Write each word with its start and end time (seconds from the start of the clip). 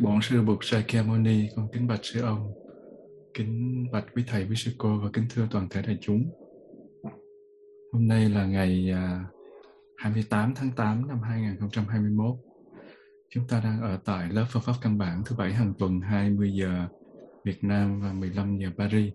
mô 0.00 0.10
Đức 0.10 0.12
Bổn 0.12 0.22
Sư 0.22 0.42
Bụt 0.42 0.58
Sakyamuni, 0.62 1.48
con 1.56 1.68
kính 1.72 1.86
bạch 1.86 2.00
sư 2.02 2.20
ông, 2.20 2.52
kính 3.34 3.86
bạch 3.92 4.04
quý 4.14 4.24
thầy, 4.26 4.46
quý 4.48 4.56
sư 4.56 4.72
cô 4.78 5.00
và 5.02 5.10
kính 5.12 5.26
thưa 5.30 5.48
toàn 5.50 5.68
thể 5.68 5.82
đại 5.82 5.98
chúng. 6.00 6.30
Hôm 7.92 8.08
nay 8.08 8.28
là 8.28 8.46
ngày 8.46 8.90
à, 8.90 9.24
28 9.96 10.54
tháng 10.54 10.70
8 10.76 11.08
năm 11.08 11.20
2021. 11.22 12.36
Chúng 13.30 13.48
ta 13.48 13.60
đang 13.60 13.82
ở 13.82 13.98
tại 14.04 14.28
lớp 14.28 14.44
Phật 14.50 14.60
Pháp 14.60 14.72
Căn 14.82 14.98
bản 14.98 15.22
thứ 15.26 15.36
bảy 15.36 15.52
hàng 15.52 15.74
tuần 15.78 16.00
20 16.00 16.52
giờ 16.52 16.88
Việt 17.44 17.64
Nam 17.64 18.00
và 18.00 18.12
15 18.12 18.58
giờ 18.58 18.70
Paris. 18.78 19.12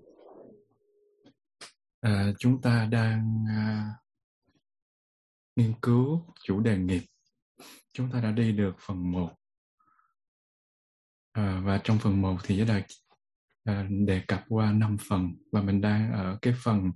À, 2.02 2.34
chúng 2.40 2.62
ta 2.62 2.88
đang 2.92 3.46
à, 3.50 3.90
nghiên 5.56 5.74
cứu 5.82 6.26
chủ 6.44 6.60
đề 6.60 6.78
nghiệp. 6.78 7.02
Chúng 7.94 8.12
ta 8.12 8.22
đã 8.22 8.32
đi 8.32 8.52
được 8.52 8.76
phần 8.80 9.12
1 9.12 9.30
À, 11.34 11.62
và 11.64 11.82
trong 11.84 12.00
phần 12.00 12.22
1 12.22 12.38
thì 12.44 12.58
giới 12.58 12.68
đạt 12.68 12.86
à, 13.64 13.76
ờ, 13.76 13.86
đề 14.06 14.22
cập 14.28 14.44
qua 14.50 14.72
5 14.72 14.98
phần 15.10 15.36
và 15.52 15.62
mình 15.62 15.82
đang 15.82 16.12
ở 16.14 16.38
cái 16.42 16.54
phần 16.64 16.92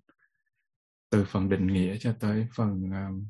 từ 1.09 1.25
phần 1.25 1.49
định 1.49 1.67
nghĩa 1.67 1.97
cho 1.99 2.13
tới 2.19 2.47
phần 2.55 2.83
uh, 2.83 3.23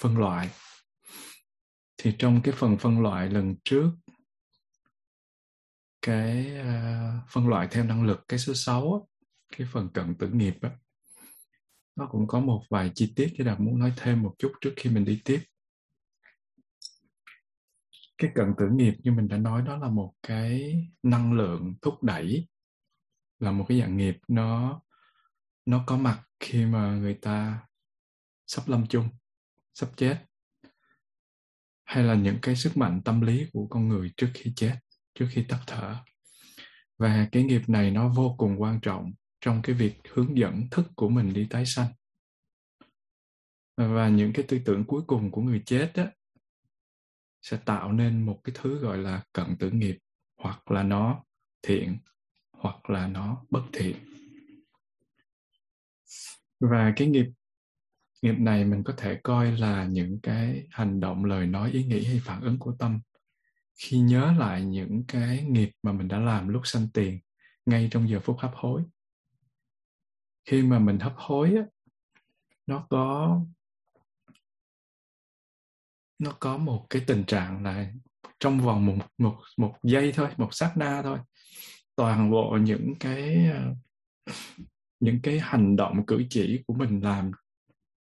phân 0.00 0.18
loại. 0.18 0.50
Thì 1.98 2.14
trong 2.18 2.42
cái 2.42 2.54
phần 2.56 2.78
phân 2.78 3.02
loại 3.02 3.30
lần 3.30 3.54
trước 3.64 3.90
cái 6.02 6.52
uh, 6.60 7.30
phân 7.30 7.48
loại 7.48 7.68
theo 7.70 7.84
năng 7.84 8.06
lực 8.06 8.24
cái 8.28 8.38
số 8.38 8.54
6 8.54 9.08
cái 9.56 9.66
phần 9.72 9.88
cận 9.88 10.14
tử 10.14 10.28
nghiệp 10.28 10.54
á, 10.62 10.70
nó 11.96 12.08
cũng 12.10 12.26
có 12.26 12.40
một 12.40 12.62
vài 12.70 12.90
chi 12.94 13.12
tiết 13.16 13.32
giới 13.38 13.46
đạt 13.46 13.60
muốn 13.60 13.78
nói 13.78 13.92
thêm 13.96 14.22
một 14.22 14.34
chút 14.38 14.52
trước 14.60 14.72
khi 14.76 14.90
mình 14.90 15.04
đi 15.04 15.22
tiếp 15.24 15.40
cái 18.20 18.30
cận 18.34 18.54
tử 18.58 18.68
nghiệp 18.68 18.94
như 19.02 19.12
mình 19.12 19.28
đã 19.28 19.36
nói 19.36 19.62
đó 19.62 19.76
là 19.76 19.88
một 19.88 20.12
cái 20.22 20.76
năng 21.02 21.32
lượng 21.32 21.74
thúc 21.82 22.02
đẩy 22.02 22.48
là 23.38 23.52
một 23.52 23.64
cái 23.68 23.80
dạng 23.80 23.96
nghiệp 23.96 24.16
nó 24.28 24.80
nó 25.66 25.84
có 25.86 25.96
mặt 25.96 26.22
khi 26.40 26.66
mà 26.66 26.96
người 26.96 27.14
ta 27.14 27.66
sắp 28.46 28.62
lâm 28.68 28.86
chung 28.86 29.08
sắp 29.74 29.88
chết. 29.96 30.18
Hay 31.84 32.04
là 32.04 32.14
những 32.14 32.38
cái 32.42 32.56
sức 32.56 32.76
mạnh 32.76 33.02
tâm 33.04 33.20
lý 33.20 33.46
của 33.52 33.66
con 33.70 33.88
người 33.88 34.12
trước 34.16 34.28
khi 34.34 34.52
chết 34.56 34.78
trước 35.14 35.26
khi 35.30 35.44
tắt 35.48 35.60
thở. 35.66 35.96
Và 36.98 37.28
cái 37.32 37.42
nghiệp 37.42 37.62
này 37.66 37.90
nó 37.90 38.08
vô 38.08 38.34
cùng 38.38 38.62
quan 38.62 38.80
trọng 38.80 39.12
trong 39.40 39.62
cái 39.62 39.74
việc 39.74 40.00
hướng 40.12 40.36
dẫn 40.36 40.70
thức 40.70 40.86
của 40.94 41.08
mình 41.08 41.32
đi 41.32 41.46
tái 41.50 41.66
sanh. 41.66 41.92
Và 43.76 44.08
những 44.08 44.32
cái 44.32 44.44
tư 44.48 44.60
tưởng 44.64 44.84
cuối 44.84 45.02
cùng 45.06 45.30
của 45.30 45.42
người 45.42 45.62
chết 45.66 45.92
á, 45.94 46.10
sẽ 47.42 47.56
tạo 47.64 47.92
nên 47.92 48.26
một 48.26 48.40
cái 48.44 48.56
thứ 48.58 48.78
gọi 48.78 48.98
là 48.98 49.22
cận 49.32 49.56
tử 49.56 49.70
nghiệp 49.70 49.98
hoặc 50.36 50.70
là 50.70 50.82
nó 50.82 51.24
thiện 51.62 51.98
hoặc 52.52 52.90
là 52.90 53.06
nó 53.06 53.44
bất 53.50 53.62
thiện. 53.72 53.96
Và 56.60 56.92
cái 56.96 57.08
nghiệp 57.08 57.26
nghiệp 58.22 58.34
này 58.38 58.64
mình 58.64 58.84
có 58.84 58.94
thể 58.96 59.20
coi 59.22 59.52
là 59.52 59.84
những 59.84 60.20
cái 60.22 60.66
hành 60.70 61.00
động 61.00 61.24
lời 61.24 61.46
nói 61.46 61.70
ý 61.70 61.84
nghĩ 61.84 62.04
hay 62.04 62.20
phản 62.24 62.40
ứng 62.40 62.58
của 62.58 62.76
tâm. 62.78 63.00
Khi 63.74 63.98
nhớ 63.98 64.34
lại 64.38 64.64
những 64.64 65.04
cái 65.08 65.42
nghiệp 65.42 65.70
mà 65.82 65.92
mình 65.92 66.08
đã 66.08 66.18
làm 66.18 66.48
lúc 66.48 66.62
sanh 66.64 66.88
tiền 66.94 67.20
ngay 67.66 67.88
trong 67.90 68.08
giờ 68.08 68.20
phút 68.20 68.38
hấp 68.38 68.52
hối. 68.54 68.82
Khi 70.44 70.62
mà 70.62 70.78
mình 70.78 70.98
hấp 70.98 71.14
hối 71.16 71.54
á, 71.56 71.62
nó 72.66 72.86
có 72.90 73.40
nó 76.20 76.30
có 76.40 76.56
một 76.56 76.86
cái 76.90 77.02
tình 77.06 77.24
trạng 77.24 77.64
là 77.64 77.92
trong 78.40 78.60
vòng 78.60 78.86
một 78.86 78.96
một 79.18 79.36
một 79.56 79.74
giây 79.82 80.12
thôi 80.12 80.28
một 80.36 80.48
sát 80.52 80.72
na 80.76 81.02
thôi 81.02 81.18
toàn 81.96 82.30
bộ 82.30 82.58
những 82.62 82.94
cái 83.00 83.46
ờ, 83.46 83.74
những 85.00 85.20
cái 85.22 85.38
hành 85.38 85.76
động 85.76 86.06
cử 86.06 86.24
chỉ 86.30 86.62
của 86.66 86.74
mình 86.74 87.00
làm 87.02 87.30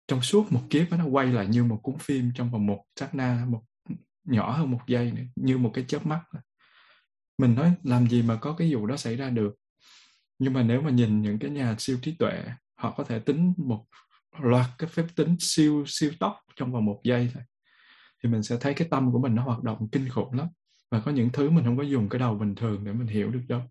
trong 0.08 0.22
suốt 0.22 0.52
một 0.52 0.62
kiếp 0.70 0.92
nó 0.92 1.06
quay 1.06 1.28
lại 1.28 1.48
như 1.48 1.64
một 1.64 1.80
cuốn 1.84 1.98
phim 1.98 2.32
trong 2.36 2.52
vòng 2.52 2.66
một 2.66 2.84
sát 3.00 3.16
na 3.16 3.46
một 3.50 3.62
nhỏ 4.24 4.52
hơn 4.52 4.72
một 4.72 4.80
giây 4.88 5.12
nữa, 5.12 5.24
như 5.36 5.58
một 5.58 5.72
cái 5.74 5.86
chớp 5.88 6.06
mắt 6.06 6.22
mình 7.38 7.56
nói 7.56 7.74
làm 7.84 8.08
gì 8.08 8.22
mà 8.22 8.36
có 8.36 8.56
cái 8.58 8.74
vụ 8.74 8.86
đó 8.86 8.98
xảy 8.98 9.16
ra 9.16 9.30
được? 9.30 9.56
Nhưng 10.40 10.54
mà 10.54 10.64
nếu 10.64 10.82
mà 10.82 10.90
nhìn 10.90 11.22
những 11.22 11.40
cái 11.40 11.52
nhà 11.52 11.76
siêu 11.80 11.98
trí 12.02 12.16
tuệ 12.16 12.44
họ 12.76 12.92
có 12.98 13.04
thể 13.04 13.20
tính 13.20 13.54
một 13.58 13.86
loạt 14.40 14.66
cái 14.78 14.90
phép 14.90 15.06
tính 15.16 15.36
siêu 15.40 15.84
siêu 15.88 16.12
tốc 16.20 16.40
trong 16.56 16.72
vòng 16.72 16.86
một 16.86 17.02
giây 17.04 17.32
thôi 17.34 17.44
thì 18.26 18.32
mình 18.32 18.44
sẽ 18.44 18.58
thấy 18.62 18.74
cái 18.74 18.88
tâm 18.92 19.12
của 19.12 19.20
mình 19.20 19.36
nó 19.36 19.44
hoạt 19.44 19.64
động 19.64 19.88
kinh 19.92 20.10
khủng 20.10 20.34
lắm. 20.34 20.48
Và 20.92 21.02
có 21.06 21.12
những 21.12 21.30
thứ 21.34 21.50
mình 21.50 21.66
không 21.66 21.78
có 21.78 21.84
dùng 21.84 22.10
cái 22.10 22.20
đầu 22.20 22.36
bình 22.36 22.56
thường 22.56 22.84
để 22.86 22.94
mình 22.94 23.08
hiểu 23.08 23.32
được 23.32 23.44
đâu. 23.48 23.62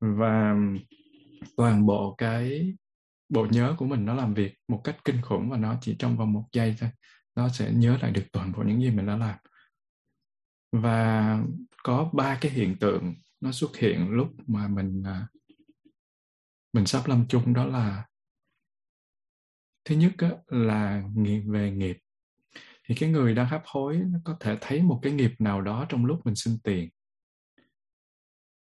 Và 0.00 0.56
toàn 1.56 1.86
bộ 1.86 2.14
cái 2.18 2.74
bộ 3.28 3.46
nhớ 3.50 3.74
của 3.78 3.86
mình 3.86 4.04
nó 4.04 4.14
làm 4.14 4.34
việc 4.34 4.54
một 4.68 4.80
cách 4.84 4.96
kinh 5.04 5.22
khủng 5.22 5.50
và 5.50 5.56
nó 5.56 5.78
chỉ 5.80 5.96
trong 5.98 6.16
vòng 6.16 6.32
một 6.32 6.44
giây 6.52 6.76
thôi. 6.80 6.90
Nó 7.36 7.48
sẽ 7.48 7.72
nhớ 7.72 7.98
lại 8.02 8.10
được 8.10 8.24
toàn 8.32 8.52
bộ 8.52 8.62
những 8.62 8.82
gì 8.82 8.90
mình 8.90 9.06
đã 9.06 9.16
làm. 9.16 9.38
Và 10.72 11.38
có 11.82 12.10
ba 12.12 12.38
cái 12.40 12.52
hiện 12.52 12.76
tượng 12.80 13.14
nó 13.40 13.52
xuất 13.52 13.76
hiện 13.76 14.10
lúc 14.10 14.28
mà 14.46 14.68
mình 14.68 15.02
à, 15.06 15.28
mình 16.72 16.86
sắp 16.86 17.06
lâm 17.06 17.26
chung 17.28 17.54
đó 17.54 17.64
là 17.64 18.06
thứ 19.84 19.94
nhất 19.94 20.12
á, 20.18 20.30
là 20.46 21.02
về 21.46 21.70
nghiệp 21.70 21.98
thì 22.88 22.94
cái 22.94 23.08
người 23.08 23.34
đang 23.34 23.46
hấp 23.46 23.62
hối 23.66 23.96
nó 23.96 24.18
có 24.24 24.36
thể 24.40 24.56
thấy 24.60 24.82
một 24.82 25.00
cái 25.02 25.12
nghiệp 25.12 25.32
nào 25.38 25.60
đó 25.60 25.86
trong 25.88 26.04
lúc 26.04 26.20
mình 26.24 26.34
xin 26.34 26.58
tiền. 26.64 26.88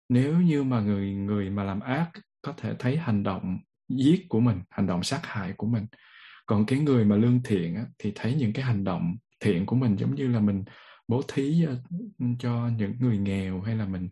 Nếu 0.09 0.41
như 0.41 0.63
mà 0.63 0.81
người 0.81 1.15
người 1.15 1.51
mà 1.51 1.65
làm 1.65 1.81
ác 1.81 2.11
có 2.43 2.55
thể 2.57 2.75
thấy 2.79 2.97
hành 2.97 3.23
động 3.23 3.59
giết 3.89 4.27
của 4.29 4.41
mình 4.41 4.63
hành 4.71 4.87
động 4.87 5.03
sát 5.03 5.21
hại 5.23 5.53
của 5.57 5.67
mình. 5.67 5.87
Còn 6.47 6.67
cái 6.67 6.79
người 6.79 7.05
mà 7.05 7.17
lương 7.17 7.43
thiện 7.43 7.75
á, 7.75 7.85
thì 7.99 8.13
thấy 8.15 8.35
những 8.35 8.53
cái 8.53 8.65
hành 8.65 8.85
động 8.85 9.17
thiện 9.41 9.67
của 9.67 9.77
mình 9.77 9.97
giống 9.97 10.15
như 10.15 10.29
là 10.29 10.41
mình 10.41 10.65
bố 11.09 11.23
thí 11.29 11.65
cho, 11.65 11.71
cho 12.39 12.69
những 12.69 12.95
người 13.01 13.19
nghèo 13.19 13.61
hay 13.61 13.77
là 13.77 13.87
mình 13.87 14.09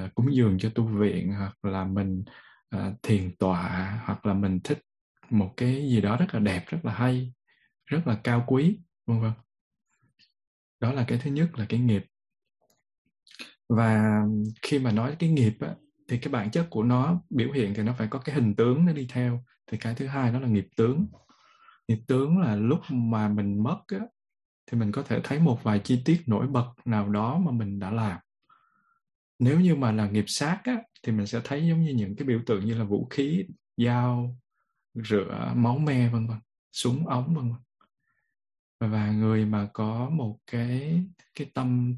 uh, 0.00 0.14
cúng 0.14 0.34
dường 0.34 0.58
cho 0.58 0.70
tu 0.74 0.86
viện 0.86 1.32
hoặc 1.32 1.64
là 1.64 1.84
mình 1.84 2.24
uh, 2.76 3.02
thiền 3.02 3.36
tọa 3.36 4.00
hoặc 4.04 4.26
là 4.26 4.34
mình 4.34 4.60
thích 4.64 4.78
một 5.30 5.54
cái 5.56 5.88
gì 5.90 6.00
đó 6.00 6.16
rất 6.16 6.34
là 6.34 6.40
đẹp 6.40 6.64
rất 6.66 6.84
là 6.84 6.92
hay 6.92 7.32
rất 7.86 8.06
là 8.06 8.20
cao 8.24 8.44
quý 8.46 8.78
vân 9.06 9.20
vân 9.20 9.32
đó 10.80 10.92
là 10.92 11.04
cái 11.08 11.18
thứ 11.22 11.30
nhất 11.30 11.58
là 11.58 11.66
cái 11.68 11.80
nghiệp. 11.80 12.04
Và 13.68 14.22
khi 14.62 14.78
mà 14.78 14.92
nói 14.92 15.16
cái 15.18 15.30
nghiệp 15.30 15.56
á, 15.60 15.74
thì 16.08 16.18
cái 16.18 16.32
bản 16.32 16.50
chất 16.50 16.66
của 16.70 16.82
nó 16.82 17.20
biểu 17.30 17.52
hiện 17.52 17.74
thì 17.74 17.82
nó 17.82 17.94
phải 17.98 18.08
có 18.10 18.18
cái 18.18 18.34
hình 18.34 18.54
tướng 18.54 18.84
nó 18.84 18.92
đi 18.92 19.06
theo. 19.10 19.44
Thì 19.66 19.78
cái 19.78 19.94
thứ 19.94 20.06
hai 20.06 20.32
đó 20.32 20.40
là 20.40 20.48
nghiệp 20.48 20.68
tướng. 20.76 21.06
Nghiệp 21.88 21.98
tướng 22.06 22.38
là 22.38 22.56
lúc 22.56 22.80
mà 22.88 23.28
mình 23.28 23.62
mất 23.62 23.80
á, 23.86 24.00
thì 24.66 24.78
mình 24.78 24.92
có 24.92 25.02
thể 25.02 25.20
thấy 25.24 25.38
một 25.38 25.62
vài 25.62 25.80
chi 25.84 26.02
tiết 26.04 26.22
nổi 26.26 26.46
bật 26.46 26.72
nào 26.84 27.08
đó 27.08 27.38
mà 27.38 27.52
mình 27.52 27.78
đã 27.78 27.90
làm. 27.90 28.18
Nếu 29.38 29.60
như 29.60 29.76
mà 29.76 29.92
là 29.92 30.08
nghiệp 30.08 30.24
sát 30.26 30.60
á, 30.64 30.82
thì 31.02 31.12
mình 31.12 31.26
sẽ 31.26 31.40
thấy 31.44 31.66
giống 31.66 31.82
như 31.82 31.90
những 31.90 32.16
cái 32.16 32.26
biểu 32.26 32.40
tượng 32.46 32.64
như 32.64 32.74
là 32.78 32.84
vũ 32.84 33.06
khí 33.10 33.44
dao 33.76 34.36
rửa 34.94 35.52
máu 35.56 35.78
me 35.78 36.08
vân 36.08 36.26
vân 36.26 36.38
súng 36.72 37.06
ống 37.06 37.34
vân 37.34 37.48
vân 37.48 37.60
và 38.80 39.10
người 39.10 39.44
mà 39.46 39.68
có 39.72 40.10
một 40.10 40.38
cái 40.46 41.04
cái 41.34 41.50
tâm 41.54 41.96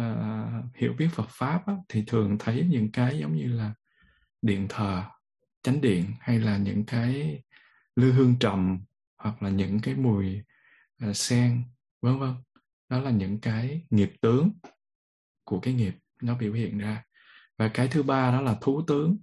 uh, 0.00 0.74
hiểu 0.74 0.92
biết 0.98 1.08
Phật 1.12 1.28
pháp 1.28 1.66
á, 1.66 1.74
thì 1.88 2.04
thường 2.06 2.36
thấy 2.38 2.66
những 2.70 2.92
cái 2.92 3.18
giống 3.18 3.36
như 3.36 3.52
là 3.52 3.74
điện 4.42 4.66
thờ 4.68 5.04
chánh 5.62 5.80
điện 5.80 6.04
hay 6.20 6.40
là 6.40 6.58
những 6.58 6.84
cái 6.86 7.42
lư 7.96 8.12
hương 8.12 8.36
trầm 8.40 8.84
hoặc 9.16 9.42
là 9.42 9.50
những 9.50 9.80
cái 9.80 9.94
mùi 9.94 10.42
uh, 11.08 11.16
sen 11.16 11.62
vân 12.02 12.18
vân. 12.18 12.34
Đó 12.88 13.00
là 13.00 13.10
những 13.10 13.40
cái 13.40 13.86
nghiệp 13.90 14.12
tướng 14.20 14.50
của 15.44 15.60
cái 15.60 15.74
nghiệp 15.74 15.94
nó 16.22 16.36
biểu 16.38 16.52
hiện 16.52 16.78
ra. 16.78 17.04
Và 17.58 17.70
cái 17.74 17.88
thứ 17.88 18.02
ba 18.02 18.30
đó 18.30 18.40
là 18.40 18.58
thú 18.60 18.82
tướng. 18.86 19.18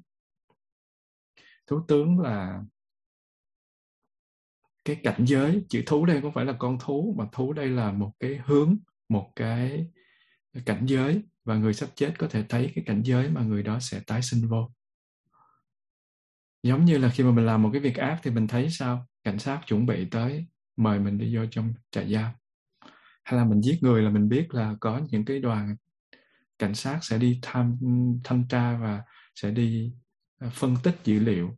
Thú 1.67 1.85
tướng 1.87 2.19
là 2.19 2.63
cái 4.86 4.95
cảnh 5.04 5.25
giới, 5.25 5.66
chữ 5.69 5.83
thú 5.86 6.06
đây 6.06 6.22
không 6.22 6.33
phải 6.33 6.45
là 6.45 6.54
con 6.60 6.78
thú, 6.80 7.16
mà 7.18 7.25
thú 7.31 7.54
đây 7.54 7.68
là 7.68 7.92
một 7.92 8.12
cái 8.19 8.39
hướng, 8.45 8.78
một 9.10 9.31
cái 9.36 9.88
cảnh 10.66 10.86
giới, 10.86 11.22
và 11.45 11.56
người 11.56 11.74
sắp 11.74 11.89
chết 11.95 12.13
có 12.19 12.28
thể 12.28 12.45
thấy 12.50 12.72
cái 12.75 12.83
cảnh 12.88 13.01
giới 13.06 13.30
mà 13.30 13.42
người 13.42 13.63
đó 13.63 13.80
sẽ 13.80 14.00
tái 14.07 14.22
sinh 14.22 14.48
vô. 14.48 14.72
Giống 16.63 16.86
như 16.86 16.98
là 16.98 17.10
khi 17.10 17.24
mà 17.24 17.31
mình 17.31 17.45
làm 17.45 17.62
một 17.62 17.69
cái 17.74 17.81
việc 17.81 17.95
ác 17.95 18.19
thì 18.24 18.31
mình 18.31 18.48
thấy 18.48 18.69
sao? 18.69 19.07
Cảnh 19.24 19.39
sát 19.39 19.62
chuẩn 19.68 19.86
bị 19.86 20.06
tới 20.06 20.45
mời 20.78 21.00
mình 21.00 21.18
đi 21.18 21.36
vô 21.36 21.45
trong 21.51 21.74
trại 21.92 22.13
giam. 22.13 22.31
Hay 23.24 23.39
là 23.39 23.45
mình 23.45 23.62
giết 23.62 23.78
người 23.81 24.01
là 24.01 24.10
mình 24.10 24.30
biết 24.30 24.54
là 24.54 24.75
có 24.80 25.01
những 25.10 25.25
cái 25.25 25.39
đoàn 25.39 25.75
cảnh 26.60 26.75
sát 26.75 27.00
sẽ 27.01 27.18
đi 27.18 27.39
tham, 27.42 27.78
thanh 28.24 28.48
tra 28.50 28.78
và 28.78 29.04
sẽ 29.36 29.51
đi 29.51 29.94
à, 30.38 30.50
phân 30.54 30.75
tích 30.83 30.95
dữ 31.04 31.19
liệu. 31.19 31.57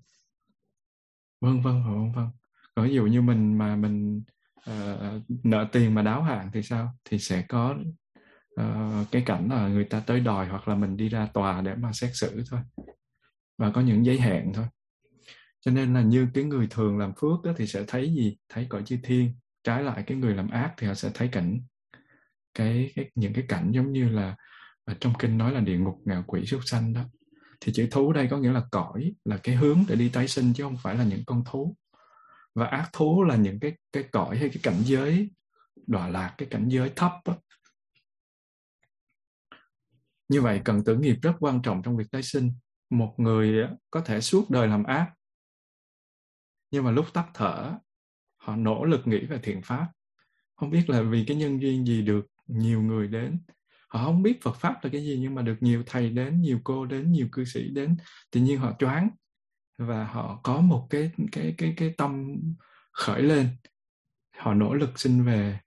Vân 1.42 1.62
vân 1.62 1.84
vân 1.84 2.12
vân 2.12 2.28
còn 2.75 2.88
ví 2.88 2.94
dụ 2.96 3.06
như 3.06 3.22
mình 3.22 3.58
mà 3.58 3.75
mình 3.75 4.24
uh, 4.70 5.24
nợ 5.44 5.68
tiền 5.72 5.94
mà 5.94 6.02
đáo 6.02 6.24
hạn 6.24 6.50
thì 6.54 6.62
sao? 6.62 6.94
Thì 7.06 7.20
sẽ 7.20 7.42
có 7.50 7.75
uh, 8.62 9.12
cái 9.12 9.24
cảnh 9.25 9.50
là 9.50 9.68
người 9.68 9.84
ta 9.84 10.00
tới 10.00 10.20
đòi 10.20 10.48
hoặc 10.48 10.68
là 10.68 10.75
mình 10.75 10.98
đi 10.98 11.10
ra 11.10 11.28
tòa 11.34 11.62
để 11.62 11.75
mà 11.75 11.92
xét 11.94 12.12
xử 12.14 12.44
thôi 12.50 12.60
và 13.58 13.72
có 13.72 13.81
những 13.81 14.06
giấy 14.06 14.20
hẹn 14.20 14.54
thôi. 14.54 14.66
Cho 15.62 15.72
nên 15.72 15.94
là 15.94 16.02
như 16.02 16.28
cái 16.34 16.44
người 16.44 16.68
thường 16.70 16.98
làm 16.98 17.14
phước 17.22 17.44
đó 17.44 17.52
thì 17.58 17.68
sẽ 17.68 17.84
thấy 17.88 18.14
gì? 18.14 18.38
Thấy 18.50 18.66
cõi 18.70 18.84
chư 18.86 18.98
thiên 19.04 19.34
trái 19.64 19.84
lại 19.84 20.04
cái 20.08 20.18
người 20.18 20.36
làm 20.36 20.50
ác 20.50 20.74
thì 20.78 20.88
họ 20.88 20.94
sẽ 20.94 21.12
thấy 21.14 21.28
cảnh 21.28 21.62
cái, 22.54 22.92
cái 22.96 23.12
những 23.16 23.34
cái 23.34 23.46
cảnh 23.48 23.72
giống 23.72 23.92
như 23.92 24.10
là 24.10 24.36
ở 24.86 24.94
trong 25.00 25.14
kinh 25.20 25.38
nói 25.38 25.52
là 25.52 25.60
địa 25.60 25.78
ngục 25.78 26.02
ngạ 26.06 26.24
quỷ 26.28 26.46
súc 26.46 26.62
sanh 26.66 26.94
đó. 26.94 27.02
Thì 27.62 27.74
chữ 27.74 27.88
thú 27.92 28.14
đây 28.14 28.28
có 28.31 28.38
nghĩa 28.38 28.52
là 28.52 28.64
cõi 28.72 29.14
là 29.25 29.38
cái 29.38 29.56
hướng 29.56 29.84
để 29.88 29.96
đi 29.96 30.10
tái 30.10 30.28
sinh 30.28 30.54
chứ 30.54 30.64
không 30.64 30.78
phải 30.78 30.96
là 30.96 31.04
những 31.04 31.25
con 31.25 31.44
thú 31.46 31.75
và 32.55 32.67
ác 32.67 32.89
thú 32.94 33.23
là 33.23 33.35
những 33.35 33.59
cái 33.59 33.77
cái 33.91 34.03
cõi 34.11 34.38
hay 34.38 34.50
cái 34.50 34.59
cảnh 34.63 34.81
giới 34.83 35.31
đọa 35.88 36.07
lạc, 36.07 36.35
cái 36.38 36.47
cảnh 36.51 36.69
giới 36.69 36.91
thấp 36.95 37.11
đó. 37.25 37.35
như 40.29 40.41
vậy 40.41 40.61
cần 40.65 40.83
tử 40.83 40.97
nghiệp 40.97 41.15
rất 41.21 41.33
quan 41.39 41.61
trọng 41.61 41.81
trong 41.83 41.97
việc 41.97 42.11
tái 42.11 42.23
sinh. 42.23 42.51
Một 42.89 43.13
người 43.17 43.67
có 43.89 44.01
thể 44.01 44.21
suốt 44.21 44.50
đời 44.50 44.67
làm 44.67 44.83
ác, 44.83 45.13
nhưng 46.71 46.83
mà 46.83 46.91
lúc 46.91 47.13
tắt 47.13 47.27
thở, 47.33 47.77
họ 48.38 48.55
nỗ 48.55 48.85
lực 48.85 49.07
nghĩ 49.07 49.25
về 49.25 49.39
thiện 49.44 49.61
pháp. 49.61 49.88
Không 50.55 50.69
biết 50.69 50.89
là 50.89 51.01
vì 51.01 51.25
cái 51.27 51.38
nhân 51.38 51.61
duyên 51.61 51.85
gì 51.85 52.01
được 52.01 52.25
nhiều 52.47 52.81
người 52.81 53.07
đến. 53.07 53.39
Họ 53.89 54.05
không 54.05 54.23
biết 54.23 54.44
Phật 54.44 54.55
pháp 54.55 54.83
là 54.83 54.89
cái 54.89 55.03
gì, 55.03 55.17
nhưng 55.21 55.35
mà 55.35 55.41
được 55.41 55.57
nhiều 55.59 55.83
thầy 55.85 56.09
đến, 56.09 56.41
nhiều 56.41 56.59
cô 56.63 56.85
đến, 56.85 57.11
nhiều 57.11 57.27
cư 57.31 57.45
sĩ 57.45 57.69
đến. 57.69 57.97
Tự 58.31 58.41
nhiên 58.41 58.57
họ 58.57 58.75
choáng 58.79 59.09
và 59.78 60.06
họ 60.06 60.40
có 60.44 60.62
một 60.62 60.88
cái 60.90 61.12
cái 61.31 61.56
cái 61.58 61.74
cái 61.78 61.94
tâm 61.98 62.36
khởi 62.92 63.22
lên. 63.22 63.48
Họ 64.38 64.54
nỗ 64.54 64.74
lực 64.74 65.00
xin 65.00 65.24
về, 65.24 65.60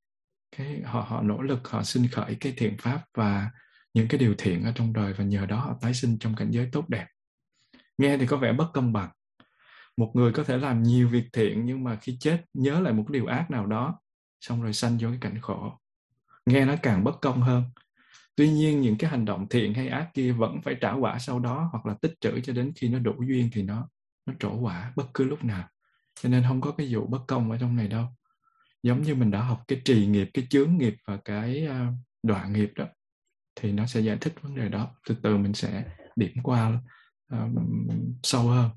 cái, 0.57 0.83
họ 0.85 1.01
họ 1.01 1.23
nỗ 1.23 1.43
lực, 1.43 1.69
họ 1.69 1.83
xin 1.83 2.09
khởi 2.09 2.37
cái 2.41 2.55
thiện 2.57 2.77
pháp 2.79 3.05
và 3.15 3.51
những 3.95 4.09
cái 4.09 4.19
điều 4.19 4.35
thiện 4.39 4.65
ở 4.65 4.73
trong 4.75 4.93
đời 4.93 5.13
và 5.13 5.25
nhờ 5.25 5.47
đó 5.47 5.57
họ 5.57 5.77
tái 5.81 5.95
sinh 5.95 6.19
trong 6.19 6.35
cảnh 6.37 6.51
giới 6.51 6.69
tốt 6.73 6.89
đẹp. 6.89 7.07
Nghe 7.99 8.19
thì 8.19 8.27
có 8.27 8.37
vẻ 8.37 8.53
bất 8.53 8.71
công 8.73 8.93
bằng. 8.93 9.11
Một 9.97 10.13
người 10.15 10.33
có 10.33 10.45
thể 10.45 10.57
làm 10.57 10.83
nhiều 10.83 11.09
việc 11.09 11.25
thiện 11.33 11.67
nhưng 11.67 11.85
mà 11.85 11.97
khi 11.97 12.17
chết 12.21 12.45
nhớ 12.55 12.81
lại 12.81 12.93
một 12.93 13.05
điều 13.11 13.27
ác 13.27 13.51
nào 13.51 13.67
đó, 13.67 14.01
xong 14.41 14.63
rồi 14.63 14.73
sanh 14.73 14.99
vô 15.01 15.09
cái 15.09 15.19
cảnh 15.21 15.41
khổ. 15.41 15.81
Nghe 16.47 16.65
nó 16.65 16.75
càng 16.83 17.05
bất 17.05 17.21
công 17.21 17.43
hơn. 17.43 17.65
Tuy 18.37 18.51
nhiên 18.51 18.81
những 18.81 18.99
cái 18.99 19.11
hành 19.11 19.25
động 19.25 19.49
thiện 19.49 19.75
hay 19.75 19.89
ác 19.89 20.11
kia 20.15 20.33
vẫn 20.33 20.63
phải 20.63 20.77
trả 20.81 20.93
quả 20.93 21.19
sau 21.19 21.39
đó 21.39 21.69
hoặc 21.73 21.87
là 21.87 21.95
tích 22.03 22.15
trữ 22.21 22.41
cho 22.41 22.53
đến 22.53 22.73
khi 22.77 22.89
nó 22.89 22.99
đủ 22.99 23.15
duyên 23.29 23.51
thì 23.53 23.63
nó 23.63 23.89
nó 24.27 24.33
trổ 24.41 24.59
quả 24.61 24.93
bất 24.97 25.07
cứ 25.15 25.25
lúc 25.25 25.45
nào. 25.45 25.69
Cho 26.21 26.29
nên 26.29 26.45
không 26.49 26.61
có 26.61 26.73
cái 26.73 26.89
vụ 26.91 27.07
bất 27.07 27.21
công 27.27 27.51
ở 27.51 27.59
trong 27.59 27.77
này 27.77 27.89
đâu. 27.89 28.07
Giống 28.83 29.03
như 29.03 29.15
mình 29.15 29.31
đã 29.31 29.43
học 29.43 29.63
cái 29.69 29.81
trì 29.85 30.07
nghiệp 30.07 30.31
cái 30.35 30.47
chướng 30.51 30.77
nghiệp 30.77 30.97
và 31.07 31.17
cái 31.25 31.67
à, 31.67 31.93
đoạn 32.23 32.53
nghiệp 32.53 32.73
đó 32.77 32.87
thì 33.57 33.73
nó 33.73 33.87
sẽ 33.87 34.01
giải 34.01 34.19
thích 34.21 34.35
vấn 34.43 34.55
đề 34.55 34.69
đó. 34.69 34.95
Từ 35.09 35.17
từ 35.23 35.37
mình 35.37 35.55
sẽ 35.55 35.85
điểm 36.17 36.33
qua 36.43 36.81
uh, 37.35 37.51
sâu 38.23 38.43
hơn. 38.43 38.71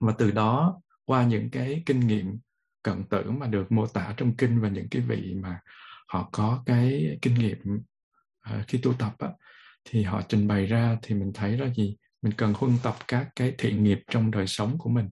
Và 0.00 0.14
từ 0.18 0.30
đó 0.30 0.80
qua 1.04 1.24
những 1.24 1.50
cái 1.50 1.82
kinh 1.86 2.00
nghiệm 2.00 2.38
cận 2.82 3.04
tử 3.04 3.30
mà 3.30 3.46
được 3.46 3.72
mô 3.72 3.86
tả 3.86 4.14
trong 4.16 4.36
kinh 4.36 4.60
và 4.60 4.68
những 4.68 4.88
cái 4.88 5.02
vị 5.02 5.34
mà 5.34 5.60
họ 6.08 6.28
có 6.32 6.62
cái 6.66 7.18
kinh 7.22 7.34
nghiệm 7.34 7.58
uh, 8.50 8.66
khi 8.68 8.78
tu 8.82 8.92
tập 8.92 9.14
á, 9.18 9.28
thì 9.84 10.02
họ 10.02 10.22
trình 10.28 10.48
bày 10.48 10.66
ra 10.66 10.98
thì 11.02 11.14
mình 11.14 11.32
thấy 11.34 11.58
là 11.58 11.68
gì? 11.74 11.96
Mình 12.22 12.32
cần 12.36 12.54
huân 12.56 12.78
tập 12.82 12.96
các 13.08 13.28
cái 13.36 13.54
thiện 13.58 13.84
nghiệp 13.84 13.98
trong 14.10 14.30
đời 14.30 14.46
sống 14.46 14.78
của 14.78 14.90
mình 14.90 15.08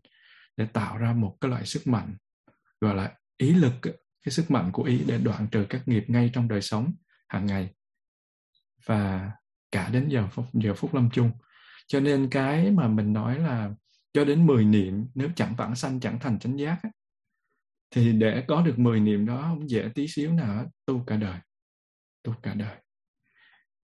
để 0.56 0.66
tạo 0.66 0.98
ra 0.98 1.12
một 1.12 1.36
cái 1.40 1.50
loại 1.50 1.66
sức 1.66 1.86
mạnh, 1.86 2.16
gọi 2.80 2.94
là 2.94 3.14
ý 3.36 3.54
lực 3.54 3.72
cái 3.82 4.32
sức 4.32 4.50
mạnh 4.50 4.72
của 4.72 4.82
ý 4.82 5.04
để 5.06 5.18
đoạn 5.18 5.46
trừ 5.52 5.66
các 5.68 5.88
nghiệp 5.88 6.04
ngay 6.08 6.30
trong 6.34 6.48
đời 6.48 6.62
sống 6.62 6.92
hàng 7.28 7.46
ngày 7.46 7.70
và 8.86 9.30
cả 9.72 9.88
đến 9.92 10.08
giờ 10.08 10.28
phút 10.30 10.44
giờ 10.52 10.74
phút 10.74 10.94
lâm 10.94 11.10
chung. 11.10 11.30
Cho 11.88 12.00
nên 12.00 12.28
cái 12.30 12.70
mà 12.70 12.88
mình 12.88 13.12
nói 13.12 13.38
là 13.38 13.70
cho 14.12 14.24
đến 14.24 14.46
10 14.46 14.64
niệm, 14.64 15.06
nếu 15.14 15.28
chẳng 15.36 15.54
vãng 15.56 15.76
sanh, 15.76 16.00
chẳng 16.00 16.18
thành 16.20 16.38
chánh 16.38 16.58
giác 16.58 16.80
thì 17.90 18.12
để 18.12 18.44
có 18.48 18.62
được 18.62 18.78
10 18.78 19.00
niệm 19.00 19.26
đó 19.26 19.42
không 19.42 19.70
dễ 19.70 19.88
tí 19.94 20.08
xíu 20.08 20.32
nào 20.32 20.70
tu 20.86 21.04
cả 21.06 21.16
đời, 21.16 21.40
tu 22.22 22.34
cả 22.42 22.54
đời 22.54 22.76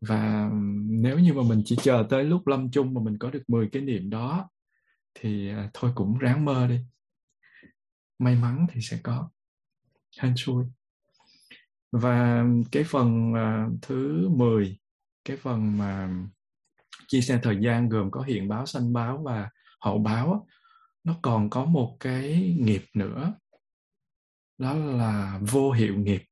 và 0.08 0.50
nếu 0.84 1.19
như 1.19 1.34
mà 1.34 1.43
mình 1.43 1.62
chỉ 1.64 1.76
chờ 1.82 2.06
tới 2.10 2.25
lúc 2.25 2.46
lâm 2.46 2.70
chung 2.70 2.94
mà 2.94 3.00
mình 3.04 3.19
có 3.19 3.31
được 3.31 3.43
10 3.49 3.69
cái 3.72 3.82
niệm 3.82 4.10
đó 4.10 4.50
thì 5.14 5.50
à, 5.50 5.70
thôi 5.75 5.93
cũng 5.94 6.19
ráng 6.19 6.44
mơ 6.44 6.66
đi. 6.66 6.81
May 8.19 8.34
mắn 8.34 8.67
thì 8.70 8.81
sẽ 8.81 8.98
có. 9.03 9.31
Hên 10.19 10.34
xui. 10.36 10.65
Và 11.93 12.44
cái 12.72 12.84
phần 12.84 13.32
uh, 13.32 13.82
thứ 13.82 14.29
10 14.29 14.79
cái 15.24 15.36
phần 15.36 15.79
mà 15.79 16.10
chia 17.06 17.20
sẻ 17.20 17.41
thời 17.43 17.58
gian 17.60 17.88
gồm 17.88 18.10
có 18.10 18.22
hiện 18.22 18.48
báo 18.48 18.67
sanh 18.67 18.93
báo 18.93 19.22
và 19.24 19.50
hậu 19.81 19.98
báo 19.98 20.46
nó 21.05 21.17
còn 21.22 21.50
có 21.50 21.65
một 21.65 21.96
cái 22.00 22.56
nghiệp 22.58 22.84
nữa. 22.94 23.34
Đó 24.58 24.74
là 24.74 25.41
vô 25.50 25.72
hiệu 25.72 25.96
nghiệp. 25.96 26.22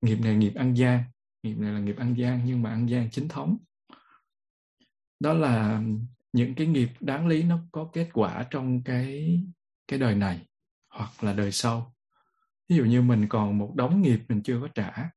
Nghiệp 0.00 0.16
này 0.16 0.36
nghiệp 0.36 0.52
ăn 0.54 0.74
gian 0.74 1.04
nghiệp 1.44 1.54
này 1.58 1.72
là 1.72 1.80
nghiệp 1.80 1.96
ăn 1.98 2.14
gian 2.14 2.40
nhưng 2.44 2.62
mà 2.62 2.70
ăn 2.70 2.88
gian 2.88 3.10
chính 3.10 3.28
thống. 3.28 3.56
Đó 5.20 5.32
là 5.32 5.82
những 6.32 6.54
cái 6.54 6.66
nghiệp 6.66 6.88
đáng 7.00 7.26
lý 7.26 7.42
nó 7.42 7.58
có 7.72 7.90
kết 7.92 8.08
quả 8.12 8.46
trong 8.50 8.82
cái 8.82 9.40
cái 9.88 9.98
đời 9.98 10.14
này 10.14 10.46
hoặc 10.90 11.24
là 11.24 11.32
đời 11.32 11.52
sau. 11.52 11.94
Ví 12.68 12.76
dụ 12.76 12.84
như 12.84 13.02
mình 13.02 13.28
còn 13.28 13.58
một 13.58 13.72
đống 13.76 14.02
nghiệp 14.02 14.20
mình 14.28 14.42
chưa 14.42 14.60
có 14.60 14.68
trả 14.74 15.10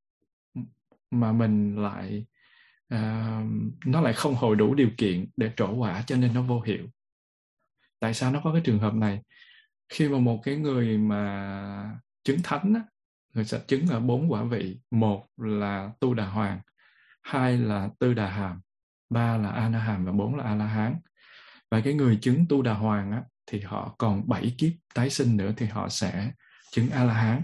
mà 1.11 1.31
mình 1.31 1.75
lại 1.83 2.25
uh, 2.93 3.45
nó 3.85 4.01
lại 4.01 4.13
không 4.13 4.35
hồi 4.35 4.55
đủ 4.55 4.75
điều 4.75 4.89
kiện 4.97 5.25
để 5.37 5.51
trổ 5.55 5.75
quả 5.75 6.03
cho 6.07 6.15
nên 6.15 6.33
nó 6.33 6.41
vô 6.41 6.61
hiệu. 6.61 6.87
Tại 7.99 8.13
sao 8.13 8.31
nó 8.31 8.41
có 8.43 8.53
cái 8.53 8.61
trường 8.65 8.79
hợp 8.79 8.93
này? 8.93 9.21
Khi 9.89 10.09
mà 10.09 10.19
một 10.19 10.41
cái 10.43 10.55
người 10.55 10.97
mà 10.97 11.99
chứng 12.23 12.39
thánh 12.43 12.73
á, 12.73 12.81
người 13.33 13.45
sẽ 13.45 13.59
chứng 13.67 13.87
ở 13.87 13.99
bốn 13.99 14.31
quả 14.31 14.43
vị. 14.43 14.79
Một 14.91 15.25
là 15.37 15.91
tu 15.99 16.13
đà 16.13 16.25
hoàng 16.25 16.61
hai 17.21 17.57
là 17.57 17.89
tư 17.99 18.13
đà 18.13 18.29
hàm 18.29 18.61
ba 19.09 19.37
là 19.37 19.49
a 19.49 19.69
na 19.69 19.79
hàm 19.79 20.05
và 20.05 20.11
bốn 20.11 20.35
là 20.35 20.43
a 20.43 20.55
la 20.55 20.65
hán. 20.65 20.95
Và 21.71 21.81
cái 21.81 21.93
người 21.93 22.17
chứng 22.21 22.45
tu 22.49 22.61
đà 22.61 22.73
hoàng 22.73 23.11
á, 23.11 23.23
thì 23.47 23.59
họ 23.59 23.95
còn 23.97 24.29
bảy 24.29 24.55
kiếp 24.57 24.71
tái 24.93 25.09
sinh 25.09 25.37
nữa 25.37 25.51
thì 25.57 25.65
họ 25.65 25.89
sẽ 25.89 26.31
chứng 26.71 26.89
a 26.89 27.03
la 27.03 27.13
hán. 27.13 27.41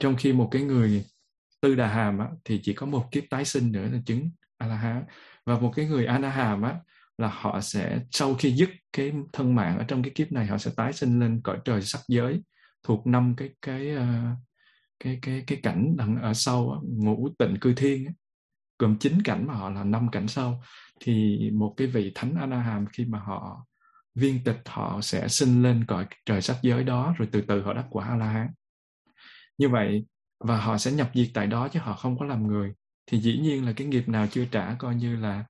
Trong 0.00 0.16
khi 0.16 0.32
một 0.32 0.48
cái 0.50 0.62
người 0.62 1.04
tư 1.60 1.74
đà 1.74 1.86
hàm 1.86 2.18
á, 2.18 2.28
thì 2.44 2.60
chỉ 2.62 2.74
có 2.74 2.86
một 2.86 3.08
kiếp 3.10 3.24
tái 3.30 3.44
sinh 3.44 3.72
nữa 3.72 3.88
là 3.92 3.98
chứng 4.06 4.30
a 4.58 4.66
la 4.66 4.76
hán. 4.76 5.04
Và 5.46 5.58
một 5.58 5.72
cái 5.76 5.86
người 5.86 6.06
a 6.06 6.18
na 6.18 6.30
hàm 6.30 6.62
á, 6.62 6.74
là 7.18 7.28
họ 7.28 7.60
sẽ 7.60 7.98
sau 8.10 8.34
khi 8.34 8.52
dứt 8.52 8.70
cái 8.92 9.12
thân 9.32 9.54
mạng 9.54 9.78
ở 9.78 9.84
trong 9.88 10.02
cái 10.02 10.12
kiếp 10.14 10.32
này 10.32 10.46
họ 10.46 10.58
sẽ 10.58 10.70
tái 10.76 10.92
sinh 10.92 11.20
lên 11.20 11.40
cõi 11.44 11.58
trời 11.64 11.82
sắc 11.82 12.00
giới 12.08 12.42
thuộc 12.82 13.06
năm 13.06 13.34
cái 13.36 13.50
cái 13.62 13.96
uh, 13.96 14.02
cái 15.02 15.18
cái 15.22 15.44
cái 15.46 15.60
cảnh 15.62 15.94
đằng 15.96 16.22
ở 16.22 16.34
sau 16.34 16.82
ngũ 16.84 17.28
tịnh 17.38 17.56
cư 17.60 17.74
thiên 17.74 18.12
gồm 18.78 18.98
chín 18.98 19.22
cảnh 19.22 19.46
mà 19.46 19.54
họ 19.54 19.70
là 19.70 19.84
năm 19.84 20.08
cảnh 20.12 20.28
sau, 20.28 20.62
thì 21.00 21.40
một 21.50 21.74
cái 21.76 21.86
vị 21.86 22.12
thánh 22.14 22.34
a 22.34 22.46
na 22.46 22.62
hàm 22.62 22.86
khi 22.86 23.04
mà 23.04 23.18
họ 23.18 23.66
viên 24.14 24.44
tịch, 24.44 24.60
họ 24.66 25.00
sẽ 25.00 25.28
sinh 25.28 25.62
lên 25.62 25.84
cõi 25.88 26.06
trời 26.26 26.42
sắc 26.42 26.56
giới 26.62 26.84
đó, 26.84 27.14
rồi 27.18 27.28
từ 27.32 27.40
từ 27.40 27.62
họ 27.62 27.72
đắc 27.72 27.86
quả 27.90 28.08
a 28.08 28.16
la 28.16 28.26
hán 28.26 28.48
như 29.58 29.68
vậy, 29.68 30.06
và 30.40 30.60
họ 30.60 30.78
sẽ 30.78 30.92
nhập 30.92 31.10
diệt 31.14 31.28
tại 31.34 31.46
đó 31.46 31.68
chứ 31.68 31.80
họ 31.80 31.94
không 31.94 32.18
có 32.18 32.24
làm 32.24 32.46
người. 32.46 32.72
Thì 33.06 33.20
dĩ 33.20 33.38
nhiên 33.38 33.66
là 33.66 33.72
cái 33.72 33.86
nghiệp 33.86 34.08
nào 34.08 34.26
chưa 34.26 34.44
trả 34.44 34.74
coi 34.74 34.94
như 34.94 35.16
là 35.16 35.44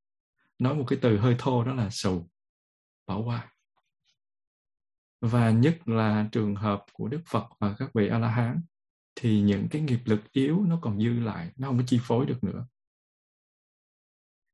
nói 0.58 0.74
một 0.74 0.84
cái 0.86 0.98
từ 1.02 1.18
hơi 1.18 1.36
thô 1.38 1.64
đó 1.64 1.74
là 1.74 1.88
sầu, 1.90 2.28
bỏ 3.06 3.18
qua. 3.18 3.48
Và 5.20 5.50
nhất 5.50 5.88
là 5.88 6.28
trường 6.32 6.54
hợp 6.54 6.84
của 6.92 7.08
đức 7.08 7.20
phật 7.30 7.44
và 7.60 7.74
các 7.78 7.90
vị 7.94 8.08
a 8.08 8.18
la 8.18 8.28
hán 8.28 8.60
thì 9.14 9.40
những 9.40 9.68
cái 9.70 9.82
nghiệp 9.82 10.00
lực 10.04 10.32
yếu 10.32 10.64
nó 10.64 10.78
còn 10.82 11.00
dư 11.00 11.20
lại 11.20 11.52
nó 11.56 11.68
không 11.68 11.78
có 11.78 11.84
chi 11.86 12.00
phối 12.02 12.26
được 12.26 12.44
nữa. 12.44 12.66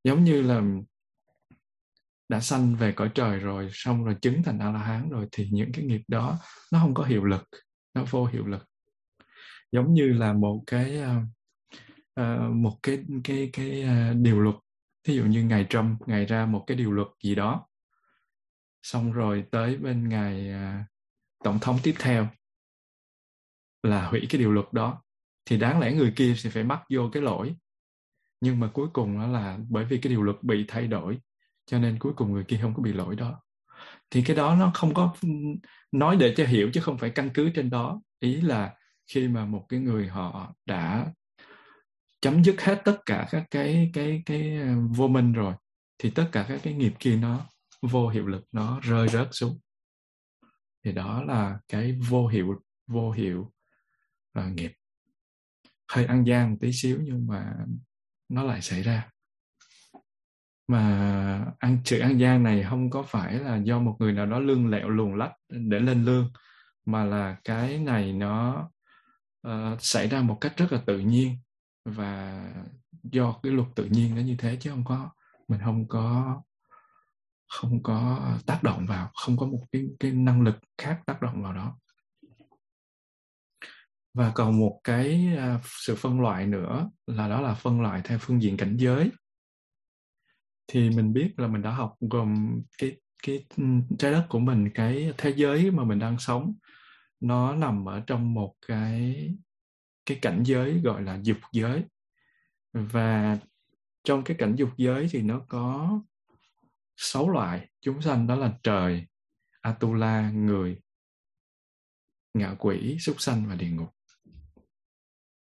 Giống 0.05 0.25
như 0.25 0.43
là 0.43 0.63
đã 2.29 2.41
sanh 2.41 2.77
về 2.77 2.93
cõi 2.93 3.11
trời 3.15 3.39
rồi 3.39 3.71
xong 3.73 4.05
rồi 4.05 4.17
chứng 4.23 4.43
thành 4.43 4.59
a 4.59 4.71
la 4.71 4.79
hán 4.79 5.11
rồi 5.11 5.29
thì 5.33 5.49
những 5.53 5.73
cái 5.73 5.85
nghiệp 5.85 6.03
đó 6.09 6.39
nó 6.73 6.79
không 6.79 6.95
có 6.95 7.05
hiệu 7.05 7.25
lực 7.25 7.49
nó 7.95 8.05
vô 8.11 8.27
hiệu 8.27 8.47
lực. 8.47 8.65
Giống 9.73 9.95
như 9.95 10.13
là 10.13 10.33
một 10.33 10.63
cái 10.67 11.03
uh, 12.21 12.53
một 12.53 12.79
cái 12.83 13.05
cái 13.25 13.51
cái 13.53 13.85
uh, 13.85 14.17
điều 14.17 14.41
luật. 14.41 14.57
Thí 15.05 15.15
dụ 15.15 15.25
như 15.25 15.45
ngày 15.45 15.67
Trump 15.71 16.09
ngày 16.09 16.27
ra 16.27 16.47
một 16.47 16.65
cái 16.67 16.77
điều 16.77 16.93
luật 16.93 17.09
gì 17.25 17.35
đó 17.35 17.69
xong 18.83 19.13
rồi 19.13 19.45
tới 19.51 19.77
bên 19.77 20.09
ngày 20.09 20.51
uh, 20.55 20.87
tổng 21.45 21.59
thống 21.59 21.79
tiếp 21.83 21.95
theo 21.99 22.29
là 23.83 24.07
hủy 24.07 24.27
cái 24.31 24.39
điều 24.39 24.53
luật 24.53 24.67
đó, 24.73 25.03
thì 25.45 25.57
đáng 25.57 25.81
lẽ 25.81 25.93
người 25.93 26.13
kia 26.17 26.35
sẽ 26.37 26.51
phải 26.51 26.65
mắc 26.65 26.83
vô 26.95 27.11
cái 27.13 27.23
lỗi. 27.23 27.55
Nhưng 28.41 28.61
mà 28.61 28.71
cuối 28.75 28.89
cùng 28.93 29.19
đó 29.19 29.27
là 29.27 29.59
bởi 29.69 29.85
vì 29.85 29.99
cái 29.99 30.11
điều 30.11 30.23
luật 30.23 30.43
bị 30.43 30.65
thay 30.69 30.87
đổi, 30.87 31.19
cho 31.67 31.79
nên 31.79 31.99
cuối 31.99 32.13
cùng 32.17 32.33
người 32.33 32.45
kia 32.45 32.59
không 32.63 32.75
có 32.75 32.83
bị 32.83 32.93
lỗi 32.93 33.17
đó. 33.17 33.41
Thì 34.11 34.23
cái 34.23 34.37
đó 34.37 34.55
nó 34.55 34.71
không 34.75 34.95
có 34.95 35.15
ừ, 35.23 35.29
nói 35.93 36.17
để 36.17 36.35
cho 36.37 36.45
hiểu 36.45 36.71
chứ 36.75 36.81
không 36.81 36.99
phải 36.99 37.11
căn 37.11 37.31
cứ 37.35 37.51
trên 37.55 37.71
đó. 37.71 38.01
Ý 38.21 38.41
là 38.41 38.75
khi 39.07 39.29
mà 39.29 39.45
một 39.45 39.67
cái 39.69 39.81
người 39.81 40.07
họ 40.09 40.55
đã 40.67 41.13
chấm 42.21 42.45
dứt 42.45 42.61
hết 42.61 42.83
tất 42.85 42.99
cả 43.07 43.29
các 43.31 43.45
cái 43.51 43.91
cái 43.93 44.23
cái 44.27 44.57
ờ, 44.57 44.75
vô 44.91 45.09
minh 45.09 45.33
rồi, 45.33 45.55
thì 45.99 46.11
tất 46.11 46.29
cả 46.33 46.47
các 46.49 46.61
cái 46.63 46.75
nghiệp 46.75 46.93
kia 46.99 47.17
nó 47.17 47.47
vô 47.83 48.09
hiệu 48.09 48.27
lực, 48.27 48.45
nó 48.53 48.81
rơi 48.81 49.09
rớt 49.09 49.29
xuống. 49.31 49.59
Thì 50.85 50.93
đó 50.93 51.23
là 51.23 51.59
cái 51.69 51.99
vô 52.09 52.27
hiệu 52.27 52.55
vô 52.87 53.11
hiệu 53.11 53.53
uh, 54.39 54.53
nghiệp. 54.55 54.73
Hơi 55.93 56.05
ăn 56.05 56.27
gian 56.27 56.51
một 56.51 56.57
tí 56.61 56.73
xíu 56.73 57.01
nhưng 57.03 57.27
mà 57.27 57.55
nó 58.29 58.43
lại 58.43 58.63
xảy 58.63 58.83
ra. 58.83 59.11
Mà 60.69 61.55
ăn 61.59 61.79
sự 61.85 61.99
ăn 61.99 62.19
gian 62.19 62.43
này 62.43 62.67
không 62.71 62.91
có 62.91 63.03
phải 63.03 63.35
là 63.35 63.57
do 63.57 63.79
một 63.79 63.97
người 63.99 64.13
nào 64.13 64.27
đó 64.27 64.39
lương 64.39 64.71
lẹo 64.71 64.89
luồn 64.89 65.19
lách 65.19 65.33
để 65.49 65.79
lên 65.79 66.05
lương 66.05 66.33
mà 66.87 67.05
là 67.05 67.37
cái 67.45 67.79
này 67.79 68.13
nó 68.13 68.71
uh, 69.49 69.53
xảy 69.79 70.09
ra 70.09 70.23
một 70.23 70.39
cách 70.41 70.57
rất 70.57 70.73
là 70.73 70.83
tự 70.87 70.99
nhiên. 70.99 71.39
Và 71.85 72.45
do 73.03 73.41
cái 73.43 73.53
luật 73.53 73.69
tự 73.75 73.85
nhiên 73.85 74.15
nó 74.15 74.21
như 74.21 74.37
thế 74.39 74.57
chứ 74.61 74.71
không 74.71 74.85
có 74.85 75.11
mình 75.49 75.61
không 75.65 75.89
có 75.89 76.43
không 77.49 77.83
có 77.83 78.29
tác 78.47 78.63
động 78.63 78.87
vào 78.87 79.11
không 79.15 79.37
có 79.37 79.47
một 79.47 79.67
cái 79.73 79.85
cái 80.01 80.13
năng 80.13 80.43
lực 80.43 80.57
khác 80.79 81.01
tác 81.07 81.23
động 81.23 81.43
vào 81.43 81.53
đó 81.53 81.79
và 84.15 84.33
còn 84.35 84.59
một 84.59 84.81
cái 84.85 85.29
uh, 85.35 85.61
sự 85.65 85.97
phân 85.97 86.21
loại 86.21 86.47
nữa 86.47 86.91
là 87.07 87.29
đó 87.29 87.41
là 87.41 87.55
phân 87.55 87.81
loại 87.81 88.01
theo 88.05 88.19
phương 88.21 88.43
diện 88.43 88.57
cảnh 88.57 88.77
giới. 88.77 89.11
Thì 90.67 90.91
mình 90.91 91.13
biết 91.13 91.35
là 91.37 91.49
mình 91.49 91.63
đã 91.63 91.71
học 91.71 91.95
gồm 92.01 92.63
cái 92.79 92.97
cái 93.23 93.47
trái 93.99 94.13
đất 94.13 94.27
của 94.29 94.39
mình 94.39 94.71
cái 94.75 95.13
thế 95.19 95.35
giới 95.37 95.71
mà 95.71 95.85
mình 95.85 95.99
đang 95.99 96.19
sống 96.19 96.55
nó 97.21 97.55
nằm 97.55 97.89
ở 97.89 98.03
trong 98.07 98.35
một 98.35 98.55
cái 98.67 99.29
cái 100.07 100.19
cảnh 100.23 100.43
giới 100.47 100.81
gọi 100.81 101.03
là 101.03 101.19
dục 101.23 101.39
giới. 101.53 101.85
Và 102.73 103.39
trong 104.05 104.25
cái 104.25 104.37
cảnh 104.41 104.55
dục 104.57 104.71
giới 104.77 105.09
thì 105.11 105.23
nó 105.23 105.41
có 105.49 106.01
sáu 106.97 107.31
loại. 107.31 107.69
Chúng 107.81 108.03
sanh 108.03 108.27
đó 108.27 108.35
là 108.35 108.53
trời 108.63 109.07
atula 109.61 110.31
người 110.31 110.81
ngạ 112.35 112.55
quỷ 112.59 112.97
súc 113.01 113.21
sanh 113.21 113.49
và 113.49 113.55
địa 113.55 113.71
ngục 113.71 113.98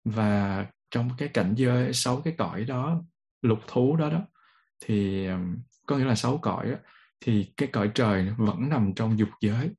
và 0.04 0.66
trong 0.92 1.10
cái 1.18 1.28
cảnh 1.28 1.54
giới 1.58 1.94
sáu 1.94 2.22
cái 2.22 2.36
cõi 2.38 2.64
đó 2.64 3.04
lục 3.42 3.60
thú 3.68 3.96
đó 3.96 4.10
đó 4.10 4.22
thì 4.80 5.28
có 5.88 5.98
nghĩa 5.98 6.06
là 6.06 6.16
sáu 6.16 6.38
cõi 6.38 6.72
đó, 6.72 6.78
thì 7.22 7.54
cái 7.58 7.70
cõi 7.72 7.92
trời 7.96 8.30
vẫn 8.38 8.70
nằm 8.70 8.94
trong 8.96 9.20
dục 9.20 9.30
giới. 9.42 9.70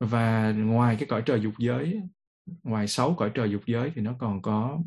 Và 0.00 0.52
ngoài 0.52 0.96
cái 0.98 1.06
cõi 1.08 1.22
trời 1.26 1.40
dục 1.40 1.54
giới 1.58 2.00
ngoài 2.62 2.88
sáu 2.88 3.14
cõi 3.14 3.30
trời 3.34 3.50
dục 3.50 3.62
giới 3.66 3.92
thì 3.94 4.02
nó 4.02 4.14
còn 4.18 4.42
có 4.42 4.78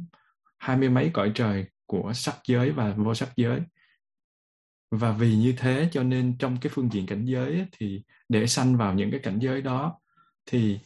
hai 0.58 0.78
mươi 0.78 0.90
mấy 0.90 1.10
cõi 1.14 1.32
trời 1.36 1.66
của 1.86 2.14
sắc 2.14 2.38
giới 2.48 2.72
và 2.72 2.94
vô 2.98 3.16
sắc 3.16 3.30
giới. 3.36 3.62
Và 4.92 5.12
vì 5.12 5.36
như 5.36 5.54
thế 5.58 5.90
cho 5.92 6.04
nên 6.04 6.38
trong 6.38 6.58
cái 6.62 6.72
phương 6.76 6.90
diện 6.92 7.06
cảnh 7.06 7.26
giới 7.26 7.68
thì 7.72 8.04
để 8.30 8.48
sanh 8.48 8.78
vào 8.78 8.94
những 8.94 9.12
cái 9.12 9.20
cảnh 9.20 9.40
giới 9.40 9.62
đó 9.62 10.00
thì 10.46 10.80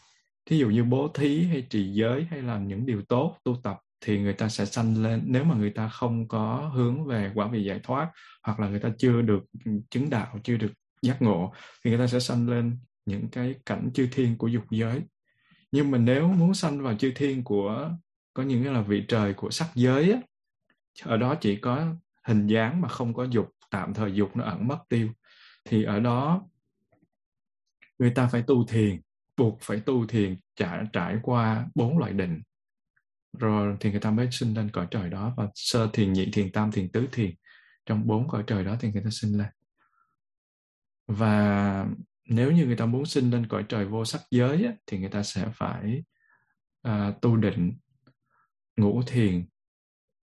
thí 0.47 0.57
dụ 0.57 0.69
như 0.69 0.83
bố 0.83 1.07
thí 1.07 1.43
hay 1.43 1.61
trì 1.69 1.93
giới 1.93 2.27
hay 2.29 2.41
làm 2.41 2.67
những 2.67 2.85
điều 2.85 3.01
tốt 3.01 3.37
tu 3.43 3.55
tập 3.63 3.77
thì 4.01 4.19
người 4.19 4.33
ta 4.33 4.49
sẽ 4.49 4.65
sanh 4.65 5.03
lên. 5.03 5.23
Nếu 5.25 5.43
mà 5.43 5.55
người 5.55 5.69
ta 5.69 5.89
không 5.89 6.27
có 6.27 6.71
hướng 6.73 7.05
về 7.05 7.31
quả 7.35 7.47
vị 7.47 7.63
giải 7.63 7.79
thoát 7.83 8.11
hoặc 8.43 8.59
là 8.59 8.69
người 8.69 8.79
ta 8.79 8.89
chưa 8.97 9.21
được 9.21 9.43
chứng 9.89 10.09
đạo 10.09 10.39
chưa 10.43 10.57
được 10.57 10.71
giác 11.01 11.21
ngộ 11.21 11.53
thì 11.83 11.91
người 11.91 11.99
ta 11.99 12.07
sẽ 12.07 12.19
sanh 12.19 12.49
lên 12.49 12.77
những 13.05 13.29
cái 13.29 13.55
cảnh 13.65 13.89
chư 13.93 14.07
thiên 14.11 14.37
của 14.37 14.47
dục 14.47 14.63
giới. 14.69 15.01
Nhưng 15.71 15.91
mà 15.91 15.97
nếu 15.97 16.27
muốn 16.27 16.53
sanh 16.53 16.81
vào 16.81 16.95
chư 16.95 17.11
thiên 17.15 17.43
của 17.43 17.91
có 18.33 18.43
những 18.43 18.63
cái 18.63 18.73
là 18.73 18.81
vị 18.81 19.05
trời 19.07 19.33
của 19.33 19.49
sắc 19.49 19.67
giới 19.75 20.11
á, 20.11 20.19
ở 21.03 21.17
đó 21.17 21.35
chỉ 21.35 21.55
có 21.55 21.95
hình 22.23 22.47
dáng 22.47 22.81
mà 22.81 22.87
không 22.87 23.13
có 23.13 23.23
dục 23.23 23.49
tạm 23.71 23.93
thời 23.93 24.13
dục 24.13 24.37
nó 24.37 24.43
ẩn 24.43 24.67
mất 24.67 24.79
tiêu 24.89 25.09
thì 25.65 25.83
ở 25.83 25.99
đó 25.99 26.47
người 27.99 28.11
ta 28.15 28.27
phải 28.27 28.43
tu 28.47 28.65
thiền 28.65 29.01
buộc 29.37 29.57
phải 29.61 29.79
tu 29.79 30.07
thiền 30.07 30.35
trải, 30.55 30.85
trải 30.93 31.17
qua 31.23 31.67
bốn 31.75 31.97
loại 31.97 32.13
định. 32.13 32.41
Rồi 33.39 33.77
thì 33.79 33.91
người 33.91 33.99
ta 33.99 34.11
mới 34.11 34.31
sinh 34.31 34.53
lên 34.53 34.69
cõi 34.71 34.87
trời 34.91 35.09
đó 35.09 35.33
và 35.37 35.47
sơ 35.55 35.89
thiền 35.93 36.13
nhị 36.13 36.31
thiền 36.31 36.51
tam 36.51 36.71
thiền 36.71 36.91
tứ 36.91 37.07
thiền. 37.11 37.35
Trong 37.85 38.07
bốn 38.07 38.27
cõi 38.27 38.43
trời 38.47 38.63
đó 38.63 38.75
thì 38.79 38.91
người 38.91 39.03
ta 39.03 39.09
sinh 39.11 39.37
lên. 39.37 39.47
Và 41.07 41.85
nếu 42.25 42.51
như 42.51 42.65
người 42.65 42.75
ta 42.75 42.85
muốn 42.85 43.05
sinh 43.05 43.31
lên 43.31 43.47
cõi 43.47 43.65
trời 43.69 43.85
vô 43.85 44.05
sắc 44.05 44.21
giới 44.31 44.65
á, 44.65 44.73
thì 44.85 44.99
người 44.99 45.09
ta 45.09 45.23
sẽ 45.23 45.51
phải 45.53 46.03
uh, 46.87 47.21
tu 47.21 47.35
định 47.35 47.77
ngũ 48.77 49.01
thiền 49.07 49.45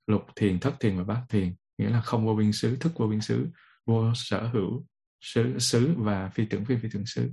lục 0.07 0.23
thiền 0.37 0.61
thất 0.61 0.75
thiền 0.81 0.97
và 0.99 1.05
bát 1.05 1.25
thiền. 1.29 1.55
Nghĩa 1.79 1.91
là 1.91 2.01
không 2.01 2.27
vô 2.27 2.35
biên 2.35 2.53
xứ 2.53 2.77
thức 2.77 2.93
vô 2.97 3.07
biên 3.07 3.21
xứ 3.21 3.51
vô 3.87 4.15
sở 4.15 4.49
hữu 4.49 4.87
xứ 5.21 5.59
xứ 5.59 5.95
và 5.97 6.29
phi 6.29 6.47
tưởng 6.47 6.65
phi 6.65 6.77
phi 6.77 6.89
tưởng 6.93 7.07
xứ 7.07 7.33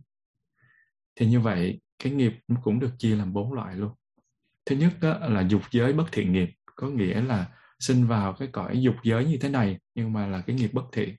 thì 1.15 1.25
như 1.25 1.39
vậy, 1.39 1.81
cái 2.03 2.13
nghiệp 2.13 2.33
cũng 2.63 2.79
được 2.79 2.91
chia 2.97 3.15
làm 3.15 3.33
bốn 3.33 3.53
loại 3.53 3.75
luôn. 3.75 3.91
Thứ 4.65 4.75
nhất 4.75 4.93
đó 5.01 5.17
là 5.19 5.41
dục 5.41 5.61
giới 5.71 5.93
bất 5.93 6.05
thiện 6.11 6.33
nghiệp, 6.33 6.49
có 6.75 6.87
nghĩa 6.87 7.21
là 7.21 7.47
sinh 7.79 8.07
vào 8.07 8.33
cái 8.33 8.47
cõi 8.47 8.81
dục 8.81 8.95
giới 9.03 9.25
như 9.25 9.37
thế 9.41 9.49
này, 9.49 9.79
nhưng 9.95 10.13
mà 10.13 10.27
là 10.27 10.41
cái 10.41 10.55
nghiệp 10.55 10.73
bất 10.73 10.85
thiện. 10.91 11.15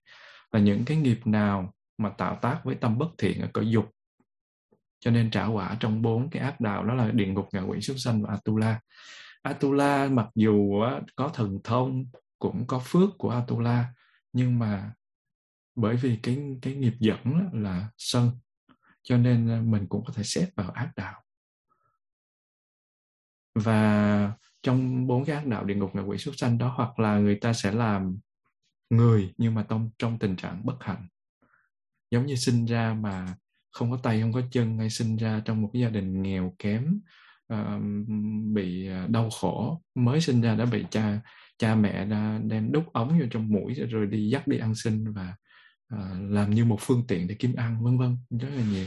Là 0.52 0.60
những 0.60 0.84
cái 0.84 0.96
nghiệp 0.96 1.20
nào 1.24 1.74
mà 1.98 2.08
tạo 2.08 2.38
tác 2.42 2.60
với 2.64 2.74
tâm 2.74 2.98
bất 2.98 3.08
thiện 3.18 3.40
ở 3.40 3.48
cõi 3.52 3.70
dục, 3.70 3.90
cho 5.00 5.10
nên 5.10 5.30
trả 5.30 5.46
quả 5.46 5.76
trong 5.80 6.02
bốn 6.02 6.30
cái 6.30 6.42
ác 6.42 6.60
đạo 6.60 6.84
đó 6.84 6.94
là 6.94 7.10
địa 7.10 7.26
ngục, 7.26 7.48
ngạ 7.52 7.60
quỷ, 7.60 7.80
súc 7.80 7.96
sanh 7.98 8.22
và 8.22 8.30
atula. 8.30 8.80
Atula 9.42 10.08
mặc 10.08 10.28
dù 10.34 10.82
có 11.16 11.28
thần 11.28 11.58
thông, 11.64 12.04
cũng 12.38 12.66
có 12.66 12.78
phước 12.84 13.10
của 13.18 13.30
atula, 13.30 13.94
nhưng 14.32 14.58
mà 14.58 14.92
bởi 15.76 15.96
vì 15.96 16.18
cái 16.22 16.38
cái 16.62 16.74
nghiệp 16.74 16.94
dẫn 16.98 17.48
là 17.52 17.88
sân 17.98 18.30
cho 19.04 19.16
nên 19.16 19.48
ờ, 19.48 19.62
mình 19.62 19.86
cũng 19.88 20.04
có 20.04 20.12
thể 20.12 20.22
xếp 20.22 20.46
vào 20.54 20.70
ác 20.70 20.90
đạo. 20.96 21.22
Và 23.54 24.32
trong 24.62 25.06
bốn 25.06 25.24
cái 25.24 25.36
ác 25.36 25.46
đạo 25.46 25.64
địa 25.64 25.74
ngục 25.74 25.94
ngạ 25.94 26.02
quỷ 26.02 26.18
súc 26.18 26.34
sanh 26.36 26.58
đó 26.58 26.74
hoặc 26.76 26.98
là 26.98 27.18
người 27.18 27.34
ta 27.34 27.52
sẽ 27.52 27.72
làm 27.72 28.18
người 28.90 29.34
nhưng 29.38 29.54
mà 29.54 29.66
trong 29.68 29.90
trong 29.98 30.18
tình 30.18 30.36
trạng 30.36 30.66
bất 30.66 30.76
hạnh. 30.80 31.08
Giống 32.10 32.26
như 32.26 32.34
sinh 32.36 32.64
ra 32.64 32.94
mà 32.94 33.34
không 33.70 33.90
có 33.90 33.96
tay 34.02 34.20
không 34.20 34.32
có 34.32 34.42
chân 34.50 34.78
hay 34.78 34.90
sinh 34.90 35.16
ra 35.16 35.42
trong 35.44 35.62
một 35.62 35.70
cái 35.72 35.82
gia 35.82 35.88
đình 35.88 36.22
nghèo 36.22 36.54
kém 36.58 37.00
uh, 37.52 37.82
bị 38.54 38.88
ờ, 38.88 39.06
đau 39.08 39.30
khổ 39.30 39.82
mới 39.94 40.20
sinh 40.20 40.40
ra 40.40 40.54
đã 40.54 40.64
bị 40.64 40.84
cha 40.90 41.20
cha 41.58 41.74
mẹ 41.74 42.04
đã 42.04 42.40
đem 42.44 42.72
đúc 42.72 42.92
ống 42.92 43.18
vô 43.18 43.26
trong 43.30 43.48
mũi 43.48 43.74
rồi 43.74 44.06
đi 44.06 44.28
dắt 44.28 44.46
đi 44.46 44.58
ăn 44.58 44.74
xin 44.74 45.12
và 45.12 45.34
Ờ, 45.88 46.18
làm 46.20 46.50
như 46.50 46.64
một 46.64 46.78
phương 46.80 47.04
tiện 47.08 47.28
để 47.28 47.36
kiếm 47.38 47.54
ăn 47.54 47.84
vân 47.84 47.98
vân 47.98 48.16
rất 48.40 48.48
là 48.56 48.62
nhiều. 48.62 48.86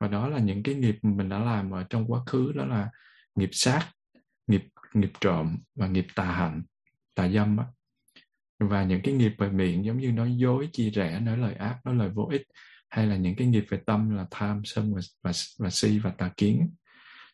Và 0.00 0.08
đó 0.08 0.28
là 0.28 0.38
những 0.38 0.62
cái 0.62 0.74
nghiệp 0.74 0.98
mình 1.02 1.28
đã 1.28 1.38
làm 1.38 1.70
ở 1.70 1.84
trong 1.90 2.06
quá 2.06 2.20
khứ 2.26 2.52
đó 2.52 2.64
là 2.64 2.90
nghiệp 3.34 3.50
sát 3.52 3.88
nghiệp 4.46 4.64
nghiệp 4.94 5.12
trộm 5.20 5.56
và 5.74 5.86
nghiệp 5.86 6.06
tà 6.14 6.24
hạnh 6.24 6.62
tà 7.14 7.28
dâm 7.28 7.56
á. 7.56 7.64
Và 8.58 8.84
những 8.84 9.00
cái 9.04 9.14
nghiệp 9.14 9.32
về 9.38 9.50
miệng 9.50 9.84
giống 9.84 9.98
như 9.98 10.12
nói 10.12 10.36
dối 10.36 10.68
chia 10.72 10.90
rẽ 10.90 11.20
nói 11.20 11.36
lời 11.36 11.54
ác 11.54 11.80
nói 11.84 11.94
lời 11.94 12.08
vô 12.14 12.28
ích 12.32 12.42
hay 12.90 13.06
là 13.06 13.16
những 13.16 13.36
cái 13.36 13.46
nghiệp 13.46 13.64
về 13.68 13.78
tâm 13.86 14.10
là 14.16 14.26
tham 14.30 14.62
sân 14.64 14.94
và, 14.94 15.00
và, 15.22 15.32
và 15.58 15.70
si 15.70 15.98
và 15.98 16.10
tà 16.10 16.30
kiến 16.36 16.70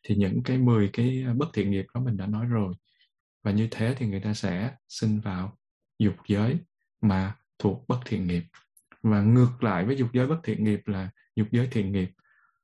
thì 0.08 0.14
những 0.16 0.42
cái 0.42 0.58
10 0.58 0.90
cái 0.92 1.24
à, 1.26 1.34
bất 1.36 1.46
thiện 1.54 1.70
nghiệp 1.70 1.86
đó 1.94 2.00
mình 2.00 2.16
đã 2.16 2.26
nói 2.26 2.46
rồi. 2.46 2.74
Và 3.44 3.50
như 3.50 3.68
thế 3.70 3.94
thì 3.98 4.06
người 4.06 4.20
ta 4.20 4.34
sẽ 4.34 4.74
sinh 4.88 5.20
vào 5.20 5.58
dục 5.98 6.14
giới 6.28 6.58
mà 7.00 7.36
thuộc 7.58 7.84
bất 7.88 8.00
thiện 8.06 8.26
nghiệp 8.26 8.42
và 9.10 9.22
ngược 9.22 9.64
lại 9.64 9.84
với 9.84 9.96
dục 9.96 10.08
giới 10.12 10.26
bất 10.26 10.40
thiện 10.44 10.64
nghiệp 10.64 10.80
là 10.86 11.10
dục 11.36 11.48
giới 11.50 11.68
thiện 11.70 11.92
nghiệp 11.92 12.10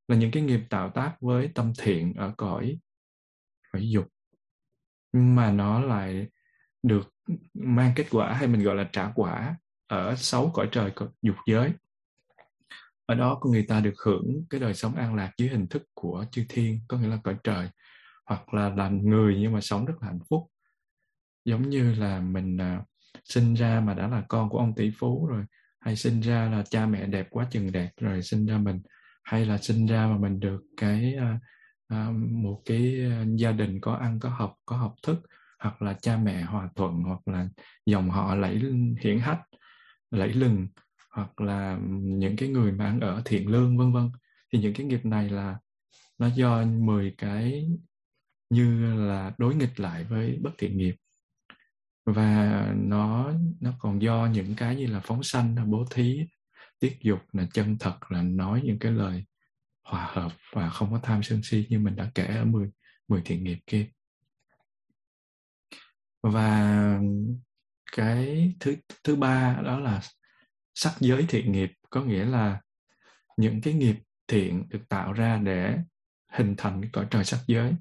là 0.08 0.16
những 0.16 0.30
cái 0.30 0.42
nghiệp 0.42 0.60
tạo 0.70 0.90
tác 0.90 1.16
với 1.20 1.50
tâm 1.54 1.72
thiện 1.78 2.14
ở 2.14 2.34
cõi 2.36 2.78
cõi 3.72 3.90
dục. 3.90 4.08
Mà 5.12 5.52
nó 5.52 5.80
lại 5.80 6.28
được 6.82 7.14
mang 7.54 7.92
kết 7.96 8.06
quả 8.10 8.32
hay 8.32 8.48
mình 8.48 8.62
gọi 8.62 8.76
là 8.76 8.88
trả 8.92 9.12
quả 9.14 9.56
ở 9.86 10.16
sáu 10.16 10.50
cõi 10.54 10.68
trời 10.72 10.92
dục 11.22 11.36
giới. 11.46 11.72
Ở 13.06 13.14
đó 13.14 13.38
con 13.40 13.52
người 13.52 13.66
ta 13.68 13.80
được 13.80 13.94
hưởng 14.04 14.44
cái 14.50 14.60
đời 14.60 14.74
sống 14.74 14.94
an 14.94 15.14
lạc 15.14 15.32
dưới 15.38 15.48
hình 15.48 15.66
thức 15.66 15.82
của 15.94 16.24
chư 16.30 16.44
thiên 16.48 16.80
có 16.88 16.98
nghĩa 16.98 17.08
là 17.08 17.18
cõi 17.24 17.36
trời 17.44 17.68
hoặc 18.26 18.54
là 18.54 18.68
làm 18.68 19.08
người 19.08 19.36
nhưng 19.40 19.52
mà 19.52 19.60
sống 19.60 19.84
rất 19.84 19.94
là 20.00 20.08
hạnh 20.08 20.20
phúc. 20.28 20.46
Giống 21.44 21.70
như 21.70 21.94
là 21.94 22.20
mình 22.20 22.56
uh, 22.56 22.84
sinh 23.24 23.54
ra 23.54 23.80
mà 23.80 23.94
đã 23.94 24.08
là 24.08 24.22
con 24.28 24.48
của 24.50 24.58
ông 24.58 24.74
tỷ 24.74 24.90
phú 24.98 25.26
rồi 25.26 25.44
hay 25.82 25.96
sinh 25.96 26.20
ra 26.20 26.48
là 26.48 26.62
cha 26.70 26.86
mẹ 26.86 27.06
đẹp 27.06 27.26
quá 27.30 27.46
chừng 27.50 27.72
đẹp 27.72 27.90
rồi 28.00 28.22
sinh 28.22 28.46
ra 28.46 28.58
mình 28.58 28.80
hay 29.24 29.46
là 29.46 29.58
sinh 29.58 29.86
ra 29.86 30.06
mà 30.06 30.18
mình 30.18 30.40
được 30.40 30.62
cái 30.76 31.14
à, 31.14 31.40
à 31.88 32.10
một 32.30 32.62
cái 32.66 33.04
à, 33.10 33.24
gia 33.36 33.52
đình 33.52 33.80
có 33.80 33.94
ăn 33.94 34.20
có 34.20 34.28
học 34.28 34.54
có 34.66 34.76
học 34.76 34.94
thức 35.02 35.20
hoặc 35.58 35.82
là 35.82 35.92
cha 36.02 36.16
mẹ 36.16 36.42
hòa 36.42 36.68
thuận 36.76 37.02
hoặc 37.02 37.28
là 37.28 37.48
dòng 37.86 38.10
họ 38.10 38.34
lẫy 38.34 38.60
hiển 39.00 39.18
hách 39.18 39.40
lẫy 40.12 40.32
lừng 40.32 40.66
hoặc 41.10 41.40
là 41.40 41.78
những 42.02 42.36
cái 42.36 42.48
người 42.48 42.72
mà 42.72 42.84
ăn 42.84 43.00
ở 43.00 43.22
thiện 43.24 43.48
lương 43.48 43.78
vân 43.78 43.92
vân. 43.92 44.10
Thì 44.52 44.58
những 44.58 44.74
cái 44.74 44.86
nghiệp 44.86 45.04
này 45.04 45.30
là 45.30 45.58
nó 46.18 46.26
do 46.26 46.64
10 46.64 47.14
cái 47.18 47.68
như 48.50 48.94
là 49.06 49.32
đối 49.38 49.54
nghịch 49.54 49.80
lại 49.80 50.04
với 50.04 50.38
bất 50.42 50.50
thiện 50.58 50.78
nghiệp 50.78 50.94
và 52.04 52.74
nó 52.76 53.32
nó 53.60 53.72
còn 53.78 54.02
do 54.02 54.28
những 54.32 54.54
cái 54.56 54.76
như 54.76 54.86
là 54.86 55.00
phóng 55.00 55.22
sanh 55.22 55.56
là 55.56 55.64
bố 55.64 55.84
thí 55.90 56.26
tiết 56.78 56.98
dục 57.00 57.20
là 57.32 57.46
chân 57.54 57.76
thật 57.80 57.98
là 58.08 58.22
nói 58.22 58.62
những 58.64 58.78
cái 58.78 58.92
lời 58.92 59.24
hòa 59.84 60.10
hợp 60.12 60.32
và 60.52 60.70
không 60.70 60.92
có 60.92 61.00
tham 61.02 61.22
sân 61.22 61.40
si 61.42 61.66
như 61.70 61.78
mình 61.78 61.96
đã 61.96 62.10
kể 62.14 62.26
ở 62.26 62.44
10, 62.44 62.70
10 63.08 63.22
thiện 63.24 63.44
nghiệp 63.44 63.58
kia. 63.66 63.86
Và 66.22 67.00
cái 67.92 68.54
thứ 68.60 68.76
thứ 69.04 69.16
ba 69.16 69.60
đó 69.64 69.78
là 69.78 70.00
sắc 70.74 70.92
giới 71.00 71.24
thiện 71.28 71.52
nghiệp 71.52 71.72
có 71.90 72.02
nghĩa 72.04 72.24
là 72.24 72.60
những 73.36 73.60
cái 73.60 73.74
nghiệp 73.74 73.96
thiện 74.28 74.68
được 74.68 74.88
tạo 74.88 75.12
ra 75.12 75.38
để 75.38 75.78
hình 76.32 76.54
thành 76.58 76.80
cái 76.82 76.90
cõi 76.92 77.06
trời 77.10 77.24
sắc 77.24 77.40
giới. 77.46 77.74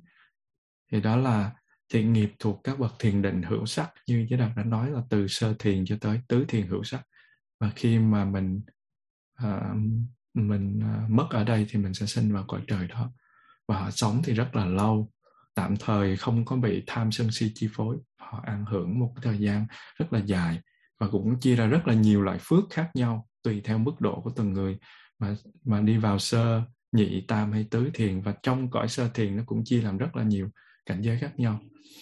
Thì 0.92 1.02
đó 1.02 1.16
là 1.16 1.52
thiện 1.92 2.14
nghiệp 2.14 2.34
thuộc 2.40 2.62
các 2.64 2.80
bậc 2.80 2.94
thiền 3.00 3.22
định 3.22 3.42
hữu 3.42 3.66
sắc 3.66 3.92
như 4.08 4.28
giới 4.30 4.40
đạt 4.40 4.52
đã 4.56 4.64
nói 4.64 4.92
là 4.92 5.02
từ 5.10 5.28
sơ 5.28 5.54
thiền 5.60 5.86
cho 5.86 5.98
tới 6.02 6.22
tứ 6.28 6.46
thiền 6.48 6.68
hữu 6.68 6.84
sắc. 6.84 7.02
Và 7.60 7.72
khi 7.76 8.00
mà 8.00 8.26
mình 8.26 8.62
à, 9.36 9.74
mình 10.34 10.80
à, 10.84 11.06
mất 11.10 11.28
ở 11.30 11.44
đây 11.44 11.68
thì 11.70 11.80
mình 11.80 11.94
sẽ 11.94 12.06
sinh 12.06 12.34
vào 12.34 12.46
cõi 12.48 12.62
trời 12.68 12.88
đó. 12.88 13.12
Và 13.68 13.80
họ 13.80 13.92
sống 13.92 14.22
thì 14.24 14.34
rất 14.34 14.56
là 14.56 14.66
lâu 14.66 15.12
tạm 15.54 15.78
thời 15.78 16.18
không 16.18 16.46
có 16.46 16.56
bị 16.56 16.84
tham 16.88 17.12
sân 17.12 17.32
si 17.32 17.52
chi 17.56 17.70
phối. 17.74 17.98
Họ 18.20 18.42
ăn 18.44 18.66
hưởng 18.66 19.00
một 19.00 19.14
thời 19.22 19.38
gian 19.38 19.66
rất 19.98 20.14
là 20.14 20.20
dài 20.20 20.60
và 21.00 21.08
cũng 21.08 21.40
chia 21.40 21.56
ra 21.56 21.66
rất 21.66 21.88
là 21.88 21.94
nhiều 21.94 22.22
loại 22.22 22.38
phước 22.42 22.64
khác 22.70 22.90
nhau 22.94 23.28
tùy 23.44 23.62
theo 23.64 23.78
mức 23.78 24.02
độ 24.02 24.22
của 24.22 24.32
từng 24.36 24.54
người. 24.54 24.78
Mà 25.20 25.36
mà 25.66 25.82
đi 25.82 25.98
vào 25.98 26.20
sơ 26.20 26.62
nhị 26.92 27.26
tam 27.28 27.52
hay 27.52 27.68
tứ 27.72 27.90
thiền 27.94 28.22
và 28.22 28.34
trong 28.44 28.70
cõi 28.70 28.88
sơ 28.88 29.10
thiền 29.14 29.38
nó 29.38 29.44
cũng 29.46 29.64
chia 29.64 29.82
làm 29.82 29.98
rất 29.98 30.16
là 30.16 30.24
nhiều 30.24 30.50
cảnh 30.86 31.02
giới 31.02 31.20
khác 31.20 31.40
nhau. 31.40 31.60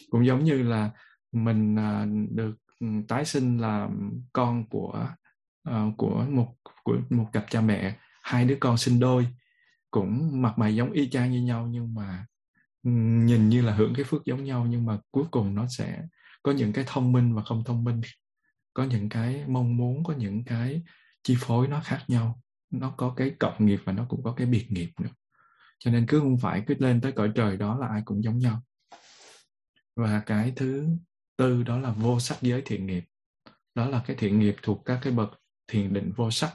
Cũng 0.09 0.25
giống 0.25 0.43
như 0.43 0.63
là 0.63 0.91
mình 1.31 1.79
à, 1.79 2.05
được 2.31 2.55
ừ, 2.79 2.87
tái 3.07 3.25
sinh 3.25 3.57
là 3.57 3.89
con 4.33 4.69
của 4.69 5.07
ờ, 5.63 5.85
của 5.97 6.25
một 6.29 6.55
của 6.83 6.97
một 7.09 7.25
cặp 7.33 7.45
cha 7.49 7.61
mẹ, 7.61 7.97
hai 8.23 8.45
đứa 8.45 8.57
con 8.59 8.77
sinh 8.77 8.99
đôi, 8.99 9.27
cũng 9.91 10.41
mặt 10.41 10.57
mày 10.57 10.75
giống 10.75 10.91
y 10.91 11.09
chang 11.09 11.31
như 11.31 11.41
nhau, 11.41 11.67
nhưng 11.67 11.93
mà 11.93 12.25
ừ, 12.83 12.91
nhìn 13.25 13.49
như 13.49 13.61
là 13.61 13.73
hưởng 13.73 13.93
cái 13.95 14.05
phước 14.05 14.25
giống 14.25 14.43
nhau, 14.43 14.65
nhưng 14.69 14.85
mà 14.85 14.97
cuối 15.11 15.23
cùng 15.31 15.55
nó 15.55 15.67
sẽ 15.77 16.03
có 16.43 16.51
những 16.51 16.73
cái 16.73 16.83
thông 16.87 17.11
minh 17.11 17.35
và 17.35 17.43
không 17.43 17.63
thông 17.63 17.83
minh, 17.83 18.01
có 18.73 18.83
những 18.83 19.09
cái 19.09 19.43
mong 19.47 19.77
muốn, 19.77 20.03
có 20.03 20.13
những 20.13 20.43
cái 20.43 20.83
chi 21.23 21.35
phối 21.39 21.67
nó 21.67 21.81
khác 21.83 22.03
nhau. 22.07 22.41
Nó 22.71 22.93
có 22.97 23.13
cái 23.17 23.31
cộng 23.39 23.65
nghiệp 23.65 23.79
và 23.83 23.93
nó 23.93 24.05
cũng 24.09 24.23
có 24.23 24.33
cái 24.33 24.47
biệt 24.47 24.65
nghiệp 24.69 24.89
nữa. 25.01 25.09
Cho 25.79 25.91
nên 25.91 26.05
cứ 26.07 26.19
không 26.19 26.37
phải 26.37 26.63
cứ 26.67 26.75
lên 26.79 27.01
tới 27.01 27.11
cõi 27.11 27.31
trời 27.35 27.57
đó 27.57 27.77
là 27.79 27.87
ai 27.87 28.01
cũng 28.05 28.23
giống 28.23 28.37
nhau 28.37 28.61
và 29.95 30.21
cái 30.25 30.53
thứ 30.55 30.87
tư 31.37 31.63
đó 31.63 31.79
là 31.79 31.91
vô 31.91 32.19
sắc 32.19 32.37
giới 32.41 32.61
thiện 32.65 32.85
nghiệp. 32.85 33.03
Đó 33.75 33.89
là 33.89 34.03
cái 34.07 34.15
thiện 34.15 34.39
nghiệp 34.39 34.55
thuộc 34.61 34.81
các 34.85 34.99
cái 35.01 35.13
bậc 35.13 35.29
thiền 35.67 35.93
định 35.93 36.11
vô 36.15 36.31
sắc. 36.31 36.53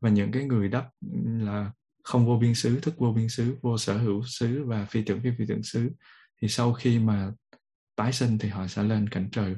Và 0.00 0.10
những 0.10 0.32
cái 0.32 0.44
người 0.44 0.68
đắp 0.68 0.90
là 1.24 1.72
không 2.04 2.26
vô 2.26 2.38
biên 2.38 2.54
xứ, 2.54 2.80
thức 2.80 2.94
vô 2.98 3.12
biên 3.12 3.28
xứ, 3.28 3.58
vô 3.62 3.78
sở 3.78 3.98
hữu 3.98 4.22
xứ 4.26 4.64
và 4.66 4.84
phi 4.84 5.02
tưởng 5.02 5.20
phi 5.20 5.30
phi 5.38 5.44
tưởng 5.48 5.62
xứ, 5.62 5.90
thì 6.42 6.48
sau 6.48 6.72
khi 6.72 6.98
mà 6.98 7.32
tái 7.96 8.12
sinh 8.12 8.38
thì 8.38 8.48
họ 8.48 8.66
sẽ 8.66 8.82
lên 8.82 9.08
cảnh 9.08 9.28
trời 9.32 9.56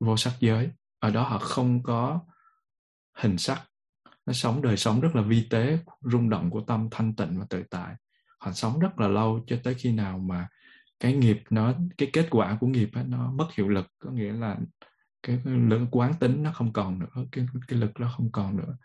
vô 0.00 0.16
sắc 0.16 0.32
giới. 0.40 0.70
Ở 0.98 1.10
đó 1.10 1.22
họ 1.22 1.38
không 1.38 1.82
có 1.82 2.20
hình 3.16 3.38
sắc. 3.38 3.62
Nó 4.26 4.32
sống, 4.32 4.62
đời 4.62 4.76
sống 4.76 5.00
rất 5.00 5.16
là 5.16 5.22
vi 5.22 5.46
tế, 5.50 5.78
rung 6.00 6.30
động 6.30 6.50
của 6.50 6.60
tâm, 6.60 6.88
thanh 6.90 7.16
tịnh 7.16 7.38
và 7.40 7.46
tự 7.50 7.62
tại. 7.70 7.94
Họ 8.38 8.52
sống 8.52 8.78
rất 8.78 8.98
là 8.98 9.08
lâu 9.08 9.44
cho 9.46 9.56
tới 9.64 9.74
khi 9.74 9.92
nào 9.92 10.18
mà 10.18 10.48
cái 11.00 11.12
nghiệp 11.12 11.42
nó 11.50 11.74
cái 11.98 12.10
kết 12.12 12.26
quả 12.30 12.58
của 12.60 12.66
nghiệp 12.66 12.90
ấy, 12.92 13.04
nó 13.04 13.32
mất 13.32 13.48
hiệu 13.54 13.68
lực 13.68 13.86
có 13.98 14.10
nghĩa 14.10 14.32
là 14.32 14.58
cái 15.22 15.38
lượng 15.44 15.88
quán 15.90 16.12
tính 16.20 16.42
nó 16.42 16.52
không 16.52 16.72
còn 16.72 16.98
nữa 16.98 17.24
cái 17.32 17.46
cái 17.68 17.78
lực 17.78 18.00
nó 18.00 18.12
không 18.16 18.32
còn 18.32 18.56
nữa. 18.56 18.76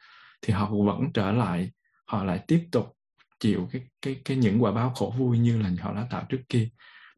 Thì 0.41 0.53
họ 0.53 0.69
vẫn 0.85 1.13
trở 1.13 1.31
lại 1.31 1.71
họ 2.05 2.23
lại 2.23 2.43
tiếp 2.47 2.67
tục 2.71 2.97
chịu 3.39 3.69
cái 3.71 3.87
cái 4.01 4.21
cái 4.25 4.37
những 4.37 4.63
quả 4.63 4.71
báo 4.71 4.89
khổ 4.89 5.13
vui 5.17 5.39
như 5.39 5.61
là 5.61 5.71
họ 5.81 5.93
đã 5.93 6.07
tạo 6.09 6.25
trước 6.29 6.41
kia. 6.49 6.69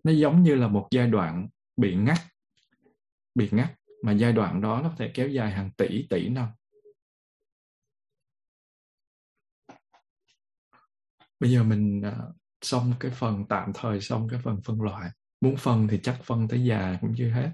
Nó 0.04 0.12
giống 0.12 0.44
như 0.44 0.56
là 0.56 0.68
một 0.68 0.88
giai 0.92 1.08
đoạn 1.08 1.48
bị 1.78 1.96
ngắt 1.96 2.20
bị 3.36 3.50
ngắt 3.52 3.74
mà 4.04 4.12
giai 4.12 4.34
đoạn 4.34 4.62
đó 4.62 4.82
nó 4.84 4.90
có 4.90 4.96
thể 4.98 5.12
kéo 5.14 5.28
dài 5.30 5.52
hàng 5.52 5.72
tỷ 5.78 6.08
tỷ 6.10 6.30
năm. 6.30 6.48
Bây 11.40 11.52
giờ 11.52 11.64
mình 11.64 12.02
à, 12.02 12.16
xong 12.66 12.94
cái 13.00 13.12
phần 13.12 13.46
tạm 13.50 13.72
thời 13.74 14.02
xong 14.02 14.28
cái 14.30 14.40
phần 14.44 14.62
phân 14.66 14.82
loại. 14.82 15.10
Muốn 15.42 15.58
phân 15.58 15.88
thì 15.88 16.00
chắc 16.04 16.20
phân 16.24 16.48
tới 16.48 16.66
già 16.66 16.98
cũng 17.02 17.14
chưa 17.18 17.30
hết. 17.30 17.52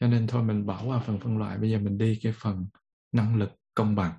Cho 0.00 0.06
nên 0.06 0.26
thôi 0.26 0.42
mình 0.42 0.66
bỏ 0.66 0.82
qua 0.86 1.02
phần 1.06 1.20
phân 1.20 1.38
loại 1.38 1.58
bây 1.58 1.70
giờ 1.70 1.78
mình 1.78 1.98
đi 1.98 2.18
cái 2.22 2.32
phần 2.36 2.66
năng 3.12 3.36
lực 3.36 3.50
công 3.74 3.94
bằng. 3.94 4.12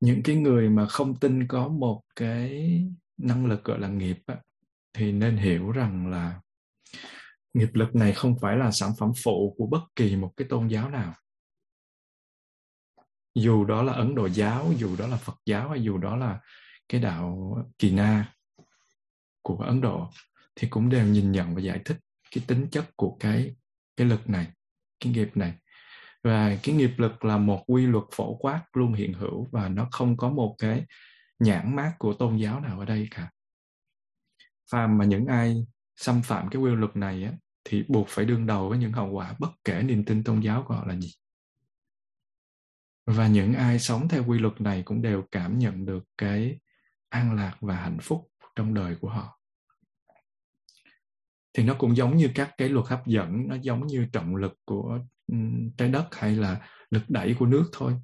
Những 0.00 0.22
cái 0.22 0.36
người 0.36 0.68
mà 0.68 0.86
không 0.86 1.20
tin 1.20 1.46
có 1.48 1.68
một 1.68 2.02
cái 2.16 2.80
năng 3.16 3.46
lực 3.46 3.64
gọi 3.64 3.78
là 3.80 3.88
nghiệp 3.88 4.18
á, 4.26 4.36
thì 4.92 5.12
nên 5.12 5.36
hiểu 5.36 5.70
rằng 5.70 6.10
là 6.10 6.40
nghiệp 7.54 7.70
lực 7.72 7.94
này 7.94 8.12
không 8.12 8.38
phải 8.40 8.56
là 8.56 8.70
sản 8.70 8.90
phẩm 8.98 9.12
phụ 9.24 9.54
của 9.58 9.66
bất 9.66 9.82
kỳ 9.96 10.16
một 10.16 10.32
cái 10.36 10.48
tôn 10.48 10.68
giáo 10.68 10.90
nào. 10.90 11.14
Dù 13.34 13.64
đó 13.64 13.82
là 13.82 13.92
ấn 13.92 14.14
độ 14.14 14.26
giáo 14.26 14.72
dù 14.78 14.96
đó 14.96 15.06
là 15.06 15.16
phật 15.16 15.36
giáo 15.46 15.68
hay 15.68 15.82
dù 15.82 15.98
đó 15.98 16.16
là 16.16 16.40
cái 16.88 17.00
đạo 17.00 17.56
kỳ 17.78 17.90
na 17.90 18.34
của 19.42 19.56
ấn 19.56 19.80
độ 19.80 20.10
thì 20.56 20.68
cũng 20.68 20.88
đều 20.88 21.06
nhìn 21.06 21.32
nhận 21.32 21.54
và 21.54 21.60
giải 21.60 21.80
thích 21.84 21.96
cái 22.30 22.44
tính 22.46 22.68
chất 22.70 22.96
của 22.96 23.16
cái 23.20 23.56
cái 23.96 24.06
lực 24.06 24.28
này 24.28 24.46
cái 25.00 25.12
nghiệp 25.12 25.30
này. 25.34 25.54
Và 26.22 26.56
cái 26.62 26.74
nghiệp 26.74 26.92
lực 26.96 27.24
là 27.24 27.38
một 27.38 27.64
quy 27.66 27.86
luật 27.86 28.04
phổ 28.12 28.34
quát 28.34 28.64
luôn 28.72 28.92
hiện 28.92 29.12
hữu 29.12 29.48
và 29.52 29.68
nó 29.68 29.88
không 29.90 30.16
có 30.16 30.30
một 30.30 30.54
cái 30.58 30.86
nhãn 31.38 31.76
mát 31.76 31.94
của 31.98 32.14
tôn 32.14 32.36
giáo 32.36 32.60
nào 32.60 32.80
ở 32.80 32.84
đây 32.84 33.08
cả. 33.10 33.30
Phàm 34.70 34.98
mà 34.98 35.04
những 35.04 35.26
ai 35.26 35.66
xâm 35.96 36.22
phạm 36.22 36.48
cái 36.48 36.62
quy 36.62 36.74
luật 36.74 36.96
này 36.96 37.24
á, 37.24 37.32
thì 37.64 37.84
buộc 37.88 38.08
phải 38.08 38.24
đương 38.24 38.46
đầu 38.46 38.68
với 38.68 38.78
những 38.78 38.92
hậu 38.92 39.10
quả 39.10 39.34
bất 39.38 39.50
kể 39.64 39.82
niềm 39.82 40.04
tin 40.04 40.24
tôn 40.24 40.40
giáo 40.40 40.64
của 40.68 40.74
họ 40.74 40.84
là 40.86 40.96
gì. 40.96 41.12
Và 43.06 43.28
những 43.28 43.54
ai 43.54 43.78
sống 43.78 44.08
theo 44.08 44.24
quy 44.26 44.38
luật 44.38 44.60
này 44.60 44.82
cũng 44.82 45.02
đều 45.02 45.24
cảm 45.32 45.58
nhận 45.58 45.86
được 45.86 46.04
cái 46.18 46.58
an 47.14 47.36
lạc 47.36 47.56
và 47.60 47.76
hạnh 47.76 47.98
phúc 48.02 48.30
trong 48.56 48.74
đời 48.74 48.96
của 49.00 49.08
họ. 49.08 49.40
Thì 51.52 51.64
nó 51.64 51.74
cũng 51.78 51.96
giống 51.96 52.16
như 52.16 52.30
các 52.34 52.50
cái 52.58 52.68
luật 52.68 52.86
hấp 52.86 53.06
dẫn, 53.06 53.48
nó 53.48 53.56
giống 53.62 53.86
như 53.86 54.06
trọng 54.12 54.36
lực 54.36 54.52
của 54.64 54.98
ừ, 55.26 55.36
trái 55.76 55.88
đất 55.88 56.08
hay 56.12 56.36
là 56.36 56.68
lực 56.90 57.02
đẩy 57.08 57.36
của 57.38 57.46
nước 57.46 57.70
thôi. 57.72 57.94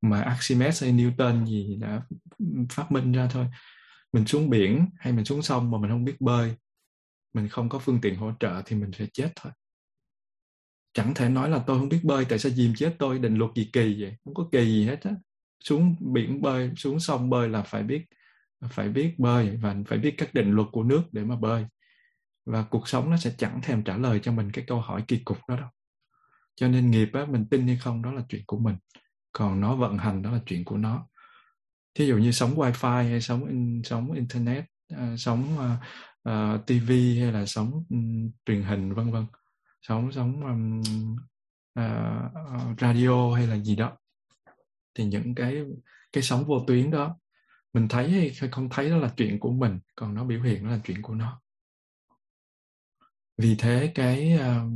Mà 0.00 0.20
Archimedes 0.20 0.82
hay 0.82 0.92
Newton 0.92 1.46
gì 1.46 1.76
đã 1.80 2.02
phát 2.70 2.92
minh 2.92 3.12
ra 3.12 3.28
thôi. 3.30 3.46
Mình 4.12 4.26
xuống 4.26 4.50
biển 4.50 4.90
hay 4.98 5.12
mình 5.12 5.24
xuống 5.24 5.42
sông 5.42 5.70
mà 5.70 5.78
mình 5.78 5.90
không 5.90 6.04
biết 6.04 6.20
bơi, 6.20 6.54
mình 7.34 7.48
không 7.48 7.68
có 7.68 7.78
phương 7.78 8.00
tiện 8.00 8.16
hỗ 8.16 8.32
trợ 8.40 8.62
thì 8.66 8.76
mình 8.76 8.90
sẽ 8.92 9.06
chết 9.12 9.32
thôi. 9.36 9.52
Chẳng 10.92 11.14
thể 11.14 11.28
nói 11.28 11.50
là 11.50 11.64
tôi 11.66 11.78
không 11.78 11.88
biết 11.88 12.00
bơi, 12.02 12.24
tại 12.24 12.38
sao 12.38 12.52
dìm 12.52 12.74
chết? 12.76 12.96
Tôi 12.98 13.18
định 13.18 13.34
luật 13.34 13.50
gì 13.54 13.70
kỳ 13.72 14.02
vậy? 14.02 14.16
Không 14.24 14.34
có 14.34 14.48
kỳ 14.52 14.64
gì 14.64 14.86
hết 14.86 15.00
á 15.02 15.10
xuống 15.68 15.96
biển 16.00 16.42
bơi 16.42 16.70
xuống 16.76 17.00
sông 17.00 17.30
bơi 17.30 17.48
là 17.48 17.62
phải 17.62 17.82
biết 17.82 18.04
phải 18.70 18.88
biết 18.88 19.18
bơi 19.18 19.56
và 19.56 19.76
phải 19.86 19.98
biết 19.98 20.14
các 20.18 20.34
định 20.34 20.50
luật 20.50 20.68
của 20.72 20.82
nước 20.82 21.02
để 21.12 21.24
mà 21.24 21.36
bơi. 21.36 21.66
Và 22.46 22.62
cuộc 22.62 22.88
sống 22.88 23.10
nó 23.10 23.16
sẽ 23.16 23.34
chẳng 23.38 23.60
thèm 23.62 23.84
trả 23.84 23.96
lời 23.96 24.20
cho 24.22 24.32
mình 24.32 24.50
cái 24.52 24.64
câu 24.68 24.80
hỏi 24.80 25.04
kỳ 25.08 25.18
cục 25.18 25.38
đó 25.48 25.56
đâu. 25.56 25.68
Cho 26.56 26.68
nên 26.68 26.90
nghiệp 26.90 27.08
á 27.12 27.24
mình 27.24 27.46
tin 27.50 27.66
hay 27.66 27.76
không 27.76 28.02
đó 28.02 28.12
là 28.12 28.22
chuyện 28.28 28.42
của 28.46 28.58
mình. 28.58 28.76
Còn 29.32 29.60
nó 29.60 29.76
vận 29.76 29.98
hành 29.98 30.22
đó 30.22 30.30
là 30.30 30.40
chuyện 30.46 30.64
của 30.64 30.76
nó. 30.76 31.08
Thí 31.94 32.06
dụ 32.06 32.16
như 32.16 32.32
sống 32.32 32.54
wifi 32.54 33.08
hay 33.08 33.20
sống 33.20 33.44
in, 33.44 33.82
sống 33.84 34.12
internet 34.12 34.64
à, 34.96 35.12
uh, 35.12 35.20
sống 35.20 35.54
uh, 35.54 35.60
à, 35.60 35.72
uh, 35.72 35.80
à, 36.22 36.58
tv 36.66 36.90
hay 37.20 37.32
là 37.32 37.46
sống 37.46 37.72
um, 37.72 38.24
ừ, 38.24 38.30
truyền 38.46 38.62
hình 38.62 38.94
vân 38.94 39.12
vân. 39.12 39.26
Sống 39.82 40.12
sống 40.12 40.42
um, 40.42 40.80
uh, 41.80 42.80
radio 42.80 43.34
hay 43.34 43.46
là 43.46 43.56
gì 43.56 43.76
đó 43.76 43.96
thì 44.94 45.04
những 45.04 45.34
cái 45.34 45.62
cái 46.12 46.22
sóng 46.22 46.44
vô 46.44 46.64
tuyến 46.66 46.90
đó 46.90 47.16
mình 47.72 47.88
thấy 47.88 48.10
hay 48.10 48.50
không 48.50 48.68
thấy 48.70 48.90
đó 48.90 48.96
là 48.96 49.12
chuyện 49.16 49.40
của 49.40 49.52
mình 49.52 49.78
còn 49.94 50.14
nó 50.14 50.24
biểu 50.24 50.42
hiện 50.42 50.64
đó 50.64 50.70
là 50.70 50.78
chuyện 50.84 51.02
của 51.02 51.14
nó. 51.14 51.40
Vì 53.38 53.56
thế 53.58 53.92
cái 53.94 54.38
uh, 54.38 54.72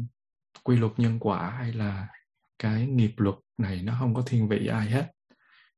quy 0.64 0.76
luật 0.76 0.92
nhân 0.96 1.18
quả 1.20 1.50
hay 1.50 1.72
là 1.72 2.08
cái 2.58 2.86
nghiệp 2.86 3.12
luật 3.16 3.34
này 3.58 3.82
nó 3.82 3.96
không 3.98 4.14
có 4.14 4.22
thiên 4.26 4.48
vị 4.48 4.66
ai 4.66 4.90
hết. 4.90 5.12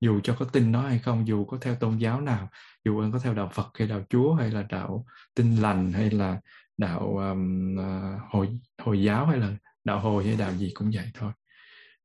Dù 0.00 0.20
cho 0.20 0.36
có 0.38 0.44
tin 0.44 0.72
nó 0.72 0.82
hay 0.82 0.98
không 0.98 1.26
dù 1.26 1.44
có 1.44 1.58
theo 1.60 1.74
tôn 1.74 1.98
giáo 1.98 2.20
nào 2.20 2.50
dù 2.84 3.00
anh 3.00 3.12
có 3.12 3.18
theo 3.18 3.34
đạo 3.34 3.50
Phật 3.52 3.70
hay 3.74 3.88
đạo 3.88 4.02
Chúa 4.08 4.34
hay 4.34 4.50
là 4.50 4.62
đạo 4.62 5.04
Tin 5.34 5.56
lành 5.56 5.92
hay 5.92 6.10
là 6.10 6.40
đạo 6.76 7.16
um, 7.16 7.76
uh, 7.76 8.20
hồi 8.30 8.60
hồi 8.78 9.02
giáo 9.02 9.26
hay 9.26 9.38
là 9.38 9.56
đạo 9.84 10.00
hồi 10.00 10.24
hay 10.24 10.36
đạo 10.36 10.54
gì 10.54 10.72
cũng 10.74 10.90
vậy 10.94 11.10
thôi. 11.14 11.32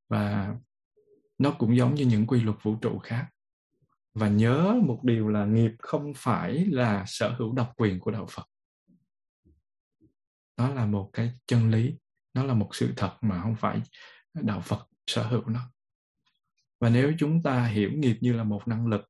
Và 0.09 0.55
nó 1.37 1.51
cũng 1.51 1.77
giống 1.77 1.95
như 1.95 2.05
những 2.05 2.27
quy 2.27 2.41
luật 2.41 2.57
vũ 2.63 2.75
trụ 2.75 2.99
khác. 2.99 3.27
Và 4.13 4.29
nhớ 4.29 4.75
một 4.85 4.99
điều 5.03 5.29
là 5.29 5.45
nghiệp 5.45 5.71
không 5.79 6.13
phải 6.15 6.65
là 6.65 7.03
sở 7.07 7.35
hữu 7.37 7.53
độc 7.53 7.73
quyền 7.77 7.99
của 7.99 8.11
đạo 8.11 8.27
Phật. 8.29 8.45
Nó 10.57 10.69
là 10.69 10.85
một 10.85 11.09
cái 11.13 11.31
chân 11.45 11.71
lý, 11.71 11.95
nó 12.33 12.43
là 12.43 12.53
một 12.53 12.69
sự 12.75 12.93
thật 12.97 13.17
mà 13.21 13.41
không 13.41 13.55
phải 13.55 13.81
đạo 14.33 14.61
phật 14.61 14.87
sở 15.07 15.23
hữu 15.23 15.49
nó. 15.49 15.71
Và 16.79 16.89
nếu 16.89 17.13
chúng 17.19 17.43
ta 17.43 17.65
hiểu 17.65 17.91
nghiệp 17.91 18.17
như 18.21 18.33
là 18.33 18.43
một 18.43 18.67
năng 18.67 18.87
lực, 18.87 19.01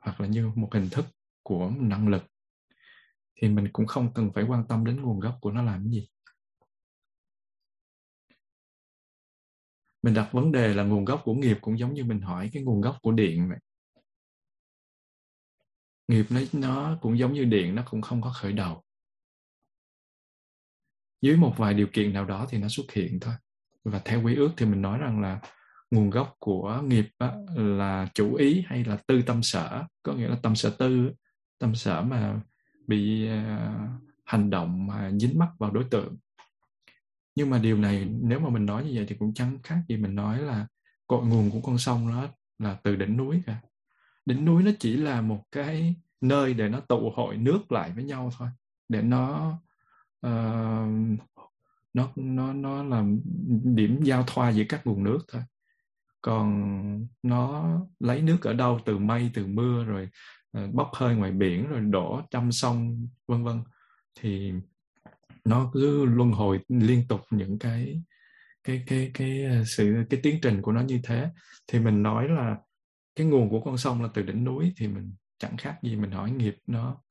hoặc 0.00 0.20
là 0.20 0.26
như 0.26 0.50
một 0.54 0.68
hình 0.74 0.88
thức 0.90 1.06
của 1.42 1.72
năng 1.80 2.08
lực, 2.08 2.22
thì 3.40 3.48
mình 3.48 3.68
cũng 3.72 3.86
không 3.86 4.14
cần 4.14 4.30
phải 4.34 4.44
quan 4.44 4.66
tâm 4.68 4.84
đến 4.84 5.02
nguồn 5.02 5.20
gốc 5.20 5.38
của 5.40 5.50
nó 5.50 5.62
làm 5.62 5.88
gì. 5.88 6.08
Mình 10.02 10.14
đặt 10.14 10.28
vấn 10.32 10.52
đề 10.52 10.74
là 10.74 10.84
nguồn 10.84 11.04
gốc 11.04 11.22
của 11.24 11.34
nghiệp 11.34 11.58
cũng 11.60 11.78
giống 11.78 11.94
như 11.94 12.04
mình 12.04 12.20
hỏi 12.20 12.50
cái 12.52 12.62
nguồn 12.62 12.80
gốc 12.80 12.98
của 13.02 13.12
điện 13.12 13.48
vậy. 13.48 13.58
Nghiệp 16.08 16.26
nó 16.30 16.40
nó 16.52 16.98
cũng 17.00 17.18
giống 17.18 17.32
như 17.32 17.44
điện 17.44 17.74
nó 17.74 17.82
cũng 17.90 18.02
không 18.02 18.22
có 18.22 18.30
khởi 18.30 18.52
đầu. 18.52 18.82
Dưới 21.22 21.36
một 21.36 21.54
vài 21.56 21.74
điều 21.74 21.86
kiện 21.92 22.12
nào 22.12 22.24
đó 22.24 22.46
thì 22.50 22.58
nó 22.58 22.68
xuất 22.68 22.92
hiện 22.92 23.20
thôi. 23.20 23.34
Và 23.84 24.00
theo 24.04 24.22
quy 24.22 24.34
ước 24.34 24.50
thì 24.56 24.66
mình 24.66 24.82
nói 24.82 24.98
rằng 24.98 25.20
là 25.20 25.40
nguồn 25.90 26.10
gốc 26.10 26.36
của 26.38 26.82
nghiệp 26.84 27.06
á, 27.18 27.32
là 27.56 28.08
chủ 28.14 28.34
ý 28.34 28.64
hay 28.66 28.84
là 28.84 28.98
tư 29.06 29.22
tâm 29.26 29.42
sở. 29.42 29.84
Có 30.02 30.12
nghĩa 30.12 30.28
là 30.28 30.36
tâm 30.42 30.56
sở 30.56 30.70
tư 30.78 31.12
tâm 31.58 31.74
sở 31.74 32.02
mà 32.02 32.40
bị 32.86 33.28
uh, 33.28 34.02
hành 34.24 34.50
động 34.50 34.86
mà 34.86 35.10
dính 35.20 35.38
mắc 35.38 35.48
vào 35.58 35.70
đối 35.70 35.84
tượng 35.90 36.16
nhưng 37.34 37.50
mà 37.50 37.58
điều 37.58 37.78
này 37.78 38.08
nếu 38.22 38.40
mà 38.40 38.48
mình 38.48 38.66
nói 38.66 38.84
như 38.84 38.90
vậy 38.94 39.04
thì 39.08 39.16
cũng 39.18 39.34
chẳng 39.34 39.58
khác 39.62 39.82
gì 39.88 39.96
mình 39.96 40.14
nói 40.14 40.38
là 40.38 40.66
cội 41.06 41.26
nguồn 41.26 41.50
của 41.50 41.60
con 41.60 41.78
sông 41.78 42.08
đó 42.08 42.26
là 42.58 42.74
từ 42.82 42.96
đỉnh 42.96 43.16
núi 43.16 43.42
cả. 43.46 43.60
Đỉnh 44.26 44.44
núi 44.44 44.62
nó 44.62 44.70
chỉ 44.78 44.96
là 44.96 45.20
một 45.20 45.44
cái 45.52 45.96
nơi 46.20 46.54
để 46.54 46.68
nó 46.68 46.80
tụ 46.80 47.12
hội 47.16 47.36
nước 47.36 47.72
lại 47.72 47.92
với 47.94 48.04
nhau 48.04 48.30
thôi 48.38 48.48
để 48.88 49.02
nó 49.02 49.52
uh, 50.26 51.18
nó 51.94 52.08
nó 52.16 52.52
nó 52.52 52.82
làm 52.82 53.20
điểm 53.64 54.00
giao 54.02 54.24
thoa 54.26 54.50
giữa 54.50 54.64
các 54.68 54.86
nguồn 54.86 55.04
nước 55.04 55.18
thôi. 55.28 55.42
Còn 56.22 57.06
nó 57.22 57.70
lấy 58.00 58.22
nước 58.22 58.42
ở 58.42 58.52
đâu 58.52 58.80
từ 58.84 58.98
mây 58.98 59.30
từ 59.34 59.46
mưa 59.46 59.84
rồi 59.84 60.08
uh, 60.58 60.74
bốc 60.74 60.90
hơi 60.94 61.14
ngoài 61.14 61.30
biển 61.30 61.68
rồi 61.68 61.80
đổ 61.80 62.20
trong 62.30 62.52
sông 62.52 63.08
vân 63.28 63.44
vân 63.44 63.62
thì 64.20 64.52
nó 65.44 65.70
cứ 65.74 66.04
luân 66.04 66.32
hồi 66.32 66.60
liên 66.68 67.08
tục 67.08 67.20
những 67.30 67.58
cái 67.58 68.02
cái 68.64 68.84
cái 68.86 69.10
cái 69.14 69.44
ờ, 69.44 69.64
sự, 69.64 70.04
cái 70.10 70.20
tiến 70.22 70.38
trình 70.42 70.62
của 70.62 70.72
nó 70.72 70.80
như 70.80 71.00
thế. 71.04 71.30
Thì 71.66 71.80
mình 71.80 72.02
nói 72.02 72.28
là 72.28 72.56
cái 73.14 73.26
nguồn 73.26 73.50
của 73.50 73.60
con 73.60 73.78
sông 73.78 74.02
là 74.02 74.08
từ 74.14 74.22
đỉnh 74.22 74.44
núi 74.44 74.72
thì 74.76 74.88
mình 74.88 75.14
chẳng 75.38 75.56
khác 75.56 75.78
gì 75.82 75.96
mình 75.96 76.10
hỏi 76.10 76.30
nghiệp 76.30 76.54
nó 76.66 77.02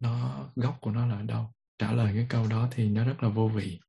nó 0.00 0.46
gốc 0.56 0.78
của 0.80 0.90
nó 0.90 1.06
là 1.06 1.14
ở 1.14 1.22
đâu. 1.22 1.52
Trả 1.78 1.92
lời 1.92 2.12
cái 2.14 2.26
câu 2.28 2.46
đó 2.46 2.68
thì 2.72 2.88
nó 2.88 3.04
rất 3.04 3.22
là 3.22 3.28
vô 3.28 3.48
vị. 3.48 3.80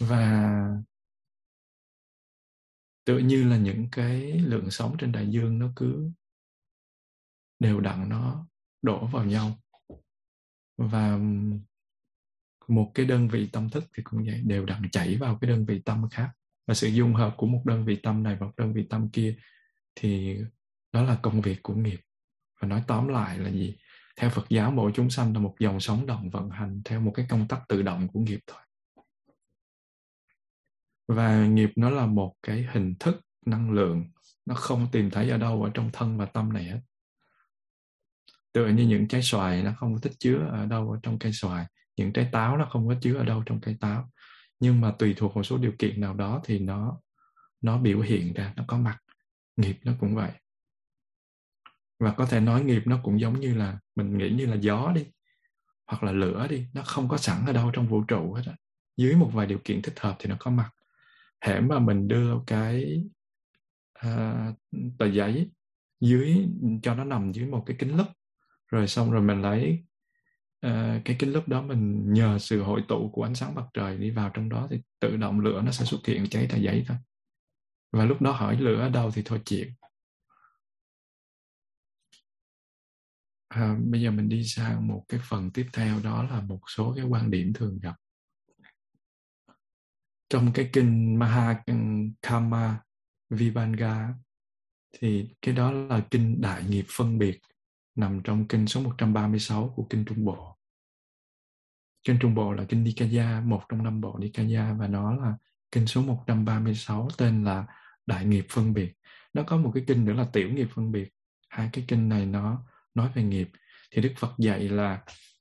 Và 0.00 0.52
tự 3.04 3.18
như 3.18 3.44
là 3.44 3.56
những 3.56 3.88
cái 3.92 4.32
lượng 4.32 4.70
sống 4.70 4.96
trên 4.98 5.12
đại 5.12 5.28
dương 5.30 5.58
nó 5.58 5.72
cứ 5.76 6.10
đều 7.58 7.80
đặn 7.80 8.08
nó 8.08 8.46
đổ 8.82 9.06
vào 9.06 9.24
nhau. 9.24 9.58
Và 10.76 11.18
một 12.74 12.90
cái 12.94 13.06
đơn 13.06 13.28
vị 13.28 13.48
tâm 13.52 13.70
thức 13.70 13.84
thì 13.96 14.02
cũng 14.02 14.24
vậy, 14.24 14.40
đều 14.44 14.64
đặn 14.64 14.90
chảy 14.92 15.16
vào 15.16 15.38
cái 15.40 15.50
đơn 15.50 15.66
vị 15.66 15.82
tâm 15.84 16.08
khác. 16.10 16.30
Và 16.66 16.74
sự 16.74 16.88
dung 16.88 17.14
hợp 17.14 17.34
của 17.36 17.46
một 17.46 17.62
đơn 17.64 17.84
vị 17.84 17.96
tâm 17.96 18.22
này 18.22 18.36
và 18.40 18.46
một 18.46 18.52
đơn 18.56 18.72
vị 18.72 18.86
tâm 18.90 19.08
kia 19.10 19.36
thì 19.94 20.36
đó 20.92 21.02
là 21.02 21.18
công 21.22 21.40
việc 21.40 21.62
của 21.62 21.74
nghiệp. 21.74 22.00
Và 22.60 22.68
nói 22.68 22.82
tóm 22.86 23.08
lại 23.08 23.38
là 23.38 23.50
gì? 23.50 23.76
Theo 24.16 24.30
Phật 24.30 24.48
giáo, 24.48 24.70
mỗi 24.70 24.92
chúng 24.94 25.10
sanh 25.10 25.34
là 25.34 25.40
một 25.40 25.54
dòng 25.58 25.80
sống 25.80 26.06
động 26.06 26.30
vận 26.30 26.50
hành 26.50 26.82
theo 26.84 27.00
một 27.00 27.12
cái 27.14 27.26
công 27.28 27.48
tắc 27.48 27.68
tự 27.68 27.82
động 27.82 28.08
của 28.08 28.20
nghiệp 28.20 28.40
thôi. 28.46 28.60
Và 31.08 31.46
nghiệp 31.46 31.70
nó 31.76 31.90
là 31.90 32.06
một 32.06 32.34
cái 32.42 32.66
hình 32.72 32.94
thức, 33.00 33.20
năng 33.46 33.70
lượng. 33.70 34.04
Nó 34.46 34.54
không 34.54 34.88
tìm 34.92 35.10
thấy 35.10 35.30
ở 35.30 35.38
đâu, 35.38 35.62
ở 35.62 35.70
trong 35.74 35.90
thân 35.92 36.18
và 36.18 36.26
tâm 36.26 36.52
này 36.52 36.64
hết. 36.64 36.80
Tựa 38.52 38.68
như 38.68 38.86
những 38.86 39.08
trái 39.08 39.22
xoài, 39.22 39.62
nó 39.62 39.72
không 39.76 39.94
có 39.94 40.00
tích 40.02 40.12
chứa 40.18 40.48
ở 40.50 40.66
đâu, 40.66 40.90
ở 40.90 40.98
trong 41.02 41.18
cây 41.18 41.32
xoài 41.32 41.66
những 41.96 42.12
trái 42.12 42.28
táo 42.32 42.56
nó 42.56 42.68
không 42.70 42.88
có 42.88 42.94
chứa 43.00 43.14
ở 43.14 43.24
đâu 43.24 43.42
trong 43.46 43.60
cây 43.60 43.76
táo. 43.80 44.10
Nhưng 44.60 44.80
mà 44.80 44.92
tùy 44.98 45.14
thuộc 45.16 45.36
một 45.36 45.42
số 45.42 45.58
điều 45.58 45.72
kiện 45.78 46.00
nào 46.00 46.14
đó 46.14 46.40
thì 46.44 46.58
nó 46.58 47.00
nó 47.60 47.78
biểu 47.78 48.00
hiện 48.00 48.32
ra 48.32 48.52
nó 48.56 48.64
có 48.66 48.78
mặt. 48.78 48.98
Nghiệp 49.56 49.78
nó 49.84 49.92
cũng 50.00 50.14
vậy. 50.14 50.30
Và 51.98 52.12
có 52.12 52.26
thể 52.26 52.40
nói 52.40 52.64
nghiệp 52.64 52.82
nó 52.86 53.00
cũng 53.02 53.20
giống 53.20 53.40
như 53.40 53.54
là 53.54 53.78
mình 53.94 54.18
nghĩ 54.18 54.30
như 54.30 54.46
là 54.46 54.54
gió 54.54 54.92
đi 54.94 55.06
hoặc 55.86 56.02
là 56.02 56.12
lửa 56.12 56.46
đi 56.50 56.66
nó 56.72 56.82
không 56.82 57.08
có 57.08 57.16
sẵn 57.16 57.46
ở 57.46 57.52
đâu 57.52 57.70
trong 57.72 57.88
vũ 57.88 58.04
trụ 58.04 58.34
hết 58.34 58.42
á. 58.46 58.56
Dưới 58.96 59.16
một 59.16 59.30
vài 59.32 59.46
điều 59.46 59.58
kiện 59.64 59.82
thích 59.82 60.00
hợp 60.00 60.16
thì 60.18 60.30
nó 60.30 60.36
có 60.40 60.50
mặt. 60.50 60.70
Hễ 61.40 61.60
mà 61.60 61.78
mình 61.78 62.08
đưa 62.08 62.34
cái 62.46 63.04
uh, 64.06 64.56
tờ 64.98 65.06
giấy 65.06 65.50
dưới 66.00 66.48
cho 66.82 66.94
nó 66.94 67.04
nằm 67.04 67.32
dưới 67.32 67.46
một 67.46 67.62
cái 67.66 67.76
kính 67.78 67.96
lúp 67.96 68.06
rồi 68.68 68.88
xong 68.88 69.10
rồi 69.10 69.22
mình 69.22 69.42
lấy 69.42 69.84
uh, 70.66 71.02
cái 71.04 71.16
kính 71.18 71.32
lúp 71.32 71.48
đó 71.48 71.62
mình 71.62 72.12
nhờ 72.12 72.38
sự 72.38 72.62
hội 72.62 72.84
tụ 72.88 73.10
của 73.12 73.22
ánh 73.22 73.34
sáng 73.34 73.54
mặt 73.54 73.64
trời 73.74 73.96
đi 73.96 74.10
vào 74.10 74.30
trong 74.34 74.48
đó 74.48 74.68
thì 74.70 74.80
tự 75.00 75.16
động 75.16 75.40
lửa 75.40 75.62
nó 75.64 75.72
sẽ 75.72 75.84
xuất 75.84 76.06
hiện 76.06 76.28
cháy 76.30 76.46
ra 76.46 76.56
giấy 76.56 76.84
thôi. 76.88 76.96
Và 77.92 78.04
lúc 78.04 78.22
đó 78.22 78.32
hỏi 78.32 78.60
lửa 78.60 78.80
ở 78.80 78.88
đâu 78.88 79.10
thì 79.10 79.22
thôi 79.24 79.40
chịu. 79.44 79.66
À, 83.48 83.76
bây 83.90 84.00
giờ 84.00 84.10
mình 84.10 84.28
đi 84.28 84.44
sang 84.44 84.88
một 84.88 85.04
cái 85.08 85.20
phần 85.28 85.50
tiếp 85.50 85.66
theo 85.72 86.00
đó 86.04 86.22
là 86.22 86.40
một 86.40 86.60
số 86.76 86.92
cái 86.96 87.04
quan 87.04 87.30
điểm 87.30 87.52
thường 87.52 87.78
gặp. 87.82 87.94
Trong 90.28 90.52
cái 90.54 90.70
kinh 90.72 91.18
Mahakama 91.18 92.80
ừ, 93.28 93.36
Vibhanga 93.36 94.14
thì 94.92 95.28
cái 95.42 95.54
đó 95.54 95.72
là 95.72 96.06
kinh 96.10 96.40
đại 96.40 96.64
nghiệp 96.64 96.84
phân 96.88 97.18
biệt 97.18 97.40
nằm 97.94 98.20
trong 98.24 98.48
kinh 98.48 98.66
số 98.66 98.80
136 98.80 99.72
của 99.76 99.86
kinh 99.90 100.04
Trung 100.04 100.24
Bộ. 100.24 100.58
Kinh 102.04 102.18
Trung 102.20 102.34
Bộ 102.34 102.52
là 102.52 102.64
kinh 102.68 102.84
Nikaya, 102.84 103.40
một 103.40 103.62
trong 103.68 103.82
năm 103.82 104.00
bộ 104.00 104.18
Nikaya 104.18 104.72
và 104.72 104.88
nó 104.88 105.16
là 105.16 105.34
kinh 105.72 105.86
số 105.86 106.02
136 106.02 107.08
tên 107.18 107.44
là 107.44 107.66
Đại 108.06 108.24
nghiệp 108.24 108.46
phân 108.50 108.74
biệt. 108.74 108.92
Nó 109.32 109.42
có 109.42 109.56
một 109.56 109.70
cái 109.74 109.84
kinh 109.86 110.04
nữa 110.04 110.12
là 110.12 110.26
Tiểu 110.32 110.52
nghiệp 110.52 110.68
phân 110.74 110.92
biệt. 110.92 111.08
Hai 111.48 111.70
cái 111.72 111.84
kinh 111.88 112.08
này 112.08 112.26
nó 112.26 112.64
nói 112.94 113.10
về 113.14 113.22
nghiệp. 113.22 113.50
Thì 113.90 114.02
Đức 114.02 114.12
Phật 114.16 114.32
dạy 114.38 114.68
là 114.68 115.00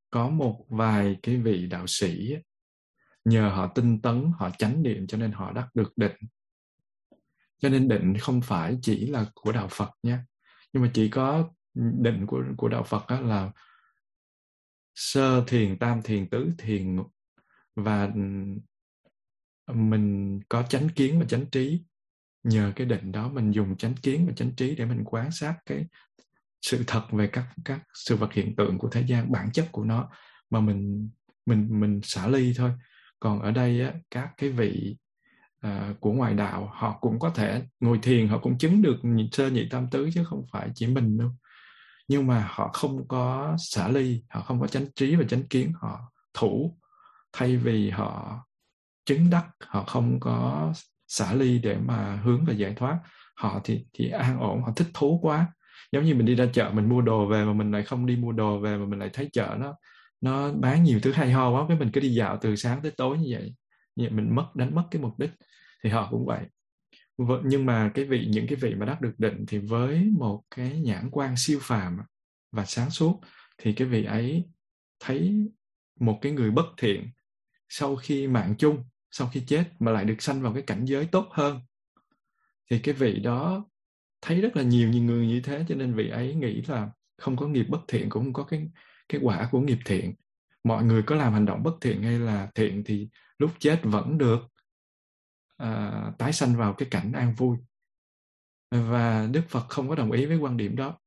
có 0.09 0.29
một 0.29 0.65
vài 0.69 1.17
cái 1.23 1.37
vị 1.37 1.67
đạo 1.67 1.85
sĩ 1.87 2.35
nhờ 3.25 3.49
họ 3.49 3.67
tinh 3.67 4.01
tấn, 4.01 4.31
họ 4.37 4.49
chánh 4.57 4.83
niệm 4.83 5.07
cho 5.07 5.17
nên 5.17 5.31
họ 5.31 5.51
đắc 5.51 5.67
được 5.73 5.97
định. 5.97 6.15
Cho 7.59 7.69
nên 7.69 7.87
định 7.87 8.17
không 8.17 8.41
phải 8.41 8.77
chỉ 8.81 9.07
là 9.07 9.25
của 9.33 9.51
đạo 9.51 9.67
Phật 9.71 9.89
nhé. 10.03 10.17
Nhưng 10.73 10.83
mà 10.83 10.91
chỉ 10.93 11.09
có 11.09 11.49
định 11.73 12.25
của 12.27 12.43
của 12.57 12.69
đạo 12.69 12.83
Phật 12.83 13.05
đó 13.09 13.19
là 13.19 13.51
sơ 14.95 15.43
thiền, 15.47 15.79
tam 15.79 16.01
thiền, 16.01 16.29
tứ 16.29 16.51
thiền 16.57 16.97
và 17.75 18.09
mình 19.73 20.39
có 20.49 20.63
chánh 20.63 20.89
kiến 20.89 21.19
và 21.19 21.25
chánh 21.25 21.45
trí. 21.45 21.83
Nhờ 22.43 22.73
cái 22.75 22.87
định 22.87 23.11
đó 23.11 23.29
mình 23.29 23.51
dùng 23.51 23.77
chánh 23.77 23.95
kiến 23.95 24.25
và 24.27 24.33
chánh 24.33 24.55
trí 24.55 24.75
để 24.75 24.85
mình 24.85 25.03
quan 25.05 25.31
sát 25.31 25.55
cái 25.65 25.85
sự 26.61 26.83
thật 26.87 27.03
về 27.11 27.27
các 27.27 27.45
các 27.65 27.81
sự 27.93 28.15
vật 28.15 28.33
hiện 28.33 28.55
tượng 28.55 28.77
của 28.77 28.89
thế 28.89 29.03
gian 29.07 29.31
bản 29.31 29.51
chất 29.51 29.67
của 29.71 29.83
nó 29.83 30.09
mà 30.49 30.59
mình 30.59 31.09
mình 31.45 31.79
mình 31.79 31.99
xả 32.03 32.27
ly 32.27 32.53
thôi. 32.57 32.71
Còn 33.19 33.41
ở 33.41 33.51
đây 33.51 33.81
á, 33.81 33.93
các 34.11 34.29
cái 34.37 34.49
vị 34.49 34.97
uh, 35.67 35.99
của 35.99 36.13
ngoại 36.13 36.33
đạo 36.33 36.69
họ 36.73 36.97
cũng 37.01 37.19
có 37.19 37.29
thể 37.29 37.63
ngồi 37.79 37.99
thiền 38.01 38.27
họ 38.27 38.39
cũng 38.39 38.57
chứng 38.57 38.81
được 38.81 38.97
sơ 39.31 39.49
nhị 39.49 39.67
tam 39.69 39.89
tứ 39.91 40.09
chứ 40.13 40.23
không 40.23 40.45
phải 40.51 40.69
chỉ 40.75 40.87
mình 40.87 41.17
đâu 41.17 41.29
nhưng 42.11 42.27
mà 42.27 42.47
họ 42.49 42.69
không 42.73 43.07
có 43.07 43.55
xả 43.59 43.87
ly, 43.87 44.23
họ 44.29 44.41
không 44.41 44.61
có 44.61 44.67
chánh 44.67 44.85
trí 44.95 45.15
và 45.15 45.23
chánh 45.29 45.47
kiến, 45.47 45.73
họ 45.75 46.11
thủ. 46.33 46.77
Thay 47.33 47.57
vì 47.57 47.89
họ 47.89 48.39
chứng 49.05 49.29
đắc, 49.29 49.45
họ 49.67 49.83
không 49.83 50.19
có 50.19 50.73
xả 51.07 51.33
ly 51.33 51.59
để 51.59 51.77
mà 51.77 52.21
hướng 52.23 52.45
về 52.45 52.53
giải 52.53 52.73
thoát, 52.77 52.99
họ 53.35 53.61
thì 53.63 53.85
thì 53.93 54.09
an 54.09 54.39
ổn, 54.39 54.61
họ 54.61 54.73
thích 54.75 54.87
thú 54.93 55.19
quá. 55.21 55.47
Giống 55.91 56.03
như 56.05 56.15
mình 56.15 56.25
đi 56.25 56.35
ra 56.35 56.45
chợ, 56.53 56.71
mình 56.73 56.89
mua 56.89 57.01
đồ 57.01 57.25
về 57.27 57.45
mà 57.45 57.53
mình 57.53 57.71
lại 57.71 57.83
không 57.83 58.05
đi 58.05 58.15
mua 58.15 58.31
đồ 58.31 58.59
về 58.59 58.77
mà 58.77 58.85
mình 58.85 58.99
lại 58.99 59.09
thấy 59.13 59.29
chợ 59.33 59.55
nó 59.59 59.75
nó 60.21 60.51
bán 60.53 60.83
nhiều 60.83 60.99
thứ 61.03 61.11
hay 61.11 61.31
ho 61.31 61.49
quá, 61.49 61.65
cái 61.67 61.77
mình 61.77 61.89
cứ 61.93 62.01
đi 62.01 62.09
dạo 62.13 62.37
từ 62.41 62.55
sáng 62.55 62.81
tới 62.81 62.91
tối 62.97 63.17
như 63.17 63.27
vậy. 63.31 63.55
Như 63.95 64.05
vậy 64.05 64.11
mình 64.11 64.35
mất, 64.35 64.55
đánh 64.55 64.75
mất 64.75 64.83
cái 64.91 65.01
mục 65.01 65.19
đích. 65.19 65.31
Thì 65.83 65.89
họ 65.89 66.07
cũng 66.11 66.25
vậy. 66.25 66.39
Vâng, 67.17 67.41
nhưng 67.45 67.65
mà 67.65 67.91
cái 67.93 68.05
vị, 68.05 68.27
những 68.29 68.47
cái 68.47 68.55
vị 68.55 68.75
mà 68.75 68.85
đắc 68.85 69.01
được 69.01 69.13
định 69.17 69.45
thì 69.47 69.57
với 69.57 70.11
một 70.17 70.43
cái 70.55 70.79
nhãn 70.79 71.09
quan 71.11 71.33
siêu 71.37 71.59
phàm 71.61 71.97
và 72.51 72.65
sáng 72.65 72.89
suốt 72.89 73.19
thì 73.57 73.73
cái 73.73 73.87
vị 73.87 74.03
ấy 74.03 74.45
thấy 74.99 75.47
một 75.99 76.19
cái 76.21 76.31
người 76.31 76.51
bất 76.51 76.65
thiện 76.77 77.09
sau 77.69 77.95
khi 77.95 78.27
mạng 78.27 78.55
chung, 78.57 78.83
sau 79.11 79.29
khi 79.33 79.43
chết 79.47 79.63
mà 79.79 79.91
lại 79.91 80.05
được 80.05 80.21
sanh 80.21 80.41
vào 80.41 80.53
cái 80.53 80.63
cảnh 80.63 80.85
giới 80.85 81.05
tốt 81.05 81.27
hơn. 81.31 81.59
Thì 82.71 82.79
cái 82.79 82.93
vị 82.93 83.19
đó 83.19 83.65
thấy 84.21 84.41
rất 84.41 84.57
là 84.57 84.63
nhiều 84.63 84.89
nhiều 84.89 85.03
người 85.03 85.27
như 85.27 85.41
thế, 85.41 85.65
cho 85.69 85.75
nên 85.75 85.93
vị 85.93 86.09
ấy 86.09 86.35
nghĩ 86.35 86.61
là 86.67 86.89
không 87.17 87.37
có 87.37 87.47
nghiệp 87.47 87.65
bất 87.69 87.81
thiện, 87.87 88.09
cũng 88.09 88.23
không 88.23 88.33
có 88.33 88.43
cái 88.43 88.69
cái 89.09 89.21
quả 89.23 89.49
của 89.51 89.61
nghiệp 89.61 89.79
thiện. 89.85 90.13
Mọi 90.63 90.83
người 90.83 91.03
có 91.03 91.15
làm 91.15 91.33
hành 91.33 91.45
động 91.45 91.63
bất 91.63 91.73
thiện 91.81 92.03
hay 92.03 92.19
là 92.19 92.49
thiện 92.55 92.83
thì 92.85 93.09
lúc 93.37 93.51
chết 93.59 93.79
vẫn 93.83 94.17
được 94.17 94.50
uh, 95.61 96.17
tái 96.17 96.33
sanh 96.33 96.55
vào 96.55 96.73
cái 96.73 96.87
cảnh 96.91 97.11
an 97.11 97.33
vui. 97.37 97.57
Và 98.71 99.27
đức 99.31 99.41
phật 99.49 99.69
không 99.69 99.89
có 99.89 99.95
đồng 99.95 100.11
ý 100.11 100.25
với 100.25 100.37
quan 100.37 100.57
điểm 100.57 100.75
đó. 100.75 100.97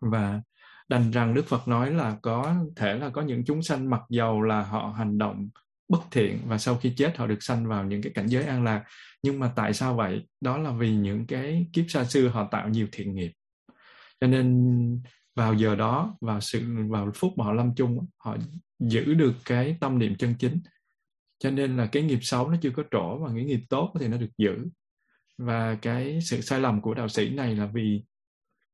Và 0.00 0.42
đành 0.88 1.10
rằng 1.10 1.34
đức 1.34 1.46
phật 1.46 1.68
nói 1.68 1.90
là 1.90 2.16
có 2.22 2.54
thể 2.76 2.94
là 2.94 3.10
có 3.10 3.22
những 3.22 3.44
chúng 3.44 3.62
sanh 3.62 3.90
mặc 3.90 4.00
dầu 4.10 4.42
là 4.42 4.62
họ 4.62 4.94
hành 4.98 5.18
động 5.18 5.48
bất 5.88 6.00
thiện 6.10 6.38
và 6.46 6.58
sau 6.58 6.76
khi 6.76 6.94
chết 6.96 7.16
họ 7.16 7.26
được 7.26 7.42
sanh 7.42 7.68
vào 7.68 7.84
những 7.84 8.02
cái 8.02 8.12
cảnh 8.14 8.26
giới 8.26 8.44
an 8.44 8.64
lạc. 8.64 8.84
Nhưng 9.22 9.38
mà 9.38 9.52
tại 9.56 9.74
sao 9.74 9.94
vậy? 9.94 10.26
Đó 10.40 10.58
là 10.58 10.72
vì 10.72 10.96
những 10.96 11.26
cái 11.26 11.66
kiếp 11.72 11.84
xa 11.88 12.04
xưa 12.04 12.28
họ 12.28 12.48
tạo 12.50 12.68
nhiều 12.68 12.86
thiện 12.92 13.14
nghiệp. 13.14 13.32
Cho 14.20 14.26
nên 14.26 14.66
vào 15.34 15.54
giờ 15.54 15.74
đó 15.76 16.16
vào 16.20 16.40
sự 16.40 16.62
vào 16.88 17.10
phút 17.14 17.32
mà 17.36 17.44
họ 17.44 17.52
lâm 17.52 17.74
chung 17.74 18.06
họ 18.18 18.36
giữ 18.78 19.14
được 19.14 19.34
cái 19.44 19.76
tâm 19.80 19.98
niệm 19.98 20.16
chân 20.16 20.34
chính 20.38 20.60
cho 21.38 21.50
nên 21.50 21.76
là 21.76 21.86
cái 21.86 22.02
nghiệp 22.02 22.18
xấu 22.22 22.50
nó 22.50 22.56
chưa 22.62 22.70
có 22.70 22.82
trổ 22.90 23.18
và 23.18 23.30
cái 23.34 23.44
nghiệp 23.44 23.60
tốt 23.68 23.94
thì 24.00 24.08
nó 24.08 24.16
được 24.16 24.30
giữ 24.38 24.66
và 25.38 25.74
cái 25.74 26.18
sự 26.22 26.40
sai 26.40 26.60
lầm 26.60 26.80
của 26.80 26.94
đạo 26.94 27.08
sĩ 27.08 27.30
này 27.30 27.54
là 27.54 27.66
vì 27.66 28.04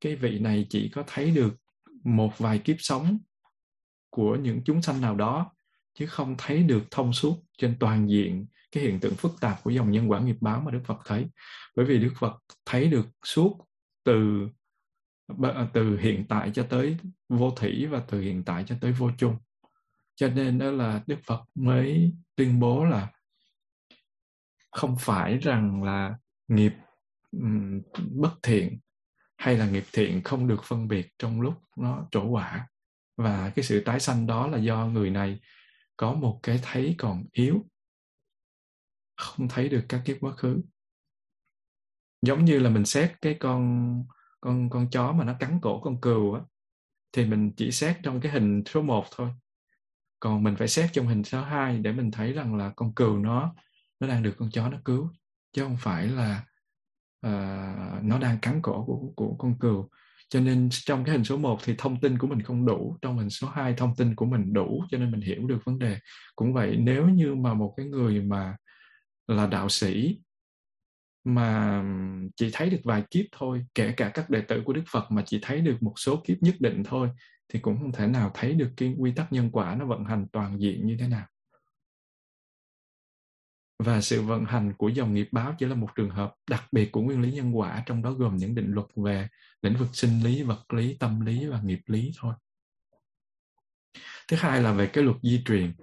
cái 0.01 0.15
vị 0.15 0.39
này 0.39 0.67
chỉ 0.69 0.89
có 0.89 1.03
thấy 1.07 1.31
được 1.31 1.55
một 2.03 2.37
vài 2.37 2.59
kiếp 2.59 2.75
sống 2.79 3.17
của 4.09 4.35
những 4.35 4.61
chúng 4.65 4.81
sanh 4.81 5.01
nào 5.01 5.15
đó, 5.15 5.51
chứ 5.93 6.05
không 6.05 6.35
thấy 6.37 6.63
được 6.63 6.83
thông 6.91 7.13
suốt 7.13 7.37
trên 7.57 7.75
toàn 7.79 8.09
diện 8.09 8.45
cái 8.71 8.83
hiện 8.83 8.99
tượng 8.99 9.15
phức 9.15 9.31
tạp 9.41 9.63
của 9.63 9.69
dòng 9.69 9.91
nhân 9.91 10.11
quả 10.11 10.19
nghiệp 10.19 10.37
báo 10.41 10.61
mà 10.61 10.71
Đức 10.71 10.81
Phật 10.85 10.97
thấy. 11.05 11.25
Bởi 11.75 11.85
vì 11.85 11.99
Đức 11.99 12.13
Phật 12.19 12.33
thấy 12.65 12.87
được 12.87 13.05
suốt 13.25 13.57
từ 14.03 14.47
từ 15.73 15.97
hiện 15.97 16.25
tại 16.29 16.51
cho 16.53 16.63
tới 16.63 16.97
vô 17.29 17.51
thủy 17.51 17.85
và 17.85 18.03
từ 18.07 18.21
hiện 18.21 18.43
tại 18.43 18.63
cho 18.67 18.75
tới 18.81 18.91
vô 18.91 19.11
chung. 19.17 19.37
Cho 20.15 20.29
nên 20.29 20.59
đó 20.59 20.71
là 20.71 21.03
Đức 21.07 21.19
Phật 21.25 21.43
mới 21.55 22.13
tuyên 22.35 22.59
bố 22.59 22.85
là 22.85 23.11
không 24.71 24.95
phải 24.99 25.37
rằng 25.37 25.83
là 25.83 26.17
nghiệp 26.47 26.73
um, 27.31 27.81
bất 28.11 28.33
thiện 28.43 28.79
hay 29.37 29.57
là 29.57 29.69
nghiệp 29.69 29.85
thiện 29.93 30.23
không 30.23 30.47
được 30.47 30.63
phân 30.63 30.87
biệt 30.87 31.07
trong 31.19 31.41
lúc 31.41 31.53
nó 31.77 32.07
trổ 32.11 32.27
quả. 32.27 32.67
Và 33.17 33.51
cái 33.55 33.63
sự 33.63 33.83
tái 33.85 33.99
sanh 33.99 34.27
đó 34.27 34.47
là 34.47 34.57
do 34.57 34.85
người 34.85 35.09
này 35.09 35.39
có 35.97 36.13
một 36.13 36.39
cái 36.43 36.59
thấy 36.63 36.95
còn 36.97 37.23
yếu 37.31 37.65
không 39.17 39.47
thấy 39.47 39.69
được 39.69 39.85
các 39.89 40.01
kiếp 40.05 40.17
quá 40.19 40.31
khứ. 40.31 40.61
Giống 42.21 42.45
như 42.45 42.59
là 42.59 42.69
mình 42.69 42.85
xét 42.85 43.21
cái 43.21 43.37
con 43.39 43.93
con 44.41 44.69
con 44.69 44.89
chó 44.89 45.11
mà 45.11 45.25
nó 45.25 45.35
cắn 45.39 45.59
cổ 45.61 45.81
con 45.81 46.01
cừu 46.01 46.33
á 46.33 46.41
thì 47.11 47.25
mình 47.25 47.51
chỉ 47.57 47.71
xét 47.71 47.97
trong 48.03 48.21
cái 48.21 48.31
hình 48.31 48.63
số 48.65 48.81
1 48.81 49.05
thôi 49.15 49.29
còn 50.23 50.43
mình 50.43 50.55
phải 50.55 50.67
xét 50.67 50.89
trong 50.93 51.07
hình 51.07 51.23
số 51.23 51.41
2 51.41 51.79
để 51.79 51.91
mình 51.91 52.11
thấy 52.11 52.33
rằng 52.33 52.55
là 52.55 52.71
con 52.75 52.93
cừu 52.95 53.17
nó 53.17 53.55
nó 53.99 54.07
đang 54.07 54.23
được 54.23 54.35
con 54.37 54.49
chó 54.51 54.69
nó 54.69 54.77
cứu. 54.85 55.09
Chứ 55.53 55.63
không 55.63 55.77
phải 55.79 56.07
là 56.07 56.43
uh, 57.27 58.03
nó 58.03 58.19
đang 58.21 58.39
cắn 58.39 58.59
cổ 58.61 58.85
của, 58.85 59.13
của 59.15 59.35
con 59.39 59.59
cừu. 59.59 59.89
Cho 60.29 60.39
nên 60.39 60.69
trong 60.71 61.05
cái 61.05 61.13
hình 61.13 61.23
số 61.23 61.37
1 61.37 61.59
thì 61.63 61.75
thông 61.77 61.99
tin 62.01 62.17
của 62.17 62.27
mình 62.27 62.41
không 62.41 62.65
đủ. 62.65 62.97
Trong 63.01 63.17
hình 63.17 63.29
số 63.29 63.47
2 63.47 63.73
thông 63.73 63.95
tin 63.95 64.15
của 64.15 64.25
mình 64.25 64.53
đủ 64.53 64.83
cho 64.91 64.97
nên 64.97 65.11
mình 65.11 65.21
hiểu 65.21 65.47
được 65.47 65.59
vấn 65.65 65.79
đề. 65.79 65.97
Cũng 66.35 66.53
vậy 66.53 66.75
nếu 66.79 67.09
như 67.09 67.35
mà 67.35 67.53
một 67.53 67.73
cái 67.77 67.85
người 67.85 68.21
mà 68.21 68.55
là 69.27 69.47
đạo 69.47 69.69
sĩ 69.69 70.19
mà 71.23 71.83
chỉ 72.35 72.49
thấy 72.53 72.69
được 72.69 72.81
vài 72.83 73.03
kiếp 73.11 73.25
thôi, 73.31 73.65
kể 73.75 73.93
cả 73.97 74.11
các 74.13 74.29
đệ 74.29 74.41
tử 74.41 74.61
của 74.65 74.73
đức 74.73 74.83
phật 74.91 75.11
mà 75.11 75.23
chỉ 75.25 75.39
thấy 75.41 75.61
được 75.61 75.83
một 75.83 75.93
số 75.97 76.21
kiếp 76.25 76.37
nhất 76.41 76.55
định 76.59 76.83
thôi, 76.85 77.09
thì 77.49 77.59
cũng 77.59 77.77
không 77.77 77.91
thể 77.91 78.07
nào 78.07 78.31
thấy 78.33 78.53
được 78.53 78.69
cái 78.77 78.95
quy 78.97 79.11
tắc 79.15 79.33
nhân 79.33 79.49
quả 79.51 79.75
nó 79.75 79.85
vận 79.85 80.03
hành 80.03 80.27
toàn 80.31 80.61
diện 80.61 80.85
như 80.85 80.97
thế 80.99 81.07
nào. 81.07 81.25
Và 83.79 84.01
sự 84.01 84.21
vận 84.21 84.45
hành 84.45 84.73
của 84.77 84.89
dòng 84.89 85.13
nghiệp 85.13 85.27
báo 85.31 85.55
chỉ 85.59 85.65
là 85.65 85.75
một 85.75 85.89
trường 85.95 86.09
hợp 86.09 86.35
đặc 86.49 86.63
biệt 86.71 86.91
của 86.91 87.01
nguyên 87.01 87.21
lý 87.21 87.31
nhân 87.31 87.57
quả, 87.57 87.83
trong 87.85 88.01
đó 88.01 88.11
gồm 88.11 88.37
những 88.37 88.55
định 88.55 88.71
luật 88.71 88.87
về 88.95 89.27
lĩnh 89.61 89.75
vực 89.75 89.89
sinh 89.93 90.23
lý, 90.23 90.43
vật 90.43 90.73
lý, 90.73 90.97
tâm 90.99 91.25
lý 91.25 91.45
và 91.45 91.61
nghiệp 91.61 91.81
lý 91.85 92.11
thôi. 92.17 92.33
Thứ 94.27 94.37
hai 94.39 94.61
là 94.61 94.73
về 94.73 94.87
cái 94.87 95.03
luật 95.03 95.17
di 95.23 95.41
truyền 95.45 95.73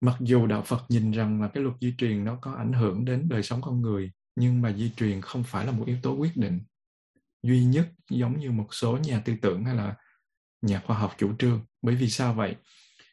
mặc 0.00 0.16
dù 0.20 0.46
đạo 0.46 0.62
phật 0.62 0.84
nhìn 0.88 1.10
rằng 1.10 1.42
là 1.42 1.48
cái 1.48 1.62
luật 1.62 1.76
di 1.80 1.94
truyền 1.98 2.24
nó 2.24 2.38
có 2.40 2.52
ảnh 2.52 2.72
hưởng 2.72 3.04
đến 3.04 3.28
đời 3.28 3.42
sống 3.42 3.60
con 3.62 3.80
người, 3.80 4.12
nhưng 4.36 4.62
mà 4.62 4.72
di 4.72 4.90
truyền 4.96 5.20
không 5.20 5.44
phải 5.44 5.66
là 5.66 5.72
một 5.72 5.84
yếu 5.86 5.96
tố 6.02 6.14
quyết 6.14 6.36
định. 6.36 6.60
Duy 7.42 7.64
nhất 7.64 7.92
giống 8.10 8.40
như 8.40 8.50
một 8.50 8.74
số 8.74 8.98
nhà 8.98 9.22
tư 9.24 9.34
tưởng 9.42 9.64
hay 9.64 9.74
là 9.74 9.96
nhà 10.62 10.82
khoa 10.86 10.98
học 10.98 11.14
chủ 11.18 11.32
trương. 11.38 11.64
Bởi 11.82 11.94
vì 11.94 12.08
sao 12.08 12.34
vậy? 12.34 12.56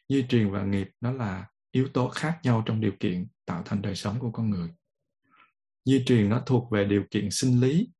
Di 0.08 0.26
truyền 0.28 0.50
và 0.50 0.64
nghiệp 0.64 0.90
nó 1.00 1.12
là 1.12 1.46
yếu 1.72 1.88
tố 1.88 2.08
khác 2.08 2.40
nhau 2.42 2.62
trong 2.66 2.80
điều 2.80 2.92
kiện 3.00 3.26
tạo 3.46 3.62
thành 3.64 3.82
đời 3.82 3.94
sống 3.94 4.18
của 4.18 4.30
con 4.30 4.50
người. 4.50 4.68
Di 5.84 6.04
truyền 6.06 6.28
nó 6.28 6.42
thuộc 6.46 6.70
về 6.70 6.84
điều 6.84 7.04
kiện 7.10 7.30
sinh 7.30 7.60
lý, 7.60 7.90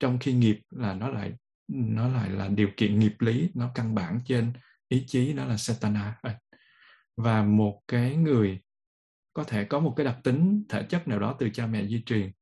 trong 0.00 0.18
khi 0.18 0.32
nghiệp 0.32 0.60
là 0.70 0.94
nó 0.94 1.08
lại 1.08 1.32
nó 1.68 2.08
lại 2.08 2.30
là 2.30 2.48
điều 2.48 2.68
kiện 2.76 2.98
nghiệp 2.98 3.14
lý, 3.18 3.50
nó 3.54 3.70
căn 3.74 3.94
bản 3.94 4.20
trên 4.26 4.52
ý 4.88 5.04
chí 5.06 5.32
nó 5.32 5.44
là 5.44 5.56
satana 5.56 6.20
và 7.16 7.42
một 7.42 7.82
cái 7.88 8.16
người 8.16 8.60
có 9.32 9.44
thể 9.44 9.64
có 9.64 9.80
một 9.80 9.94
cái 9.96 10.06
đặc 10.06 10.18
tính 10.24 10.64
thể 10.68 10.86
chất 10.88 11.08
nào 11.08 11.18
đó 11.18 11.36
từ 11.38 11.50
cha 11.50 11.66
mẹ 11.66 11.86
di 11.86 12.02
truyền, 12.06 12.32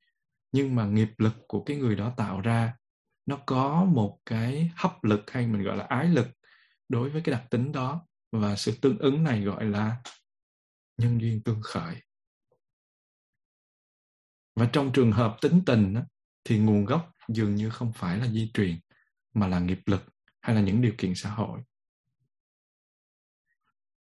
nhưng 0.53 0.75
mà 0.75 0.87
nghiệp 0.87 1.11
lực 1.19 1.35
của 1.49 1.63
cái 1.65 1.77
người 1.77 1.97
đó 1.97 2.15
tạo 2.17 2.41
ra, 2.41 2.77
nó 3.27 3.39
có 3.47 3.85
một 3.85 4.19
cái 4.27 4.71
hấp 4.77 5.05
lực 5.05 5.31
hay 5.31 5.47
mình 5.47 5.63
gọi 5.63 5.77
là 5.77 5.85
ái 5.85 6.09
lực 6.09 6.27
đối 6.89 7.11
với 7.11 7.23
cái 7.23 7.33
đặc 7.33 7.45
tính 7.51 7.73
đó. 7.73 8.07
Và 8.33 8.57
sự 8.57 8.79
tương 8.83 8.99
ứng 8.99 9.25
này 9.25 9.43
gọi 9.43 9.65
là 9.65 9.97
nhân 10.99 11.21
duyên 11.21 11.43
tương 11.43 11.61
khởi. 11.63 12.03
Và 14.57 14.69
trong 14.73 14.93
trường 14.93 15.13
hợp 15.13 15.37
tính 15.41 15.63
tình 15.67 15.95
thì 16.45 16.59
nguồn 16.59 16.85
gốc 16.85 17.13
dường 17.29 17.55
như 17.55 17.71
không 17.71 17.93
phải 17.93 18.19
là 18.19 18.27
di 18.27 18.51
truyền, 18.55 18.81
mà 19.35 19.49
là 19.49 19.59
nghiệp 19.59 19.81
lực 19.87 20.03
hay 20.41 20.57
là 20.57 20.63
những 20.63 20.81
điều 20.81 20.93
kiện 20.99 21.15
xã 21.15 21.31
hội 21.31 21.61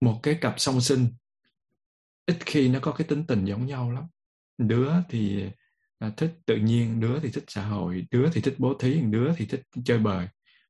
một 0.05 0.19
cái 0.23 0.37
cặp 0.41 0.53
song 0.57 0.81
sinh 0.81 1.07
ít 2.25 2.37
khi 2.45 2.69
nó 2.69 2.79
có 2.81 2.91
cái 2.91 3.07
tính 3.07 3.23
tình 3.27 3.45
giống 3.45 3.65
nhau 3.65 3.91
lắm. 3.91 4.03
Đứa 4.57 4.91
thì 5.09 5.45
à, 5.99 6.11
thích 6.17 6.33
tự 6.45 6.57
nhiên 6.57 6.99
đứa 6.99 7.19
thì 7.19 7.29
thích 7.31 7.43
xã 7.47 7.63
hội 7.67 8.05
đứa 8.11 8.29
thì 8.33 8.41
thích 8.41 8.55
bố 8.57 8.73
thí 8.79 9.01
đứa 9.01 9.33
thì 9.37 9.45
thích 9.45 9.61
chơi 9.85 9.99
bời 9.99 10.27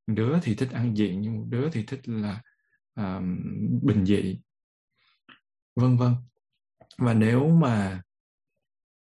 đứa 0.08 0.40
thì 0.44 0.56
thích 0.56 0.70
ăn 0.72 0.98
diện 0.98 1.22
nhưng 1.22 1.38
một 1.38 1.46
đứa 1.50 1.70
thì 1.70 1.84
thích 1.84 2.00
là 2.06 2.42
um, 2.96 3.40
bình 3.82 4.06
dị. 4.06 4.40
Vân 5.76 5.98
vân. 5.98 6.14
Và 6.98 7.14
nếu 7.14 7.50
mà 7.50 8.02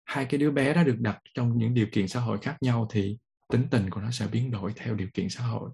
hai 0.04 0.26
cái 0.26 0.38
đứa 0.38 0.50
bé 0.50 0.74
đó 0.74 0.84
được 0.84 0.96
đặt 0.98 1.18
trong 1.34 1.58
những 1.58 1.74
điều 1.74 1.86
kiện 1.92 2.08
xã 2.08 2.20
hội 2.20 2.38
khác 2.42 2.56
nhau 2.60 2.88
thì 2.90 3.18
tính 3.52 3.66
tình 3.70 3.90
của 3.90 4.00
nó 4.00 4.10
sẽ 4.10 4.26
biến 4.26 4.50
đổi 4.50 4.72
theo 4.76 4.94
điều 4.94 5.08
kiện 5.14 5.28
xã 5.28 5.44
hội. 5.44 5.70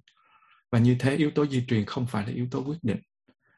Và 0.73 0.79
như 0.79 0.97
thế 0.99 1.17
yếu 1.17 1.31
tố 1.31 1.47
di 1.47 1.65
truyền 1.69 1.85
không 1.87 2.07
phải 2.07 2.27
là 2.27 2.33
yếu 2.33 2.49
tố 2.51 2.65
quyết 2.65 2.79
định 2.83 3.01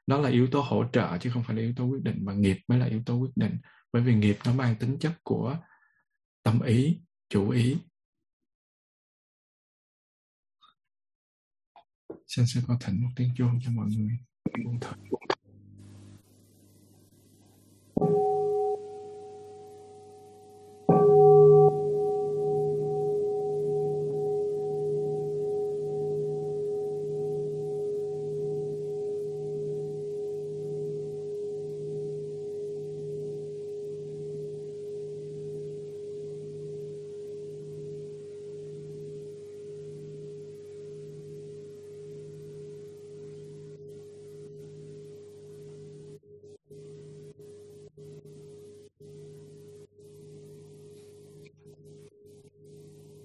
đó 0.07 0.19
là 0.19 0.29
yếu 0.29 0.47
tố 0.53 0.61
hỗ 0.61 0.85
trợ 0.93 1.19
chứ 1.19 1.31
không 1.31 1.43
phải 1.47 1.57
là 1.57 1.63
yếu 1.63 1.73
tố 1.77 1.85
quyết 1.85 2.03
định 2.03 2.25
và 2.25 2.35
nghiệp 2.35 2.57
mới 2.69 2.79
là 2.79 2.87
yếu 2.87 3.03
tố 3.07 3.17
quyết 3.17 3.33
định. 3.37 3.59
Bởi 3.93 4.03
vì 4.03 4.15
nghiệp 4.15 4.37
nó 4.47 4.53
mang 4.53 4.77
tính 4.81 4.99
chất 5.01 5.13
của 5.23 5.59
tâm 6.43 6.61
ý, 6.63 7.01
chủ 7.29 7.51
ý. 7.51 7.77
Xin 12.27 12.47
sẽ 12.47 12.61
có 12.67 12.79
thỉnh 12.81 13.03
một 13.03 13.11
tiếng 13.17 13.31
chuông 13.37 13.59
cho 13.65 13.71
mọi 13.71 13.87
người. 13.87 14.19
Buông 14.65 14.81
thở. 14.81 14.93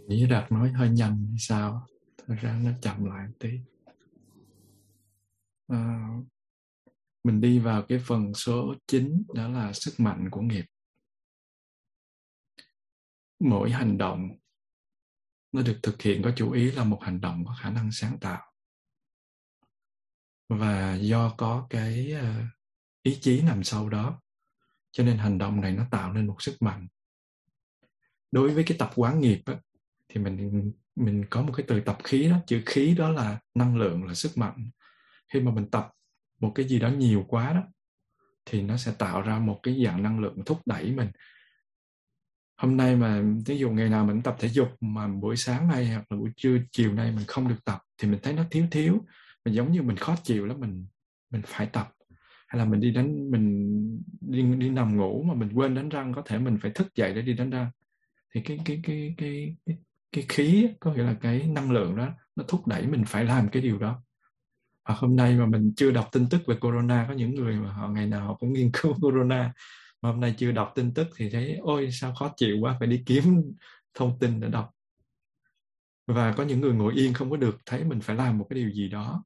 Nghĩ 0.09 0.27
đạt 0.27 0.51
nói 0.51 0.71
hơi 0.71 0.89
nhanh 0.89 1.27
hay 1.29 1.39
sao? 1.39 1.87
Thật 2.27 2.35
ra 2.41 2.59
nó 2.63 2.71
chậm 2.81 3.05
lại 3.05 3.27
một 3.27 3.33
tí. 3.39 3.49
À, 5.67 6.07
mình 7.23 7.41
đi 7.41 7.59
vào 7.59 7.85
cái 7.89 7.99
phần 8.05 8.33
số 8.33 8.75
9 8.87 9.23
đó 9.33 9.47
là 9.47 9.73
sức 9.73 9.93
mạnh 9.97 10.27
của 10.31 10.41
nghiệp. 10.41 10.65
Mỗi 13.39 13.71
hành 13.71 13.97
động 13.97 14.29
nó 15.51 15.61
được 15.61 15.79
thực 15.83 16.01
hiện 16.01 16.21
có 16.23 16.31
chủ 16.35 16.51
ý 16.51 16.71
là 16.71 16.83
một 16.83 16.99
hành 17.01 17.21
động 17.21 17.45
có 17.45 17.55
khả 17.61 17.69
năng 17.69 17.91
sáng 17.91 18.17
tạo. 18.19 18.51
Và 20.49 20.95
do 20.95 21.33
có 21.37 21.67
cái 21.69 22.11
ờ, 22.11 22.43
ý 23.03 23.17
chí 23.21 23.41
nằm 23.41 23.63
sau 23.63 23.89
đó 23.89 24.21
cho 24.91 25.03
nên 25.03 25.17
hành 25.17 25.37
động 25.37 25.61
này 25.61 25.71
nó 25.71 25.85
tạo 25.91 26.13
nên 26.13 26.27
một 26.27 26.41
sức 26.41 26.61
mạnh. 26.61 26.87
Đối 28.31 28.53
với 28.53 28.63
cái 28.67 28.77
tập 28.77 28.91
quán 28.95 29.19
nghiệp 29.19 29.41
á, 29.45 29.59
thì 30.09 30.21
mình 30.21 30.71
mình 30.95 31.25
có 31.29 31.41
một 31.41 31.53
cái 31.57 31.65
từ 31.67 31.79
tập 31.79 31.97
khí 32.03 32.29
đó 32.29 32.37
chữ 32.47 32.61
khí 32.65 32.95
đó 32.97 33.09
là 33.09 33.39
năng 33.55 33.77
lượng 33.77 34.03
là 34.03 34.13
sức 34.13 34.37
mạnh. 34.37 34.69
Khi 35.33 35.39
mà 35.39 35.51
mình 35.51 35.69
tập 35.71 35.91
một 36.39 36.51
cái 36.55 36.67
gì 36.67 36.79
đó 36.79 36.89
nhiều 36.89 37.25
quá 37.27 37.53
đó 37.53 37.63
thì 38.45 38.61
nó 38.61 38.77
sẽ 38.77 38.91
tạo 38.97 39.21
ra 39.21 39.39
một 39.39 39.59
cái 39.63 39.83
dạng 39.85 40.03
năng 40.03 40.19
lượng 40.19 40.37
thúc 40.45 40.61
đẩy 40.65 40.91
mình. 40.91 41.09
Hôm 42.57 42.77
nay 42.77 42.95
mà 42.95 43.23
ví 43.45 43.57
dụ 43.57 43.71
ngày 43.71 43.89
nào 43.89 44.05
mình 44.05 44.21
tập 44.21 44.35
thể 44.39 44.47
dục 44.47 44.67
mà 44.81 45.07
buổi 45.07 45.37
sáng 45.37 45.67
nay 45.67 45.87
hoặc 45.87 46.11
là 46.11 46.17
buổi 46.17 46.29
trưa 46.35 46.57
chiều 46.71 46.93
nay 46.93 47.11
mình 47.11 47.25
không 47.27 47.47
được 47.47 47.65
tập 47.65 47.79
thì 47.97 48.07
mình 48.07 48.19
thấy 48.23 48.33
nó 48.33 48.43
thiếu 48.51 48.65
thiếu. 48.71 49.05
Mình 49.45 49.53
giống 49.53 49.71
như 49.71 49.81
mình 49.81 49.97
khó 49.97 50.15
chịu 50.23 50.45
lắm 50.45 50.59
mình 50.59 50.85
mình 51.29 51.41
phải 51.45 51.65
tập. 51.65 51.93
Hay 52.47 52.59
là 52.59 52.65
mình 52.65 52.79
đi 52.79 52.91
đánh 52.91 53.31
mình 53.31 54.01
đi 54.21 54.43
đi 54.43 54.69
nằm 54.69 54.97
ngủ 54.97 55.23
mà 55.23 55.33
mình 55.33 55.49
quên 55.53 55.75
đánh 55.75 55.89
răng 55.89 56.13
có 56.13 56.21
thể 56.25 56.39
mình 56.39 56.57
phải 56.61 56.71
thức 56.71 56.95
dậy 56.95 57.13
để 57.13 57.21
đi 57.21 57.33
đánh 57.33 57.49
răng. 57.49 57.69
Thì 58.33 58.41
cái 58.41 58.59
cái 58.65 58.79
cái 58.83 59.15
cái 59.17 59.55
cái, 59.65 59.77
cái 60.11 60.25
khí 60.29 60.69
có 60.79 60.93
nghĩa 60.93 61.03
là 61.03 61.15
cái 61.21 61.47
năng 61.47 61.71
lượng 61.71 61.95
đó, 61.95 62.09
nó 62.35 62.43
thúc 62.47 62.67
đẩy 62.67 62.87
mình 62.87 63.03
phải 63.07 63.25
làm 63.25 63.49
cái 63.49 63.61
điều 63.61 63.79
đó. 63.79 64.01
Hoặc 64.85 64.99
hôm 64.99 65.15
nay 65.15 65.35
mà 65.35 65.45
mình 65.45 65.73
chưa 65.77 65.91
đọc 65.91 66.09
tin 66.11 66.29
tức 66.29 66.41
về 66.47 66.55
corona, 66.55 67.05
có 67.07 67.13
những 67.13 67.35
người 67.35 67.55
mà 67.55 67.71
họ, 67.71 67.87
ngày 67.87 68.07
nào 68.07 68.27
họ 68.27 68.33
cũng 68.33 68.53
nghiên 68.53 68.71
cứu 68.73 68.93
corona, 69.01 69.53
mà 70.01 70.09
hôm 70.11 70.19
nay 70.19 70.35
chưa 70.37 70.51
đọc 70.51 70.71
tin 70.75 70.93
tức 70.93 71.07
thì 71.15 71.29
thấy, 71.29 71.57
ôi, 71.61 71.89
sao 71.91 72.15
khó 72.15 72.33
chịu 72.37 72.57
quá, 72.61 72.75
phải 72.79 72.87
đi 72.87 73.03
kiếm 73.05 73.23
thông 73.93 74.19
tin 74.19 74.39
để 74.39 74.49
đọc. 74.49 74.69
Và 76.07 76.33
có 76.37 76.43
những 76.43 76.61
người 76.61 76.73
ngồi 76.73 76.93
yên 76.93 77.13
không 77.13 77.29
có 77.29 77.37
được, 77.37 77.57
thấy 77.65 77.83
mình 77.83 78.01
phải 78.01 78.15
làm 78.15 78.37
một 78.37 78.47
cái 78.49 78.59
điều 78.59 78.71
gì 78.71 78.89
đó. 78.89 79.23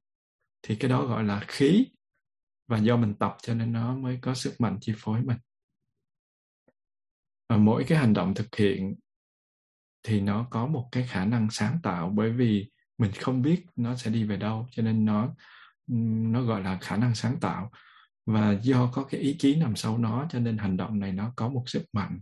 Thì 0.61 0.75
cái 0.75 0.89
đó 0.89 1.05
gọi 1.05 1.23
là 1.23 1.41
khí, 1.47 1.85
và 2.67 2.77
do 2.77 2.97
mình 2.97 3.13
tập 3.15 3.35
cho 3.41 3.53
nên 3.53 3.73
nó 3.73 3.95
mới 3.95 4.19
có 4.21 4.33
sức 4.33 4.61
mạnh 4.61 4.77
chi 4.81 4.93
phối 4.97 5.21
mình. 5.21 5.37
Và 7.49 7.57
mỗi 7.57 7.83
cái 7.87 7.97
hành 7.97 8.13
động 8.13 8.33
thực 8.33 8.55
hiện 8.55 8.95
thì 10.03 10.21
nó 10.21 10.47
có 10.49 10.67
một 10.67 10.89
cái 10.91 11.07
khả 11.07 11.25
năng 11.25 11.49
sáng 11.51 11.79
tạo 11.83 12.09
bởi 12.09 12.31
vì 12.31 12.71
mình 12.97 13.11
không 13.19 13.41
biết 13.41 13.65
nó 13.75 13.95
sẽ 13.95 14.11
đi 14.11 14.23
về 14.23 14.37
đâu 14.37 14.67
cho 14.71 14.83
nên 14.83 15.05
nó 15.05 15.35
nó 16.31 16.41
gọi 16.41 16.61
là 16.61 16.77
khả 16.81 16.97
năng 16.97 17.15
sáng 17.15 17.39
tạo. 17.39 17.71
Và 18.25 18.51
do 18.61 18.91
có 18.93 19.03
cái 19.03 19.21
ý 19.21 19.35
chí 19.39 19.55
nằm 19.55 19.75
sau 19.75 19.97
nó 19.97 20.27
cho 20.29 20.39
nên 20.39 20.57
hành 20.57 20.77
động 20.77 20.99
này 20.99 21.11
nó 21.11 21.33
có 21.35 21.49
một 21.49 21.63
sức 21.67 21.83
mạnh. 21.93 22.19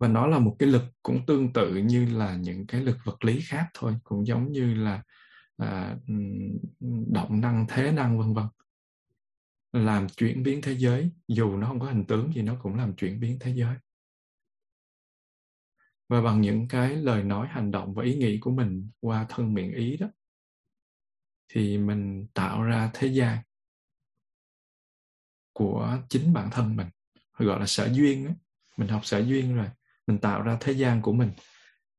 Và 0.00 0.08
nó 0.08 0.26
là 0.26 0.38
một 0.38 0.56
cái 0.58 0.68
lực 0.68 0.82
cũng 1.02 1.26
tương 1.26 1.52
tự 1.52 1.76
như 1.76 2.06
là 2.06 2.36
những 2.36 2.66
cái 2.66 2.80
lực 2.80 2.98
vật 3.04 3.24
lý 3.24 3.40
khác 3.40 3.66
thôi 3.74 3.96
cũng 4.04 4.26
giống 4.26 4.52
như 4.52 4.74
là 4.74 5.02
à, 5.56 5.96
động 7.12 7.40
năng 7.40 7.66
thế 7.68 7.92
năng 7.92 8.18
vân 8.18 8.34
vân. 8.34 8.46
Làm 9.72 10.08
chuyển 10.08 10.42
biến 10.42 10.62
thế 10.62 10.72
giới 10.72 11.10
dù 11.28 11.56
nó 11.56 11.66
không 11.66 11.80
có 11.80 11.86
hình 11.86 12.04
tướng 12.04 12.32
gì 12.34 12.42
nó 12.42 12.56
cũng 12.62 12.74
làm 12.74 12.96
chuyển 12.96 13.20
biến 13.20 13.38
thế 13.40 13.54
giới 13.54 13.76
và 16.12 16.20
bằng 16.20 16.40
những 16.40 16.68
cái 16.68 16.96
lời 16.96 17.22
nói 17.22 17.48
hành 17.50 17.70
động 17.70 17.94
và 17.94 18.04
ý 18.04 18.14
nghĩ 18.14 18.38
của 18.38 18.50
mình 18.50 18.90
qua 19.00 19.26
thân 19.28 19.54
miệng 19.54 19.72
ý 19.72 19.96
đó, 19.96 20.06
thì 21.48 21.78
mình 21.78 22.26
tạo 22.34 22.62
ra 22.62 22.90
thế 22.94 23.08
gian 23.08 23.38
của 25.52 25.98
chính 26.08 26.32
bản 26.32 26.50
thân 26.50 26.76
mình 26.76 26.86
gọi 27.38 27.60
là 27.60 27.66
sở 27.66 27.88
duyên 27.92 28.26
đó. 28.26 28.30
mình 28.76 28.88
học 28.88 29.06
sở 29.06 29.18
duyên 29.18 29.56
rồi, 29.56 29.66
mình 30.06 30.18
tạo 30.18 30.42
ra 30.42 30.56
thế 30.60 30.72
gian 30.72 31.02
của 31.02 31.12
mình 31.12 31.30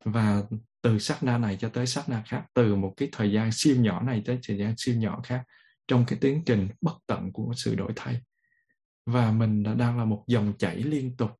và 0.06 0.44
từ 0.82 1.00
sát 1.00 1.24
na 1.24 1.38
này 1.38 1.58
cho 1.60 1.70
tới 1.70 1.86
sát 1.88 2.10
na 2.10 2.24
khác, 2.26 2.46
từ 2.54 2.76
một 2.76 2.94
cái 2.98 3.10
thời 3.12 3.32
gian 3.32 3.52
siêu 3.52 3.76
nhỏ 3.80 4.02
này 4.02 4.22
tới 4.26 4.40
thời 4.48 4.58
gian 4.58 4.74
siêu 4.78 4.96
nhỏ 4.96 5.22
khác, 5.24 5.44
trong 5.88 6.06
cái 6.08 6.20
tiến 6.22 6.44
trình 6.46 6.70
bất 6.82 6.96
tận 7.08 7.32
của 7.32 7.54
sự 7.56 7.76
đổi 7.76 7.92
thay 7.96 8.22
và 9.06 9.32
mình 9.32 9.64
đã 9.64 9.74
đang 9.74 9.98
là 9.98 10.06
một 10.06 10.24
dòng 10.28 10.54
chảy 10.58 10.76
liên 10.76 11.18
tục 11.18 11.32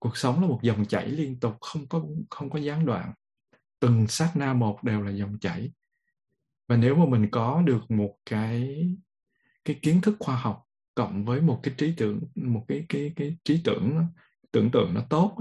cuộc 0.00 0.16
sống 0.16 0.40
là 0.40 0.46
một 0.46 0.60
dòng 0.62 0.84
chảy 0.84 1.08
liên 1.08 1.40
tục, 1.40 1.54
không 1.60 1.88
có 1.88 2.02
không 2.30 2.50
có 2.50 2.58
gián 2.58 2.86
đoạn. 2.86 3.12
Từng 3.80 4.06
sát 4.08 4.32
na 4.36 4.52
một 4.52 4.84
đều 4.84 5.02
là 5.02 5.10
dòng 5.10 5.38
chảy. 5.38 5.72
Và 6.68 6.76
nếu 6.76 6.94
mà 6.94 7.04
mình 7.06 7.28
có 7.30 7.62
được 7.66 7.90
một 7.90 8.16
cái 8.26 8.86
cái 9.64 9.78
kiến 9.82 10.00
thức 10.00 10.16
khoa 10.18 10.36
học 10.36 10.62
cộng 10.94 11.24
với 11.24 11.40
một 11.40 11.60
cái 11.62 11.74
trí 11.78 11.94
tưởng, 11.96 12.20
một 12.34 12.64
cái 12.68 12.86
cái 12.88 13.12
cái 13.16 13.36
trí 13.44 13.60
tưởng 13.64 14.06
tưởng 14.52 14.70
tượng 14.70 14.94
nó 14.94 15.00
tốt 15.10 15.36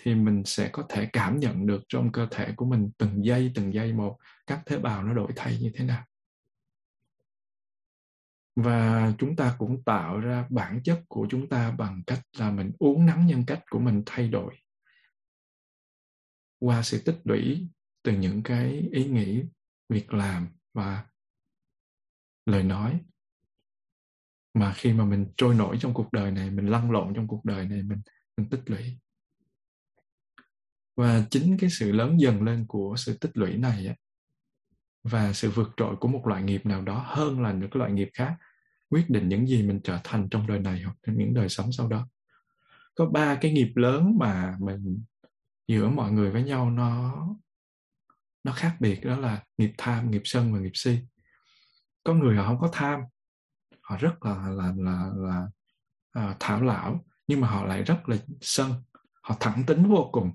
thì 0.00 0.14
mình 0.14 0.42
sẽ 0.44 0.68
có 0.72 0.82
thể 0.88 1.08
cảm 1.12 1.40
nhận 1.40 1.66
được 1.66 1.82
trong 1.88 2.12
cơ 2.12 2.28
thể 2.30 2.52
của 2.56 2.64
mình 2.64 2.90
từng 2.98 3.24
giây 3.24 3.52
từng 3.54 3.74
giây 3.74 3.92
một, 3.92 4.18
các 4.46 4.62
tế 4.66 4.78
bào 4.78 5.02
nó 5.02 5.14
đổi 5.14 5.32
thay 5.36 5.58
như 5.60 5.70
thế 5.74 5.84
nào 5.84 6.04
và 8.56 9.12
chúng 9.18 9.36
ta 9.36 9.54
cũng 9.58 9.84
tạo 9.84 10.20
ra 10.20 10.46
bản 10.50 10.80
chất 10.84 11.02
của 11.08 11.26
chúng 11.30 11.48
ta 11.48 11.70
bằng 11.70 12.02
cách 12.06 12.20
là 12.38 12.50
mình 12.50 12.72
uống 12.78 13.06
nắng 13.06 13.26
nhân 13.26 13.44
cách 13.46 13.62
của 13.70 13.78
mình 13.78 14.02
thay 14.06 14.28
đổi. 14.28 14.54
Qua 16.58 16.82
sự 16.82 17.02
tích 17.04 17.18
lũy 17.24 17.68
từ 18.02 18.12
những 18.12 18.42
cái 18.42 18.88
ý 18.92 19.04
nghĩ 19.04 19.42
việc 19.88 20.14
làm 20.14 20.48
và 20.74 21.04
lời 22.46 22.62
nói. 22.62 23.00
Mà 24.54 24.72
khi 24.76 24.92
mà 24.92 25.04
mình 25.04 25.26
trôi 25.36 25.54
nổi 25.54 25.76
trong 25.80 25.94
cuộc 25.94 26.12
đời 26.12 26.30
này 26.30 26.50
mình 26.50 26.66
lăn 26.66 26.90
lộn 26.90 27.14
trong 27.14 27.28
cuộc 27.28 27.44
đời 27.44 27.68
này 27.68 27.82
mình 27.82 28.00
mình 28.36 28.48
tích 28.48 28.62
lũy. 28.66 28.98
Và 30.96 31.26
chính 31.30 31.56
cái 31.58 31.70
sự 31.70 31.92
lớn 31.92 32.20
dần 32.20 32.42
lên 32.42 32.64
của 32.68 32.94
sự 32.98 33.18
tích 33.20 33.36
lũy 33.36 33.56
này 33.56 33.86
á, 33.86 33.94
và 35.04 35.32
sự 35.32 35.50
vượt 35.50 35.70
trội 35.76 35.96
của 35.96 36.08
một 36.08 36.26
loại 36.26 36.42
nghiệp 36.42 36.66
nào 36.66 36.82
đó 36.82 37.04
hơn 37.06 37.42
là 37.42 37.52
những 37.52 37.70
cái 37.70 37.78
loại 37.78 37.92
nghiệp 37.92 38.08
khác 38.14 38.36
quyết 38.90 39.10
định 39.10 39.28
những 39.28 39.46
gì 39.46 39.62
mình 39.62 39.80
trở 39.84 39.98
thành 40.04 40.28
trong 40.30 40.46
đời 40.46 40.58
này 40.58 40.82
hoặc 40.82 40.96
những 41.06 41.34
đời 41.34 41.48
sống 41.48 41.72
sau 41.72 41.88
đó. 41.88 42.08
Có 42.94 43.06
ba 43.06 43.34
cái 43.34 43.52
nghiệp 43.52 43.72
lớn 43.74 44.18
mà 44.18 44.56
mình 44.60 45.04
giữa 45.68 45.88
mọi 45.88 46.12
người 46.12 46.30
với 46.30 46.42
nhau 46.42 46.70
nó 46.70 47.16
nó 48.44 48.52
khác 48.52 48.76
biệt 48.80 49.04
đó 49.04 49.16
là 49.16 49.42
nghiệp 49.58 49.72
tham 49.78 50.10
nghiệp 50.10 50.22
sân 50.24 50.52
và 50.52 50.58
nghiệp 50.60 50.72
si. 50.74 50.98
Có 52.04 52.14
người 52.14 52.36
họ 52.36 52.46
không 52.46 52.60
có 52.60 52.68
tham 52.72 53.00
họ 53.80 53.96
rất 53.96 54.24
là 54.24 54.48
là 54.48 54.72
là 54.76 55.10
là 55.16 55.46
uh, 56.18 56.36
thảo 56.40 56.62
lão 56.62 57.04
nhưng 57.26 57.40
mà 57.40 57.48
họ 57.48 57.64
lại 57.64 57.82
rất 57.82 58.08
là 58.08 58.16
sân 58.40 58.72
họ 59.22 59.36
thẳng 59.40 59.64
tính 59.66 59.88
vô 59.88 60.08
cùng. 60.12 60.32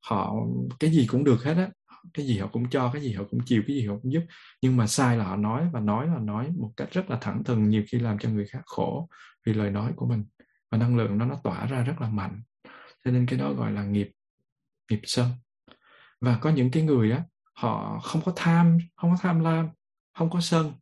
Họ 0.00 0.34
cái 0.80 0.90
gì 0.90 1.06
cũng 1.06 1.24
được 1.24 1.42
hết 1.44 1.54
á 1.54 1.70
cái 2.14 2.26
gì 2.26 2.38
họ 2.38 2.46
cũng 2.46 2.70
cho, 2.70 2.90
cái 2.92 3.02
gì 3.02 3.12
họ 3.12 3.24
cũng 3.30 3.40
chịu 3.46 3.62
cái 3.66 3.76
gì 3.76 3.86
họ 3.86 3.94
cũng 4.02 4.12
giúp. 4.12 4.22
Nhưng 4.62 4.76
mà 4.76 4.86
sai 4.86 5.16
là 5.16 5.24
họ 5.24 5.36
nói 5.36 5.68
và 5.72 5.80
nói 5.80 6.06
là 6.06 6.18
nói 6.18 6.50
một 6.56 6.72
cách 6.76 6.88
rất 6.92 7.10
là 7.10 7.18
thẳng 7.20 7.44
thừng, 7.44 7.68
nhiều 7.68 7.84
khi 7.88 7.98
làm 7.98 8.18
cho 8.18 8.28
người 8.28 8.46
khác 8.46 8.62
khổ 8.66 9.08
vì 9.46 9.52
lời 9.52 9.70
nói 9.70 9.92
của 9.96 10.06
mình. 10.06 10.24
Và 10.70 10.78
năng 10.78 10.96
lượng 10.96 11.18
nó 11.18 11.26
nó 11.26 11.40
tỏa 11.44 11.66
ra 11.66 11.82
rất 11.82 12.00
là 12.00 12.08
mạnh. 12.08 12.42
Cho 13.04 13.10
nên 13.10 13.26
cái 13.26 13.38
đó 13.38 13.52
gọi 13.52 13.72
là 13.72 13.84
nghiệp 13.84 14.10
nghiệp 14.90 15.00
sân. 15.04 15.28
Và 16.20 16.38
có 16.40 16.50
những 16.50 16.70
cái 16.70 16.82
người 16.82 17.12
á, 17.12 17.22
họ 17.52 18.00
không 18.00 18.22
có 18.24 18.32
tham, 18.36 18.78
không 18.96 19.10
có 19.10 19.16
tham 19.20 19.40
lam, 19.40 19.68
không 20.14 20.30
có 20.30 20.40
sân, 20.40 20.72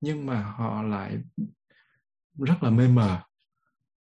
nhưng 0.00 0.26
mà 0.26 0.42
họ 0.42 0.82
lại 0.82 1.18
rất 2.38 2.62
là 2.62 2.70
mê 2.70 2.88
mờ. 2.88 3.20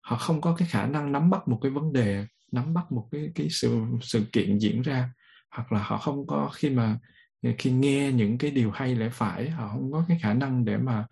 Họ 0.00 0.16
không 0.16 0.40
có 0.40 0.54
cái 0.58 0.68
khả 0.68 0.86
năng 0.86 1.12
nắm 1.12 1.30
bắt 1.30 1.48
một 1.48 1.58
cái 1.62 1.70
vấn 1.70 1.92
đề, 1.92 2.26
nắm 2.52 2.74
bắt 2.74 2.92
một 2.92 3.08
cái 3.10 3.32
cái 3.34 3.48
sự 3.50 3.82
sự 4.02 4.24
kiện 4.32 4.58
diễn 4.58 4.82
ra 4.82 5.10
hoặc 5.54 5.72
là 5.72 5.82
họ 5.82 5.98
không 5.98 6.26
có 6.26 6.50
khi 6.54 6.70
mà 6.70 6.98
ờ, 7.42 7.50
khi 7.58 7.72
nghe 7.72 8.12
những 8.12 8.38
cái 8.38 8.50
điều 8.50 8.70
hay 8.70 8.94
lẽ 8.94 9.08
phải 9.12 9.50
họ 9.50 9.68
không 9.68 9.92
có 9.92 10.04
cái 10.08 10.18
khả 10.22 10.34
năng 10.34 10.64
để 10.64 10.76
mà 10.76 11.06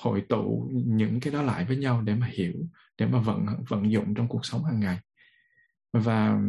hội 0.00 0.24
tụ 0.28 0.70
những 0.72 1.20
cái 1.20 1.32
đó 1.32 1.42
lại 1.42 1.64
với 1.64 1.76
nhau 1.76 2.02
để 2.02 2.14
mà 2.14 2.26
hiểu 2.32 2.54
để 2.98 3.06
mà 3.06 3.18
vận 3.18 3.46
vận 3.68 3.92
dụng 3.92 4.14
trong 4.14 4.28
cuộc 4.28 4.46
sống 4.46 4.64
hàng 4.64 4.80
ngày. 4.80 4.98
Và 5.92 6.40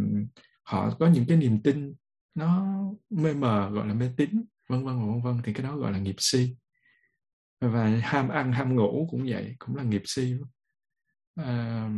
họ 0.64 0.90
có 1.00 1.08
những 1.08 1.26
cái 1.28 1.38
niềm 1.38 1.62
tin 1.64 1.96
nó 2.36 2.78
mê 3.10 3.34
mờ 3.34 3.70
gọi 3.70 3.88
là 3.88 3.94
mê 3.94 4.10
tín 4.18 4.30
vân 4.70 4.86
vân 4.86 5.00
vân 5.00 5.22
vân 5.22 5.42
thì 5.44 5.54
cái 5.54 5.64
đó 5.64 5.78
gọi 5.78 5.92
là 5.92 6.00
nghiệp 6.00 6.16
si. 6.18 6.56
Và 7.62 7.86
ham 8.04 8.30
ăn 8.30 8.52
ham 8.52 8.76
ngủ 8.76 9.08
cũng 9.12 9.26
vậy 9.28 9.56
cũng 9.60 9.76
là 9.76 9.84
nghiệp 9.84 10.02
si. 10.06 10.34
À, 11.36 11.90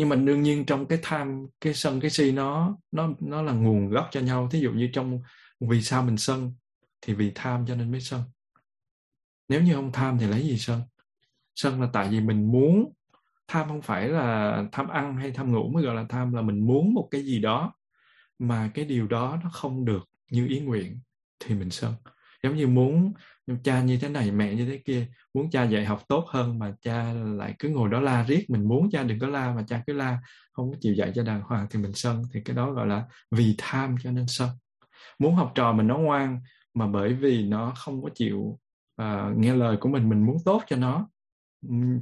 nhưng 0.00 0.08
mà 0.08 0.16
đương 0.16 0.42
nhiên 0.42 0.66
trong 0.66 0.86
cái 0.86 0.98
tham, 1.02 1.46
cái 1.60 1.74
sân, 1.74 2.00
cái 2.00 2.10
si 2.10 2.32
nó 2.32 2.76
nó 2.92 3.08
nó 3.20 3.42
là 3.42 3.52
nguồn 3.52 3.88
gốc 3.88 4.08
cho 4.10 4.20
nhau. 4.20 4.48
Thí 4.52 4.60
dụ 4.60 4.72
như 4.72 4.90
trong 4.92 5.20
vì 5.60 5.82
sao 5.82 6.02
mình 6.02 6.16
sân, 6.16 6.52
thì 7.02 7.14
vì 7.14 7.32
tham 7.34 7.64
cho 7.66 7.74
nên 7.74 7.90
mới 7.90 8.00
sân. 8.00 8.22
Nếu 9.48 9.62
như 9.62 9.74
không 9.74 9.92
tham 9.92 10.18
thì 10.18 10.26
lấy 10.26 10.42
gì 10.42 10.58
sân? 10.58 10.80
Sân 11.54 11.80
là 11.80 11.88
tại 11.92 12.08
vì 12.08 12.20
mình 12.20 12.52
muốn, 12.52 12.92
tham 13.48 13.68
không 13.68 13.82
phải 13.82 14.08
là 14.08 14.64
tham 14.72 14.88
ăn 14.88 15.16
hay 15.16 15.30
tham 15.30 15.52
ngủ, 15.52 15.70
mới 15.74 15.84
gọi 15.84 15.94
là 15.94 16.04
tham 16.08 16.32
là 16.32 16.42
mình 16.42 16.66
muốn 16.66 16.94
một 16.94 17.08
cái 17.10 17.22
gì 17.22 17.38
đó 17.38 17.74
mà 18.38 18.70
cái 18.74 18.84
điều 18.84 19.06
đó 19.06 19.38
nó 19.44 19.50
không 19.50 19.84
được 19.84 20.08
như 20.30 20.46
ý 20.46 20.60
nguyện 20.60 21.00
thì 21.40 21.54
mình 21.54 21.70
sân. 21.70 21.94
Giống 22.42 22.56
như 22.56 22.66
muốn 22.66 23.12
cha 23.64 23.82
như 23.82 23.98
thế 23.98 24.08
này 24.08 24.30
mẹ 24.30 24.54
như 24.54 24.66
thế 24.66 24.82
kia 24.84 25.06
muốn 25.34 25.50
cha 25.50 25.64
dạy 25.64 25.84
học 25.84 26.02
tốt 26.08 26.24
hơn 26.28 26.58
mà 26.58 26.74
cha 26.80 27.12
lại 27.12 27.54
cứ 27.58 27.68
ngồi 27.68 27.88
đó 27.90 28.00
la 28.00 28.24
riết 28.24 28.50
mình 28.50 28.68
muốn 28.68 28.90
cha 28.90 29.02
đừng 29.02 29.18
có 29.18 29.26
la 29.26 29.54
mà 29.54 29.64
cha 29.68 29.82
cứ 29.86 29.92
la 29.92 30.18
không 30.52 30.70
có 30.70 30.76
chịu 30.80 30.94
dạy 30.94 31.12
cho 31.14 31.22
đàng 31.22 31.42
hoàng 31.42 31.66
thì 31.70 31.78
mình 31.80 31.92
sân. 31.94 32.22
Thì 32.32 32.40
cái 32.44 32.56
đó 32.56 32.72
gọi 32.72 32.86
là 32.86 33.04
vì 33.30 33.54
tham 33.58 33.96
cho 34.02 34.10
nên 34.10 34.24
sân. 34.28 34.48
Muốn 35.18 35.34
học 35.34 35.52
trò 35.54 35.72
mình 35.72 35.86
nó 35.86 35.98
ngoan 35.98 36.40
mà 36.74 36.86
bởi 36.86 37.14
vì 37.14 37.44
nó 37.44 37.72
không 37.76 38.02
có 38.02 38.10
chịu 38.14 38.58
uh, 39.02 39.36
nghe 39.36 39.54
lời 39.54 39.76
của 39.80 39.88
mình 39.88 40.08
mình 40.08 40.26
muốn 40.26 40.36
tốt 40.44 40.62
cho 40.66 40.76
nó 40.76 41.08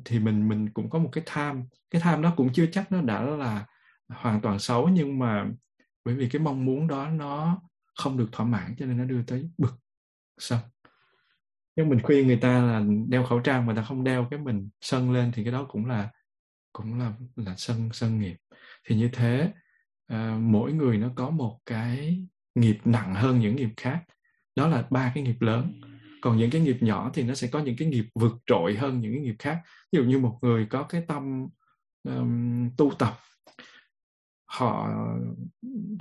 thì 0.05 0.19
mình 0.19 0.49
mình 0.49 0.71
cũng 0.71 0.91
có 0.91 0.99
một 0.99 1.09
cái 1.13 1.25
tham. 1.27 1.65
Cái 1.91 2.01
tham 2.01 2.23
đó 2.23 2.35
cũng 2.37 2.53
chưa 2.53 2.67
chắc 2.73 2.93
nó 2.93 3.03
đã 3.03 3.23
là 3.23 3.67
hoàn 4.09 4.41
toàn 4.41 4.59
xấu 4.59 4.89
nhưng 4.89 5.19
mà 5.19 5.47
bởi 6.05 6.15
vì 6.15 6.29
cái 6.29 6.43
mong 6.43 6.65
muốn 6.65 6.89
đó 6.89 7.09
nó 7.09 7.61
không 7.95 8.17
được 8.17 8.29
thỏa 8.33 8.47
mãn 8.47 8.75
cho 8.79 8.87
nên 8.87 8.99
nó 8.99 9.05
đưa 9.05 9.23
tới 9.23 9.51
bực 9.59 9.75
sân 10.39 10.59
nếu 11.79 11.87
mình 11.87 12.03
khuyên 12.03 12.27
người 12.27 12.37
ta 12.37 12.63
là 12.63 12.85
đeo 13.09 13.25
khẩu 13.25 13.41
trang 13.41 13.67
mà 13.67 13.75
ta 13.75 13.83
không 13.83 14.05
đeo 14.05 14.27
cái 14.31 14.41
mình 14.41 14.69
sân 14.81 15.13
lên 15.13 15.33
thì 15.35 15.45
cái 15.45 15.53
đó 15.53 15.67
cũng 15.69 15.87
là 15.87 16.11
cũng 16.73 16.99
là 16.99 17.13
là 17.37 17.55
sân 17.57 17.89
sân 17.93 18.21
nghiệp. 18.21 18.37
Thì 18.87 18.97
như 18.97 19.11
thế 19.13 19.53
uh, 20.13 20.41
mỗi 20.41 20.73
người 20.73 20.99
nó 20.99 21.09
có 21.15 21.31
một 21.31 21.59
cái 21.67 22.27
nghiệp 22.55 22.79
nặng 22.85 23.15
hơn 23.15 23.41
những 23.41 23.57
nghiệp 23.57 23.71
khác. 23.77 24.05
Đó 24.57 24.69
là 24.69 24.87
ba 24.91 25.13
cái 25.15 25.25
nghiệp 25.25 25.37
lớn. 25.41 25.81
Còn 26.23 26.37
những 26.39 26.51
cái 26.51 26.61
nghiệp 26.61 26.77
nhỏ 26.81 27.11
thì 27.15 27.23
nó 27.23 27.35
sẽ 27.35 27.49
có 27.53 27.59
những 27.59 27.77
cái 27.79 27.89
nghiệp 27.89 28.07
vượt 28.15 28.33
trội 28.47 28.77
hơn 28.77 29.01
những 29.01 29.13
cái 29.13 29.23
nghiệp 29.23 29.37
khác. 29.39 29.61
Ví 29.93 29.97
dụ 29.97 30.05
như 30.05 30.19
một 30.19 30.39
người 30.43 30.67
có 30.67 30.83
cái 30.83 31.03
tâm 31.09 31.47
um, 32.09 32.71
tu 32.77 32.91
tập 32.99 33.19
họ 34.47 34.89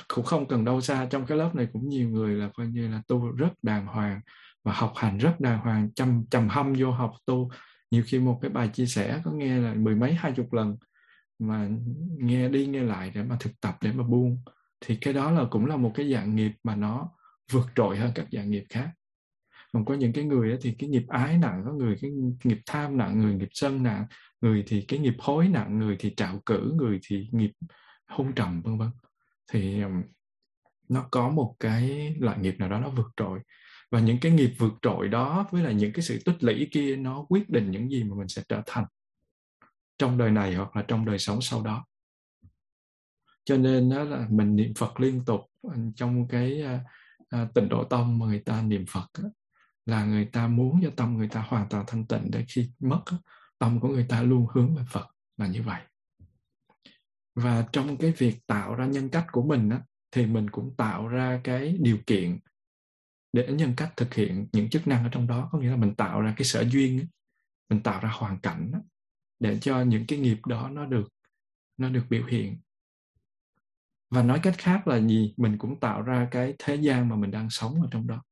cũng 0.07 0.25
không 0.25 0.47
cần 0.47 0.65
đâu 0.65 0.81
xa. 0.81 1.07
Trong 1.09 1.25
cái 1.25 1.37
lớp 1.37 1.55
này 1.55 1.67
cũng 1.73 1.89
nhiều 1.89 2.09
người 2.09 2.35
là 2.35 2.49
coi 2.53 2.67
như 2.67 2.87
là 2.87 3.01
tu 3.07 3.31
rất 3.31 3.51
đàng 3.61 3.85
hoàng 3.85 4.21
và 4.67 4.73
học 4.73 4.93
hành 4.95 5.17
rất 5.17 5.39
đàng 5.39 5.59
hoàng 5.59 5.91
chăm 5.95 6.25
chăm 6.29 6.49
hâm 6.49 6.73
vô 6.77 6.91
học 6.91 7.13
tu. 7.25 7.49
Nhiều 7.91 8.03
khi 8.05 8.19
một 8.19 8.39
cái 8.41 8.51
bài 8.51 8.69
chia 8.73 8.85
sẻ 8.85 9.21
có 9.23 9.31
nghe 9.31 9.57
là 9.57 9.73
mười 9.73 9.95
mấy, 9.95 10.13
hai 10.13 10.31
chục 10.31 10.53
lần 10.53 10.77
mà 11.39 11.69
nghe 12.17 12.49
đi 12.49 12.67
nghe 12.67 12.79
lại 12.83 13.11
để 13.15 13.23
mà 13.23 13.37
thực 13.39 13.61
tập, 13.61 13.77
để 13.81 13.91
mà 13.91 14.03
buông, 14.03 14.43
thì 14.81 14.97
cái 15.01 15.13
đó 15.13 15.31
là 15.31 15.45
cũng 15.49 15.65
là 15.65 15.75
một 15.75 15.91
cái 15.95 16.13
dạng 16.13 16.35
nghiệp 16.35 16.51
mà 16.63 16.75
nó 16.75 17.09
vượt 17.51 17.65
trội 17.75 17.97
hơn 17.97 18.11
các 18.15 18.27
dạng 18.31 18.49
nghiệp 18.51 18.63
khác. 18.69 18.89
Còn 19.73 19.85
có 19.85 19.93
những 19.93 20.13
cái 20.13 20.23
người 20.23 20.57
thì 20.61 20.75
cái 20.79 20.89
nghiệp 20.89 21.05
ái 21.07 21.37
nặng, 21.37 21.63
có 21.65 21.73
người 21.73 21.95
cái 22.01 22.11
nghiệp 22.43 22.59
tham 22.65 22.97
nặng, 22.97 23.19
người 23.19 23.33
nghiệp 23.33 23.49
sân 23.53 23.83
nặng, 23.83 24.05
người 24.41 24.63
thì 24.67 24.81
cái 24.81 24.99
nghiệp 24.99 25.15
hối 25.19 25.47
nặng, 25.47 25.79
người 25.79 25.95
thì 25.99 26.13
trạo 26.17 26.39
cử, 26.45 26.73
người 26.75 26.99
thì 27.07 27.29
nghiệp 27.31 27.51
hung 28.09 28.33
trầm, 28.33 28.61
vân 28.61 28.77
vân. 28.77 28.89
Thì 29.51 29.83
nó 30.89 31.07
có 31.11 31.29
một 31.29 31.55
cái 31.59 32.15
loại 32.19 32.39
nghiệp 32.39 32.55
nào 32.59 32.69
đó 32.69 32.79
nó 32.79 32.89
vượt 32.89 33.11
trội 33.17 33.39
và 33.91 33.99
những 33.99 34.17
cái 34.21 34.31
nghiệp 34.31 34.51
vượt 34.57 34.73
trội 34.81 35.07
đó 35.07 35.47
với 35.51 35.63
là 35.63 35.71
những 35.71 35.93
cái 35.93 36.01
sự 36.03 36.19
tích 36.25 36.43
lũy 36.43 36.67
kia 36.71 36.95
nó 36.95 37.25
quyết 37.29 37.49
định 37.49 37.71
những 37.71 37.89
gì 37.89 38.03
mà 38.03 38.15
mình 38.15 38.27
sẽ 38.27 38.43
trở 38.49 38.61
thành 38.65 38.85
trong 39.97 40.17
đời 40.17 40.31
này 40.31 40.55
hoặc 40.55 40.75
là 40.75 40.85
trong 40.87 41.05
đời 41.05 41.19
sống 41.19 41.41
sau 41.41 41.63
đó. 41.63 41.85
Cho 43.45 43.57
nên 43.57 43.89
đó 43.89 44.03
là 44.03 44.27
mình 44.29 44.55
niệm 44.55 44.73
phật 44.77 44.99
liên 44.99 45.25
tục 45.25 45.41
ờ, 45.61 45.73
trong 45.95 46.27
cái 46.27 46.63
uh, 47.35 47.53
tịnh 47.53 47.69
độ 47.69 47.83
tông 47.83 48.19
mà 48.19 48.25
người 48.25 48.39
ta 48.39 48.61
niệm 48.61 48.85
phật 48.89 49.07
đó, 49.23 49.29
là 49.85 50.05
người 50.05 50.25
ta 50.25 50.47
muốn 50.47 50.79
cho 50.83 50.89
tâm 50.95 51.17
người 51.17 51.27
ta 51.27 51.45
hoàn 51.47 51.69
toàn 51.69 51.83
thanh 51.87 52.07
tịnh 52.07 52.31
để 52.31 52.45
khi 52.47 52.71
mất 52.79 53.01
tâm 53.59 53.79
của 53.79 53.87
người 53.87 54.05
ta 54.09 54.21
luôn 54.21 54.47
hướng 54.53 54.75
về 54.75 54.83
phật 54.89 55.05
là 55.37 55.47
như 55.47 55.63
vậy. 55.63 55.81
Và 57.35 57.67
trong 57.71 57.97
cái 57.97 58.11
việc 58.11 58.47
tạo 58.47 58.75
ra 58.75 58.85
nhân 58.85 59.09
cách 59.09 59.27
của 59.31 59.43
mình 59.43 59.69
á, 59.69 59.81
thì 60.11 60.25
mình 60.25 60.49
cũng 60.49 60.75
tạo 60.77 61.07
ra 61.07 61.41
cái 61.43 61.77
điều 61.79 61.97
kiện 62.07 62.39
để 63.37 63.53
nhân 63.53 63.73
cách 63.77 63.93
thực 63.97 64.13
hiện 64.13 64.47
những 64.53 64.69
chức 64.69 64.87
năng 64.87 65.03
ở 65.03 65.09
trong 65.11 65.27
đó. 65.27 65.49
Có 65.51 65.59
nghĩa 65.59 65.69
là 65.69 65.75
mình 65.75 65.95
tạo 65.95 66.21
ra 66.21 66.33
cái 66.37 66.45
sở 66.45 66.61
duyên 66.61 67.07
mình 67.69 67.83
tạo 67.83 68.01
ra 68.01 68.09
hoàn 68.09 68.39
cảnh 68.39 68.71
để 69.39 69.59
cho 69.59 69.81
những 69.81 70.05
cái 70.07 70.19
nghiệp 70.19 70.37
đó 70.45 70.69
nó 70.69 70.85
được 70.85 71.07
nó 71.77 71.89
được 71.89 72.03
biểu 72.09 72.25
hiện. 72.25 72.57
Và 74.09 74.23
nói 74.23 74.39
cách 74.43 74.55
khác 74.57 74.87
là 74.87 74.99
gì? 74.99 75.33
Mình 75.37 75.57
cũng 75.57 75.79
tạo 75.79 76.01
ra 76.01 76.27
cái 76.31 76.55
thế 76.59 76.75
gian 76.75 77.09
mà 77.09 77.15
mình 77.15 77.31
đang 77.31 77.49
sống 77.49 77.81
ở 77.81 77.87
trong 77.91 78.07
đó. 78.07 78.23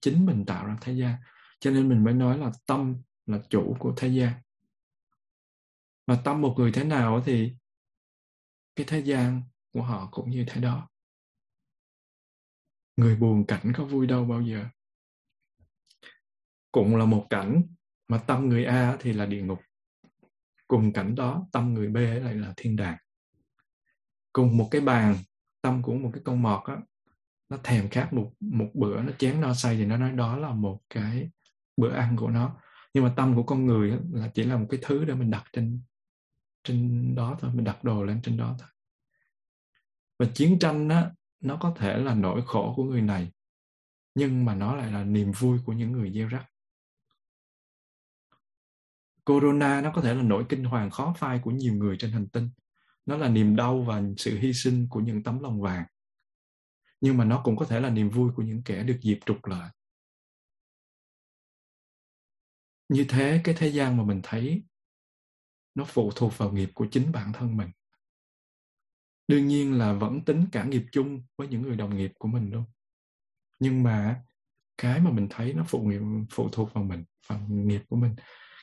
Chính 0.00 0.26
mình 0.26 0.44
tạo 0.46 0.66
ra 0.66 0.76
thế 0.80 0.92
gian. 0.92 1.14
Cho 1.60 1.70
nên 1.70 1.88
mình 1.88 2.04
mới 2.04 2.14
nói 2.14 2.38
là 2.38 2.52
tâm 2.66 2.96
là 3.26 3.38
chủ 3.50 3.76
của 3.78 3.94
thế 3.96 4.08
gian. 4.08 4.32
Và 6.06 6.16
tâm 6.24 6.40
một 6.40 6.54
người 6.58 6.72
thế 6.72 6.84
nào 6.84 7.22
thì 7.26 7.52
cái 8.76 8.86
thế 8.88 8.98
gian 8.98 9.42
của 9.72 9.82
họ 9.82 10.08
cũng 10.12 10.30
như 10.30 10.44
thế 10.48 10.60
đó 10.60 10.88
người 12.96 13.16
buồn 13.16 13.46
cảnh 13.46 13.72
có 13.76 13.84
vui 13.84 14.06
đâu 14.06 14.24
bao 14.24 14.42
giờ. 14.42 14.64
Cũng 16.72 16.96
là 16.96 17.04
một 17.04 17.26
cảnh 17.30 17.62
mà 18.08 18.18
tâm 18.18 18.48
người 18.48 18.64
A 18.64 18.96
thì 19.00 19.12
là 19.12 19.26
địa 19.26 19.42
ngục. 19.42 19.60
Cùng 20.68 20.92
cảnh 20.92 21.14
đó, 21.14 21.46
tâm 21.52 21.74
người 21.74 21.88
B 21.88 21.96
lại 21.96 22.34
là 22.34 22.52
thiên 22.56 22.76
đàng. 22.76 22.96
Cùng 24.32 24.56
một 24.56 24.68
cái 24.70 24.80
bàn, 24.80 25.16
tâm 25.60 25.82
của 25.82 25.94
một 25.94 26.10
cái 26.12 26.22
con 26.24 26.42
mọt 26.42 26.64
á, 26.64 26.76
nó 27.48 27.58
thèm 27.62 27.88
khát 27.88 28.12
một 28.12 28.32
một 28.40 28.70
bữa 28.74 29.02
nó 29.02 29.12
chén 29.18 29.40
no 29.40 29.54
say 29.54 29.76
thì 29.76 29.86
nó 29.86 29.96
nói 29.96 30.12
đó 30.12 30.36
là 30.36 30.50
một 30.50 30.80
cái 30.90 31.30
bữa 31.76 31.92
ăn 31.92 32.16
của 32.16 32.30
nó. 32.30 32.56
Nhưng 32.94 33.04
mà 33.04 33.12
tâm 33.16 33.34
của 33.34 33.42
con 33.42 33.66
người 33.66 33.98
là 34.12 34.30
chỉ 34.34 34.44
là 34.44 34.56
một 34.56 34.66
cái 34.70 34.80
thứ 34.82 35.04
để 35.04 35.14
mình 35.14 35.30
đặt 35.30 35.44
trên 35.52 35.80
trên 36.64 37.14
đó 37.14 37.36
thôi, 37.40 37.50
mình 37.54 37.64
đặt 37.64 37.84
đồ 37.84 38.04
lên 38.04 38.20
trên 38.22 38.36
đó 38.36 38.56
thôi. 38.58 38.68
Và 40.18 40.26
chiến 40.34 40.58
tranh 40.58 40.88
á 40.88 41.10
nó 41.42 41.58
có 41.60 41.74
thể 41.78 41.98
là 41.98 42.14
nỗi 42.14 42.42
khổ 42.46 42.74
của 42.76 42.84
người 42.84 43.02
này, 43.02 43.32
nhưng 44.14 44.44
mà 44.44 44.54
nó 44.54 44.76
lại 44.76 44.92
là 44.92 45.04
niềm 45.04 45.32
vui 45.32 45.58
của 45.64 45.72
những 45.72 45.92
người 45.92 46.12
gieo 46.12 46.28
rắc. 46.28 46.46
Corona 49.24 49.80
nó 49.80 49.92
có 49.94 50.02
thể 50.02 50.14
là 50.14 50.22
nỗi 50.22 50.44
kinh 50.48 50.64
hoàng 50.64 50.90
khó 50.90 51.14
phai 51.18 51.40
của 51.44 51.50
nhiều 51.50 51.74
người 51.74 51.96
trên 51.98 52.10
hành 52.10 52.28
tinh. 52.28 52.50
Nó 53.06 53.16
là 53.16 53.28
niềm 53.28 53.56
đau 53.56 53.82
và 53.82 54.02
sự 54.16 54.38
hy 54.38 54.52
sinh 54.52 54.86
của 54.90 55.00
những 55.00 55.22
tấm 55.22 55.40
lòng 55.40 55.60
vàng. 55.60 55.86
Nhưng 57.00 57.16
mà 57.16 57.24
nó 57.24 57.40
cũng 57.44 57.56
có 57.56 57.66
thể 57.66 57.80
là 57.80 57.90
niềm 57.90 58.10
vui 58.10 58.30
của 58.36 58.42
những 58.42 58.62
kẻ 58.64 58.82
được 58.82 58.98
dịp 59.02 59.18
trục 59.26 59.46
lợi. 59.46 59.70
Như 62.88 63.06
thế, 63.08 63.40
cái 63.44 63.54
thế 63.58 63.68
gian 63.68 63.96
mà 63.96 64.04
mình 64.04 64.20
thấy, 64.22 64.64
nó 65.74 65.84
phụ 65.84 66.10
thuộc 66.16 66.38
vào 66.38 66.52
nghiệp 66.52 66.70
của 66.74 66.86
chính 66.90 67.12
bản 67.12 67.32
thân 67.32 67.56
mình 67.56 67.70
đương 69.32 69.46
nhiên 69.46 69.78
là 69.78 69.92
vẫn 69.92 70.24
tính 70.24 70.44
cả 70.52 70.64
nghiệp 70.64 70.82
chung 70.92 71.22
với 71.38 71.48
những 71.48 71.62
người 71.62 71.76
đồng 71.76 71.96
nghiệp 71.96 72.12
của 72.18 72.28
mình 72.28 72.50
luôn. 72.52 72.64
Nhưng 73.60 73.82
mà 73.82 74.20
cái 74.78 75.00
mà 75.00 75.10
mình 75.10 75.26
thấy 75.30 75.52
nó 75.52 75.64
phụ 75.68 75.82
nghiệp 75.82 76.00
phụ 76.30 76.48
thuộc 76.52 76.74
vào 76.74 76.84
mình, 76.84 77.04
vào 77.26 77.40
nghiệp 77.48 77.82
của 77.88 77.96
mình. 77.96 78.14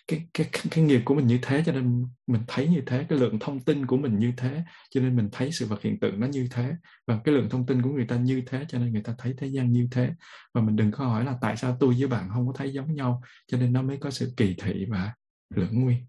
Cái 0.08 0.28
cái 0.34 0.50
cái 0.72 0.84
nghiệp 0.84 1.02
của 1.06 1.16
mình 1.16 1.28
như 1.28 1.40
thế 1.42 1.64
cho 1.66 1.72
nên 1.72 2.06
mình 2.28 2.42
thấy 2.48 2.68
như 2.68 2.82
thế, 2.86 3.06
cái 3.10 3.20
lượng 3.20 3.40
thông 3.40 3.60
tin 3.60 3.86
của 3.86 3.98
mình 3.98 4.20
như 4.20 4.34
thế 4.38 4.64
cho 4.90 5.02
nên 5.02 5.16
mình 5.16 5.30
thấy 5.32 5.52
sự 5.52 5.66
vật 5.68 5.82
hiện 5.82 6.00
tượng 6.00 6.20
nó 6.20 6.28
như 6.28 6.48
thế. 6.52 6.74
Và 7.08 7.20
cái 7.24 7.36
lượng 7.36 7.50
thông 7.50 7.66
tin 7.66 7.82
của 7.82 7.90
người 7.90 8.06
ta 8.06 8.16
như 8.16 8.44
thế 8.48 8.66
cho 8.68 8.80
nên 8.80 8.94
người 8.94 9.04
ta 9.04 9.16
thấy 9.18 9.34
thế 9.38 9.48
gian 9.48 9.72
như 9.72 9.88
thế. 9.92 10.10
Và 10.54 10.62
mình 10.62 10.76
đừng 10.76 10.92
có 10.92 11.06
hỏi 11.06 11.26
là 11.26 11.38
tại 11.42 11.58
sao 11.58 11.78
tôi 11.80 11.96
với 12.00 12.08
bạn 12.08 12.30
không 12.34 12.48
có 12.48 12.54
thấy 12.56 12.74
giống 12.74 12.94
nhau 12.94 13.22
cho 13.48 13.58
nên 13.58 13.74
nó 13.74 13.82
mới 13.82 13.98
có 13.98 14.12
sự 14.12 14.34
kỳ 14.38 14.56
thị 14.62 14.86
và 14.90 15.14
lưỡng 15.56 15.80
nguyên 15.80 16.06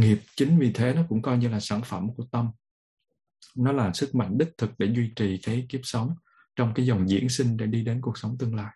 nghiệp 0.00 0.18
chính 0.36 0.58
vì 0.58 0.72
thế 0.72 0.94
nó 0.94 1.02
cũng 1.08 1.22
coi 1.22 1.38
như 1.38 1.48
là 1.48 1.60
sản 1.60 1.80
phẩm 1.84 2.08
của 2.16 2.24
tâm. 2.32 2.50
Nó 3.56 3.72
là 3.72 3.92
sức 3.92 4.14
mạnh 4.14 4.38
đích 4.38 4.48
thực 4.58 4.70
để 4.78 4.92
duy 4.94 5.12
trì 5.16 5.40
cái 5.42 5.66
kiếp 5.68 5.80
sống 5.82 6.14
trong 6.56 6.72
cái 6.74 6.86
dòng 6.86 7.08
diễn 7.08 7.28
sinh 7.28 7.56
để 7.56 7.66
đi 7.66 7.84
đến 7.84 8.00
cuộc 8.00 8.18
sống 8.18 8.36
tương 8.38 8.54
lai. 8.54 8.74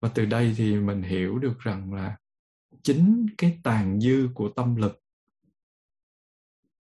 Và 0.00 0.08
từ 0.14 0.24
đây 0.24 0.54
thì 0.56 0.76
mình 0.76 1.02
hiểu 1.02 1.38
được 1.38 1.58
rằng 1.58 1.94
là 1.94 2.16
chính 2.82 3.26
cái 3.38 3.60
tàn 3.62 4.00
dư 4.00 4.28
của 4.34 4.48
tâm 4.56 4.76
lực 4.76 5.02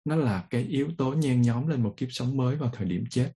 nó 0.05 0.15
là 0.15 0.47
cái 0.49 0.63
yếu 0.63 0.91
tố 0.97 1.13
nhen 1.13 1.41
nhóm 1.41 1.67
lên 1.67 1.83
một 1.83 1.93
kiếp 1.97 2.09
sống 2.11 2.37
mới 2.37 2.55
vào 2.55 2.69
thời 2.73 2.87
điểm 2.87 3.03
chết. 3.09 3.33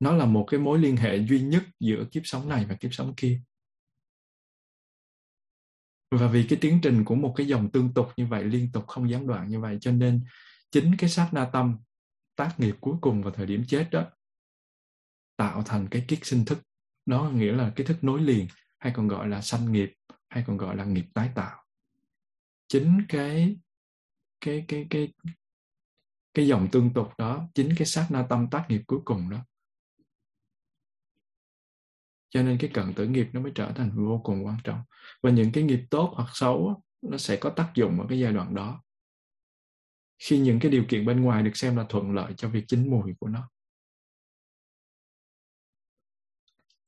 Nó 0.00 0.16
là 0.16 0.24
một 0.24 0.46
cái 0.50 0.60
mối 0.60 0.78
liên 0.78 0.96
hệ 0.96 1.16
duy 1.16 1.40
nhất 1.40 1.62
giữa 1.80 2.04
kiếp 2.12 2.22
sống 2.24 2.48
này 2.48 2.66
và 2.68 2.74
kiếp 2.74 2.94
sống 2.94 3.14
kia 3.16 3.40
và 6.10 6.28
vì 6.28 6.46
cái 6.48 6.58
tiến 6.60 6.78
trình 6.82 7.04
của 7.04 7.14
một 7.14 7.34
cái 7.36 7.46
dòng 7.46 7.70
tương 7.70 7.94
tục 7.94 8.08
như 8.16 8.26
vậy, 8.26 8.44
liên 8.44 8.72
tục 8.72 8.86
không 8.86 9.10
gián 9.10 9.26
đoạn 9.26 9.48
như 9.48 9.60
vậy, 9.60 9.78
cho 9.80 9.92
nên 9.92 10.24
chính 10.70 10.96
cái 10.98 11.10
sát 11.10 11.28
na 11.32 11.44
tâm 11.52 11.76
tác 12.36 12.60
nghiệp 12.60 12.76
cuối 12.80 12.94
cùng 13.00 13.22
vào 13.22 13.32
thời 13.32 13.46
điểm 13.46 13.64
chết 13.68 13.88
đó, 13.90 14.04
tạo 15.36 15.62
thành 15.62 15.88
cái 15.90 16.04
kiết 16.08 16.18
sinh 16.22 16.44
thức. 16.44 16.58
Đó 17.06 17.30
nghĩa 17.34 17.52
là 17.52 17.72
cái 17.76 17.86
thức 17.86 18.04
nối 18.04 18.20
liền, 18.20 18.46
hay 18.78 18.92
còn 18.96 19.08
gọi 19.08 19.28
là 19.28 19.40
sanh 19.40 19.72
nghiệp, 19.72 19.94
hay 20.28 20.44
còn 20.46 20.56
gọi 20.56 20.76
là 20.76 20.84
nghiệp 20.84 21.06
tái 21.14 21.30
tạo. 21.34 21.64
Chính 22.68 23.02
cái 23.08 23.56
cái 24.40 24.64
cái 24.68 24.86
cái 24.90 25.12
cái 26.34 26.46
dòng 26.46 26.68
tương 26.72 26.92
tục 26.92 27.08
đó, 27.18 27.48
chính 27.54 27.74
cái 27.76 27.86
sát 27.86 28.06
na 28.10 28.26
tâm 28.30 28.50
tác 28.50 28.66
nghiệp 28.68 28.82
cuối 28.86 29.00
cùng 29.04 29.30
đó 29.30 29.44
cho 32.30 32.42
nên 32.42 32.58
cái 32.58 32.70
cận 32.74 32.94
tử 32.94 33.06
nghiệp 33.06 33.28
nó 33.32 33.40
mới 33.40 33.52
trở 33.54 33.72
thành 33.72 33.90
vô 34.06 34.20
cùng 34.24 34.46
quan 34.46 34.56
trọng. 34.64 34.82
Và 35.22 35.30
những 35.30 35.52
cái 35.52 35.64
nghiệp 35.64 35.80
tốt 35.90 36.12
hoặc 36.14 36.28
xấu 36.32 36.82
nó 37.02 37.18
sẽ 37.18 37.36
có 37.36 37.50
tác 37.50 37.72
dụng 37.74 38.00
ở 38.00 38.06
cái 38.08 38.18
giai 38.18 38.32
đoạn 38.32 38.54
đó. 38.54 38.82
Khi 40.18 40.38
những 40.38 40.58
cái 40.60 40.70
điều 40.70 40.84
kiện 40.88 41.06
bên 41.06 41.20
ngoài 41.20 41.42
được 41.42 41.56
xem 41.56 41.76
là 41.76 41.86
thuận 41.88 42.12
lợi 42.12 42.34
cho 42.36 42.48
việc 42.48 42.64
chín 42.68 42.90
mùi 42.90 43.14
của 43.20 43.28
nó. 43.28 43.50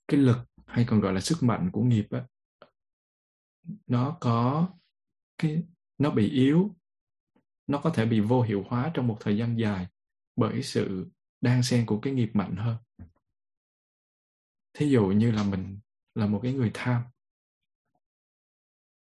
Cái 0.09 0.21
lực, 0.21 0.39
hay 0.67 0.85
còn 0.89 1.01
gọi 1.01 1.13
là 1.13 1.21
sức 1.21 1.43
mạnh 1.43 1.71
của 1.73 1.83
nghiệp 1.83 2.07
á, 2.11 2.27
nó 3.87 4.17
có 4.21 4.69
cái, 5.39 5.63
nó 5.99 6.11
bị 6.11 6.31
yếu, 6.31 6.77
nó 7.67 7.79
có 7.79 7.91
thể 7.91 8.07
bị 8.07 8.21
vô 8.21 8.43
hiệu 8.43 8.65
hóa 8.69 8.91
trong 8.95 9.07
một 9.07 9.17
thời 9.21 9.37
gian 9.37 9.59
dài 9.59 9.87
bởi 10.37 10.63
sự 10.63 11.11
đan 11.41 11.63
xen 11.63 11.87
của 11.87 12.01
cái 12.01 12.13
nghiệp 12.13 12.31
mạnh 12.35 12.57
hơn 12.57 12.77
thí 14.75 14.89
dụ 14.89 15.07
như 15.07 15.31
là 15.31 15.43
mình 15.43 15.81
là 16.15 16.27
một 16.27 16.41
cái 16.43 16.53
người 16.53 16.71
tham 16.75 17.03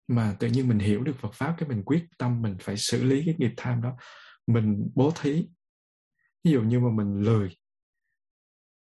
mà 0.09 0.37
tự 0.41 0.49
nhiên 0.49 0.69
mình 0.69 0.79
hiểu 0.79 1.03
được 1.03 1.17
Phật 1.19 1.35
pháp 1.35 1.55
cái 1.59 1.69
mình 1.69 1.83
quyết 1.85 2.07
tâm 2.19 2.43
mình 2.43 2.57
phải 2.61 2.77
xử 2.77 3.05
lý 3.05 3.23
cái 3.27 3.35
nghiệp 3.39 3.53
tham 3.57 3.83
đó 3.83 3.97
mình 4.47 4.91
bố 4.95 5.13
thí. 5.21 5.49
Ví 6.45 6.51
dụ 6.51 6.63
như 6.63 6.81
mà 6.81 6.91
mình 6.91 7.21
lười 7.21 7.57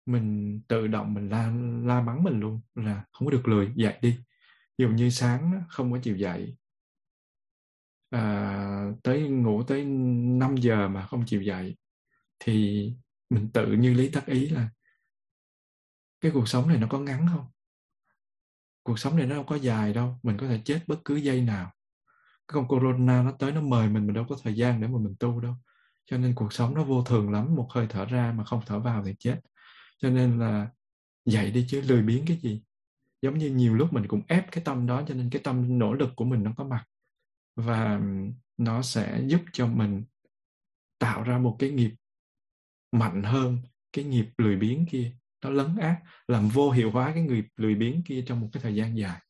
mình 0.07 0.61
tự 0.69 0.87
động 0.87 1.15
mình 1.15 1.29
la 1.29 1.53
la 1.85 2.03
mắng 2.03 2.23
mình 2.23 2.41
luôn 2.41 2.61
là 2.75 3.05
không 3.13 3.27
có 3.27 3.33
được 3.33 3.49
lười 3.49 3.73
dậy 3.77 3.99
đi. 4.03 4.19
Ví 4.79 4.85
dụ 4.85 4.89
như 4.89 5.11
sáng 5.11 5.63
không 5.69 5.93
có 5.93 5.99
chịu 6.03 6.17
dậy 6.17 6.57
à, 8.11 8.93
tới 9.03 9.29
ngủ 9.29 9.63
tới 9.63 9.85
5 9.85 10.57
giờ 10.57 10.89
mà 10.89 11.07
không 11.07 11.27
chịu 11.27 11.43
dậy 11.43 11.77
thì 12.39 12.87
mình 13.31 13.51
tự 13.53 13.73
như 13.73 13.95
lý 13.95 14.11
tác 14.11 14.27
ý 14.27 14.49
là 14.49 14.69
cái 16.21 16.33
cuộc 16.35 16.49
sống 16.49 16.69
này 16.69 16.79
nó 16.79 16.87
có 16.91 16.99
ngắn 16.99 17.27
không? 17.33 17.47
Cuộc 18.83 18.99
sống 18.99 19.17
này 19.17 19.27
nó 19.27 19.35
đâu 19.35 19.45
có 19.45 19.57
dài 19.57 19.93
đâu, 19.93 20.19
mình 20.23 20.37
có 20.37 20.47
thể 20.47 20.61
chết 20.65 20.81
bất 20.87 21.05
cứ 21.05 21.17
giây 21.17 21.41
nào. 21.41 21.73
Cái 22.49 22.55
con 22.55 22.69
corona 22.69 23.23
nó 23.23 23.33
tới 23.33 23.53
nó 23.53 23.61
mời 23.61 23.89
mình 23.89 24.07
mình 24.07 24.15
đâu 24.15 24.27
có 24.29 24.37
thời 24.43 24.55
gian 24.55 24.81
để 24.81 24.89
mà 24.89 24.99
mình 24.99 25.15
tu 25.21 25.41
đâu. 25.41 25.55
Cho 26.07 26.19
nên 26.19 26.35
cuộc 26.35 26.53
sống 26.53 26.75
nó 26.75 26.85
vô 26.85 27.05
thường 27.05 27.31
lắm, 27.31 27.55
một 27.55 27.69
hơi 27.71 27.87
thở 27.91 28.05
ra 28.05 28.33
mà 28.33 28.45
không 28.45 28.61
thở 28.67 28.79
vào 28.79 29.05
thì 29.05 29.15
chết. 29.19 29.41
Cho 29.99 30.11
nên 30.11 30.39
là 30.39 30.69
dậy 31.25 31.51
đi 31.51 31.67
chứ, 31.69 31.81
lười 31.81 32.03
biếng 32.03 32.25
cái 32.27 32.37
gì? 32.37 32.63
Giống 33.23 33.39
như 33.39 33.51
nhiều 33.51 33.75
lúc 33.75 33.93
mình 33.93 34.07
cũng 34.09 34.23
ép 34.29 34.53
cái 34.53 34.65
tâm 34.65 34.87
đó, 34.87 35.03
cho 35.09 35.15
nên 35.15 35.31
cái 35.31 35.43
tâm 35.45 35.79
nỗ 35.79 35.93
lực 35.93 36.11
của 36.17 36.25
mình 36.25 36.43
nó 36.43 36.53
có 36.57 36.65
mặt. 36.65 36.85
Và 37.57 38.01
nó 38.57 38.83
sẽ 38.83 39.23
giúp 39.27 39.41
cho 39.53 39.67
mình 39.67 40.05
tạo 40.99 41.23
ra 41.23 41.39
một 41.39 41.57
cái 41.59 41.71
nghiệp 41.71 41.95
mạnh 42.93 43.23
hơn, 43.23 43.59
cái 43.93 44.05
nghiệp 44.05 44.29
lười 44.39 44.57
biếng 44.57 44.87
kia 44.91 45.13
nó 45.45 45.51
lấn 45.51 45.77
át 45.77 45.97
làm 46.29 46.49
vô 46.49 46.71
hiệu 46.71 46.91
hóa 46.91 47.13
cái 47.15 47.23
nghiệp 47.23 47.45
lười 47.57 47.75
biếng 47.75 48.03
kia 48.03 48.25
trong 48.27 48.41
một 48.41 48.49
cái 48.53 48.63
thời 48.63 48.75
gian 48.75 48.99
dài. 48.99 49.21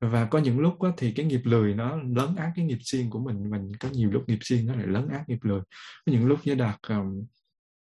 Và 0.00 0.24
có 0.24 0.38
những 0.38 0.58
lúc 0.58 0.82
đó, 0.82 0.92
thì 0.96 1.12
cái 1.12 1.26
nghiệp 1.26 1.40
lười 1.44 1.74
nó 1.74 1.96
lấn 1.96 2.36
át 2.36 2.52
cái 2.56 2.64
nghiệp 2.64 2.78
siêng 2.80 3.10
của 3.10 3.18
mình 3.18 3.50
mình 3.50 3.72
có 3.80 3.88
nhiều 3.88 4.10
lúc 4.10 4.24
nghiệp 4.28 4.38
siêng 4.40 4.66
nó 4.66 4.74
lại 4.74 4.86
lấn 4.86 5.08
át 5.08 5.28
nghiệp 5.28 5.38
lười. 5.42 5.60
Có 6.06 6.12
những 6.12 6.26
lúc 6.26 6.38
như 6.44 6.54
đạt 6.54 6.78
um, 6.88 7.24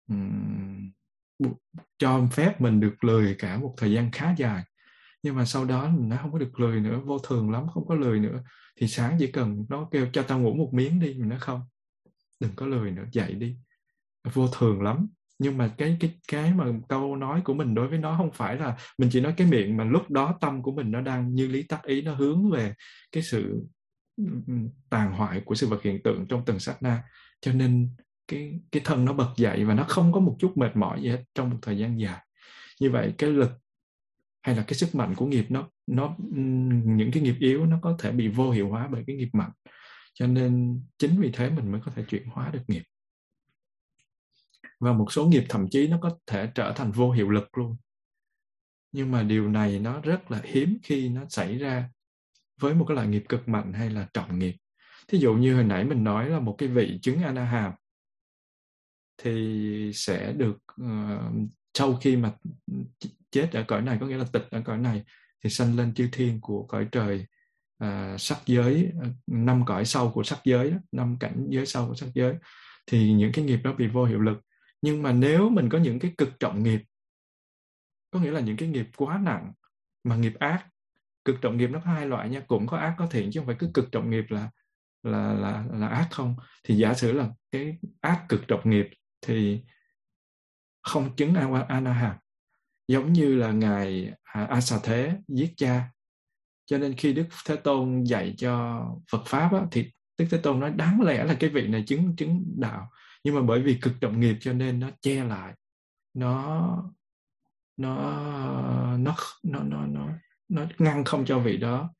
um, 0.08 0.90
cho 1.98 2.28
phép 2.32 2.60
mình 2.60 2.80
được 2.80 3.04
lười 3.04 3.34
cả 3.38 3.58
một 3.58 3.74
thời 3.76 3.92
gian 3.92 4.10
khá 4.10 4.34
dài 4.38 4.64
nhưng 5.22 5.34
mà 5.34 5.44
sau 5.44 5.64
đó 5.64 5.90
nó 5.98 6.16
không 6.16 6.32
có 6.32 6.38
được 6.38 6.60
lười 6.60 6.80
nữa 6.80 7.00
vô 7.04 7.18
thường 7.18 7.50
lắm 7.50 7.66
không 7.74 7.86
có 7.86 7.94
lười 7.94 8.20
nữa 8.20 8.42
thì 8.76 8.88
sáng 8.88 9.16
chỉ 9.18 9.32
cần 9.32 9.66
nó 9.68 9.88
kêu 9.90 10.06
cho 10.12 10.22
tao 10.22 10.40
ngủ 10.40 10.54
một 10.54 10.70
miếng 10.72 11.00
đi. 11.00 11.14
Mình 11.14 11.28
nói 11.28 11.38
không 11.38 11.60
đừng 12.40 12.52
có 12.56 12.66
lười 12.66 12.90
nữa 12.90 13.04
dậy 13.12 13.32
đi. 13.32 13.56
Vô 14.32 14.48
thường 14.48 14.82
lắm 14.82 15.08
nhưng 15.38 15.58
mà 15.58 15.74
cái 15.78 15.96
cái 16.00 16.10
cái 16.28 16.54
mà 16.54 16.64
câu 16.88 17.16
nói 17.16 17.40
của 17.44 17.54
mình 17.54 17.74
đối 17.74 17.88
với 17.88 17.98
nó 17.98 18.16
không 18.16 18.30
phải 18.32 18.56
là 18.56 18.76
mình 18.98 19.08
chỉ 19.12 19.20
nói 19.20 19.34
cái 19.36 19.46
miệng, 19.46 19.76
mà 19.76 19.84
lúc 19.84 20.10
đó 20.10 20.38
tâm 20.40 20.62
của 20.62 20.72
mình 20.72 20.90
nó 20.90 21.00
đang 21.00 21.34
như 21.34 21.48
lý 21.48 21.62
tắc 21.62 21.82
ý, 21.82 22.02
nó 22.02 22.14
hướng 22.14 22.50
về 22.50 22.74
cái 23.12 23.22
sự 23.22 23.62
ừ, 24.16 24.24
tàn 24.90 25.12
hoại 25.12 25.40
của 25.44 25.54
sự 25.54 25.66
vật 25.66 25.82
hiện 25.82 26.02
tượng 26.02 26.26
trong 26.28 26.42
từng 26.46 26.58
sát 26.58 26.82
na. 26.82 27.02
Cho 27.40 27.52
nên 27.52 27.88
cái 28.28 28.60
cái 28.72 28.82
thân 28.84 29.04
nó 29.04 29.12
bật 29.12 29.32
dậy 29.36 29.64
và 29.64 29.74
nó 29.74 29.84
không 29.88 30.12
có 30.12 30.20
một 30.20 30.36
chút 30.38 30.56
mệt 30.56 30.76
mỏi 30.76 31.02
gì 31.02 31.08
hết 31.08 31.22
trong 31.34 31.50
một 31.50 31.58
thời 31.62 31.78
gian 31.78 32.00
dài. 32.00 32.26
Như 32.80 32.90
vậy 32.90 33.14
cái 33.18 33.30
lực 33.30 33.50
hay 34.42 34.56
là 34.56 34.64
cái 34.66 34.74
sức 34.74 34.94
mạnh 34.94 35.14
của 35.14 35.26
nghiệp 35.26 35.46
nó 35.48 35.68
nó 35.86 36.16
ừ, 36.18 36.40
những 36.84 37.10
cái 37.12 37.22
nghiệp 37.22 37.36
yếu 37.38 37.66
nó 37.66 37.78
có 37.82 37.96
thể 37.98 38.12
bị 38.12 38.28
vô 38.28 38.50
hiệu 38.50 38.68
hóa 38.68 38.88
bởi 38.92 39.04
cái 39.06 39.16
nghiệp 39.16 39.28
mạnh. 39.32 39.50
Cho 40.14 40.26
nên 40.26 40.80
chính 40.98 41.20
vì 41.20 41.30
thế 41.32 41.50
mình 41.50 41.72
mới 41.72 41.80
có 41.84 41.92
thể 41.94 42.04
chuyển 42.08 42.26
hóa 42.26 42.50
được 42.52 42.62
nghiệp 42.68 42.82
và 44.82 44.92
một 44.92 45.12
số 45.12 45.26
nghiệp 45.26 45.44
thậm 45.48 45.66
chí 45.70 45.88
nó 45.88 45.98
có 46.02 46.18
thể 46.26 46.48
trở 46.54 46.72
thành 46.76 46.92
vô 46.92 47.10
hiệu 47.10 47.30
lực 47.30 47.58
luôn. 47.58 47.76
Nhưng 48.92 49.10
mà 49.10 49.22
điều 49.22 49.48
này 49.48 49.78
nó 49.78 50.00
rất 50.00 50.30
là 50.30 50.40
hiếm 50.44 50.78
khi 50.82 51.08
nó 51.08 51.22
xảy 51.28 51.58
ra 51.58 51.90
với 52.60 52.74
một 52.74 52.84
cái 52.88 52.94
loại 52.94 53.06
nghiệp 53.06 53.24
cực 53.28 53.48
mạnh 53.48 53.72
hay 53.72 53.90
là 53.90 54.08
trọng 54.14 54.38
nghiệp. 54.38 54.54
Thí 55.08 55.18
dụ 55.18 55.34
như 55.34 55.54
hồi 55.54 55.64
nãy 55.64 55.84
mình 55.84 56.04
nói 56.04 56.30
là 56.30 56.40
một 56.40 56.54
cái 56.58 56.68
vị 56.68 56.98
chứng 57.02 57.22
anaham 57.22 57.72
thì 59.22 59.92
sẽ 59.94 60.32
được 60.32 60.58
uh, 60.82 61.48
sau 61.74 61.96
khi 61.96 62.16
mà 62.16 62.32
chết 63.30 63.52
ở 63.52 63.64
cõi 63.68 63.82
này 63.82 63.98
có 64.00 64.06
nghĩa 64.06 64.16
là 64.16 64.26
tịch 64.32 64.46
ở 64.50 64.62
cõi 64.64 64.78
này 64.78 65.04
thì 65.44 65.50
sanh 65.50 65.76
lên 65.76 65.94
chư 65.94 66.08
thiên 66.12 66.40
của 66.40 66.66
cõi 66.66 66.88
trời 66.92 67.26
uh, 67.84 68.20
sắc 68.20 68.38
giới 68.46 68.90
ờ, 69.02 69.08
năm 69.26 69.64
cõi 69.66 69.84
sau 69.84 70.10
của 70.10 70.22
sắc 70.22 70.38
giới 70.44 70.72
năm 70.92 71.16
cảnh 71.20 71.46
giới 71.48 71.66
sau 71.66 71.88
của 71.88 71.94
sắc 71.94 72.08
giới. 72.14 72.34
Thì 72.86 73.12
những 73.12 73.32
cái 73.32 73.44
nghiệp 73.44 73.60
đó 73.64 73.72
bị 73.78 73.86
vô 73.86 74.04
hiệu 74.04 74.20
lực 74.20 74.38
nhưng 74.82 75.02
mà 75.02 75.12
nếu 75.12 75.48
mình 75.48 75.68
có 75.68 75.78
những 75.78 75.98
cái 75.98 76.14
cực 76.18 76.40
trọng 76.40 76.62
nghiệp 76.62 76.80
có 78.10 78.20
nghĩa 78.20 78.30
là 78.30 78.40
những 78.40 78.56
cái 78.56 78.68
nghiệp 78.68 78.86
quá 78.96 79.20
nặng 79.24 79.52
mà 80.04 80.16
nghiệp 80.16 80.32
ác 80.38 80.66
cực 81.24 81.36
trọng 81.42 81.56
nghiệp 81.56 81.66
nó 81.66 81.80
có 81.84 81.90
hai 81.90 82.06
loại 82.06 82.28
nha 82.28 82.40
cũng 82.40 82.66
có 82.66 82.76
ác 82.76 82.94
có 82.98 83.06
thiện 83.06 83.30
chứ 83.32 83.40
không 83.40 83.46
phải 83.46 83.56
cứ 83.58 83.70
cực 83.74 83.92
trọng 83.92 84.10
nghiệp 84.10 84.24
là 84.28 84.50
là 85.02 85.32
là 85.32 85.64
là 85.72 85.88
ác 85.88 86.08
không. 86.10 86.36
Thì 86.64 86.76
giả 86.76 86.94
sử 86.94 87.12
là 87.12 87.28
cái 87.50 87.78
ác 88.00 88.24
cực 88.28 88.48
trọng 88.48 88.70
nghiệp 88.70 88.86
thì 89.20 89.62
không 90.82 91.16
chứng 91.16 91.34
a 91.34 91.64
anaham 91.68 92.16
giống 92.88 93.12
như 93.12 93.34
là 93.34 93.52
ngài 93.52 94.12
à, 94.22 94.44
a 94.44 94.60
sa 94.60 94.78
thế 94.82 95.16
giết 95.28 95.52
cha. 95.56 95.90
Cho 96.66 96.78
nên 96.78 96.94
khi 96.96 97.12
đức 97.12 97.26
thế 97.46 97.56
tôn 97.56 98.04
dạy 98.04 98.34
cho 98.38 98.84
phật 99.10 99.22
pháp 99.26 99.52
á, 99.52 99.60
thì 99.70 99.90
đức 100.18 100.26
thế 100.30 100.38
tôn 100.42 100.60
nói 100.60 100.70
đáng 100.70 101.00
lẽ 101.00 101.24
là 101.24 101.36
cái 101.40 101.50
vị 101.50 101.66
này 101.66 101.84
chứng 101.86 102.16
chứng 102.16 102.44
đạo 102.56 102.90
nhưng 103.24 103.34
mà 103.34 103.42
bởi 103.42 103.62
vì 103.62 103.78
cực 103.82 103.92
trọng 104.00 104.20
nghiệp 104.20 104.36
cho 104.40 104.52
nên 104.52 104.80
nó 104.80 104.90
che 105.00 105.24
lại. 105.24 105.54
Nó 106.14 106.92
nó 107.76 108.96
nó 108.96 109.16
nó 109.42 109.62
nó 109.62 109.86
nó 109.86 110.08
nó 110.48 110.66
ngăn 110.78 111.04
không 111.04 111.24
cho 111.24 111.38
vị 111.38 111.56
đó 111.56 111.94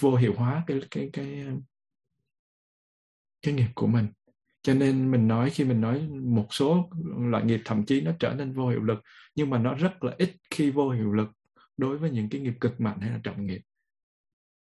vô 0.00 0.16
hiệu 0.16 0.34
hóa 0.36 0.64
cái 0.66 0.80
cái 0.90 1.10
cái 1.12 1.46
cái 3.42 3.54
nghiệp 3.54 3.70
của 3.74 3.86
mình. 3.86 4.08
Cho 4.62 4.74
nên 4.74 5.10
mình 5.10 5.28
nói, 5.28 5.50
khi 5.50 5.64
mình 5.64 5.80
nói 5.80 6.08
một 6.08 6.46
số 6.50 6.90
loại 7.18 7.44
nghiệp 7.44 7.60
thậm 7.64 7.86
chí 7.86 8.00
nó 8.00 8.12
trở 8.18 8.34
nên 8.34 8.52
vô 8.52 8.68
hiệu 8.68 8.82
lực, 8.82 8.98
nhưng 9.34 9.50
mà 9.50 9.58
nó 9.58 9.74
rất 9.74 10.04
là 10.04 10.14
ít 10.18 10.36
khi 10.50 10.70
vô 10.70 10.90
hiệu 10.90 11.12
lực 11.12 11.28
đối 11.76 11.98
với 11.98 12.10
những 12.10 12.28
cái 12.28 12.40
nghiệp 12.40 12.54
cực 12.60 12.80
mạnh 12.80 13.00
hay 13.00 13.10
là 13.10 13.20
trọng 13.22 13.46
nghiệp. 13.46 13.62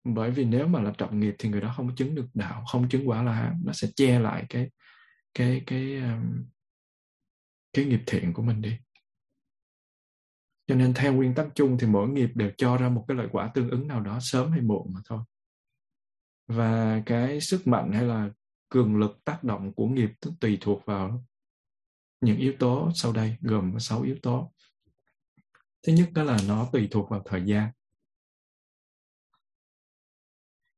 Bởi 0.04 0.32
vì 0.32 0.46
nếu 0.46 0.68
mà 0.68 0.82
là 0.82 0.94
trọng 0.98 1.20
nghiệp 1.20 1.36
thì 1.40 1.50
người 1.50 1.62
đó 1.62 1.74
không 1.76 1.96
chứng 1.96 2.16
được 2.16 2.28
đạo, 2.34 2.64
không 2.68 2.90
chứng 2.90 3.10
quả 3.10 3.24
là 3.24 3.54
nó 3.64 3.74
sẽ 3.74 3.88
che 3.96 4.20
lại 4.20 4.46
cái 4.50 4.70
cái 5.38 5.64
cái 5.68 6.02
cái 7.74 7.86
nghiệp 7.86 8.02
thiện 8.08 8.34
của 8.34 8.42
mình 8.42 8.62
đi. 8.62 8.78
Cho 10.68 10.76
nên 10.76 10.94
theo 10.94 11.14
nguyên 11.14 11.36
tắc 11.36 11.48
chung 11.56 11.78
thì 11.80 11.88
mỗi 11.88 12.10
nghiệp 12.10 12.30
đều 12.36 12.52
cho 12.58 12.78
ra 12.78 12.90
một 12.90 13.06
cái 13.08 13.18
lợi 13.18 13.28
quả 13.32 13.52
tương 13.54 13.70
ứng 13.70 13.88
nào 13.88 14.02
đó, 14.02 14.20
sớm 14.22 14.52
hay 14.52 14.62
muộn 14.62 14.94
mà 14.94 15.02
thôi. 15.06 15.24
Và 16.48 17.04
cái 17.06 17.42
sức 17.42 17.68
mạnh 17.68 17.92
hay 17.94 18.04
là 18.04 18.30
cường 18.70 18.98
lực 18.98 19.24
tác 19.26 19.44
động 19.44 19.74
của 19.74 19.88
nghiệp 19.88 20.10
tùy 20.40 20.58
thuộc 20.62 20.86
vào 20.86 21.26
những 22.22 22.38
yếu 22.38 22.54
tố 22.60 22.92
sau 22.96 23.14
đây, 23.14 23.38
gồm 23.42 23.74
có 23.74 23.80
6 23.80 24.02
yếu 24.02 24.16
tố. 24.22 24.54
Thứ 25.84 25.94
nhất 25.94 26.10
đó 26.14 26.24
là 26.24 26.38
nó 26.48 26.70
tùy 26.72 26.88
thuộc 26.92 27.10
vào 27.10 27.22
thời 27.26 27.44
gian. 27.46 27.72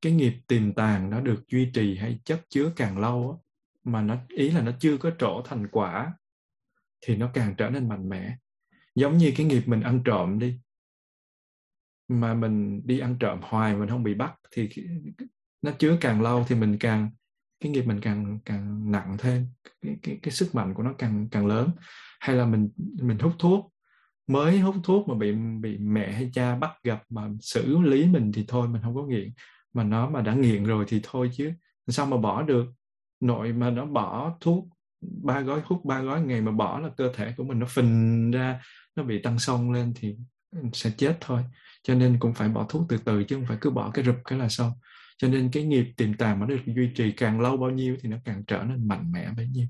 Cái 0.01 0.13
nghiệp 0.13 0.33
tiềm 0.47 0.73
tàng 0.73 1.09
nó 1.09 1.21
được 1.21 1.43
duy 1.47 1.71
trì 1.73 1.97
hay 1.97 2.19
chất 2.25 2.45
chứa 2.49 2.73
càng 2.75 2.97
lâu 2.97 3.43
mà 3.83 4.01
nó 4.01 4.17
ý 4.27 4.51
là 4.51 4.61
nó 4.61 4.71
chưa 4.79 4.97
có 4.97 5.11
trổ 5.19 5.41
thành 5.45 5.67
quả 5.71 6.13
thì 7.01 7.15
nó 7.15 7.29
càng 7.33 7.55
trở 7.57 7.69
nên 7.69 7.89
mạnh 7.89 8.09
mẽ. 8.09 8.37
Giống 8.95 9.17
như 9.17 9.33
cái 9.37 9.45
nghiệp 9.45 9.63
mình 9.65 9.81
ăn 9.81 10.01
trộm 10.05 10.39
đi 10.39 10.59
mà 12.07 12.33
mình 12.33 12.81
đi 12.85 12.99
ăn 12.99 13.17
trộm 13.19 13.39
hoài 13.41 13.75
mình 13.75 13.89
không 13.89 14.03
bị 14.03 14.13
bắt 14.13 14.35
thì 14.51 14.69
nó 15.61 15.71
chứa 15.71 15.97
càng 16.01 16.21
lâu 16.21 16.45
thì 16.47 16.55
mình 16.55 16.77
càng 16.79 17.09
cái 17.59 17.71
nghiệp 17.71 17.83
mình 17.85 17.99
càng 18.01 18.39
càng 18.45 18.91
nặng 18.91 19.17
thêm 19.19 19.47
cái, 19.81 19.97
cái, 20.01 20.19
cái 20.21 20.31
sức 20.31 20.55
mạnh 20.55 20.73
của 20.73 20.83
nó 20.83 20.93
càng 20.97 21.27
càng 21.31 21.47
lớn. 21.47 21.69
Hay 22.19 22.35
là 22.35 22.45
mình 22.45 22.69
mình 23.01 23.19
hút 23.19 23.33
thuốc 23.39 23.73
mới 24.27 24.59
hút 24.59 24.75
thuốc 24.83 25.07
mà 25.07 25.15
bị 25.15 25.31
bị 25.61 25.77
mẹ 25.77 26.11
hay 26.11 26.29
cha 26.33 26.55
bắt 26.55 26.71
gặp 26.83 27.03
mà 27.09 27.29
xử 27.41 27.79
lý 27.79 28.05
mình 28.05 28.31
thì 28.31 28.45
thôi 28.47 28.67
mình 28.67 28.81
không 28.81 28.95
có 28.95 29.03
nghiện. 29.03 29.31
Mà 29.73 29.83
nó 29.83 30.09
mà 30.09 30.21
đã 30.21 30.33
nghiện 30.33 30.63
rồi 30.63 30.85
thì 30.87 30.99
thôi 31.03 31.29
chứ 31.33 31.51
sao 31.87 32.05
mà 32.05 32.17
bỏ 32.17 32.41
được? 32.41 32.65
Nội 33.19 33.53
mà 33.53 33.69
nó 33.69 33.85
bỏ 33.85 34.37
thuốc, 34.41 34.67
ba 35.01 35.41
gói, 35.41 35.61
hút 35.65 35.85
ba 35.85 36.01
gói, 36.01 36.21
ngày 36.21 36.41
mà 36.41 36.51
bỏ 36.51 36.79
là 36.79 36.89
cơ 36.97 37.11
thể 37.15 37.33
của 37.37 37.43
mình 37.43 37.59
nó 37.59 37.65
phình 37.65 38.31
ra, 38.31 38.61
nó 38.95 39.03
bị 39.03 39.21
tăng 39.21 39.39
sông 39.39 39.71
lên 39.71 39.93
thì 39.95 40.15
sẽ 40.73 40.91
chết 40.97 41.17
thôi. 41.21 41.43
Cho 41.83 41.95
nên 41.95 42.19
cũng 42.19 42.33
phải 42.33 42.49
bỏ 42.49 42.65
thuốc 42.69 42.85
từ 42.89 42.97
từ 42.97 43.23
chứ 43.23 43.35
không 43.35 43.45
phải 43.45 43.57
cứ 43.61 43.69
bỏ 43.69 43.91
cái 43.93 44.05
rụp, 44.05 44.15
cái 44.25 44.39
là 44.39 44.49
xong. 44.49 44.71
Cho 45.17 45.27
nên 45.27 45.49
cái 45.51 45.63
nghiệp 45.63 45.93
tiềm 45.97 46.13
tàng 46.13 46.39
mà 46.39 46.45
nó 46.45 46.55
được 46.55 46.61
duy 46.65 46.89
trì 46.95 47.11
càng 47.11 47.41
lâu 47.41 47.57
bao 47.57 47.69
nhiêu 47.69 47.97
thì 48.01 48.09
nó 48.09 48.17
càng 48.25 48.43
trở 48.47 48.63
nên 48.63 48.87
mạnh 48.87 49.11
mẽ 49.11 49.29
bấy 49.37 49.47
nhiêu. 49.47 49.67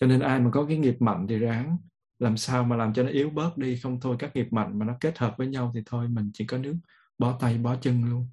Cho 0.00 0.06
nên 0.06 0.20
ai 0.20 0.40
mà 0.40 0.50
có 0.50 0.66
cái 0.66 0.78
nghiệp 0.78 0.96
mạnh 1.00 1.26
thì 1.28 1.38
ráng 1.38 1.76
làm 2.18 2.36
sao 2.36 2.64
mà 2.64 2.76
làm 2.76 2.94
cho 2.94 3.02
nó 3.02 3.08
yếu 3.08 3.30
bớt 3.30 3.58
đi. 3.58 3.76
Không 3.76 4.00
thôi 4.00 4.16
các 4.18 4.36
nghiệp 4.36 4.52
mạnh 4.52 4.78
mà 4.78 4.86
nó 4.86 4.96
kết 5.00 5.18
hợp 5.18 5.34
với 5.38 5.46
nhau 5.46 5.72
thì 5.74 5.80
thôi, 5.86 6.08
mình 6.08 6.30
chỉ 6.34 6.44
có 6.46 6.58
nước 6.58 6.76
bó 7.18 7.38
tay 7.40 7.58
bó 7.58 7.76
chân 7.76 8.04
luôn. 8.04 8.28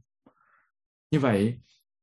Như 1.11 1.19
vậy 1.19 1.59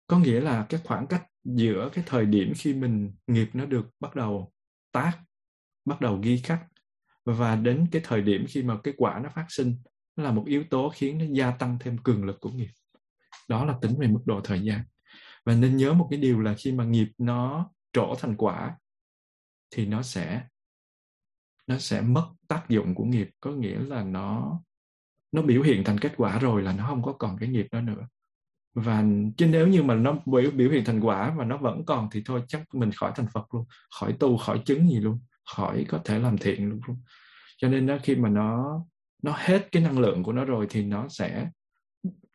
có 0.06 0.18
nghĩa 0.18 0.40
là 0.40 0.66
cái 0.68 0.80
khoảng 0.84 1.06
cách 1.06 1.22
giữa 1.44 1.90
cái 1.92 2.04
thời 2.06 2.26
điểm 2.26 2.52
khi 2.56 2.74
mình 2.74 3.12
nghiệp 3.26 3.50
nó 3.52 3.64
được 3.64 3.86
bắt 4.00 4.14
đầu 4.14 4.52
tác, 4.92 5.18
bắt 5.84 6.00
đầu 6.00 6.20
ghi 6.22 6.38
khắc 6.38 6.60
và 7.24 7.56
đến 7.56 7.86
cái 7.92 8.02
thời 8.04 8.22
điểm 8.22 8.44
khi 8.48 8.62
mà 8.62 8.76
cái 8.84 8.94
quả 8.96 9.20
nó 9.22 9.28
phát 9.34 9.46
sinh, 9.48 9.76
nó 10.16 10.24
là 10.24 10.32
một 10.32 10.44
yếu 10.46 10.64
tố 10.70 10.92
khiến 10.94 11.18
nó 11.18 11.24
gia 11.32 11.50
tăng 11.50 11.78
thêm 11.80 11.98
cường 11.98 12.24
lực 12.24 12.40
của 12.40 12.50
nghiệp. 12.50 12.70
Đó 13.48 13.64
là 13.64 13.78
tính 13.82 13.94
về 13.98 14.06
mức 14.06 14.20
độ 14.24 14.40
thời 14.40 14.60
gian. 14.60 14.80
Và 15.44 15.54
nên 15.54 15.76
nhớ 15.76 15.92
một 15.92 16.08
cái 16.10 16.20
điều 16.20 16.40
là 16.40 16.54
khi 16.58 16.72
mà 16.72 16.84
nghiệp 16.84 17.08
nó 17.18 17.70
trổ 17.92 18.14
thành 18.18 18.36
quả 18.36 18.78
thì 19.70 19.86
nó 19.86 20.02
sẽ 20.02 20.46
nó 21.66 21.78
sẽ 21.78 22.00
mất 22.00 22.30
tác 22.48 22.68
dụng 22.68 22.94
của 22.94 23.04
nghiệp. 23.04 23.30
Có 23.40 23.50
nghĩa 23.50 23.78
là 23.78 24.04
nó 24.04 24.60
nó 25.32 25.42
biểu 25.42 25.62
hiện 25.62 25.84
thành 25.84 25.98
kết 25.98 26.12
quả 26.16 26.38
rồi 26.38 26.62
là 26.62 26.72
nó 26.72 26.86
không 26.86 27.02
có 27.02 27.12
còn 27.12 27.36
cái 27.40 27.48
nghiệp 27.48 27.66
đó 27.72 27.80
nữa 27.80 28.08
và 28.74 29.04
chứ 29.36 29.46
nếu 29.46 29.66
như 29.66 29.82
mà 29.82 29.94
nó 29.94 30.18
biểu 30.26 30.50
biểu 30.50 30.70
hiện 30.70 30.84
thành 30.84 31.00
quả 31.00 31.34
và 31.36 31.44
nó 31.44 31.56
vẫn 31.56 31.84
còn 31.86 32.08
thì 32.12 32.22
thôi, 32.24 32.42
chắc 32.48 32.74
mình 32.74 32.92
khỏi 32.92 33.12
thành 33.14 33.26
Phật 33.32 33.54
luôn, 33.54 33.64
khỏi 34.00 34.12
tu, 34.12 34.36
khỏi 34.36 34.62
chứng 34.64 34.88
gì 34.88 35.00
luôn, 35.00 35.20
khỏi 35.56 35.84
có 35.88 35.98
thể 36.04 36.18
làm 36.18 36.38
thiện 36.38 36.68
luôn. 36.68 36.80
Cho 37.56 37.68
nên 37.68 37.86
đó 37.86 37.98
khi 38.02 38.16
mà 38.16 38.28
nó 38.28 38.80
nó 39.22 39.34
hết 39.36 39.68
cái 39.72 39.82
năng 39.82 39.98
lượng 39.98 40.22
của 40.22 40.32
nó 40.32 40.44
rồi 40.44 40.66
thì 40.70 40.84
nó 40.84 41.08
sẽ 41.08 41.50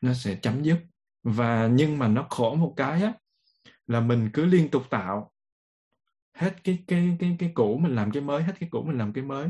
nó 0.02 0.14
sẽ 0.14 0.36
chấm 0.36 0.64
dứt. 0.64 0.78
Và 1.24 1.68
nhưng 1.68 1.98
mà 1.98 2.08
nó 2.08 2.28
khổ 2.30 2.56
một 2.56 2.74
cái 2.78 3.04
á, 3.04 3.14
là 3.88 4.00
mình 4.00 4.30
cứ 4.34 4.46
liên 4.46 4.70
tục 4.70 4.84
tạo 4.90 5.32
hết 6.34 6.64
cái 6.64 6.84
cái 6.88 7.18
cái 7.20 7.36
cái 7.40 7.52
cũ, 7.54 7.78
mình 7.78 7.96
làm 7.96 8.12
cái 8.12 8.24
mới, 8.24 8.44
hết 8.44 8.54
cái 8.60 8.70
cũ 8.72 8.84
mình 8.88 8.98
làm 8.98 9.14
cái 9.14 9.24
mới. 9.24 9.48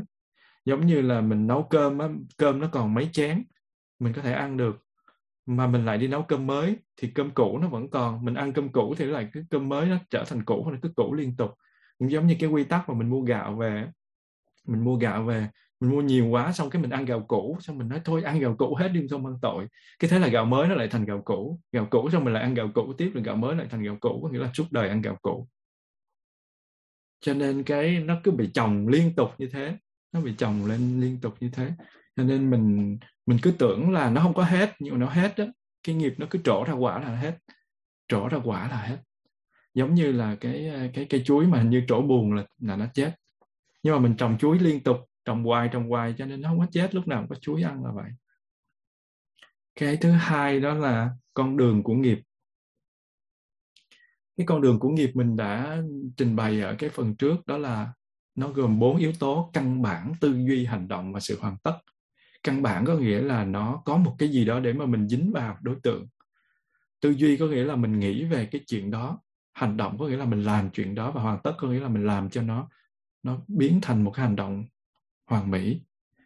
Giống 0.64 0.86
như 0.86 1.00
là 1.00 1.20
mình 1.20 1.46
nấu 1.46 1.62
cơm 1.62 1.98
á, 1.98 2.08
cơm 2.36 2.60
nó 2.60 2.68
còn 2.72 2.94
mấy 2.94 3.08
chén, 3.12 3.44
mình 3.98 4.12
có 4.12 4.22
thể 4.22 4.32
ăn 4.32 4.56
được 4.56 4.85
mà 5.46 5.66
mình 5.66 5.84
lại 5.84 5.98
đi 5.98 6.08
nấu 6.08 6.22
cơm 6.22 6.46
mới 6.46 6.76
thì 6.96 7.10
cơm 7.14 7.30
cũ 7.30 7.58
nó 7.58 7.68
vẫn 7.68 7.90
còn. 7.90 8.24
Mình 8.24 8.34
ăn 8.34 8.52
cơm 8.52 8.68
cũ 8.68 8.94
thì 8.98 9.04
lại 9.04 9.28
cái 9.32 9.42
cơm 9.50 9.68
mới 9.68 9.86
nó 9.86 9.96
trở 10.10 10.24
thành 10.28 10.44
cũ 10.44 10.70
nó 10.70 10.78
cứ 10.82 10.92
cũ 10.96 11.14
liên 11.14 11.36
tục. 11.36 11.50
Cũng 11.98 12.10
giống 12.10 12.26
như 12.26 12.36
cái 12.40 12.50
quy 12.50 12.64
tắc 12.64 12.88
mà 12.88 12.94
mình 12.94 13.10
mua 13.10 13.20
gạo 13.20 13.54
về 13.54 13.86
mình 14.66 14.84
mua 14.84 14.96
gạo 14.96 15.24
về, 15.24 15.48
mình 15.80 15.90
mua 15.90 16.00
nhiều 16.02 16.26
quá 16.26 16.52
xong 16.52 16.70
cái 16.70 16.82
mình 16.82 16.90
ăn 16.90 17.04
gạo 17.04 17.24
cũ, 17.28 17.56
xong 17.60 17.78
mình 17.78 17.88
nói, 17.88 18.00
thôi, 18.04 18.22
ăn 18.22 18.40
gạo 18.40 18.54
cũ 18.58 18.74
hết 18.74 18.88
đi, 18.88 19.08
xong 19.10 19.26
ăn 19.26 19.34
tội. 19.42 19.66
Cái 19.98 20.10
thế 20.10 20.18
là 20.18 20.28
gạo 20.28 20.44
mới 20.44 20.68
nó 20.68 20.74
lại 20.74 20.88
thành 20.88 21.04
gạo 21.04 21.22
cũ. 21.24 21.60
Gạo 21.72 21.86
cũ 21.90 22.10
xong 22.10 22.24
mình 22.24 22.34
lại 22.34 22.42
ăn 22.42 22.54
gạo 22.54 22.70
cũ 22.74 22.92
tiếp, 22.98 23.10
rồi 23.14 23.22
gạo 23.22 23.36
mới 23.36 23.56
lại 23.56 23.66
thành 23.70 23.82
gạo 23.82 23.96
cũ, 24.00 24.20
có 24.22 24.28
nghĩa 24.28 24.38
là 24.38 24.50
suốt 24.54 24.64
đời 24.70 24.88
ăn 24.88 25.02
gạo 25.02 25.16
cũ. 25.22 25.48
Cho 27.20 27.34
nên 27.34 27.62
cái 27.62 28.00
nó 28.00 28.20
cứ 28.24 28.30
bị 28.30 28.50
chồng 28.54 28.88
liên 28.88 29.14
tục 29.16 29.30
như 29.38 29.48
thế. 29.52 29.76
Nó 30.12 30.20
bị 30.20 30.34
chồng 30.38 30.66
lên 30.66 31.00
liên 31.00 31.18
tục 31.20 31.34
như 31.40 31.50
thế 31.52 31.72
cho 32.16 32.24
nên 32.24 32.50
mình 32.50 32.98
mình 33.26 33.38
cứ 33.42 33.50
tưởng 33.58 33.90
là 33.90 34.10
nó 34.10 34.22
không 34.22 34.34
có 34.34 34.44
hết, 34.44 34.74
nhưng 34.78 34.94
mà 34.94 35.00
nó 35.00 35.06
hết 35.06 35.38
đó 35.38 35.44
cái 35.82 35.94
nghiệp 35.94 36.14
nó 36.18 36.26
cứ 36.30 36.38
trổ 36.44 36.64
ra 36.64 36.72
quả 36.72 36.98
là 36.98 37.16
hết, 37.16 37.38
trổ 38.08 38.28
ra 38.28 38.38
quả 38.44 38.68
là 38.68 38.76
hết. 38.76 38.98
Giống 39.74 39.94
như 39.94 40.12
là 40.12 40.36
cái 40.40 40.68
ờ, 40.68 40.86
cái 40.94 41.06
cây 41.10 41.22
chuối 41.24 41.46
mà 41.46 41.58
hình 41.58 41.70
như 41.70 41.84
trổ 41.88 42.02
buồn 42.02 42.34
là 42.34 42.46
là 42.58 42.76
nó 42.76 42.86
chết. 42.94 43.14
Nhưng 43.82 43.94
mà 43.94 44.00
mình 44.00 44.16
trồng 44.16 44.38
chuối 44.38 44.58
liên 44.58 44.82
tục, 44.82 44.96
trồng 45.24 45.44
hoài 45.44 45.68
trồng 45.72 45.88
hoài, 45.88 46.14
cho 46.18 46.26
nên 46.26 46.40
nó 46.40 46.48
không 46.48 46.58
có 46.58 46.66
chết, 46.72 46.94
lúc 46.94 47.08
nào 47.08 47.20
cũng 47.20 47.28
có 47.28 47.34
chuối 47.34 47.62
ăn 47.62 47.84
là 47.84 47.92
vậy. 47.92 48.10
Cái 49.74 49.96
thứ 49.96 50.10
hai 50.10 50.60
đó 50.60 50.74
là 50.74 51.10
con 51.34 51.56
đường 51.56 51.82
của 51.82 51.94
nghiệp. 51.94 52.18
Cái 54.36 54.46
con 54.46 54.60
đường 54.60 54.78
của 54.78 54.88
nghiệp 54.88 55.10
mình 55.14 55.36
đã 55.36 55.78
trình 56.16 56.36
bày 56.36 56.60
ở 56.60 56.74
cái 56.78 56.90
phần 56.90 57.16
trước, 57.16 57.46
đó 57.46 57.58
là 57.58 57.92
nó 58.34 58.48
gồm 58.48 58.78
bốn 58.78 58.96
yếu 58.96 59.12
tố 59.18 59.50
căn 59.52 59.82
bản, 59.82 60.12
tư 60.20 60.44
duy, 60.48 60.64
hành 60.64 60.88
động 60.88 61.12
và 61.12 61.20
sự 61.20 61.38
hoàn 61.40 61.56
tất 61.58 61.78
căn 62.46 62.62
bản 62.62 62.84
có 62.84 62.94
nghĩa 62.94 63.20
là 63.20 63.44
nó 63.44 63.82
có 63.84 63.96
một 63.96 64.16
cái 64.18 64.28
gì 64.28 64.44
đó 64.44 64.60
để 64.60 64.72
mà 64.72 64.86
mình 64.86 65.08
dính 65.08 65.32
vào 65.32 65.58
đối 65.62 65.76
tượng. 65.82 66.06
Tư 67.00 67.10
duy 67.10 67.36
có 67.36 67.46
nghĩa 67.46 67.64
là 67.64 67.76
mình 67.76 67.98
nghĩ 67.98 68.24
về 68.24 68.46
cái 68.46 68.60
chuyện 68.66 68.90
đó, 68.90 69.20
hành 69.52 69.76
động 69.76 69.98
có 69.98 70.06
nghĩa 70.06 70.16
là 70.16 70.24
mình 70.24 70.42
làm 70.42 70.70
chuyện 70.70 70.94
đó 70.94 71.10
và 71.10 71.22
hoàn 71.22 71.38
tất 71.42 71.52
có 71.58 71.68
nghĩa 71.68 71.80
là 71.80 71.88
mình 71.88 72.06
làm 72.06 72.30
cho 72.30 72.42
nó 72.42 72.68
nó 73.22 73.38
biến 73.48 73.78
thành 73.82 74.04
một 74.04 74.10
cái 74.10 74.26
hành 74.26 74.36
động 74.36 74.64
hoàn 75.26 75.50
mỹ. 75.50 75.80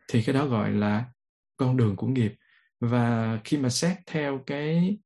Thì 0.08 0.22
cái 0.22 0.34
đó 0.34 0.46
gọi 0.46 0.70
là 0.72 1.04
con 1.56 1.76
đường 1.76 1.96
của 1.96 2.06
nghiệp. 2.06 2.34
Và 2.80 3.38
khi 3.44 3.58
mà 3.58 3.68
xét 3.68 3.96
theo 4.06 4.42
cái 4.46 4.98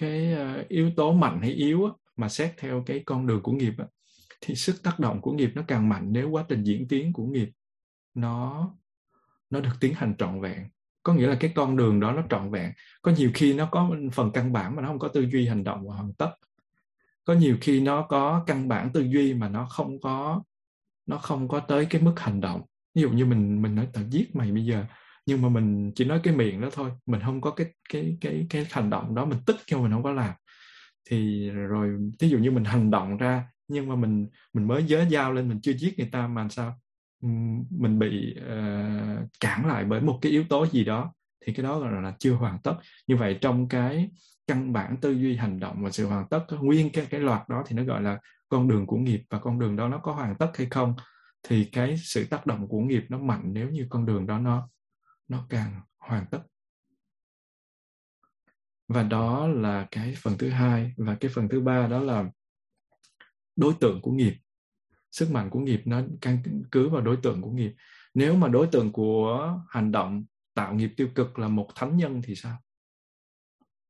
cái 0.00 0.32
ờ, 0.32 0.64
yếu 0.68 0.90
tố 0.96 1.12
mạnh 1.12 1.40
hay 1.40 1.50
yếu 1.50 1.88
mà 2.16 2.28
xét 2.28 2.54
theo 2.58 2.82
cái 2.86 3.02
con 3.06 3.26
đường 3.26 3.42
của 3.42 3.52
nghiệp 3.52 3.74
thì 4.40 4.54
sức 4.54 4.82
tác 4.82 4.98
động 5.00 5.20
của 5.20 5.32
nghiệp 5.32 5.50
nó 5.54 5.62
càng 5.68 5.88
mạnh 5.88 6.06
nếu 6.12 6.30
quá 6.30 6.44
trình 6.48 6.62
diễn 6.62 6.88
tiến 6.88 7.12
của 7.12 7.24
nghiệp 7.24 7.50
nó 8.14 8.70
nó 9.54 9.60
được 9.60 9.74
tiến 9.80 9.94
hành 9.94 10.14
trọn 10.18 10.40
vẹn. 10.40 10.68
Có 11.02 11.14
nghĩa 11.14 11.26
là 11.26 11.36
cái 11.40 11.52
con 11.54 11.76
đường 11.76 12.00
đó 12.00 12.12
nó 12.12 12.22
trọn 12.30 12.50
vẹn. 12.50 12.72
Có 13.02 13.12
nhiều 13.12 13.30
khi 13.34 13.54
nó 13.54 13.66
có 13.66 13.90
phần 14.12 14.30
căn 14.32 14.52
bản 14.52 14.76
mà 14.76 14.82
nó 14.82 14.88
không 14.88 14.98
có 14.98 15.08
tư 15.08 15.26
duy 15.32 15.46
hành 15.46 15.64
động 15.64 15.88
và 15.88 15.94
hoàn 15.94 16.12
tất. 16.14 16.30
Có 17.24 17.34
nhiều 17.34 17.56
khi 17.60 17.80
nó 17.80 18.02
có 18.02 18.44
căn 18.46 18.68
bản 18.68 18.90
tư 18.92 19.00
duy 19.00 19.34
mà 19.34 19.48
nó 19.48 19.66
không 19.66 20.00
có, 20.00 20.42
nó 21.06 21.18
không 21.18 21.48
có 21.48 21.60
tới 21.60 21.86
cái 21.86 22.02
mức 22.02 22.14
hành 22.20 22.40
động. 22.40 22.62
Ví 22.94 23.02
dụ 23.02 23.10
như 23.10 23.26
mình 23.26 23.62
mình 23.62 23.74
nói 23.74 23.88
tao 23.92 24.04
giết 24.10 24.36
mày 24.36 24.52
bây 24.52 24.64
giờ, 24.64 24.84
nhưng 25.26 25.42
mà 25.42 25.48
mình 25.48 25.92
chỉ 25.94 26.04
nói 26.04 26.20
cái 26.22 26.36
miệng 26.36 26.60
đó 26.60 26.68
thôi. 26.72 26.90
Mình 27.06 27.20
không 27.24 27.40
có 27.40 27.50
cái 27.50 27.66
cái 27.88 28.16
cái 28.20 28.46
cái 28.50 28.66
hành 28.70 28.90
động 28.90 29.14
đó, 29.14 29.24
mình 29.24 29.38
tức 29.46 29.56
cho 29.66 29.78
mình 29.78 29.92
không 29.92 30.02
có 30.02 30.12
làm. 30.12 30.34
Thì 31.10 31.50
rồi 31.50 31.88
ví 32.20 32.28
dụ 32.28 32.38
như 32.38 32.50
mình 32.50 32.64
hành 32.64 32.90
động 32.90 33.16
ra, 33.16 33.44
nhưng 33.68 33.88
mà 33.88 33.96
mình 33.96 34.28
mình 34.52 34.68
mới 34.68 34.84
giới 34.86 35.08
dao 35.10 35.32
lên 35.32 35.48
mình 35.48 35.60
chưa 35.62 35.72
giết 35.72 35.98
người 35.98 36.08
ta 36.12 36.26
mà 36.26 36.48
sao? 36.48 36.80
Mình 37.70 37.98
bị 37.98 38.36
uh, 38.38 39.28
cản 39.40 39.66
lại 39.66 39.84
bởi 39.84 40.00
một 40.00 40.18
cái 40.22 40.32
yếu 40.32 40.44
tố 40.48 40.66
gì 40.66 40.84
đó 40.84 41.14
thì 41.40 41.52
cái 41.52 41.64
đó 41.64 41.78
gọi 41.78 42.02
là 42.02 42.16
chưa 42.18 42.32
hoàn 42.32 42.58
tất. 42.62 42.74
Như 43.06 43.16
vậy 43.16 43.38
trong 43.40 43.68
cái 43.68 44.10
căn 44.46 44.72
bản 44.72 44.96
tư 45.00 45.12
duy 45.12 45.36
hành 45.36 45.60
động 45.60 45.82
và 45.82 45.90
sự 45.90 46.06
hoàn 46.06 46.28
tất 46.28 46.44
nguyên 46.60 46.90
cái 46.92 47.06
cái 47.10 47.20
loạt 47.20 47.48
đó 47.48 47.64
thì 47.66 47.76
nó 47.76 47.84
gọi 47.84 48.02
là 48.02 48.18
con 48.48 48.68
đường 48.68 48.86
của 48.86 48.96
nghiệp 48.96 49.22
và 49.30 49.38
con 49.38 49.58
đường 49.58 49.76
đó 49.76 49.88
nó 49.88 49.98
có 49.98 50.12
hoàn 50.12 50.34
tất 50.36 50.50
hay 50.54 50.66
không 50.70 50.94
thì 51.42 51.64
cái 51.64 51.96
sự 51.98 52.24
tác 52.24 52.46
động 52.46 52.68
của 52.68 52.80
nghiệp 52.80 53.04
nó 53.08 53.18
mạnh 53.18 53.42
nếu 53.44 53.70
như 53.70 53.86
con 53.90 54.06
đường 54.06 54.26
đó 54.26 54.38
nó 54.38 54.68
nó 55.28 55.46
càng 55.50 55.80
hoàn 55.98 56.26
tất. 56.30 56.40
Và 58.88 59.02
đó 59.02 59.48
là 59.48 59.86
cái 59.90 60.14
phần 60.22 60.38
thứ 60.38 60.48
hai. 60.48 60.92
Và 60.96 61.14
cái 61.14 61.30
phần 61.34 61.48
thứ 61.48 61.60
ba 61.60 61.86
đó 61.86 61.98
là 61.98 62.24
đối 63.56 63.74
tượng 63.80 64.02
của 64.02 64.10
nghiệp 64.10 64.34
sức 65.14 65.30
mạnh 65.30 65.50
của 65.50 65.58
nghiệp 65.60 65.82
nó 65.84 66.00
căn 66.20 66.38
cứ 66.70 66.88
vào 66.88 67.02
đối 67.02 67.16
tượng 67.16 67.42
của 67.42 67.50
nghiệp. 67.50 67.74
Nếu 68.14 68.36
mà 68.36 68.48
đối 68.48 68.66
tượng 68.66 68.92
của 68.92 69.58
hành 69.68 69.92
động 69.92 70.24
tạo 70.54 70.74
nghiệp 70.74 70.90
tiêu 70.96 71.08
cực 71.14 71.38
là 71.38 71.48
một 71.48 71.68
thánh 71.74 71.96
nhân 71.96 72.22
thì 72.24 72.34
sao? 72.34 72.56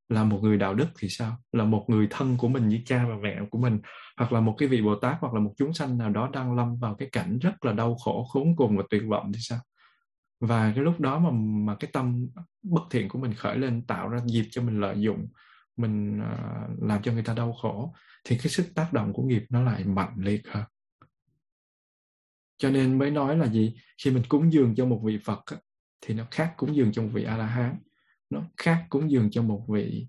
Là 0.09 0.25
một 0.25 0.39
người 0.43 0.59
đạo 0.59 0.75
đức 0.75 0.87
thì 0.99 1.09
sao? 1.09 1.37
Là 1.53 1.65
một 1.65 1.85
người 1.89 2.07
thân 2.11 2.37
của 2.37 2.49
mình 2.49 2.69
như 2.69 2.81
cha 2.87 3.07
và 3.09 3.17
mẹ 3.23 3.41
của 3.51 3.59
mình? 3.59 3.81
Hoặc 4.17 4.33
là 4.33 4.41
một 4.41 4.55
cái 4.59 4.69
vị 4.69 4.83
bồ 4.83 4.95
tát 4.95 5.17
hoặc 5.21 5.35
là 5.35 5.41
một 5.41 5.55
chúng 5.57 5.75
sanh 5.75 5.99
nào 5.99 6.11
đó 6.11 6.31
đang 6.33 6.57
lâm 6.57 6.77
vào 6.77 6.95
cái 6.95 7.09
cảnh 7.13 7.39
rất 7.39 7.65
là 7.65 7.73
đau 7.73 7.95
khổ 7.95 8.25
khốn 8.25 8.57
cùng 8.57 8.77
và 8.77 8.85
tuyệt 8.91 9.03
vọng 9.09 9.33
thì 9.35 9.41
sao? 9.43 9.59
Và 10.41 10.73
cái 10.75 10.85
lúc 10.85 11.01
đó 11.01 11.19
mà 11.19 11.31
mà 11.67 11.77
cái 11.81 11.91
tâm 11.93 12.29
bất 12.63 12.83
thiện 12.91 13.09
của 13.09 13.19
mình 13.19 13.35
khởi 13.35 13.59
lên 13.59 13.87
tạo 13.87 14.09
ra 14.09 14.19
dịp 14.27 14.45
cho 14.51 14.63
mình 14.63 14.81
lợi 14.81 15.01
dụng 15.01 15.27
mình 15.77 16.21
uh, 16.21 16.83
làm 16.83 17.03
cho 17.03 17.13
người 17.13 17.23
ta 17.23 17.35
đau 17.35 17.53
khổ 17.53 17.95
thì 18.25 18.39
cái 18.39 18.49
sức 18.49 18.67
tác 18.75 18.93
động 18.93 19.13
của 19.13 19.23
nghiệp 19.23 19.45
nó 19.51 19.63
lại 19.63 19.85
mạnh 19.85 20.15
liệt 20.17 20.43
hơn 20.49 20.65
cho 22.57 22.71
nên 22.71 22.99
mới 22.99 23.11
nói 23.11 23.37
là 23.37 23.47
gì? 23.47 23.75
Khi 24.05 24.11
mình 24.11 24.23
cúng 24.29 24.53
dường 24.53 24.75
cho 24.75 24.87
một 24.87 25.01
vị 25.05 25.19
phật 25.25 25.45
thì 26.01 26.15
nó 26.15 26.25
khác 26.31 26.55
cúng 26.57 26.77
dường 26.77 26.93
cho 26.93 27.03
một 27.03 27.11
vị 27.13 27.25
a 27.25 27.37
la 27.37 27.47
hán 27.47 27.79
nó 28.31 28.43
khác 28.57 28.87
cúng 28.89 29.11
dường 29.11 29.31
cho 29.31 29.43
một 29.43 29.65
vị 29.69 30.07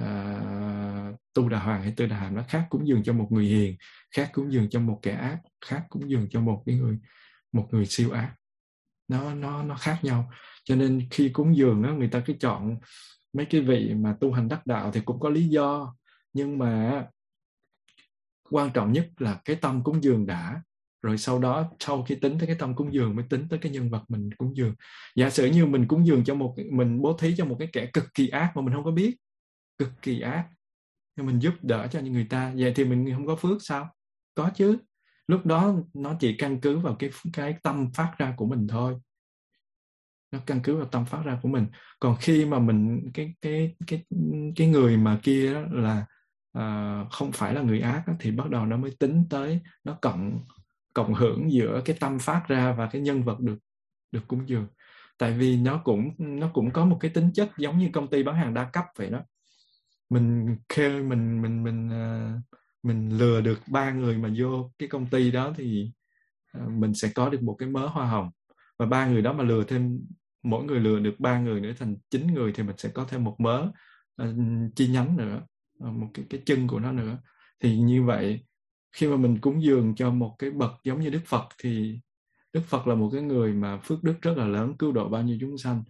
uh, 0.00 1.20
tu 1.34 1.48
đà 1.48 1.58
hoàng 1.58 1.82
hay 1.82 1.92
tư 1.96 2.06
đà 2.06 2.16
hàm. 2.18 2.34
Nó 2.34 2.42
khác 2.48 2.66
cúng 2.70 2.88
dường 2.88 3.02
cho 3.02 3.12
một 3.12 3.28
người 3.30 3.44
hiền 3.44 3.76
khác 4.10 4.30
cúng 4.32 4.52
dường 4.52 4.70
cho 4.70 4.80
một 4.80 4.98
kẻ 5.02 5.12
ác 5.12 5.38
khác 5.64 5.86
cúng 5.88 6.10
dường 6.10 6.28
cho 6.30 6.40
một 6.40 6.62
cái 6.66 6.76
người 6.76 6.98
một 7.52 7.68
người 7.70 7.86
siêu 7.86 8.10
ác. 8.10 8.34
Nó 9.08 9.34
nó 9.34 9.62
nó 9.62 9.74
khác 9.74 9.98
nhau. 10.02 10.30
Cho 10.64 10.76
nên 10.76 11.08
khi 11.10 11.28
cúng 11.28 11.56
dường 11.56 11.82
á 11.82 11.90
người 11.90 12.08
ta 12.08 12.22
cứ 12.26 12.32
chọn 12.40 12.78
mấy 13.32 13.46
cái 13.46 13.60
vị 13.60 13.94
mà 13.94 14.16
tu 14.20 14.32
hành 14.32 14.48
đắc 14.48 14.66
đạo 14.66 14.90
thì 14.92 15.00
cũng 15.04 15.20
có 15.20 15.30
lý 15.30 15.48
do. 15.48 15.96
Nhưng 16.32 16.58
mà 16.58 17.04
quan 18.50 18.70
trọng 18.74 18.92
nhất 18.92 19.10
là 19.18 19.40
cái 19.44 19.56
tâm 19.56 19.84
cúng 19.84 20.02
dường 20.02 20.26
đã 20.26 20.62
rồi 21.06 21.18
sau 21.18 21.38
đó 21.38 21.72
sau 21.80 22.02
khi 22.02 22.14
tính 22.14 22.38
tới 22.38 22.46
cái 22.46 22.56
tâm 22.58 22.74
cúng 22.74 22.94
dường 22.94 23.16
mới 23.16 23.24
tính 23.30 23.48
tới 23.50 23.58
cái 23.58 23.72
nhân 23.72 23.90
vật 23.90 24.02
mình 24.08 24.30
cúng 24.36 24.56
dường. 24.56 24.74
Giả 25.16 25.30
sử 25.30 25.46
như 25.46 25.66
mình 25.66 25.86
cúng 25.88 26.06
dường 26.06 26.24
cho 26.24 26.34
một 26.34 26.54
mình 26.72 27.02
bố 27.02 27.16
thí 27.18 27.34
cho 27.36 27.44
một 27.44 27.56
cái 27.58 27.68
kẻ 27.72 27.90
cực 27.92 28.04
kỳ 28.14 28.28
ác 28.28 28.52
mà 28.54 28.62
mình 28.62 28.74
không 28.74 28.84
có 28.84 28.90
biết. 28.90 29.16
Cực 29.78 30.02
kỳ 30.02 30.20
ác. 30.20 30.48
Nhưng 31.16 31.26
mình 31.26 31.38
giúp 31.38 31.54
đỡ 31.62 31.88
cho 31.90 32.00
những 32.00 32.12
người 32.12 32.26
ta. 32.30 32.52
Vậy 32.56 32.72
thì 32.76 32.84
mình 32.84 33.14
không 33.14 33.26
có 33.26 33.36
phước 33.36 33.62
sao? 33.62 33.94
Có 34.34 34.50
chứ. 34.54 34.78
Lúc 35.26 35.46
đó 35.46 35.74
nó 35.94 36.14
chỉ 36.20 36.36
căn 36.38 36.60
cứ 36.60 36.78
vào 36.78 36.96
cái 36.98 37.10
cái 37.32 37.54
tâm 37.62 37.92
phát 37.94 38.14
ra 38.18 38.34
của 38.36 38.46
mình 38.46 38.66
thôi. 38.68 38.94
Nó 40.32 40.38
căn 40.46 40.60
cứ 40.62 40.76
vào 40.76 40.86
tâm 40.86 41.04
phát 41.04 41.22
ra 41.24 41.38
của 41.42 41.48
mình. 41.48 41.66
Còn 42.00 42.16
khi 42.20 42.44
mà 42.44 42.58
mình 42.58 43.10
cái 43.14 43.34
cái 43.42 43.76
cái 43.86 44.04
cái 44.56 44.68
người 44.68 44.96
mà 44.96 45.20
kia 45.22 45.54
đó 45.54 45.60
là 45.70 46.06
à, 46.52 47.04
không 47.10 47.32
phải 47.32 47.54
là 47.54 47.62
người 47.62 47.80
ác 47.80 48.02
đó, 48.06 48.12
thì 48.20 48.30
bắt 48.30 48.50
đầu 48.50 48.66
nó 48.66 48.76
mới 48.76 48.90
tính 48.98 49.24
tới 49.30 49.60
nó 49.84 49.98
cộng 50.02 50.44
cộng 50.96 51.14
hưởng 51.14 51.52
giữa 51.52 51.82
cái 51.84 51.96
tâm 52.00 52.18
phát 52.18 52.44
ra 52.48 52.72
và 52.72 52.88
cái 52.92 53.02
nhân 53.02 53.22
vật 53.22 53.40
được 53.40 53.58
được 54.12 54.28
cúng 54.28 54.48
dường. 54.48 54.66
Tại 55.18 55.32
vì 55.38 55.56
nó 55.56 55.80
cũng 55.84 56.10
nó 56.18 56.50
cũng 56.54 56.70
có 56.70 56.84
một 56.84 56.98
cái 57.00 57.10
tính 57.10 57.30
chất 57.34 57.50
giống 57.58 57.78
như 57.78 57.90
công 57.92 58.08
ty 58.08 58.22
bán 58.22 58.34
hàng 58.36 58.54
đa 58.54 58.70
cấp 58.72 58.84
vậy 58.98 59.10
đó. 59.10 59.20
Mình 60.10 60.56
khê 60.68 61.02
mình 61.02 61.42
mình 61.42 61.64
mình 61.64 61.88
uh, 61.88 62.42
mình 62.82 63.18
lừa 63.18 63.40
được 63.40 63.58
ba 63.70 63.90
người 63.90 64.18
mà 64.18 64.30
vô 64.38 64.70
cái 64.78 64.88
công 64.88 65.06
ty 65.06 65.30
đó 65.30 65.52
thì 65.56 65.90
ờ, 66.52 66.68
mình 66.68 66.94
sẽ 66.94 67.08
có 67.14 67.28
được 67.28 67.42
một 67.42 67.56
cái 67.58 67.68
mớ 67.68 67.86
hoa 67.86 68.06
hồng. 68.06 68.30
Và 68.78 68.86
ba 68.86 69.06
người 69.06 69.22
đó 69.22 69.32
mà 69.32 69.44
lừa 69.44 69.64
thêm 69.64 70.00
mỗi 70.42 70.64
người 70.64 70.80
lừa 70.80 70.98
được 70.98 71.14
ba 71.20 71.40
người 71.40 71.60
nữa 71.60 71.72
thành 71.78 71.96
chín 72.10 72.26
người 72.26 72.52
thì 72.52 72.62
mình 72.62 72.76
sẽ 72.78 72.88
có 72.88 73.06
thêm 73.08 73.24
một 73.24 73.36
mớ 73.38 73.68
uh, 74.22 74.28
chi 74.76 74.88
nhánh 74.88 75.16
nữa 75.16 75.42
uh, 75.88 75.94
một 75.94 76.08
cái 76.14 76.24
cái 76.30 76.42
chân 76.46 76.66
của 76.68 76.80
nó 76.80 76.92
nữa. 76.92 77.18
Thì 77.60 77.78
như 77.78 78.04
vậy 78.04 78.44
khi 78.92 79.06
mà 79.06 79.16
mình 79.16 79.38
cúng 79.38 79.62
dường 79.62 79.94
cho 79.94 80.10
một 80.10 80.36
cái 80.38 80.50
bậc 80.50 80.70
giống 80.84 81.00
như 81.00 81.10
Đức 81.10 81.22
Phật 81.26 81.44
thì 81.62 82.00
Đức 82.52 82.62
Phật 82.66 82.86
là 82.86 82.94
một 82.94 83.10
cái 83.12 83.22
người 83.22 83.52
mà 83.52 83.78
phước 83.78 84.02
đức 84.02 84.14
rất 84.22 84.36
là 84.36 84.44
lớn, 84.44 84.76
cứu 84.78 84.92
độ 84.92 85.08
bao 85.08 85.22
nhiêu 85.22 85.38
chúng 85.40 85.58
sanh. 85.58 85.82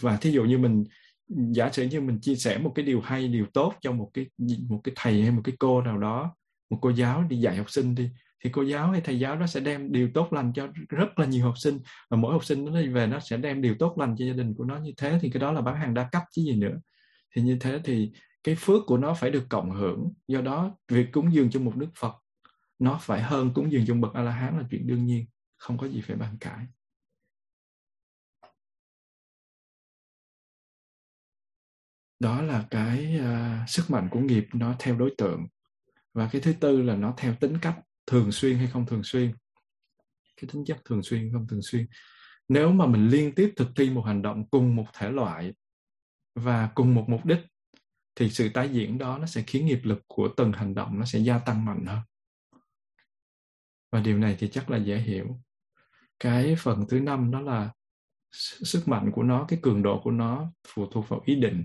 Và 0.00 0.16
thí 0.16 0.30
dụ 0.30 0.44
như 0.44 0.58
mình, 0.58 0.84
giả 1.28 1.70
sử 1.72 1.82
như 1.82 2.00
mình 2.00 2.20
chia 2.20 2.34
sẻ 2.34 2.58
một 2.58 2.72
cái 2.74 2.84
điều 2.84 3.00
hay, 3.00 3.28
điều 3.28 3.46
tốt 3.54 3.74
cho 3.80 3.92
một 3.92 4.10
cái 4.14 4.26
một 4.68 4.80
cái 4.84 4.92
thầy 4.96 5.22
hay 5.22 5.30
một 5.30 5.40
cái 5.44 5.54
cô 5.58 5.82
nào 5.82 5.98
đó, 5.98 6.36
một 6.70 6.78
cô 6.80 6.90
giáo 6.90 7.22
đi 7.22 7.36
dạy 7.36 7.56
học 7.56 7.70
sinh 7.70 7.94
đi, 7.94 8.08
thì 8.44 8.50
cô 8.50 8.62
giáo 8.62 8.90
hay 8.90 9.00
thầy 9.00 9.18
giáo 9.18 9.36
đó 9.36 9.46
sẽ 9.46 9.60
đem 9.60 9.92
điều 9.92 10.10
tốt 10.14 10.32
lành 10.32 10.52
cho 10.54 10.68
rất 10.88 11.18
là 11.18 11.26
nhiều 11.26 11.44
học 11.44 11.58
sinh. 11.58 11.78
Và 12.10 12.16
mỗi 12.16 12.32
học 12.32 12.44
sinh 12.44 12.64
nó 12.64 12.80
đi 12.80 12.88
về 12.88 13.06
nó 13.06 13.20
sẽ 13.20 13.36
đem 13.36 13.62
điều 13.62 13.74
tốt 13.78 13.98
lành 13.98 14.16
cho 14.18 14.24
gia 14.24 14.32
đình 14.32 14.54
của 14.54 14.64
nó 14.64 14.78
như 14.78 14.92
thế, 14.96 15.18
thì 15.22 15.30
cái 15.30 15.40
đó 15.40 15.52
là 15.52 15.60
bán 15.60 15.76
hàng 15.76 15.94
đa 15.94 16.08
cấp 16.12 16.22
chứ 16.32 16.42
gì 16.42 16.56
nữa. 16.56 16.74
Thì 17.34 17.42
như 17.42 17.56
thế 17.60 17.80
thì 17.84 18.12
cái 18.44 18.54
phước 18.58 18.82
của 18.86 18.96
nó 18.96 19.14
phải 19.14 19.30
được 19.30 19.46
cộng 19.48 19.70
hưởng. 19.70 20.12
Do 20.28 20.40
đó 20.40 20.76
việc 20.88 21.06
cúng 21.12 21.34
dường 21.34 21.50
cho 21.50 21.60
một 21.60 21.72
đức 21.76 21.90
phật 21.96 22.14
nó 22.78 22.98
phải 23.02 23.22
hơn 23.22 23.50
cúng 23.54 23.72
dường 23.72 23.86
cho 23.86 23.94
bậc 23.94 24.14
a 24.14 24.22
la 24.22 24.32
hán 24.32 24.58
là 24.58 24.64
chuyện 24.70 24.86
đương 24.86 25.06
nhiên 25.06 25.26
không 25.56 25.78
có 25.78 25.88
gì 25.88 26.00
phải 26.00 26.16
bàn 26.16 26.36
cãi. 26.40 26.66
Đó 32.20 32.42
là 32.42 32.66
cái 32.70 33.20
uh, 33.20 33.68
sức 33.68 33.90
mạnh 33.90 34.08
của 34.10 34.20
nghiệp 34.20 34.46
nó 34.52 34.74
theo 34.78 34.96
đối 34.96 35.14
tượng. 35.18 35.46
Và 36.12 36.28
cái 36.32 36.40
thứ 36.40 36.52
tư 36.60 36.82
là 36.82 36.96
nó 36.96 37.14
theo 37.16 37.34
tính 37.34 37.58
cách 37.62 37.80
thường 38.06 38.32
xuyên 38.32 38.58
hay 38.58 38.66
không 38.66 38.86
thường 38.86 39.02
xuyên. 39.04 39.34
Cái 40.36 40.50
tính 40.52 40.64
chất 40.66 40.78
thường 40.84 41.02
xuyên 41.02 41.32
không 41.32 41.46
thường 41.46 41.62
xuyên. 41.62 41.86
Nếu 42.48 42.72
mà 42.72 42.86
mình 42.86 43.08
liên 43.08 43.34
tiếp 43.34 43.52
thực 43.56 43.68
thi 43.76 43.90
một 43.90 44.02
hành 44.02 44.22
động 44.22 44.48
cùng 44.50 44.76
một 44.76 44.86
thể 44.94 45.10
loại 45.10 45.52
và 46.34 46.70
cùng 46.74 46.94
một 46.94 47.04
mục 47.08 47.24
đích 47.24 47.38
thì 48.16 48.30
sự 48.30 48.48
tái 48.48 48.68
diễn 48.68 48.98
đó 48.98 49.18
nó 49.18 49.26
sẽ 49.26 49.42
khiến 49.46 49.66
nghiệp 49.66 49.80
lực 49.82 50.02
của 50.06 50.28
từng 50.36 50.52
hành 50.52 50.74
động 50.74 50.98
nó 50.98 51.04
sẽ 51.04 51.18
gia 51.18 51.38
tăng 51.38 51.64
mạnh 51.64 51.84
hơn. 51.86 52.00
Và 53.92 54.00
điều 54.00 54.18
này 54.18 54.36
thì 54.38 54.48
chắc 54.48 54.70
là 54.70 54.76
dễ 54.76 54.98
hiểu. 54.98 55.40
Cái 56.20 56.56
phần 56.58 56.84
thứ 56.88 57.00
năm 57.00 57.30
đó 57.30 57.40
là 57.40 57.72
sức 58.40 58.88
mạnh 58.88 59.10
của 59.12 59.22
nó, 59.22 59.44
cái 59.48 59.58
cường 59.62 59.82
độ 59.82 60.00
của 60.04 60.10
nó 60.10 60.52
phụ 60.68 60.86
thuộc 60.86 61.08
vào 61.08 61.22
ý 61.24 61.34
định. 61.34 61.64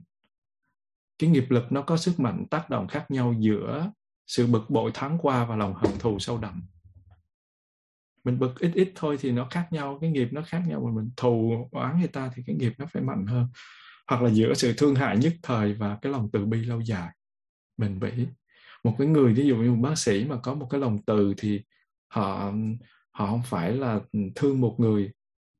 Cái 1.20 1.30
nghiệp 1.30 1.45
lực 1.50 1.72
nó 1.72 1.82
có 1.82 1.97
sức 1.97 2.20
mạnh 2.20 2.45
tác 2.52 2.70
động 2.70 2.88
khác 2.88 3.06
nhau 3.10 3.36
giữa 3.39 3.91
sự 4.28 4.47
bực 4.47 4.70
bội 4.70 4.91
thoáng 4.93 5.18
qua 5.22 5.45
và 5.45 5.56
lòng 5.56 5.74
hận 5.74 5.91
thù 6.00 6.20
sâu 6.20 6.38
đậm. 6.38 6.64
Mình 8.24 8.39
bực 8.39 8.60
ít 8.60 8.72
ít 8.74 8.91
thôi 8.95 9.18
thì 9.20 9.32
nó 9.32 9.47
khác 9.52 9.68
nhau, 9.72 9.97
cái 10.02 10.12
nghiệp 10.12 10.28
nó 10.32 10.41
khác 10.41 10.64
nhau, 10.68 10.82
mà 10.86 11.02
mình 11.02 11.12
thù 11.18 11.70
oán 11.72 12.00
người 12.00 12.08
ta 12.08 12.32
thì 12.36 12.43
cái 12.47 12.56
nghiệp 12.56 12.74
nó 12.78 12.86
phải 12.86 13.04
mạnh 13.04 13.26
hơn 13.28 13.47
hoặc 14.10 14.22
là 14.22 14.30
giữa 14.30 14.53
sự 14.53 14.74
thương 14.78 14.95
hại 14.95 15.18
nhất 15.18 15.34
thời 15.43 15.74
và 15.74 15.97
cái 16.01 16.12
lòng 16.12 16.30
từ 16.34 16.45
bi 16.45 16.57
lâu 16.57 16.82
dài. 16.82 17.10
Bền 17.78 17.99
bỉ 17.99 18.10
một 18.84 18.95
cái 18.97 19.07
người 19.07 19.34
ví 19.34 19.47
dụ 19.47 19.55
như 19.55 19.72
một 19.72 19.89
bác 19.89 19.97
sĩ 19.97 20.26
mà 20.26 20.38
có 20.43 20.53
một 20.53 20.68
cái 20.70 20.82
lòng 20.82 20.99
từ 21.05 21.34
thì 21.38 21.62
họ 22.07 22.53
họ 23.12 23.28
không 23.28 23.41
phải 23.45 23.74
là 23.74 23.99
thương 24.36 24.62
một 24.62 24.76
người 24.80 25.12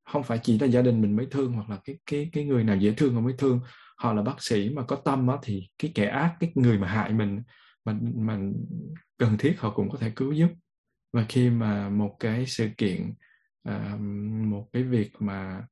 không 0.10 0.24
phải 0.24 0.40
chỉ 0.44 0.60
là 0.60 0.68
gia 0.68 0.82
đình 0.82 1.02
mình 1.02 1.16
mới 1.16 1.28
thương 1.32 1.54
hoặc 1.54 1.70
là 1.70 1.78
cái 1.86 2.00
cái 2.06 2.30
cái 2.34 2.46
người 2.46 2.64
nào 2.64 2.78
dễ 2.78 2.94
thương 2.94 3.16
mà 3.16 3.22
mới 3.22 3.34
thương. 3.38 3.60
Họ 3.98 4.14
là 4.14 4.22
bác 4.22 4.44
sĩ 4.44 4.70
mà 4.70 4.84
có 4.84 4.96
tâm 4.96 5.28
á, 5.28 5.38
thì 5.42 5.68
cái 5.78 5.92
kẻ 5.96 6.06
ác 6.06 6.36
cái 6.40 6.52
người 6.56 6.78
mà 6.78 6.88
hại 6.88 7.14
mình 7.14 7.42
mà 7.86 7.96
mà 8.16 8.40
cần 9.18 9.38
thiết 9.38 9.56
họ 9.60 9.70
cũng 9.70 9.90
có 9.90 9.98
thể 9.98 10.12
cứu 10.16 10.32
giúp. 10.32 10.50
Và 11.14 11.26
khi 11.30 11.50
mà 11.50 11.90
một 11.90 12.16
cái 12.20 12.46
sự 12.46 12.70
kiện 12.78 13.14
uh, 13.70 14.00
một 14.46 14.70
cái 14.74 14.84
việc 14.84 15.12
mà 15.20 15.66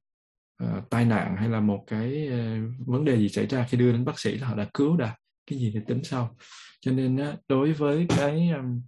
uh, 0.64 0.90
tai 0.90 1.06
nạn 1.06 1.36
hay 1.38 1.50
là 1.50 1.60
một 1.60 1.84
cái 1.88 2.28
uh, 2.28 2.88
vấn 2.88 3.06
đề 3.06 3.18
gì 3.18 3.30
xảy 3.30 3.46
ra 3.48 3.68
khi 3.70 3.78
đưa 3.78 3.92
đến 3.92 4.06
bác 4.06 4.20
sĩ 4.20 4.38
là 4.38 4.48
họ 4.48 4.56
đã 4.56 4.68
cứu 4.74 4.98
đã 4.98 5.16
cái 5.46 5.60
gì 5.60 5.72
thì 5.74 5.80
tính 5.88 6.04
sau. 6.04 6.36
Cho 6.82 6.92
nên 6.92 7.16
uh, 7.16 7.40
đối 7.48 7.74
với 7.74 8.06
cái 8.10 8.50
um, 8.50 8.82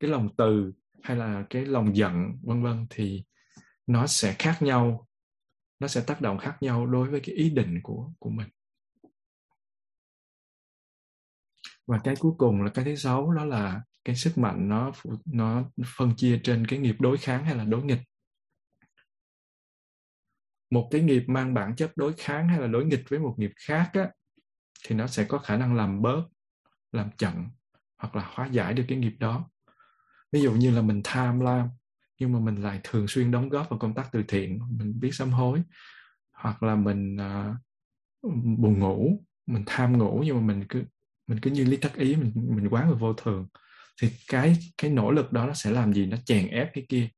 cái 0.00 0.10
lòng 0.10 0.28
từ 0.36 0.72
hay 1.02 1.16
là 1.16 1.44
cái 1.50 1.66
lòng 1.66 1.96
giận 1.96 2.38
vân 2.42 2.62
vân 2.62 2.86
thì 2.90 3.24
nó 3.86 4.06
sẽ 4.06 4.36
khác 4.38 4.62
nhau 4.62 5.06
nó 5.80 5.88
sẽ 5.88 6.00
tác 6.06 6.20
động 6.20 6.38
khác 6.38 6.56
nhau 6.60 6.86
đối 6.86 7.10
với 7.10 7.20
cái 7.20 7.34
ý 7.34 7.50
định 7.50 7.80
của 7.82 8.12
của 8.18 8.30
mình. 8.30 8.48
Và 11.86 12.00
cái 12.04 12.14
cuối 12.18 12.32
cùng 12.38 12.62
là 12.62 12.70
cái 12.70 12.84
thứ 12.84 12.96
sáu 12.96 13.32
đó 13.32 13.44
là 13.44 13.82
cái 14.04 14.16
sức 14.16 14.38
mạnh 14.38 14.68
nó 14.68 14.92
nó 15.24 15.64
phân 15.96 16.14
chia 16.16 16.40
trên 16.44 16.66
cái 16.66 16.78
nghiệp 16.78 16.96
đối 16.98 17.16
kháng 17.16 17.44
hay 17.44 17.54
là 17.54 17.64
đối 17.64 17.82
nghịch 17.82 18.00
một 20.70 20.88
cái 20.90 21.00
nghiệp 21.00 21.24
mang 21.26 21.54
bản 21.54 21.76
chất 21.76 21.92
đối 21.96 22.12
kháng 22.12 22.48
hay 22.48 22.60
là 22.60 22.66
đối 22.66 22.84
nghịch 22.84 23.04
với 23.08 23.18
một 23.18 23.34
nghiệp 23.38 23.52
khác 23.66 23.90
á, 23.92 24.10
thì 24.84 24.96
nó 24.96 25.06
sẽ 25.06 25.24
có 25.24 25.38
khả 25.38 25.56
năng 25.56 25.74
làm 25.74 26.02
bớt 26.02 26.22
làm 26.92 27.10
chậm 27.18 27.48
hoặc 27.98 28.16
là 28.16 28.30
hóa 28.34 28.46
giải 28.46 28.74
được 28.74 28.84
cái 28.88 28.98
nghiệp 28.98 29.14
đó. 29.18 29.50
Ví 30.32 30.40
dụ 30.40 30.52
như 30.52 30.70
là 30.70 30.82
mình 30.82 31.00
tham 31.04 31.40
lam 31.40 31.68
nhưng 32.18 32.32
mà 32.32 32.38
mình 32.38 32.62
lại 32.62 32.80
thường 32.84 33.08
xuyên 33.08 33.30
đóng 33.30 33.48
góp 33.48 33.70
vào 33.70 33.78
công 33.78 33.94
tác 33.94 34.08
từ 34.12 34.22
thiện 34.28 34.60
mình 34.78 35.00
biết 35.00 35.14
sám 35.14 35.30
hối 35.30 35.62
hoặc 36.32 36.62
là 36.62 36.74
mình 36.74 37.16
uh, 37.16 37.56
buồn 38.58 38.78
ngủ 38.78 39.24
mình 39.46 39.62
tham 39.66 39.98
ngủ 39.98 40.22
nhưng 40.26 40.36
mà 40.36 40.54
mình 40.54 40.64
cứ 40.68 40.84
mình 41.26 41.40
cứ 41.42 41.50
như 41.50 41.64
lý 41.64 41.76
thất 41.76 41.94
ý 41.94 42.16
mình 42.16 42.32
mình 42.34 42.68
quán 42.68 42.88
vào 42.88 42.98
vô 42.98 43.12
thường 43.12 43.46
thì 44.02 44.10
cái 44.28 44.56
cái 44.78 44.90
nỗ 44.90 45.10
lực 45.10 45.32
đó 45.32 45.46
nó 45.46 45.54
sẽ 45.54 45.70
làm 45.70 45.92
gì? 45.92 46.06
Nó 46.06 46.16
chèn 46.24 46.48
ép 46.48 46.70
cái 46.74 46.86
kia 46.88 47.08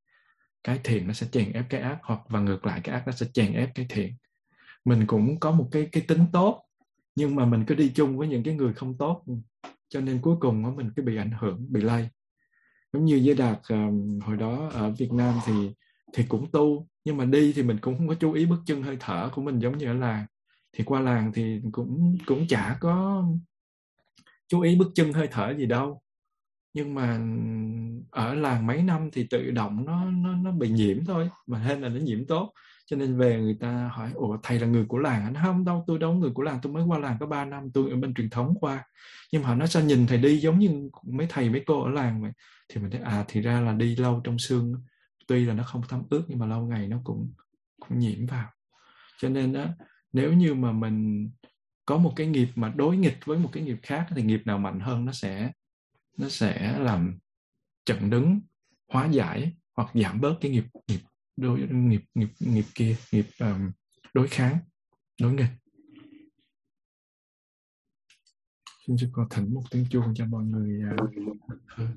cái 0.65 0.81
thiện 0.85 1.07
nó 1.07 1.13
sẽ 1.13 1.27
chèn 1.33 1.53
ép 1.53 1.65
cái 1.71 1.81
ác 1.81 1.99
hoặc 2.03 2.21
và 2.29 2.41
ngược 2.41 2.67
lại 2.67 2.81
cái 2.85 2.95
ác 2.95 3.03
nó 3.07 3.13
sẽ 3.13 3.27
chèn 3.33 3.53
ép 3.53 3.75
cái 3.75 3.87
thiện 3.89 4.15
mình 4.85 5.07
cũng 5.07 5.41
có 5.41 5.51
một 5.51 5.69
cái 5.73 5.89
cái 5.93 6.03
tính 6.09 6.25
tốt 6.33 6.65
nhưng 7.19 7.37
mà 7.37 7.45
mình 7.45 7.65
cứ 7.67 7.75
đi 7.75 7.93
chung 7.95 8.19
với 8.19 8.29
những 8.29 8.43
cái 8.43 8.55
người 8.55 8.73
không 8.73 8.99
tốt. 8.99 9.25
Cho 9.89 10.01
nên 10.01 10.19
cuối 10.23 10.37
cùng 10.41 10.77
mình 10.77 10.91
cứ 10.97 11.03
bị 11.03 11.17
ảnh 11.17 11.31
hưởng 11.39 11.67
bị 11.69 11.81
lây. 11.81 12.09
Giống 12.93 13.05
như 13.05 13.23
với 13.25 13.35
đạt 13.35 13.59
um, 13.69 14.19
hồi 14.21 14.37
đó 14.37 14.69
ở 14.73 14.91
Việt 14.91 15.13
Nam 15.13 15.35
thì 15.47 15.53
thì 16.13 16.25
cũng 16.29 16.51
tu 16.53 16.89
nhưng 17.05 17.17
mà 17.17 17.25
đi 17.25 17.53
thì 17.53 17.63
mình 17.63 17.79
cũng 17.81 17.99
không 17.99 18.09
có 18.09 18.15
chú 18.15 18.33
ý 18.33 18.47
bước 18.47 18.61
chân 18.67 18.83
hơi 18.83 18.97
thở 19.01 19.31
của 19.35 19.43
mình 19.43 19.59
giống 19.59 19.79
như 19.79 19.87
ở 19.87 19.93
làng. 19.93 20.27
Thì 20.73 20.85
qua 20.85 21.01
làng 21.01 21.33
thì 21.35 21.61
cũng 21.73 22.17
cũng 22.27 22.47
chả 22.49 22.77
có 22.81 23.25
chú 24.49 24.61
ý 24.61 24.77
bước 24.77 24.93
chân 24.95 25.13
hơi 25.13 25.29
thở 25.31 25.55
gì 25.59 25.67
đâu 25.67 26.01
nhưng 26.75 26.95
mà 26.95 27.17
ừ, 27.17 27.23
ở 28.11 28.35
làng 28.35 28.67
mấy 28.67 28.83
năm 28.83 29.11
thì 29.13 29.27
tự 29.31 29.51
động 29.51 29.85
nó 29.87 30.05
nó 30.05 30.37
nó 30.37 30.53
bị 30.53 30.69
nhiễm 30.71 31.05
thôi, 31.05 31.31
mà 31.47 31.59
hên 31.59 31.81
là 31.81 31.89
nó 31.89 32.01
nhiễm 32.01 32.27
tốt. 32.27 32.53
Cho 32.87 32.97
nên 32.97 33.19
về 33.19 33.41
người 33.41 33.57
ta 33.61 33.91
hỏi, 33.93 34.11
ủa, 34.15 34.39
thầy 34.43 34.61
là 34.61 34.67
người 34.67 34.85
của 34.89 34.99
làng 34.99 35.25
anh 35.25 35.35
không 35.45 35.65
đâu, 35.65 35.85
tôi 35.87 35.99
đâu 35.99 36.15
người 36.15 36.31
của 36.35 36.43
làng, 36.43 36.59
tôi 36.63 36.73
mới 36.73 36.85
qua 36.85 36.99
làng 36.99 37.17
có 37.21 37.27
3 37.27 37.45
năm, 37.45 37.71
tôi 37.75 37.91
ở 37.91 37.97
bên 37.97 38.15
truyền 38.15 38.31
thống 38.31 38.55
qua 38.61 38.85
nhưng 39.33 39.43
mà 39.43 39.49
họ 39.49 39.55
nói, 39.55 39.69
sao 39.69 39.83
nhìn 39.83 40.07
thầy 40.07 40.19
đi 40.19 40.39
giống 40.39 40.59
như 40.59 40.91
mấy 41.03 41.27
thầy, 41.31 41.51
mấy 41.51 41.63
cô 41.67 41.83
ở 41.83 41.91
làng 41.91 42.23
vậy? 42.23 42.33
Thì 42.69 42.81
mình 42.81 42.91
thấy 42.91 43.01
à 43.01 43.25
thì 43.29 43.41
ra 43.41 43.61
là 43.61 43.73
đi 43.73 43.97
lâu 43.97 44.21
trong 44.25 44.39
xương, 44.39 44.75
tuy 45.27 45.45
là 45.45 45.55
nó 45.55 45.65
không 45.65 45.83
thấm 45.89 46.03
ướt, 46.11 46.25
nhưng 46.29 46.39
mà 46.39 46.47
lâu 46.47 46.67
ngày 46.67 46.89
nó 46.89 47.01
cũng 47.05 47.33
cũng 47.81 47.99
nhiễm 47.99 48.27
vào. 48.27 48.51
Cho 49.19 49.29
nên 49.29 49.53
đó 49.53 49.67
nếu 50.13 50.33
như 50.33 50.55
mà 50.55 50.73
mình 50.73 51.31
có 51.87 51.97
một 51.97 52.13
cái 52.17 52.27
nghiệp 52.27 52.49
mà 52.55 52.73
đối 52.77 52.97
nghịch 52.97 53.19
với 53.25 53.39
một 53.39 53.49
cái 53.53 53.63
nghiệp 53.63 53.79
khác 53.83 54.07
thì 54.17 54.23
nghiệp 54.23 54.41
nào 54.45 54.59
mạnh 54.59 54.81
hơn 54.81 55.05
nó 55.05 55.13
sẽ 55.13 55.53
nó 56.19 56.29
sẽ 56.29 56.79
làm 56.79 57.19
chặn 57.85 58.11
đứng 58.11 58.41
hóa 58.89 59.07
giải 59.07 59.57
hoặc 59.77 59.91
giảm 59.95 60.21
bớt 60.21 60.39
cái 60.41 60.51
nghiệp 60.51 60.65
nghiệp 60.89 61.01
đối 61.37 61.61
nghiệp 61.61 62.03
nghiệp 62.15 62.29
nghiệp 62.41 62.65
kia 62.75 62.97
nghiệp 63.13 63.27
um, 63.41 63.71
đối 64.15 64.29
kháng 64.29 64.59
đối 65.21 65.33
nghịch. 65.33 65.51
Xin 68.87 68.97
cho 68.99 69.07
con 69.13 69.27
thỉnh 69.31 69.55
một 69.55 69.63
tiếng 69.71 69.87
chuông 69.91 70.15
cho 70.15 70.27
mọi 70.27 70.45
người 70.45 70.81
uh, 70.95 71.91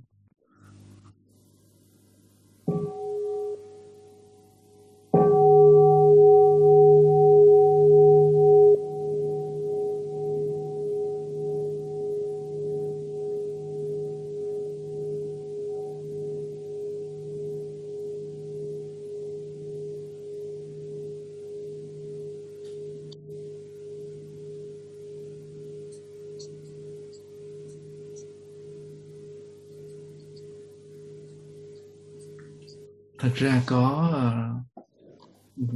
thật 33.21 33.31
ra 33.35 33.63
có 33.65 34.09
ờ, 34.13 34.53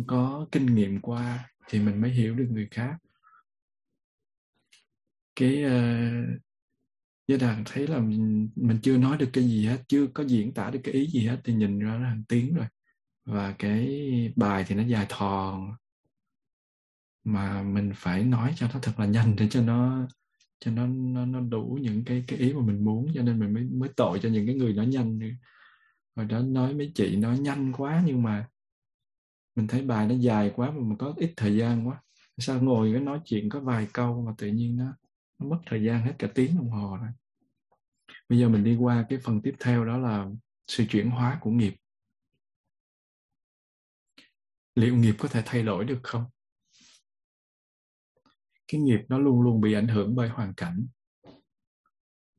có 0.08 0.48
kinh 0.52 0.76
nghiệm 0.76 1.02
qua 1.02 1.50
thì 1.70 1.80
mình 1.80 2.02
mới 2.02 2.12
hiểu 2.12 2.36
được 2.36 2.48
người 2.52 2.68
khác. 2.72 2.98
Cái 5.36 5.64
uh, 5.64 6.42
Gia 7.28 7.38
Đàn 7.38 7.64
thấy 7.66 7.88
là 7.88 8.00
mình, 8.00 8.50
mình 8.56 8.80
chưa 8.84 8.98
nói 8.98 9.18
được 9.18 9.30
cái 9.34 9.44
gì 9.44 9.66
hết, 9.66 9.78
chưa 9.88 10.08
có 10.08 10.24
diễn 10.24 10.54
tả 10.54 10.70
được 10.70 10.80
cái 10.84 10.94
ý 10.94 11.08
gì 11.08 11.28
hết 11.28 11.42
thì 11.44 11.54
nhìn 11.54 11.80
ra 11.80 11.96
là 11.96 12.16
tiếng 12.28 12.56
rồi. 12.56 12.66
Và 13.26 13.56
cái 13.60 14.10
bài 14.36 14.66
thì 14.68 14.76
nó 14.76 14.84
dài 14.84 15.06
thòn. 15.10 15.76
Mà 17.24 17.64
mình 17.64 17.92
phải 17.96 18.24
nói 18.24 18.54
cho 18.56 18.68
nó 18.74 18.80
thật 18.82 19.00
là 19.00 19.06
nhanh 19.06 19.36
để 19.36 19.48
cho 19.50 19.62
nó 19.62 20.08
cho 20.60 20.72
nó 20.72 20.88
nó, 20.88 21.26
nó 21.26 21.40
đủ 21.40 21.78
những 21.82 22.04
cái 22.06 22.24
cái 22.28 22.40
ý 22.40 22.54
mà 22.54 22.62
mình 22.62 22.86
muốn 22.86 23.08
cho 23.16 23.22
nên 23.22 23.40
mình 23.40 23.54
mới 23.54 23.64
mới 23.64 23.90
tội 23.96 24.20
cho 24.20 24.30
những 24.30 24.46
cái 24.46 24.56
người 24.56 24.74
nói 24.74 24.88
nhanh 24.88 25.20
rồi 26.16 26.26
đó 26.26 26.40
nói 26.40 26.74
mấy 26.74 26.92
chị 26.96 27.16
nói 27.16 27.40
nhanh 27.40 27.74
quá 27.78 28.04
nhưng 28.06 28.24
mà 28.24 28.48
mình 29.56 29.68
thấy 29.68 29.82
bài 29.82 30.08
nó 30.08 30.16
dài 30.16 30.52
quá 30.56 30.72
mà 30.72 30.80
mình 30.80 30.98
có 30.98 31.14
ít 31.18 31.34
thời 31.38 31.58
gian 31.58 31.88
quá. 31.88 32.04
Sao 32.38 32.62
ngồi 32.62 32.92
cái 32.94 33.02
nói 33.02 33.20
chuyện 33.26 33.50
có 33.50 33.60
vài 33.60 33.88
câu 33.94 34.22
mà 34.22 34.32
tự 34.38 34.48
nhiên 34.48 34.78
nó 34.78 34.86
nó 35.40 35.48
mất 35.48 35.60
thời 35.66 35.84
gian 35.84 36.02
hết 36.02 36.14
cả 36.20 36.28
tiếng 36.36 36.56
đồng 36.56 36.70
hồ 36.70 36.98
rồi. 36.98 37.10
Bây 38.30 38.40
giờ 38.40 38.50
mình 38.50 38.64
đi 38.64 38.76
qua 38.76 39.06
cái 39.10 39.20
phần 39.24 39.42
tiếp 39.42 39.56
theo 39.60 39.86
đó 39.86 39.98
là 39.98 40.28
sự 40.68 40.86
chuyển 40.90 41.10
hóa 41.10 41.38
của 41.42 41.52
nghiệp. 41.52 41.76
Liệu 44.76 44.96
nghiệp 44.96 45.16
có 45.20 45.28
thể 45.28 45.42
thay 45.46 45.64
đổi 45.64 45.86
được 45.86 46.00
không? 46.04 46.26
Cái 48.68 48.82
nghiệp 48.82 49.00
nó 49.10 49.20
luôn 49.20 49.42
luôn 49.42 49.62
bị 49.62 49.74
ảnh 49.74 49.88
hưởng 49.88 50.16
bởi 50.16 50.30
hoàn 50.30 50.54
cảnh 50.54 50.88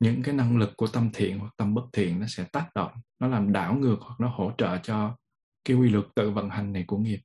những 0.00 0.22
cái 0.22 0.34
năng 0.34 0.58
lực 0.58 0.70
của 0.76 0.86
tâm 0.86 1.10
thiện 1.14 1.38
hoặc 1.38 1.54
tâm 1.56 1.74
bất 1.74 1.84
thiện 1.92 2.20
nó 2.20 2.26
sẽ 2.28 2.44
tác 2.52 2.70
động, 2.74 2.92
nó 3.18 3.28
làm 3.28 3.52
đảo 3.52 3.74
ngược 3.74 3.96
hoặc 4.00 4.20
nó 4.20 4.28
hỗ 4.28 4.52
trợ 4.58 4.78
cho 4.82 5.16
cái 5.64 5.76
quy 5.76 5.88
luật 5.88 6.04
tự 6.14 6.30
vận 6.30 6.50
hành 6.50 6.72
này 6.72 6.84
của 6.86 6.98
nghiệp. 6.98 7.20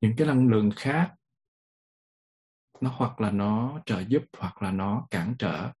Những 0.00 0.14
cái 0.16 0.26
năng 0.26 0.48
lượng 0.48 0.70
khác, 0.76 1.14
nó 2.80 2.90
hoặc 2.96 3.20
là 3.20 3.30
nó 3.30 3.82
trợ 3.86 4.00
giúp 4.08 4.22
hoặc 4.38 4.62
là 4.62 4.72
nó 4.72 5.06
cản 5.10 5.34
trở. 5.38 5.72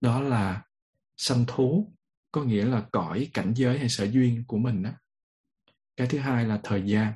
Đó 0.00 0.20
là 0.20 0.62
sanh 1.16 1.44
thú, 1.48 1.92
có 2.32 2.42
nghĩa 2.42 2.64
là 2.64 2.88
cõi 2.92 3.30
cảnh 3.34 3.52
giới 3.56 3.78
hay 3.78 3.88
sở 3.88 4.04
duyên 4.04 4.44
của 4.46 4.58
mình 4.58 4.82
á. 4.82 4.94
Cái 5.96 6.06
thứ 6.06 6.18
hai 6.18 6.44
là 6.44 6.60
thời 6.64 6.82
gian 6.86 7.12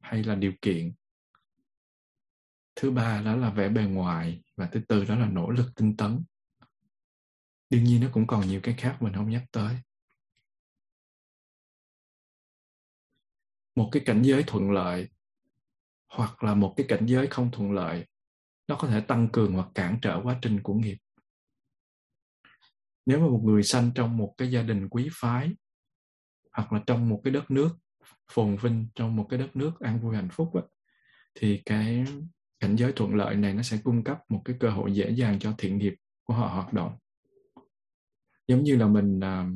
hay 0.00 0.22
là 0.24 0.34
điều 0.34 0.52
kiện 0.62 0.92
thứ 2.76 2.90
ba 2.90 3.22
đó 3.22 3.36
là 3.36 3.50
vẻ 3.50 3.68
bề 3.68 3.82
ngoài 3.82 4.42
và 4.56 4.66
thứ 4.66 4.80
tư 4.88 5.04
đó 5.04 5.16
là 5.16 5.26
nỗ 5.26 5.50
lực 5.50 5.66
tinh 5.76 5.96
tấn. 5.96 6.24
Đương 7.70 7.84
nhiên 7.84 8.00
nó 8.00 8.08
cũng 8.12 8.26
còn 8.26 8.48
nhiều 8.48 8.60
cái 8.62 8.74
khác 8.78 8.96
mình 9.00 9.14
không 9.14 9.30
nhắc 9.30 9.44
tới. 9.52 9.76
Một 13.74 13.88
cái 13.92 14.02
cảnh 14.06 14.22
giới 14.22 14.44
thuận 14.46 14.70
lợi 14.70 15.08
hoặc 16.08 16.42
là 16.42 16.54
một 16.54 16.74
cái 16.76 16.86
cảnh 16.88 17.06
giới 17.06 17.26
không 17.26 17.50
thuận 17.50 17.72
lợi 17.72 18.06
nó 18.68 18.76
có 18.76 18.88
thể 18.88 19.00
tăng 19.00 19.28
cường 19.32 19.52
hoặc 19.52 19.68
cản 19.74 19.98
trở 20.02 20.20
quá 20.22 20.38
trình 20.42 20.62
của 20.62 20.74
nghiệp. 20.74 20.98
Nếu 23.06 23.20
mà 23.20 23.26
một 23.26 23.40
người 23.44 23.62
sanh 23.62 23.90
trong 23.94 24.16
một 24.16 24.34
cái 24.38 24.50
gia 24.50 24.62
đình 24.62 24.88
quý 24.88 25.08
phái 25.12 25.50
hoặc 26.52 26.72
là 26.72 26.82
trong 26.86 27.08
một 27.08 27.20
cái 27.24 27.32
đất 27.32 27.50
nước 27.50 27.76
phồn 28.32 28.56
vinh 28.56 28.88
trong 28.94 29.16
một 29.16 29.26
cái 29.30 29.38
đất 29.38 29.56
nước 29.56 29.80
an 29.80 30.00
vui 30.00 30.16
hạnh 30.16 30.28
phúc 30.32 30.54
ấy, 30.54 30.64
thì 31.34 31.62
cái 31.64 32.04
cảnh 32.62 32.76
giới 32.76 32.92
thuận 32.92 33.14
lợi 33.14 33.36
này 33.36 33.54
nó 33.54 33.62
sẽ 33.62 33.78
cung 33.84 34.04
cấp 34.04 34.18
một 34.28 34.42
cái 34.44 34.56
cơ 34.60 34.70
hội 34.70 34.92
dễ 34.92 35.10
dàng 35.10 35.38
cho 35.38 35.54
thiện 35.58 35.78
nghiệp 35.78 35.94
của 36.24 36.34
họ 36.34 36.46
hoạt 36.46 36.72
động. 36.72 36.96
Giống 38.48 38.62
như 38.62 38.76
là 38.76 38.86
mình 38.86 39.20
à, 39.20 39.46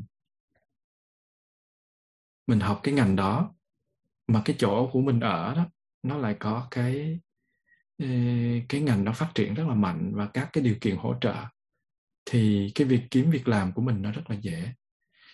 mình 2.46 2.60
học 2.60 2.80
cái 2.82 2.94
ngành 2.94 3.16
đó 3.16 3.54
mà 4.26 4.42
cái 4.44 4.56
chỗ 4.58 4.90
của 4.92 5.00
mình 5.00 5.20
ở 5.20 5.54
đó, 5.54 5.66
nó 6.02 6.18
lại 6.18 6.36
có 6.40 6.68
cái 6.70 7.20
ờ, 7.98 8.06
cái 8.68 8.80
ngành 8.80 9.04
nó 9.04 9.12
phát 9.12 9.30
triển 9.34 9.54
rất 9.54 9.64
là 9.68 9.74
mạnh 9.74 10.12
và 10.14 10.26
các 10.26 10.50
cái 10.52 10.64
điều 10.64 10.74
kiện 10.80 10.96
hỗ 10.96 11.14
trợ, 11.20 11.34
thì 12.24 12.72
cái 12.74 12.86
việc 12.86 13.02
kiếm 13.10 13.30
việc 13.30 13.48
làm 13.48 13.72
của 13.72 13.82
mình 13.82 14.02
nó 14.02 14.12
rất 14.12 14.30
là 14.30 14.36
dễ. 14.36 14.72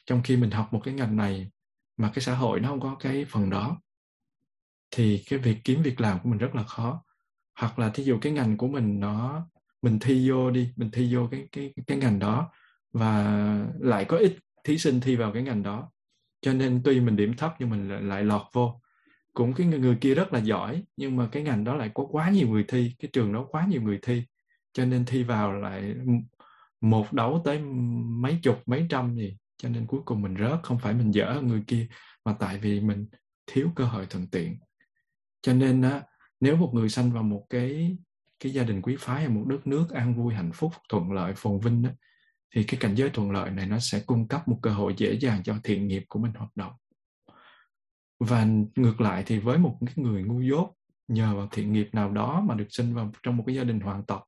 Trong 0.06 0.22
khi 0.24 0.36
mình 0.36 0.50
học 0.50 0.72
một 0.72 0.80
cái 0.84 0.94
ngành 0.94 1.16
này 1.16 1.50
mà 1.96 2.10
cái 2.14 2.22
xã 2.22 2.34
hội 2.34 2.60
nó 2.60 2.68
không 2.68 2.80
có 2.80 2.96
cái 3.00 3.24
phần 3.28 3.50
đó, 3.50 3.80
thì 4.90 5.22
cái 5.30 5.38
việc 5.38 5.58
kiếm 5.64 5.82
việc 5.82 6.00
làm 6.00 6.18
của 6.22 6.28
mình 6.28 6.38
rất 6.38 6.54
là 6.54 6.62
khó 6.62 7.02
hoặc 7.62 7.78
là 7.78 7.88
thí 7.88 8.04
dụ 8.04 8.18
cái 8.18 8.32
ngành 8.32 8.56
của 8.56 8.68
mình 8.68 9.00
nó 9.00 9.46
mình 9.82 9.98
thi 9.98 10.30
vô 10.30 10.50
đi 10.50 10.72
mình 10.76 10.90
thi 10.90 11.14
vô 11.14 11.28
cái 11.30 11.48
cái 11.52 11.74
cái 11.86 11.98
ngành 11.98 12.18
đó 12.18 12.50
và 12.92 13.66
lại 13.80 14.04
có 14.04 14.16
ít 14.16 14.36
thí 14.64 14.78
sinh 14.78 15.00
thi 15.00 15.16
vào 15.16 15.32
cái 15.32 15.42
ngành 15.42 15.62
đó. 15.62 15.90
Cho 16.40 16.52
nên 16.52 16.80
tuy 16.84 17.00
mình 17.00 17.16
điểm 17.16 17.32
thấp 17.36 17.54
nhưng 17.58 17.70
mình 17.70 17.88
lại, 17.88 18.02
lại 18.02 18.24
lọt 18.24 18.42
vô. 18.52 18.80
Cũng 19.34 19.52
cái 19.52 19.66
người 19.66 19.96
kia 20.00 20.14
rất 20.14 20.32
là 20.32 20.38
giỏi 20.38 20.84
nhưng 20.96 21.16
mà 21.16 21.28
cái 21.32 21.42
ngành 21.42 21.64
đó 21.64 21.74
lại 21.74 21.90
có 21.94 22.06
quá 22.10 22.30
nhiều 22.30 22.48
người 22.48 22.64
thi 22.68 22.94
cái 22.98 23.10
trường 23.12 23.32
đó 23.32 23.46
quá 23.50 23.66
nhiều 23.66 23.82
người 23.82 23.98
thi. 24.02 24.22
Cho 24.72 24.84
nên 24.84 25.04
thi 25.04 25.22
vào 25.22 25.52
lại 25.52 25.94
một 26.80 27.12
đấu 27.12 27.42
tới 27.44 27.58
mấy 28.04 28.38
chục 28.42 28.62
mấy 28.66 28.86
trăm 28.88 29.14
gì. 29.14 29.36
Cho 29.56 29.68
nên 29.68 29.86
cuối 29.86 30.00
cùng 30.04 30.22
mình 30.22 30.36
rớt 30.38 30.62
không 30.62 30.78
phải 30.78 30.94
mình 30.94 31.14
dở 31.14 31.40
người 31.42 31.62
kia 31.66 31.86
mà 32.24 32.36
tại 32.38 32.58
vì 32.58 32.80
mình 32.80 33.06
thiếu 33.46 33.68
cơ 33.76 33.84
hội 33.84 34.06
thuận 34.06 34.26
tiện. 34.26 34.58
Cho 35.42 35.52
nên 35.52 35.82
á 35.82 36.02
nếu 36.42 36.56
một 36.56 36.70
người 36.74 36.88
sanh 36.88 37.12
vào 37.12 37.22
một 37.22 37.46
cái 37.50 37.96
cái 38.40 38.52
gia 38.52 38.62
đình 38.62 38.82
quý 38.82 38.96
phái 38.98 39.20
hay 39.20 39.28
một 39.28 39.44
đất 39.46 39.66
nước 39.66 39.90
an 39.90 40.14
vui 40.14 40.34
hạnh 40.34 40.50
phúc 40.54 40.72
thuận 40.88 41.12
lợi 41.12 41.32
phồn 41.36 41.60
vinh 41.60 41.82
đó, 41.82 41.90
thì 42.54 42.64
cái 42.64 42.80
cảnh 42.80 42.94
giới 42.94 43.10
thuận 43.10 43.30
lợi 43.30 43.50
này 43.50 43.66
nó 43.66 43.78
sẽ 43.78 44.02
cung 44.06 44.28
cấp 44.28 44.48
một 44.48 44.58
cơ 44.62 44.70
hội 44.70 44.94
dễ 44.96 45.18
dàng 45.20 45.42
cho 45.42 45.56
thiện 45.64 45.88
nghiệp 45.88 46.04
của 46.08 46.18
mình 46.18 46.32
hoạt 46.32 46.56
động. 46.56 46.72
Và 48.20 48.46
ngược 48.76 49.00
lại 49.00 49.22
thì 49.26 49.38
với 49.38 49.58
một 49.58 49.78
cái 49.86 49.94
người 49.96 50.22
ngu 50.22 50.40
dốt 50.40 50.74
nhờ 51.08 51.36
vào 51.36 51.48
thiện 51.52 51.72
nghiệp 51.72 51.88
nào 51.92 52.10
đó 52.10 52.40
mà 52.46 52.54
được 52.54 52.66
sinh 52.68 52.94
vào 52.94 53.12
trong 53.22 53.36
một 53.36 53.44
cái 53.46 53.54
gia 53.54 53.64
đình 53.64 53.80
hoàng 53.80 54.04
tộc 54.06 54.24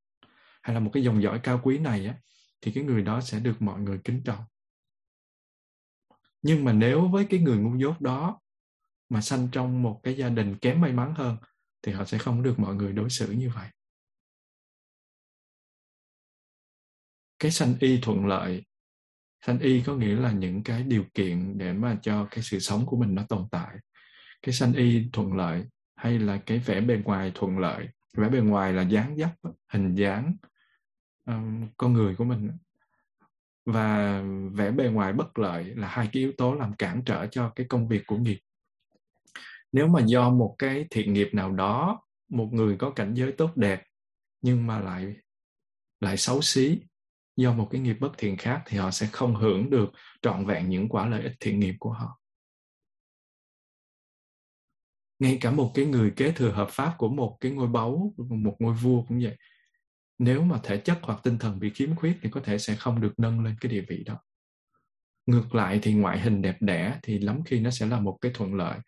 hay 0.62 0.74
là 0.74 0.80
một 0.80 0.90
cái 0.92 1.02
dòng 1.02 1.22
dõi 1.22 1.40
cao 1.42 1.60
quý 1.62 1.78
này 1.78 2.06
á 2.06 2.14
thì 2.60 2.72
cái 2.72 2.84
người 2.84 3.02
đó 3.02 3.20
sẽ 3.20 3.40
được 3.40 3.62
mọi 3.62 3.80
người 3.80 4.00
kính 4.04 4.22
trọng. 4.24 4.44
Nhưng 6.42 6.64
mà 6.64 6.72
nếu 6.72 7.08
với 7.08 7.26
cái 7.30 7.40
người 7.40 7.56
ngu 7.56 7.76
dốt 7.76 8.00
đó 8.00 8.40
mà 9.08 9.20
sanh 9.20 9.48
trong 9.52 9.82
một 9.82 10.00
cái 10.02 10.14
gia 10.14 10.28
đình 10.28 10.58
kém 10.58 10.80
may 10.80 10.92
mắn 10.92 11.14
hơn 11.14 11.36
thì 11.84 11.92
họ 11.92 12.04
sẽ 12.04 12.18
không 12.18 12.42
được 12.42 12.58
mọi 12.58 12.74
người 12.74 12.92
đối 12.92 13.10
xử 13.10 13.30
như 13.30 13.50
vậy. 13.54 13.68
Cái 17.38 17.50
sanh 17.50 17.74
y 17.80 18.00
thuận 18.02 18.26
lợi. 18.26 18.64
Sanh 19.46 19.58
y 19.58 19.82
có 19.86 19.94
nghĩa 19.94 20.16
là 20.16 20.32
những 20.32 20.62
cái 20.62 20.82
điều 20.82 21.04
kiện 21.14 21.58
để 21.58 21.72
mà 21.72 21.98
cho 22.02 22.28
cái 22.30 22.44
sự 22.44 22.58
sống 22.58 22.86
của 22.86 22.96
mình 22.96 23.14
nó 23.14 23.22
tồn 23.28 23.48
tại. 23.50 23.76
Cái 24.42 24.52
sanh 24.52 24.72
y 24.72 25.08
thuận 25.12 25.32
lợi 25.32 25.64
hay 25.96 26.18
là 26.18 26.42
cái 26.46 26.58
vẻ 26.58 26.80
bề 26.80 27.00
ngoài 27.04 27.32
thuận 27.34 27.58
lợi? 27.58 27.88
Vẻ 28.16 28.28
bề 28.28 28.40
ngoài 28.40 28.72
là 28.72 28.82
dáng 28.82 29.16
dấp 29.16 29.30
hình 29.68 29.94
dáng 29.94 30.36
um, 31.26 31.68
con 31.76 31.92
người 31.92 32.16
của 32.16 32.24
mình. 32.24 32.50
Và 33.66 34.22
vẻ 34.52 34.70
bề 34.70 34.88
ngoài 34.88 35.12
bất 35.12 35.38
lợi 35.38 35.64
là 35.64 35.88
hai 35.88 36.08
cái 36.12 36.22
yếu 36.22 36.32
tố 36.38 36.54
làm 36.54 36.76
cản 36.76 37.02
trở 37.06 37.26
cho 37.26 37.52
cái 37.56 37.66
công 37.68 37.88
việc 37.88 38.02
của 38.06 38.16
nghiệp 38.16 38.40
nếu 39.74 39.86
mà 39.86 40.00
do 40.06 40.30
một 40.30 40.54
cái 40.58 40.86
thiện 40.90 41.12
nghiệp 41.12 41.28
nào 41.32 41.52
đó, 41.52 42.02
một 42.28 42.48
người 42.52 42.76
có 42.78 42.90
cảnh 42.90 43.14
giới 43.14 43.32
tốt 43.32 43.56
đẹp, 43.56 43.82
nhưng 44.40 44.66
mà 44.66 44.80
lại 44.80 45.14
lại 46.00 46.16
xấu 46.16 46.42
xí, 46.42 46.80
do 47.36 47.52
một 47.52 47.68
cái 47.70 47.80
nghiệp 47.80 47.96
bất 48.00 48.12
thiện 48.18 48.36
khác 48.36 48.62
thì 48.66 48.78
họ 48.78 48.90
sẽ 48.90 49.08
không 49.12 49.34
hưởng 49.34 49.70
được 49.70 49.90
trọn 50.22 50.46
vẹn 50.46 50.68
những 50.68 50.88
quả 50.88 51.06
lợi 51.06 51.22
ích 51.22 51.32
thiện 51.40 51.60
nghiệp 51.60 51.74
của 51.78 51.92
họ. 51.92 52.20
Ngay 55.18 55.38
cả 55.40 55.50
một 55.50 55.72
cái 55.74 55.84
người 55.84 56.12
kế 56.16 56.32
thừa 56.32 56.50
hợp 56.50 56.68
pháp 56.70 56.94
của 56.98 57.08
một 57.08 57.36
cái 57.40 57.52
ngôi 57.52 57.68
báu, 57.68 58.14
một 58.16 58.56
ngôi 58.58 58.74
vua 58.74 59.04
cũng 59.08 59.20
vậy. 59.22 59.36
Nếu 60.18 60.42
mà 60.42 60.60
thể 60.62 60.78
chất 60.78 60.98
hoặc 61.02 61.20
tinh 61.22 61.38
thần 61.38 61.58
bị 61.58 61.70
khiếm 61.70 61.96
khuyết 61.96 62.18
thì 62.22 62.30
có 62.30 62.40
thể 62.44 62.58
sẽ 62.58 62.76
không 62.76 63.00
được 63.00 63.12
nâng 63.18 63.44
lên 63.44 63.56
cái 63.60 63.72
địa 63.72 63.84
vị 63.88 64.04
đó. 64.06 64.18
Ngược 65.26 65.54
lại 65.54 65.78
thì 65.82 65.94
ngoại 65.94 66.20
hình 66.20 66.42
đẹp 66.42 66.56
đẽ 66.60 66.98
thì 67.02 67.18
lắm 67.18 67.40
khi 67.46 67.60
nó 67.60 67.70
sẽ 67.70 67.86
là 67.86 68.00
một 68.00 68.18
cái 68.20 68.32
thuận 68.34 68.54
lợi 68.54 68.78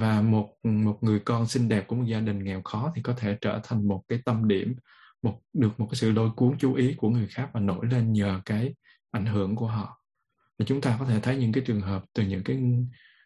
và 0.00 0.20
một 0.20 0.56
một 0.62 0.98
người 1.00 1.20
con 1.20 1.46
xinh 1.46 1.68
đẹp 1.68 1.86
của 1.86 1.96
một 1.96 2.04
gia 2.06 2.20
đình 2.20 2.44
nghèo 2.44 2.62
khó 2.62 2.92
thì 2.94 3.02
có 3.02 3.14
thể 3.18 3.38
trở 3.40 3.60
thành 3.64 3.88
một 3.88 4.02
cái 4.08 4.18
tâm 4.24 4.48
điểm, 4.48 4.74
một, 5.22 5.40
được 5.52 5.80
một 5.80 5.86
cái 5.90 5.96
sự 5.96 6.12
lôi 6.12 6.30
cuốn 6.36 6.58
chú 6.58 6.74
ý 6.74 6.94
của 6.94 7.10
người 7.10 7.26
khác 7.26 7.50
và 7.52 7.60
nổi 7.60 7.86
lên 7.86 8.12
nhờ 8.12 8.40
cái 8.44 8.74
ảnh 9.10 9.26
hưởng 9.26 9.56
của 9.56 9.66
họ. 9.66 10.02
Và 10.58 10.64
chúng 10.64 10.80
ta 10.80 10.96
có 11.00 11.06
thể 11.06 11.20
thấy 11.20 11.36
những 11.36 11.52
cái 11.52 11.64
trường 11.66 11.80
hợp 11.80 12.04
từ 12.12 12.22
những 12.22 12.44
cái 12.44 12.62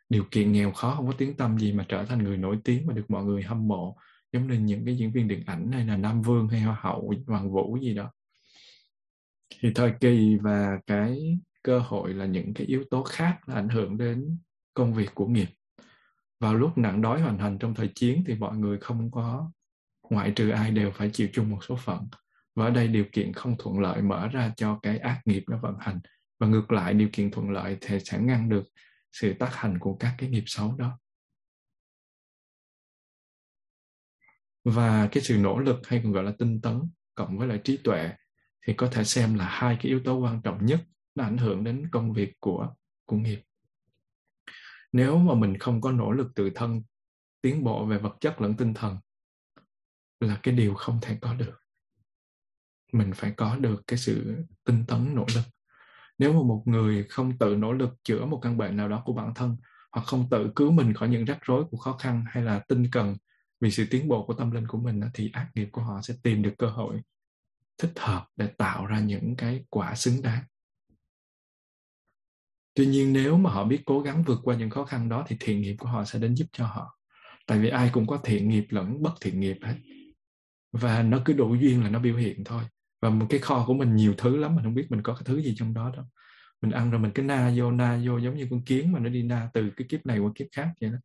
điều 0.09 0.25
kiện 0.31 0.53
nghèo 0.53 0.73
khó, 0.73 0.95
không 0.95 1.07
có 1.07 1.12
tiếng 1.19 1.37
tâm 1.37 1.59
gì 1.59 1.73
mà 1.73 1.87
trở 1.89 2.05
thành 2.05 2.25
người 2.25 2.37
nổi 2.37 2.59
tiếng 2.64 2.87
và 2.87 2.95
được 2.95 3.05
mọi 3.11 3.25
người 3.25 3.43
hâm 3.43 3.69
mộ, 3.69 3.97
giống 4.33 4.49
như 4.49 4.59
những 4.59 4.85
cái 4.85 4.97
diễn 4.97 5.12
viên 5.12 5.29
điện 5.29 5.43
ảnh 5.47 5.73
hay 5.73 5.87
là 5.87 5.97
nam 5.97 6.23
vương 6.23 6.49
hay 6.49 6.61
hoa 6.61 6.79
hậu, 6.81 7.12
hoàng 7.27 7.53
vũ 7.53 7.77
gì 7.77 7.95
đó. 7.95 8.12
Thì 9.61 9.73
thời 9.75 9.93
kỳ 10.01 10.37
và 10.43 10.79
cái 10.87 11.39
cơ 11.62 11.79
hội 11.79 12.14
là 12.14 12.27
những 12.27 12.55
cái 12.55 12.66
yếu 12.66 12.85
tố 12.91 13.03
khác 13.03 13.49
là 13.49 13.55
ảnh 13.55 13.69
hưởng 13.69 13.99
đến 13.99 14.39
công 14.75 14.95
việc 14.95 15.14
của 15.14 15.27
nghiệp 15.27 15.49
vào 16.41 16.55
lúc 16.55 16.78
nạn 16.78 17.03
đói 17.03 17.20
hoành 17.20 17.39
hành 17.39 17.59
trong 17.59 17.74
thời 17.74 17.89
chiến 17.95 18.24
thì 18.26 18.34
mọi 18.34 18.57
người 18.57 18.78
không 18.78 19.11
có 19.11 19.51
ngoại 20.11 20.32
trừ 20.36 20.51
ai 20.51 20.70
đều 20.70 20.91
phải 20.91 21.11
chịu 21.12 21.28
chung 21.32 21.51
một 21.51 21.64
số 21.64 21.76
phận. 21.76 22.09
Và 22.55 22.64
ở 22.64 22.70
đây 22.70 22.89
điều 22.89 23.05
kiện 23.12 23.32
không 23.32 23.57
thuận 23.59 23.80
lợi 23.80 24.03
mở 24.03 24.28
ra 24.28 24.53
cho 24.57 24.78
cái 24.82 24.99
ác 24.99 25.20
nghiệp 25.24 25.45
nó 25.49 25.59
vận 25.59 25.74
hành. 25.80 26.01
Và 26.39 26.47
ngược 26.47 26.72
lại, 26.72 26.95
điều 26.95 27.09
kiện 27.12 27.30
thuận 27.30 27.51
lợi 27.51 27.76
thì 27.80 27.99
sẽ 28.01 28.18
ngăn 28.18 28.49
được 28.49 28.64
sự 29.12 29.32
tác 29.32 29.55
hành 29.55 29.78
của 29.78 29.97
các 29.97 30.14
cái 30.18 30.28
nghiệp 30.28 30.45
xấu 30.47 30.76
đó. 30.76 30.99
Và 34.64 35.09
cái 35.12 35.22
sự 35.22 35.36
nỗ 35.39 35.59
lực 35.59 35.76
hay 35.86 36.01
còn 36.05 36.12
gọi 36.12 36.24
là 36.24 36.32
tinh 36.39 36.61
tấn 36.61 36.80
cộng 37.14 37.39
với 37.39 37.49
lại 37.49 37.61
trí 37.64 37.76
tuệ 37.76 38.11
thì 38.66 38.74
có 38.74 38.89
thể 38.93 39.05
xem 39.05 39.34
là 39.34 39.49
hai 39.49 39.76
cái 39.76 39.86
yếu 39.86 40.01
tố 40.05 40.18
quan 40.18 40.43
trọng 40.43 40.66
nhất 40.66 40.80
nó 41.14 41.24
ảnh 41.24 41.39
hưởng 41.39 41.64
đến 41.64 41.89
công 41.93 42.12
việc 42.12 42.32
của 42.41 42.74
của 43.05 43.16
nghiệp 43.16 43.41
nếu 44.93 45.18
mà 45.18 45.34
mình 45.34 45.59
không 45.59 45.80
có 45.80 45.93
nỗ 45.93 46.12
lực 46.12 46.34
tự 46.34 46.51
thân, 46.55 46.82
tiến 47.41 47.64
bộ 47.64 47.86
về 47.86 47.99
vật 47.99 48.16
chất 48.20 48.41
lẫn 48.41 48.57
tinh 48.57 48.74
thần, 48.74 48.99
là 50.20 50.41
cái 50.43 50.55
điều 50.55 50.74
không 50.74 50.99
thể 51.03 51.18
có 51.20 51.34
được. 51.34 51.62
Mình 52.93 53.12
phải 53.14 53.32
có 53.36 53.57
được 53.57 53.82
cái 53.86 53.99
sự 53.99 54.45
tinh 54.64 54.84
tấn, 54.89 55.14
nỗ 55.14 55.26
lực. 55.34 55.45
Nếu 56.18 56.32
mà 56.32 56.43
một 56.43 56.62
người 56.66 57.05
không 57.05 57.39
tự 57.39 57.57
nỗ 57.57 57.72
lực 57.72 57.91
chữa 58.05 58.24
một 58.24 58.39
căn 58.43 58.59
bệnh 58.59 58.76
nào 58.76 58.89
đó 58.89 59.03
của 59.05 59.12
bản 59.12 59.34
thân, 59.34 59.57
hoặc 59.93 60.03
không 60.07 60.28
tự 60.30 60.53
cứu 60.57 60.70
mình 60.70 60.95
khỏi 60.95 61.09
những 61.09 61.24
rắc 61.24 61.39
rối 61.43 61.64
của 61.70 61.76
khó 61.76 61.93
khăn 61.93 62.24
hay 62.28 62.43
là 62.43 62.59
tinh 62.68 62.86
cần 62.93 63.16
vì 63.61 63.70
sự 63.70 63.86
tiến 63.91 64.09
bộ 64.09 64.26
của 64.26 64.34
tâm 64.34 64.51
linh 64.51 64.66
của 64.66 64.78
mình 64.78 65.01
thì 65.14 65.30
ác 65.32 65.51
nghiệp 65.55 65.68
của 65.72 65.82
họ 65.82 66.03
sẽ 66.03 66.14
tìm 66.22 66.43
được 66.43 66.55
cơ 66.59 66.70
hội 66.70 67.03
thích 67.78 67.93
hợp 67.97 68.26
để 68.36 68.47
tạo 68.47 68.86
ra 68.86 69.01
những 69.01 69.36
cái 69.36 69.64
quả 69.70 69.95
xứng 69.95 70.22
đáng 70.22 70.45
tuy 72.79 72.87
nhiên 72.87 73.12
nếu 73.12 73.39
mà 73.39 73.51
họ 73.51 73.64
biết 73.64 73.83
cố 73.87 74.01
gắng 74.01 74.22
vượt 74.22 74.41
qua 74.43 74.57
những 74.57 74.70
khó 74.70 74.85
khăn 74.85 75.09
đó 75.09 75.24
thì 75.29 75.37
thiện 75.41 75.61
nghiệp 75.61 75.76
của 75.79 75.89
họ 75.89 76.05
sẽ 76.05 76.18
đến 76.18 76.35
giúp 76.35 76.47
cho 76.53 76.66
họ. 76.66 76.99
Tại 77.47 77.59
vì 77.59 77.68
ai 77.68 77.91
cũng 77.93 78.07
có 78.07 78.18
thiện 78.24 78.49
nghiệp 78.49 78.66
lẫn 78.68 79.03
bất 79.03 79.12
thiện 79.20 79.41
nghiệp 79.41 79.59
hết. 79.62 79.74
Và 80.72 81.03
nó 81.03 81.18
cứ 81.24 81.33
đủ 81.33 81.55
duyên 81.55 81.83
là 81.83 81.91
nó 81.91 81.99
biểu 81.99 82.16
hiện 82.16 82.45
thôi. 82.45 82.62
Và 83.03 83.11
một 83.11 83.26
cái 83.31 83.41
kho 83.41 83.64
của 83.66 83.74
mình 83.74 83.97
nhiều 83.97 84.14
thứ 84.18 84.37
lắm, 84.37 84.55
mình 84.55 84.64
không 84.64 84.74
biết 84.74 84.87
mình 84.91 85.03
có 85.03 85.14
cái 85.14 85.22
thứ 85.24 85.43
gì 85.43 85.55
trong 85.57 85.74
đó 85.74 85.93
đâu. 85.97 86.05
Mình 86.62 86.70
ăn 86.70 86.91
rồi 86.91 87.01
mình 87.01 87.11
cứ 87.14 87.22
na 87.22 87.53
vô 87.57 87.70
na 87.70 88.01
vô 88.07 88.18
giống 88.18 88.37
như 88.37 88.47
con 88.51 88.62
kiến 88.62 88.93
mà 88.93 88.99
nó 88.99 89.09
đi 89.09 89.22
na 89.22 89.51
từ 89.55 89.70
cái 89.76 89.87
kiếp 89.89 90.07
này 90.07 90.18
qua 90.18 90.31
kiếp 90.35 90.47
khác 90.53 90.68
vậy 90.81 90.91
đó. 90.91 90.99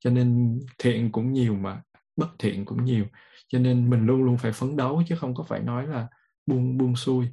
Cho 0.00 0.10
nên 0.10 0.58
thiện 0.78 1.12
cũng 1.12 1.32
nhiều 1.32 1.54
mà 1.54 1.82
bất 2.16 2.28
thiện 2.38 2.64
cũng 2.64 2.84
nhiều. 2.84 3.04
Cho 3.48 3.58
nên 3.58 3.90
mình 3.90 4.06
luôn 4.06 4.22
luôn 4.22 4.38
phải 4.38 4.52
phấn 4.52 4.76
đấu 4.76 5.02
chứ 5.08 5.16
không 5.16 5.34
có 5.34 5.44
phải 5.44 5.60
nói 5.60 5.86
là 5.86 6.08
buông 6.46 6.78
buông 6.78 6.96
xuôi. 6.96 7.28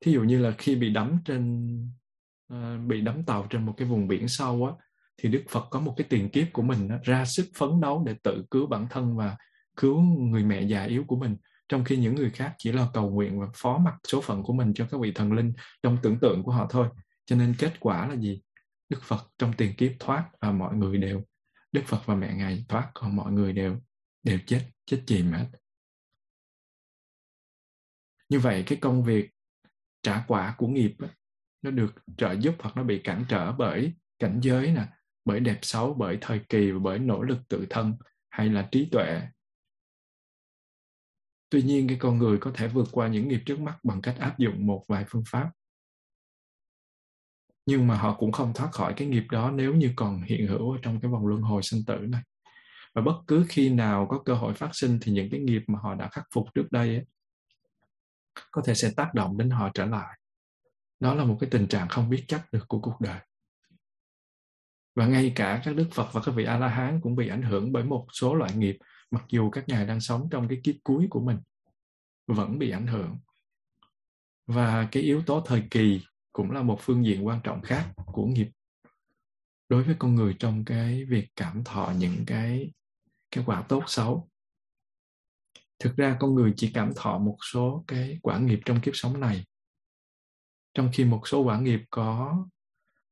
Thí 0.00 0.12
dụ 0.12 0.22
như 0.22 0.38
là 0.38 0.50
khi 0.58 0.76
bị 0.76 0.90
đắm 0.90 1.18
trên 1.24 1.68
uh, 2.54 2.86
bị 2.86 3.00
đắm 3.00 3.24
tàu 3.24 3.46
trên 3.50 3.66
một 3.66 3.74
cái 3.76 3.88
vùng 3.88 4.08
biển 4.08 4.28
sâu 4.28 4.66
á 4.66 4.86
thì 5.22 5.28
đức 5.28 5.42
phật 5.48 5.68
có 5.70 5.80
một 5.80 5.94
cái 5.96 6.06
tiền 6.10 6.28
kiếp 6.30 6.46
của 6.52 6.62
mình 6.62 6.88
đó, 6.88 6.96
ra 7.02 7.24
sức 7.24 7.46
phấn 7.54 7.80
đấu 7.80 8.02
để 8.06 8.14
tự 8.22 8.44
cứu 8.50 8.66
bản 8.66 8.86
thân 8.90 9.16
và 9.16 9.36
cứu 9.76 10.00
người 10.00 10.44
mẹ 10.44 10.62
già 10.62 10.84
yếu 10.84 11.04
của 11.04 11.16
mình. 11.16 11.36
Trong 11.68 11.84
khi 11.84 11.96
những 11.96 12.14
người 12.14 12.30
khác 12.30 12.54
chỉ 12.58 12.72
là 12.72 12.86
cầu 12.94 13.10
nguyện 13.10 13.40
và 13.40 13.46
phó 13.54 13.78
mặc 13.78 13.94
số 14.08 14.20
phận 14.20 14.42
của 14.42 14.52
mình 14.52 14.74
cho 14.74 14.86
các 14.90 15.00
vị 15.00 15.12
thần 15.14 15.32
linh 15.32 15.52
trong 15.82 15.98
tưởng 16.02 16.18
tượng 16.20 16.42
của 16.42 16.52
họ 16.52 16.66
thôi. 16.70 16.88
Cho 17.24 17.36
nên 17.36 17.54
kết 17.58 17.80
quả 17.80 18.08
là 18.08 18.14
gì? 18.14 18.42
Đức 18.88 19.02
phật 19.02 19.30
trong 19.38 19.52
tiền 19.52 19.74
kiếp 19.76 19.92
thoát 19.98 20.28
và 20.40 20.52
mọi 20.52 20.76
người 20.76 20.98
đều 20.98 21.22
đức 21.72 21.82
phật 21.86 22.06
và 22.06 22.14
mẹ 22.14 22.34
ngài 22.34 22.64
thoát 22.68 22.90
còn 22.94 23.16
mọi 23.16 23.32
người 23.32 23.52
đều 23.52 23.80
đều 24.22 24.38
chết 24.46 24.60
chết 24.86 25.02
chìm 25.06 25.32
hết. 25.32 25.46
Như 28.28 28.38
vậy 28.38 28.62
cái 28.66 28.78
công 28.80 29.04
việc 29.04 29.30
trả 30.02 30.24
quả 30.28 30.54
của 30.58 30.66
nghiệp 30.66 30.96
nó 31.62 31.70
được 31.70 31.94
trợ 32.16 32.32
giúp 32.32 32.54
hoặc 32.58 32.76
nó 32.76 32.82
bị 32.82 33.00
cản 33.04 33.24
trở 33.28 33.52
bởi 33.52 33.94
cảnh 34.18 34.40
giới 34.42 34.72
nè 34.72 34.86
bởi 35.24 35.40
đẹp 35.40 35.58
xấu 35.62 35.94
bởi 35.94 36.18
thời 36.20 36.40
kỳ 36.48 36.70
và 36.70 36.78
bởi 36.78 36.98
nỗ 36.98 37.22
lực 37.22 37.38
tự 37.48 37.66
thân 37.70 37.94
hay 38.30 38.48
là 38.48 38.68
trí 38.72 38.88
tuệ. 38.92 39.20
Tuy 41.50 41.62
nhiên 41.62 41.88
cái 41.88 41.96
con 42.00 42.18
người 42.18 42.38
có 42.38 42.50
thể 42.54 42.68
vượt 42.68 42.88
qua 42.92 43.08
những 43.08 43.28
nghiệp 43.28 43.42
trước 43.46 43.60
mắt 43.60 43.78
bằng 43.82 44.02
cách 44.02 44.16
áp 44.18 44.38
dụng 44.38 44.66
một 44.66 44.84
vài 44.88 45.04
phương 45.08 45.22
pháp. 45.30 45.50
Nhưng 47.66 47.86
mà 47.86 47.96
họ 47.96 48.16
cũng 48.18 48.32
không 48.32 48.52
thoát 48.54 48.72
khỏi 48.72 48.94
cái 48.96 49.08
nghiệp 49.08 49.24
đó 49.30 49.50
nếu 49.50 49.74
như 49.74 49.92
còn 49.96 50.22
hiện 50.22 50.46
hữu 50.46 50.72
ở 50.72 50.78
trong 50.82 51.00
cái 51.00 51.10
vòng 51.10 51.26
luân 51.26 51.42
hồi 51.42 51.62
sinh 51.62 51.84
tử 51.86 51.96
này. 51.96 52.22
Và 52.94 53.02
bất 53.02 53.20
cứ 53.26 53.46
khi 53.48 53.70
nào 53.70 54.06
có 54.10 54.22
cơ 54.24 54.34
hội 54.34 54.54
phát 54.54 54.70
sinh 54.72 54.98
thì 55.02 55.12
những 55.12 55.28
cái 55.30 55.40
nghiệp 55.40 55.62
mà 55.66 55.78
họ 55.82 55.94
đã 55.94 56.08
khắc 56.08 56.24
phục 56.34 56.46
trước 56.54 56.66
đây 56.70 56.88
ấy, 56.94 57.04
có 58.50 58.62
thể 58.66 58.74
sẽ 58.74 58.90
tác 58.96 59.14
động 59.14 59.38
đến 59.38 59.50
họ 59.50 59.70
trở 59.74 59.86
lại 59.86 60.19
đó 61.00 61.14
là 61.14 61.24
một 61.24 61.36
cái 61.40 61.50
tình 61.50 61.68
trạng 61.68 61.88
không 61.88 62.10
biết 62.10 62.24
chắc 62.28 62.52
được 62.52 62.64
của 62.68 62.80
cuộc 62.80 63.00
đời. 63.00 63.20
Và 64.94 65.06
ngay 65.06 65.32
cả 65.36 65.62
các 65.64 65.76
đức 65.76 65.88
phật 65.92 66.12
và 66.12 66.20
các 66.24 66.32
vị 66.32 66.44
a 66.44 66.58
la 66.58 66.68
hán 66.68 67.00
cũng 67.00 67.16
bị 67.16 67.28
ảnh 67.28 67.42
hưởng 67.42 67.72
bởi 67.72 67.84
một 67.84 68.06
số 68.12 68.34
loại 68.34 68.56
nghiệp, 68.56 68.78
mặc 69.10 69.24
dù 69.28 69.50
các 69.50 69.68
ngài 69.68 69.86
đang 69.86 70.00
sống 70.00 70.28
trong 70.30 70.48
cái 70.48 70.60
kiếp 70.64 70.74
cuối 70.84 71.06
của 71.10 71.20
mình, 71.20 71.38
vẫn 72.26 72.58
bị 72.58 72.70
ảnh 72.70 72.86
hưởng. 72.86 73.18
Và 74.46 74.88
cái 74.92 75.02
yếu 75.02 75.22
tố 75.22 75.40
thời 75.40 75.62
kỳ 75.70 76.00
cũng 76.32 76.50
là 76.50 76.62
một 76.62 76.78
phương 76.80 77.04
diện 77.04 77.26
quan 77.26 77.40
trọng 77.44 77.62
khác 77.62 77.92
của 78.06 78.26
nghiệp. 78.26 78.50
Đối 79.68 79.82
với 79.82 79.94
con 79.98 80.14
người 80.14 80.36
trong 80.38 80.64
cái 80.64 81.04
việc 81.04 81.28
cảm 81.36 81.64
thọ 81.64 81.92
những 81.98 82.24
cái 82.26 82.72
cái 83.30 83.44
quả 83.46 83.62
tốt 83.62 83.82
xấu. 83.86 84.30
Thực 85.78 85.96
ra 85.96 86.16
con 86.20 86.34
người 86.34 86.52
chỉ 86.56 86.70
cảm 86.74 86.92
thọ 86.96 87.18
một 87.18 87.36
số 87.52 87.84
cái 87.86 88.18
quả 88.22 88.38
nghiệp 88.38 88.60
trong 88.64 88.80
kiếp 88.80 88.96
sống 88.96 89.20
này 89.20 89.44
trong 90.74 90.90
khi 90.92 91.04
một 91.04 91.28
số 91.28 91.40
quả 91.40 91.60
nghiệp 91.60 91.80
có, 91.90 92.46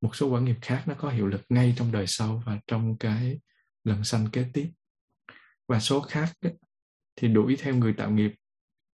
một 0.01 0.17
số 0.17 0.29
quả 0.29 0.41
nghiệp 0.41 0.57
khác 0.63 0.85
nó 0.87 0.95
có 0.99 1.11
hiệu 1.11 1.27
lực 1.27 1.43
ngay 1.49 1.75
trong 1.77 1.93
đời 1.93 2.07
sau 2.07 2.43
và 2.47 2.61
trong 2.67 2.97
cái 2.99 3.41
lần 3.85 4.05
sanh 4.05 4.31
kế 4.33 4.47
tiếp. 4.53 4.73
Và 5.69 5.81
số 5.81 6.01
khác 6.01 6.33
thì 7.17 7.29
đuổi 7.29 7.57
theo 7.59 7.75
người 7.75 7.93
tạo 7.93 8.11
nghiệp, 8.11 8.35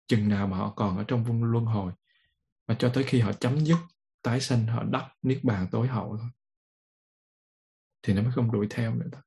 chừng 0.07 0.29
nào 0.29 0.47
mà 0.47 0.57
họ 0.57 0.73
còn 0.77 0.99
ở 0.99 1.05
trong 1.09 1.25
vung 1.25 1.45
luân 1.45 1.65
hồi. 1.65 1.93
Và 2.67 2.75
cho 2.75 2.91
tới 2.95 3.05
khi 3.05 3.21
họ 3.21 3.33
chấm 3.33 3.61
dứt, 3.61 3.79
tái 4.23 4.41
sanh 4.41 4.67
họ 4.67 4.85
đắp 4.85 5.13
niết 5.23 5.45
bàn 5.45 5.69
tối 5.71 5.89
hậu 5.89 6.17
thôi, 6.21 6.29
thì 8.03 8.15
nó 8.15 8.23
mới 8.23 8.33
không 8.33 8.53
đuổi 8.53 8.67
theo 8.71 8.95
nữa 8.95 9.07
đó. 9.13 9.19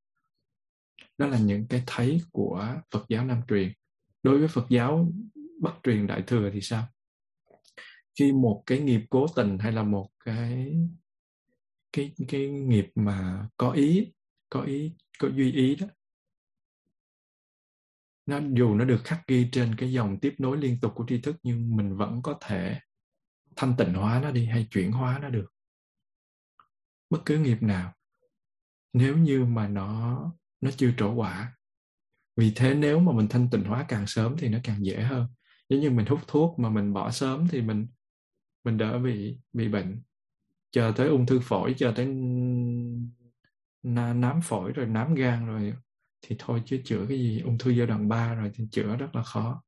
Đó 1.17 1.27
là 1.27 1.38
những 1.38 1.67
cái 1.67 1.84
thấy 1.88 2.21
của 2.31 2.75
Phật 2.91 3.05
giáo 3.09 3.25
Nam 3.25 3.41
truyền. 3.47 3.73
Đối 4.23 4.39
với 4.39 4.47
Phật 4.47 4.65
giáo 4.69 5.07
Bắc 5.61 5.73
truyền 5.84 6.07
Đại 6.07 6.23
thừa 6.27 6.49
thì 6.53 6.61
sao? 6.61 6.88
Khi 8.20 8.32
một 8.32 8.64
cái 8.66 8.80
nghiệp 8.80 9.01
cố 9.09 9.28
tình 9.36 9.57
hay 9.57 9.72
là 9.72 9.84
một 9.84 10.09
cái 10.26 10.78
cái 11.93 12.14
cái 12.28 12.49
nghiệp 12.49 12.91
mà 12.95 13.47
có 13.57 13.72
ý 13.72 14.14
có 14.49 14.61
ý, 14.61 14.93
có 15.20 15.30
duy 15.30 15.51
ý 15.51 15.76
đó, 15.76 15.88
nó 18.26 18.39
dù 18.53 18.76
nó 18.76 18.86
được 18.86 19.01
khắc 19.03 19.28
ghi 19.28 19.49
trên 19.51 19.76
cái 19.78 19.93
dòng 19.93 20.20
tiếp 20.20 20.36
nối 20.38 20.57
liên 20.57 20.80
tục 20.82 20.91
của 20.95 21.05
tri 21.07 21.22
thức, 21.22 21.36
nhưng 21.43 21.76
mình 21.76 21.97
vẫn 21.97 22.22
có 22.22 22.38
thể 22.41 22.80
thanh 23.55 23.76
tịnh 23.78 23.93
hóa 23.93 24.20
nó 24.24 24.32
đi 24.32 24.45
hay 24.45 24.68
chuyển 24.72 24.91
hóa 24.91 25.20
nó 25.22 25.30
được. 25.30 25.45
Bất 27.09 27.20
cứ 27.26 27.38
nghiệp 27.38 27.57
nào, 27.61 27.93
nếu 28.93 29.18
như 29.18 29.45
mà 29.45 29.68
nó 29.68 30.20
nó 30.61 30.72
chưa 30.78 30.91
trổ 30.97 31.14
quả. 31.14 31.57
Vì 32.36 32.51
thế 32.55 32.74
nếu 32.74 32.99
mà 32.99 33.11
mình 33.11 33.28
thanh 33.30 33.49
tịnh 33.49 33.64
hóa 33.64 33.86
càng 33.88 34.07
sớm 34.07 34.36
thì 34.38 34.49
nó 34.49 34.59
càng 34.64 34.86
dễ 34.86 35.01
hơn. 35.01 35.28
Giống 35.70 35.80
như 35.80 35.89
mình 35.89 36.05
hút 36.05 36.20
thuốc 36.28 36.59
mà 36.59 36.70
mình 36.70 36.93
bỏ 36.93 37.11
sớm 37.11 37.47
thì 37.47 37.61
mình 37.61 37.88
mình 38.64 38.78
đỡ 38.78 38.99
bị 38.99 39.38
bị 39.53 39.68
bệnh. 39.70 40.01
Chờ 40.72 40.93
tới 40.95 41.07
ung 41.07 41.26
thư 41.26 41.39
phổi 41.39 41.76
chờ 41.78 41.93
tới 41.95 42.05
nám 43.84 44.41
phổi 44.43 44.72
rồi 44.72 44.86
nám 44.86 45.14
gan 45.16 45.47
rồi 45.47 45.74
thì 46.22 46.36
thôi 46.39 46.61
chứ 46.66 46.82
chữa 46.86 47.05
cái 47.09 47.18
gì 47.18 47.41
ung 47.41 47.57
thư 47.57 47.72
giai 47.72 47.88
đoạn 47.88 48.09
3 48.09 48.34
rồi 48.34 48.51
thì 48.53 48.68
chữa 48.72 48.95
rất 48.95 49.16
là 49.16 49.24
khó. 49.24 49.64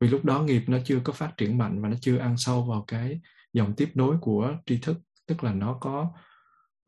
Vì 0.00 0.08
lúc 0.08 0.24
đó 0.24 0.42
nghiệp 0.42 0.62
nó 0.66 0.78
chưa 0.84 1.00
có 1.04 1.12
phát 1.12 1.36
triển 1.36 1.58
mạnh 1.58 1.82
và 1.82 1.88
nó 1.88 1.96
chưa 2.00 2.18
ăn 2.18 2.34
sâu 2.38 2.64
vào 2.64 2.84
cái 2.86 3.20
dòng 3.52 3.74
tiếp 3.76 3.90
nối 3.94 4.16
của 4.20 4.56
tri 4.66 4.78
thức. 4.78 4.96
Tức 5.26 5.44
là 5.44 5.54
nó 5.54 5.78
có 5.80 6.12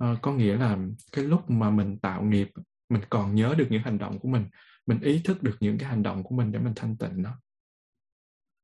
uh, 0.04 0.18
có 0.22 0.32
nghĩa 0.32 0.56
là 0.56 0.78
cái 1.12 1.24
lúc 1.24 1.50
mà 1.50 1.70
mình 1.70 1.98
tạo 1.98 2.22
nghiệp 2.22 2.50
mình 2.88 3.02
còn 3.10 3.34
nhớ 3.34 3.54
được 3.58 3.66
những 3.70 3.82
hành 3.82 3.98
động 3.98 4.18
của 4.18 4.28
mình 4.28 4.46
mình 4.86 5.00
ý 5.00 5.20
thức 5.24 5.42
được 5.42 5.56
những 5.60 5.78
cái 5.78 5.88
hành 5.88 6.02
động 6.02 6.22
của 6.22 6.34
mình 6.34 6.52
để 6.52 6.58
mình 6.58 6.72
thanh 6.76 6.96
tịnh 6.96 7.22
nó 7.22 7.38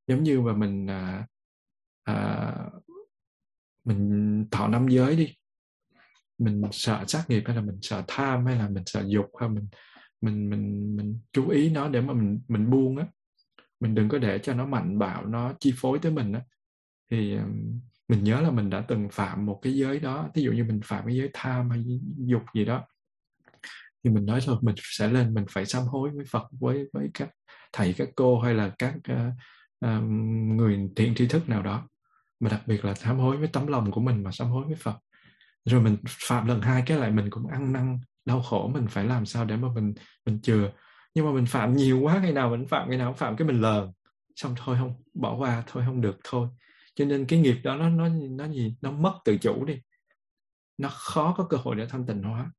giống 0.07 0.23
như 0.23 0.41
mà 0.41 0.53
mình 0.53 0.87
uh, 0.87 1.25
à, 2.09 2.55
mình 3.85 4.47
thọ 4.51 4.69
năm 4.69 4.89
giới 4.89 5.17
đi. 5.17 5.35
Mình 6.39 6.63
sợ 6.73 7.05
sát 7.09 7.25
nghiệp 7.29 7.43
hay 7.47 7.57
là 7.57 7.63
mình 7.63 7.79
sợ 7.83 8.05
tham 8.09 8.47
hay 8.47 8.57
là 8.57 8.69
mình 8.69 8.83
sợ 8.87 9.05
dục 9.07 9.27
hay 9.41 9.49
mình 9.49 9.69
mình 10.21 10.51
mình 10.51 10.97
mình 10.97 11.21
chú 11.33 11.49
ý 11.49 11.71
nó 11.71 11.89
để 11.89 12.01
mà 12.01 12.13
mình 12.13 12.41
mình 12.49 12.71
buông 12.71 12.97
á. 12.97 13.07
Mình 13.81 13.95
đừng 13.95 14.09
có 14.09 14.19
để 14.19 14.39
cho 14.39 14.55
nó 14.55 14.67
mạnh 14.67 14.99
bạo 14.99 15.27
nó 15.27 15.53
chi 15.61 15.73
phối 15.77 15.99
tới 15.99 16.13
mình 16.13 16.33
á. 16.33 16.43
Thì 17.11 17.37
mình 18.09 18.25
nhớ 18.25 18.41
là 18.41 18.51
mình 18.51 18.71
đã 18.71 18.85
từng 18.89 19.09
phạm 19.13 19.47
một 19.47 19.59
cái 19.63 19.73
giới 19.73 20.01
đó. 20.01 20.31
Ví 20.35 20.43
dụ 20.43 20.53
như 20.53 20.65
mình 20.65 20.81
phạm 20.85 21.07
cái 21.07 21.17
giới 21.17 21.31
tham 21.33 21.71
hay 21.71 21.85
dục 22.17 22.43
gì 22.55 22.65
đó 22.65 22.85
thì 24.05 24.11
mình 24.11 24.27
nói 24.27 24.41
thôi 24.47 24.57
mình 24.61 24.75
sẽ 24.79 25.09
lên 25.09 25.35
mình 25.35 25.45
phải 25.51 25.67
sám 25.67 25.83
hối 25.83 26.11
với 26.11 26.25
Phật 26.25 26.49
với 26.61 26.85
với 26.93 27.11
các 27.15 27.29
thầy 27.73 27.93
các 27.93 28.09
cô 28.17 28.41
hay 28.41 28.55
là 28.55 28.75
các 28.79 28.95
uh, 29.13 29.19
uh, 29.87 30.05
người 30.57 30.89
thiện 30.97 31.15
tri 31.15 31.27
thức 31.27 31.49
nào 31.49 31.63
đó 31.63 31.89
mà 32.41 32.51
đặc 32.51 32.63
biệt 32.67 32.85
là 32.85 32.95
sám 32.95 33.19
hối 33.19 33.37
với 33.37 33.49
tấm 33.49 33.67
lòng 33.67 33.91
của 33.91 34.01
mình 34.01 34.23
mà 34.23 34.31
sám 34.33 34.49
hối 34.49 34.65
với 34.65 34.75
Phật. 34.75 34.95
Rồi 35.65 35.81
mình 35.81 35.97
phạm 36.09 36.47
lần 36.47 36.61
hai 36.61 36.83
cái 36.87 36.99
lại 36.99 37.11
mình 37.11 37.31
cũng 37.31 37.47
ăn 37.47 37.73
năn 37.73 37.99
đau 38.25 38.43
khổ 38.43 38.71
mình 38.75 38.87
phải 38.89 39.05
làm 39.05 39.27
sao 39.27 39.45
để 39.45 39.57
mà 39.57 39.69
mình 39.75 39.95
mình 40.27 40.41
chừa. 40.43 40.73
Nhưng 41.15 41.27
mà 41.27 41.33
mình 41.33 41.47
phạm 41.47 41.77
nhiều 41.77 42.01
quá 42.01 42.21
ngày 42.23 42.33
nào 42.33 42.51
mình 42.51 42.67
phạm 42.67 42.89
ngày 42.89 42.99
nào 42.99 43.11
cũng 43.11 43.19
phạm 43.19 43.37
cái 43.37 43.49
mình 43.49 43.61
lờn. 43.61 43.91
Xong 44.37 44.55
thôi 44.57 44.77
không 44.81 45.03
bỏ 45.15 45.37
qua 45.37 45.63
thôi 45.67 45.83
không 45.87 46.01
được 46.01 46.19
thôi. 46.25 46.49
Cho 46.95 47.05
nên 47.05 47.27
cái 47.27 47.39
nghiệp 47.39 47.57
đó 47.63 47.77
nó 47.77 47.89
nó 47.89 48.09
nó 48.31 48.49
gì? 48.49 48.77
Nó 48.81 48.91
mất 48.91 49.19
tự 49.25 49.39
chủ 49.39 49.65
đi. 49.65 49.81
Nó 50.79 50.89
khó 50.93 51.35
có 51.39 51.47
cơ 51.51 51.57
hội 51.57 51.77
để 51.77 51.87
thanh 51.87 52.07
tịnh 52.07 52.23
hóa. 52.23 52.51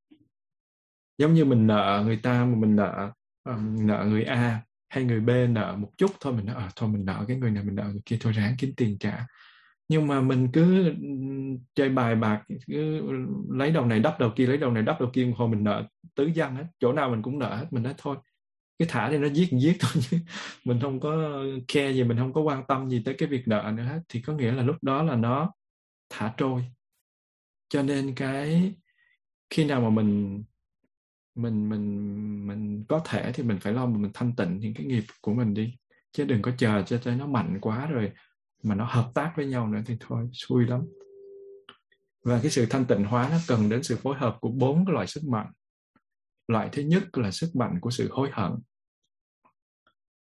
Giống 1.17 1.33
như 1.33 1.45
mình 1.45 1.67
nợ 1.67 2.03
người 2.05 2.17
ta 2.17 2.45
mà 2.45 2.55
mình 2.55 2.75
nợ 2.75 3.11
um, 3.43 3.87
nợ 3.87 4.05
người 4.09 4.23
A 4.23 4.61
hay 4.89 5.03
người 5.03 5.19
B 5.19 5.29
nợ 5.49 5.75
một 5.75 5.89
chút 5.97 6.11
thôi 6.19 6.33
mình 6.33 6.45
nói 6.45 6.55
à, 6.55 6.69
thôi 6.75 6.89
mình 6.89 7.05
nợ 7.05 7.25
cái 7.27 7.37
người 7.37 7.51
này 7.51 7.63
mình 7.63 7.75
nợ 7.75 7.83
người 7.83 8.01
kia 8.05 8.17
thôi 8.21 8.33
ráng 8.33 8.55
kiếm 8.59 8.73
tiền 8.77 8.97
trả 8.99 9.27
nhưng 9.89 10.07
mà 10.07 10.21
mình 10.21 10.49
cứ 10.53 10.93
chơi 11.75 11.89
bài 11.89 12.15
bạc, 12.15 12.43
cứ 12.67 13.01
lấy 13.49 13.71
đầu 13.71 13.85
này 13.85 13.99
đắp 13.99 14.19
đầu 14.19 14.31
kia, 14.35 14.47
lấy 14.47 14.57
đầu 14.57 14.71
này 14.71 14.83
đắp 14.83 15.01
đầu 15.01 15.09
kia 15.13 15.33
hồi 15.37 15.49
mình 15.49 15.63
nợ 15.63 15.83
tứ 16.15 16.29
dân 16.33 16.55
hết 16.55 16.65
chỗ 16.79 16.93
nào 16.93 17.09
mình 17.09 17.21
cũng 17.21 17.39
nợ 17.39 17.55
hết, 17.55 17.65
mình 17.71 17.83
nói 17.83 17.93
thôi 17.97 18.17
cái 18.79 18.87
thả 18.91 19.09
thì 19.11 19.17
nó 19.17 19.27
giết 19.27 19.49
giết 19.51 19.77
thôi 19.79 20.03
chứ 20.09 20.17
mình 20.65 20.79
không 20.81 20.99
có 20.99 21.43
care 21.67 21.93
gì, 21.93 22.03
mình 22.03 22.17
không 22.17 22.33
có 22.33 22.41
quan 22.41 22.63
tâm 22.67 22.89
gì 22.89 23.01
tới 23.05 23.15
cái 23.17 23.29
việc 23.29 23.47
nợ 23.47 23.73
nữa 23.75 23.83
hết. 23.83 23.99
Thì 24.09 24.21
có 24.21 24.33
nghĩa 24.33 24.51
là 24.51 24.63
lúc 24.63 24.75
đó 24.81 25.03
là 25.03 25.15
nó 25.15 25.51
thả 26.09 26.33
trôi. 26.37 26.65
Cho 27.69 27.83
nên 27.83 28.15
cái 28.15 28.73
khi 29.49 29.65
nào 29.65 29.81
mà 29.81 29.89
mình 29.89 30.43
mình 31.35 31.69
mình 31.69 32.47
mình 32.47 32.85
có 32.89 33.01
thể 33.05 33.31
thì 33.33 33.43
mình 33.43 33.57
phải 33.61 33.73
lo 33.73 33.85
mà 33.85 33.97
mình 33.97 34.11
thanh 34.13 34.35
tịnh 34.35 34.59
những 34.59 34.73
cái 34.73 34.85
nghiệp 34.85 35.03
của 35.21 35.33
mình 35.33 35.53
đi, 35.53 35.73
chứ 36.11 36.25
đừng 36.25 36.41
có 36.41 36.51
chờ 36.57 36.83
cho 36.83 36.97
tới 37.03 37.15
nó 37.15 37.27
mạnh 37.27 37.57
quá 37.61 37.87
rồi 37.87 38.11
mà 38.63 38.75
nó 38.75 38.85
hợp 38.85 39.11
tác 39.13 39.33
với 39.35 39.45
nhau 39.45 39.67
nữa 39.67 39.81
thì 39.85 39.97
thôi, 39.99 40.29
xui 40.33 40.65
lắm. 40.65 40.81
Và 42.23 42.39
cái 42.41 42.51
sự 42.51 42.65
thanh 42.69 42.85
tịnh 42.85 43.03
hóa 43.03 43.29
nó 43.31 43.37
cần 43.47 43.69
đến 43.69 43.83
sự 43.83 43.95
phối 43.95 44.17
hợp 44.17 44.37
của 44.41 44.49
bốn 44.49 44.85
cái 44.85 44.93
loại 44.93 45.07
sức 45.07 45.23
mạnh. 45.23 45.51
Loại 46.47 46.69
thứ 46.71 46.81
nhất 46.81 47.17
là 47.17 47.31
sức 47.31 47.55
mạnh 47.55 47.79
của 47.81 47.91
sự 47.91 48.09
hối 48.11 48.29
hận. 48.31 48.51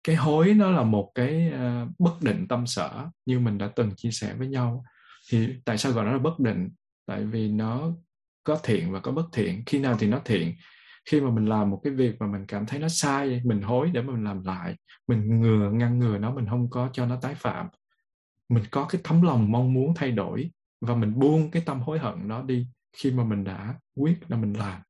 Cái 0.03 0.15
hối 0.15 0.53
nó 0.53 0.71
là 0.71 0.83
một 0.83 1.11
cái 1.15 1.49
ờ, 1.49 1.87
bất 1.99 2.13
định 2.21 2.47
tâm 2.47 2.67
sở 2.67 3.05
như 3.25 3.39
mình 3.39 3.57
đã 3.57 3.71
từng 3.75 3.91
chia 3.95 4.11
sẻ 4.11 4.33
với 4.33 4.47
nhau. 4.47 4.83
Thì 5.31 5.47
tại 5.65 5.77
sao 5.77 5.91
gọi 5.91 6.05
nó 6.05 6.11
là 6.11 6.19
bất 6.19 6.39
định? 6.39 6.69
Tại 7.05 7.25
vì 7.25 7.51
nó 7.51 7.91
có 8.43 8.59
thiện 8.63 8.91
và 8.91 8.99
có 8.99 9.11
bất 9.11 9.25
thiện. 9.33 9.63
Khi 9.65 9.79
nào 9.79 9.95
thì 9.99 10.07
nó 10.07 10.21
thiện? 10.25 10.53
Khi 11.09 11.21
mà 11.21 11.29
mình 11.29 11.45
làm 11.45 11.69
một 11.69 11.81
cái 11.83 11.93
việc 11.93 12.15
mà 12.19 12.27
mình 12.27 12.45
cảm 12.47 12.65
thấy 12.65 12.79
nó 12.79 12.87
sai, 12.87 13.41
mình 13.45 13.61
hối 13.61 13.91
để 13.93 14.01
mà 14.01 14.13
mình 14.13 14.23
làm 14.23 14.43
lại, 14.43 14.75
mình 15.07 15.41
ngừa, 15.41 15.71
ngăn 15.71 15.99
ngừa 15.99 16.17
nó, 16.17 16.35
mình 16.35 16.45
không 16.49 16.69
có 16.69 16.89
cho 16.93 17.05
nó 17.05 17.19
tái 17.21 17.35
phạm 17.35 17.67
mình 18.49 18.63
có 18.71 18.85
cái 18.89 19.01
tấm 19.03 19.21
lòng 19.21 19.51
mong 19.51 19.73
muốn 19.73 19.93
thay 19.95 20.11
đổi 20.11 20.51
và 20.81 20.95
mình 20.95 21.19
buông 21.19 21.51
cái 21.51 21.63
tâm 21.65 21.81
hối 21.81 21.99
hận 21.99 22.27
đó 22.27 22.41
đi 22.41 22.67
khi 22.97 23.11
mà 23.11 23.23
mình 23.23 23.43
đã 23.43 23.75
quyết 23.95 24.19
là 24.27 24.37
mình 24.37 24.53
làm. 24.53 24.81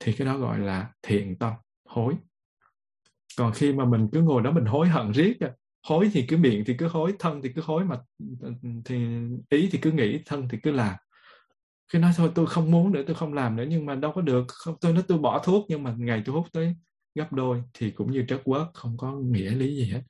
Thì 0.00 0.12
cái 0.12 0.26
đó 0.26 0.38
gọi 0.38 0.58
là 0.58 0.90
thiện 1.02 1.38
tâm 1.38 1.52
hối. 1.88 2.14
Còn 3.38 3.52
khi 3.52 3.72
mà 3.72 3.84
mình 3.84 4.08
cứ 4.12 4.22
ngồi 4.22 4.42
đó 4.42 4.50
mình 4.50 4.64
hối 4.64 4.88
hận 4.88 5.12
riết 5.12 5.38
hối 5.86 6.10
thì 6.12 6.24
cứ 6.28 6.36
miệng 6.36 6.64
thì 6.66 6.74
cứ 6.78 6.88
hối 6.88 7.14
thân 7.18 7.42
thì 7.42 7.52
cứ 7.54 7.62
hối 7.64 7.84
mà 7.84 7.98
thì 8.84 9.06
ý 9.50 9.68
thì 9.72 9.78
cứ 9.82 9.92
nghĩ 9.92 10.20
thân 10.26 10.48
thì 10.50 10.58
cứ 10.62 10.70
làm. 10.70 10.96
Cái 11.92 12.02
nói 12.02 12.12
thôi 12.16 12.30
tôi 12.34 12.46
không 12.46 12.70
muốn 12.70 12.92
nữa 12.92 13.02
tôi 13.06 13.16
không 13.16 13.34
làm 13.34 13.56
nữa 13.56 13.64
nhưng 13.68 13.86
mà 13.86 13.94
đâu 13.94 14.12
có 14.12 14.20
được 14.20 14.44
không 14.48 14.76
tôi 14.80 14.92
nói 14.92 15.02
tôi 15.08 15.18
bỏ 15.18 15.42
thuốc 15.44 15.66
nhưng 15.68 15.82
mà 15.82 15.94
ngày 15.98 16.22
tôi 16.24 16.34
hút 16.34 16.46
tới 16.52 16.76
gấp 17.14 17.32
đôi 17.32 17.62
thì 17.74 17.90
cũng 17.90 18.12
như 18.12 18.24
trớt 18.28 18.40
quớt 18.44 18.66
không 18.74 18.96
có 18.96 19.12
nghĩa 19.12 19.50
lý 19.50 19.76
gì 19.76 19.92
hết. 19.92 20.02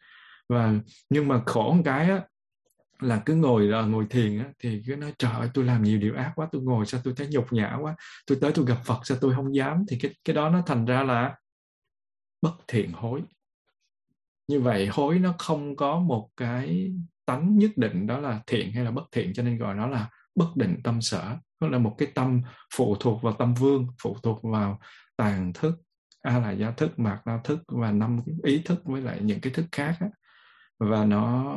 Và 0.49 0.75
nhưng 1.09 1.29
mà 1.29 1.43
khổ 1.47 1.73
một 1.73 1.83
cái 1.85 2.11
á, 2.11 2.23
là 3.01 3.23
cứ 3.27 3.35
ngồi 3.35 3.67
là 3.67 3.83
ngồi 3.83 4.07
thiền 4.11 4.39
á, 4.39 4.45
thì 4.59 4.83
cứ 4.87 4.97
nói 4.97 5.15
trời 5.19 5.33
ơi 5.33 5.49
tôi 5.55 5.65
làm 5.65 5.83
nhiều 5.83 5.99
điều 5.99 6.15
ác 6.15 6.33
quá 6.35 6.49
tôi 6.53 6.63
ngồi 6.63 6.87
sao 6.87 7.01
tôi 7.05 7.15
thấy 7.17 7.29
nhục 7.31 7.53
nhã 7.53 7.79
quá 7.81 7.97
tôi 8.27 8.39
tới 8.41 8.53
tôi 8.55 8.65
gặp 8.69 8.79
Phật 8.85 9.01
sao 9.05 9.19
tôi 9.21 9.35
không 9.35 9.55
dám. 9.55 9.85
Thì 9.89 9.99
cái 9.99 10.15
cái 10.25 10.35
đó 10.35 10.49
nó 10.49 10.63
thành 10.67 10.85
ra 10.85 11.03
là 11.03 11.37
bất 12.43 12.55
thiện 12.69 12.93
hối. 12.93 13.23
Như 14.49 14.61
vậy 14.61 14.87
hối 14.87 15.19
nó 15.19 15.35
không 15.39 15.77
có 15.77 15.99
một 15.99 16.29
cái 16.37 16.93
tánh 17.27 17.59
nhất 17.59 17.71
định 17.77 18.07
đó 18.07 18.19
là 18.19 18.41
thiện 18.47 18.73
hay 18.73 18.85
là 18.85 18.91
bất 18.91 19.05
thiện 19.13 19.33
cho 19.35 19.43
nên 19.43 19.59
gọi 19.59 19.75
nó 19.75 19.87
là 19.87 20.11
bất 20.35 20.57
định 20.57 20.81
tâm 20.85 21.03
sở. 21.03 21.37
Nó 21.61 21.69
là 21.69 21.79
một 21.79 21.95
cái 21.99 22.09
tâm 22.15 22.43
phụ 22.75 22.97
thuộc 23.01 23.23
vào 23.23 23.33
tâm 23.33 23.55
vương 23.55 23.87
phụ 24.03 24.17
thuộc 24.23 24.43
vào 24.43 24.81
tàn 25.17 25.53
thức 25.53 25.75
a 26.27 26.39
là 26.39 26.51
gia 26.51 26.71
thức 26.71 26.99
mạt 26.99 27.27
na 27.27 27.41
thức 27.45 27.59
và 27.67 27.93
năm 27.93 28.21
ý 28.45 28.63
thức 28.65 28.81
với 28.85 29.03
lại 29.03 29.19
những 29.23 29.41
cái 29.41 29.53
thức 29.53 29.67
khác 29.73 29.97
á. 30.01 30.09
và 30.79 31.05
nó 31.05 31.57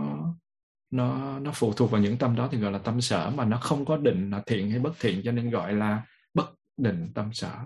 nó 0.92 1.40
nó 1.40 1.52
phụ 1.54 1.74
thuộc 1.74 1.92
vào 1.92 2.02
những 2.02 2.18
tâm 2.18 2.36
đó 2.36 2.50
thì 2.52 2.58
gọi 2.58 2.72
là 2.72 2.80
tâm 2.80 3.02
sở 3.02 3.30
mà 3.30 3.46
nó 3.46 3.58
không 3.58 3.86
có 3.86 3.98
định 3.98 4.30
là 4.30 4.44
thiện 4.46 4.70
hay 4.70 4.80
bất 4.80 4.94
thiện 5.00 5.22
cho 5.24 5.32
nên 5.32 5.50
gọi 5.50 5.74
là 5.74 6.04
bất 6.34 6.50
định 6.78 7.12
tâm 7.16 7.34
sở. 7.34 7.58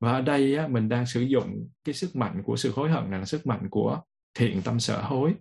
Và 0.00 0.12
ở 0.12 0.20
đây 0.20 0.56
á, 0.56 0.68
mình 0.68 0.88
đang 0.88 1.06
sử 1.06 1.20
dụng 1.20 1.68
cái 1.84 1.94
sức 1.94 2.16
mạnh 2.16 2.42
của 2.44 2.56
sự 2.56 2.72
hối 2.76 2.90
hận 2.90 3.10
này 3.10 3.20
là 3.20 3.26
sức 3.26 3.46
mạnh 3.46 3.68
của 3.70 4.00
thiện 4.34 4.62
tâm 4.62 4.80
sở 4.80 5.02
hối. 5.02 5.34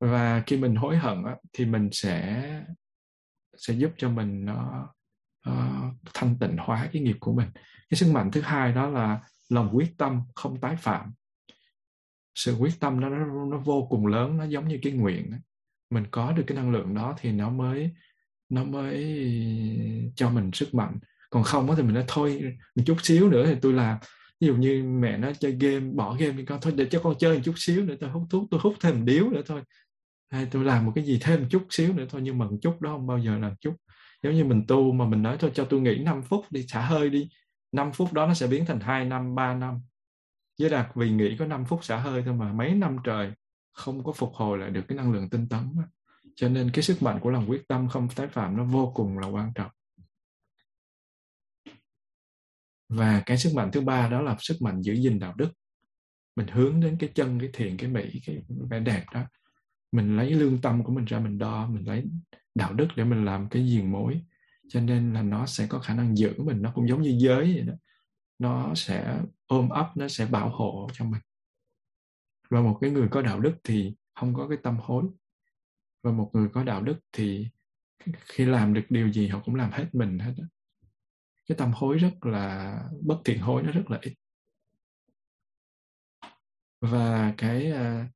Và 0.00 0.42
khi 0.46 0.56
mình 0.56 0.74
hối 0.74 0.96
hận 0.96 1.24
á, 1.24 1.36
thì 1.52 1.66
mình 1.66 1.88
sẽ 1.92 2.44
sẽ 3.56 3.74
giúp 3.74 3.92
cho 3.96 4.10
mình 4.10 4.44
nó 4.44 4.88
uh, 5.48 5.94
thanh 6.14 6.38
tịnh 6.38 6.56
hóa 6.58 6.88
cái 6.92 7.02
nghiệp 7.02 7.16
của 7.20 7.32
mình. 7.32 7.48
Cái 7.90 7.98
sức 7.98 8.12
mạnh 8.12 8.30
thứ 8.30 8.40
hai 8.40 8.72
đó 8.72 8.88
là 8.88 9.20
lòng 9.48 9.70
quyết 9.72 9.94
tâm 9.98 10.20
không 10.34 10.60
tái 10.60 10.76
phạm 10.76 11.12
sự 12.34 12.56
quyết 12.58 12.80
tâm 12.80 13.00
đó 13.00 13.08
nó, 13.08 13.46
nó 13.46 13.58
vô 13.58 13.86
cùng 13.90 14.06
lớn 14.06 14.36
nó 14.36 14.44
giống 14.44 14.68
như 14.68 14.78
cái 14.82 14.92
nguyện 14.92 15.30
đó. 15.30 15.36
mình 15.90 16.04
có 16.10 16.32
được 16.32 16.44
cái 16.46 16.56
năng 16.56 16.70
lượng 16.70 16.94
đó 16.94 17.14
thì 17.20 17.32
nó 17.32 17.50
mới 17.50 17.90
nó 18.48 18.64
mới 18.64 19.16
cho 20.16 20.30
mình 20.30 20.50
sức 20.52 20.74
mạnh. 20.74 20.98
Còn 21.30 21.42
không 21.42 21.74
thì 21.76 21.82
mình 21.82 21.94
nói 21.94 22.04
thôi 22.08 22.42
một 22.76 22.82
chút 22.86 22.96
xíu 23.02 23.28
nữa 23.28 23.46
thì 23.46 23.54
tôi 23.62 23.72
làm. 23.72 23.98
Ví 24.40 24.46
dụ 24.46 24.56
như 24.56 24.84
mẹ 24.84 25.16
nó 25.18 25.32
chơi 25.32 25.52
game 25.60 25.80
bỏ 25.80 26.14
game 26.14 26.32
đi 26.32 26.44
con 26.44 26.58
thôi 26.62 26.72
để 26.76 26.86
cho 26.90 27.00
con 27.00 27.14
chơi 27.18 27.34
một 27.36 27.42
chút 27.44 27.54
xíu 27.56 27.84
nữa 27.84 27.94
tôi 28.00 28.10
hút 28.10 28.22
thuốc 28.30 28.48
tôi 28.50 28.60
hút 28.62 28.74
thêm 28.80 28.94
một 28.94 29.02
điếu 29.04 29.30
nữa 29.30 29.42
thôi. 29.46 29.62
Hay 30.30 30.46
tôi 30.50 30.64
làm 30.64 30.86
một 30.86 30.92
cái 30.94 31.04
gì 31.04 31.18
thêm 31.22 31.40
một 31.40 31.46
chút 31.50 31.66
xíu 31.70 31.92
nữa 31.92 32.06
thôi 32.10 32.20
nhưng 32.24 32.38
mà 32.38 32.44
một 32.46 32.56
chút 32.62 32.80
đó 32.80 32.90
không 32.90 33.06
bao 33.06 33.18
giờ 33.18 33.38
làm 33.38 33.54
chút. 33.60 33.74
Giống 34.22 34.34
như 34.34 34.44
mình 34.44 34.64
tu 34.68 34.92
mà 34.92 35.06
mình 35.06 35.22
nói 35.22 35.36
thôi 35.40 35.50
cho 35.54 35.64
tôi 35.64 35.80
nghỉ 35.80 35.98
5 35.98 36.22
phút 36.22 36.44
đi 36.50 36.66
xả 36.68 36.80
hơi 36.80 37.10
đi. 37.10 37.28
5 37.72 37.92
phút 37.92 38.12
đó 38.12 38.26
nó 38.26 38.34
sẽ 38.34 38.46
biến 38.46 38.66
thành 38.66 38.80
2 38.80 39.04
năm 39.04 39.34
3 39.34 39.54
năm 39.54 39.80
với 40.58 40.70
đạt 40.70 40.86
vì 40.94 41.10
nghĩ 41.10 41.36
có 41.38 41.46
5 41.46 41.64
phút 41.64 41.84
xả 41.84 41.96
hơi 41.96 42.22
thôi 42.26 42.34
mà 42.34 42.52
mấy 42.52 42.74
năm 42.74 42.96
trời 43.04 43.32
không 43.72 44.04
có 44.04 44.12
phục 44.12 44.32
hồi 44.34 44.58
lại 44.58 44.70
được 44.70 44.82
cái 44.88 44.98
năng 44.98 45.12
lượng 45.12 45.30
tinh 45.30 45.48
tấn 45.48 45.74
cho 46.36 46.48
nên 46.48 46.70
cái 46.70 46.82
sức 46.82 47.02
mạnh 47.02 47.20
của 47.20 47.30
lòng 47.30 47.50
quyết 47.50 47.68
tâm 47.68 47.88
không 47.88 48.08
tái 48.16 48.28
phạm 48.28 48.56
nó 48.56 48.64
vô 48.64 48.92
cùng 48.94 49.18
là 49.18 49.26
quan 49.26 49.52
trọng. 49.54 49.70
Và 52.88 53.22
cái 53.26 53.38
sức 53.38 53.54
mạnh 53.54 53.70
thứ 53.72 53.80
ba 53.80 54.08
đó 54.08 54.22
là 54.22 54.36
sức 54.40 54.56
mạnh 54.60 54.82
giữ 54.82 54.94
gìn 54.94 55.18
đạo 55.18 55.34
đức. 55.36 55.52
Mình 56.36 56.46
hướng 56.46 56.80
đến 56.80 56.96
cái 57.00 57.10
chân, 57.14 57.40
cái 57.40 57.50
thiện, 57.52 57.76
cái 57.76 57.90
mỹ, 57.90 58.20
cái 58.26 58.42
vẻ 58.70 58.80
đẹp 58.80 59.04
đó. 59.14 59.24
Mình 59.92 60.16
lấy 60.16 60.30
lương 60.30 60.60
tâm 60.60 60.84
của 60.84 60.92
mình 60.92 61.04
ra 61.04 61.18
mình 61.18 61.38
đo, 61.38 61.66
mình 61.66 61.88
lấy 61.88 62.04
đạo 62.54 62.72
đức 62.72 62.88
để 62.96 63.04
mình 63.04 63.24
làm 63.24 63.48
cái 63.48 63.62
giềng 63.62 63.92
mối. 63.92 64.22
Cho 64.68 64.80
nên 64.80 65.14
là 65.14 65.22
nó 65.22 65.46
sẽ 65.46 65.66
có 65.66 65.78
khả 65.78 65.94
năng 65.94 66.16
giữ 66.16 66.34
mình, 66.38 66.62
nó 66.62 66.72
cũng 66.74 66.88
giống 66.88 67.02
như 67.02 67.16
giới 67.18 67.54
vậy 67.54 67.62
đó 67.62 67.74
nó 68.44 68.74
sẽ 68.74 69.20
ôm 69.46 69.68
ấp 69.68 69.88
nó 69.96 70.08
sẽ 70.08 70.26
bảo 70.26 70.48
hộ 70.48 70.88
cho 70.92 71.04
mình. 71.04 71.22
Và 72.50 72.60
một 72.60 72.78
cái 72.80 72.90
người 72.90 73.08
có 73.10 73.22
đạo 73.22 73.40
đức 73.40 73.54
thì 73.64 73.94
không 74.14 74.34
có 74.34 74.48
cái 74.48 74.58
tâm 74.62 74.76
hối. 74.80 75.04
Và 76.02 76.12
một 76.12 76.30
người 76.32 76.48
có 76.52 76.64
đạo 76.64 76.82
đức 76.82 76.98
thì 77.12 77.48
khi 78.20 78.44
làm 78.44 78.74
được 78.74 78.86
điều 78.88 79.12
gì 79.12 79.28
họ 79.28 79.40
cũng 79.44 79.54
làm 79.54 79.70
hết 79.70 79.88
mình 79.92 80.18
hết 80.18 80.34
đó. 80.38 80.44
cái 81.46 81.58
tâm 81.58 81.72
hối 81.72 81.98
rất 81.98 82.26
là 82.26 82.78
bất 83.02 83.20
thiện 83.24 83.40
hối 83.40 83.62
nó 83.62 83.72
rất 83.72 83.90
là 83.90 83.98
ít. 84.02 84.14
Và 86.80 87.34
cái 87.36 87.72
uh, 87.72 88.10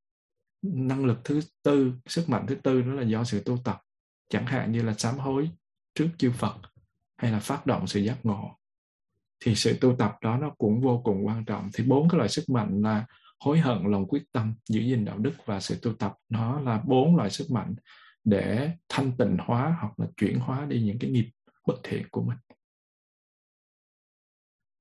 năng 0.62 1.04
lực 1.04 1.18
thứ 1.24 1.40
tư 1.62 1.92
sức 2.06 2.28
mạnh 2.28 2.46
thứ 2.48 2.54
tư 2.54 2.82
đó 2.82 2.92
là 2.92 3.02
do 3.02 3.24
sự 3.24 3.42
tu 3.44 3.58
tập. 3.64 3.80
Chẳng 4.28 4.46
hạn 4.46 4.72
như 4.72 4.82
là 4.82 4.94
sám 4.94 5.18
hối 5.18 5.50
trước 5.94 6.10
chư 6.18 6.32
Phật 6.32 6.56
hay 7.16 7.32
là 7.32 7.40
phát 7.40 7.66
động 7.66 7.86
sự 7.86 8.00
giác 8.00 8.18
ngộ 8.22 8.57
thì 9.40 9.54
sự 9.54 9.78
tu 9.80 9.96
tập 9.98 10.16
đó 10.22 10.36
nó 10.36 10.50
cũng 10.58 10.80
vô 10.80 11.00
cùng 11.04 11.26
quan 11.26 11.44
trọng. 11.44 11.70
Thì 11.74 11.84
bốn 11.84 12.08
cái 12.08 12.18
loại 12.18 12.28
sức 12.28 12.44
mạnh 12.48 12.82
là 12.82 13.06
hối 13.40 13.58
hận, 13.58 13.78
lòng 13.84 14.06
quyết 14.08 14.22
tâm, 14.32 14.54
giữ 14.68 14.80
gìn 14.80 15.04
đạo 15.04 15.18
đức 15.18 15.32
và 15.44 15.60
sự 15.60 15.78
tu 15.82 15.92
tập. 15.94 16.14
Nó 16.28 16.60
là 16.60 16.82
bốn 16.86 17.16
loại 17.16 17.30
sức 17.30 17.50
mạnh 17.50 17.74
để 18.24 18.70
thanh 18.88 19.16
tịnh 19.16 19.36
hóa 19.40 19.76
hoặc 19.80 20.00
là 20.00 20.06
chuyển 20.16 20.38
hóa 20.38 20.66
đi 20.66 20.82
những 20.82 20.98
cái 20.98 21.10
nghiệp 21.10 21.30
bất 21.66 21.74
thiện 21.82 22.06
của 22.10 22.22
mình. 22.22 22.38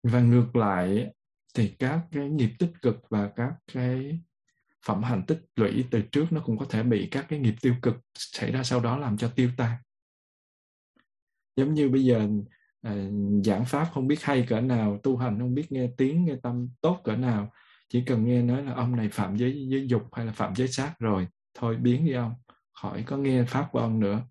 Và 0.04 0.22
ngược 0.22 0.56
lại 0.56 1.14
thì 1.54 1.76
các 1.80 2.06
cái 2.12 2.30
nghiệp 2.30 2.50
tích 2.60 2.72
cực 2.82 2.96
và 3.10 3.32
các 3.36 3.54
cái 3.74 4.20
phẩm 4.86 5.04
hành 5.04 5.24
tích 5.28 5.46
lũy 5.56 5.86
từ 5.92 6.02
trước 6.12 6.26
nó 6.32 6.42
cũng 6.46 6.58
có 6.58 6.66
thể 6.70 6.84
bị 6.84 7.08
các 7.12 7.26
cái 7.30 7.40
nghiệp 7.40 7.56
tiêu 7.62 7.76
cực 7.82 7.96
xảy 8.16 8.52
ra 8.52 8.64
sau 8.64 8.80
đó 8.80 8.98
làm 8.98 9.18
cho 9.18 9.32
tiêu 9.36 9.50
tan. 9.58 9.78
Giống 11.56 11.74
như 11.74 11.90
bây 11.90 12.04
giờ 12.04 12.28
à, 12.88 12.96
giảng 13.46 13.66
pháp 13.66 13.90
không 13.94 14.08
biết 14.08 14.24
hay 14.24 14.46
cỡ 14.50 14.62
nào 14.62 15.00
tu 15.04 15.18
hành 15.18 15.40
không 15.40 15.54
biết 15.54 15.72
nghe 15.72 15.90
tiếng 15.98 16.26
nghe 16.26 16.36
tâm 16.44 16.70
tốt 16.82 17.02
cỡ 17.04 17.16
nào. 17.16 17.52
Chỉ 17.90 18.04
cần 18.06 18.26
nghe 18.26 18.42
nói 18.42 18.64
là 18.64 18.74
ông 18.74 18.96
này 18.96 19.10
phạm 19.10 19.36
giới 19.38 19.68
giới 19.70 19.88
dục 19.88 20.02
hay 20.12 20.26
là 20.26 20.32
phạm 20.32 20.56
giới 20.56 20.68
sát 20.68 20.96
rồi 21.00 21.28
thôi 21.54 21.78
biến 21.82 22.06
đi 22.06 22.14
ông 22.14 22.34
khỏi 22.82 23.04
có 23.04 23.18
nghe 23.18 23.44
pháp 23.44 23.68
của 23.72 23.80
ông 23.80 24.00
nữa. 24.00 24.22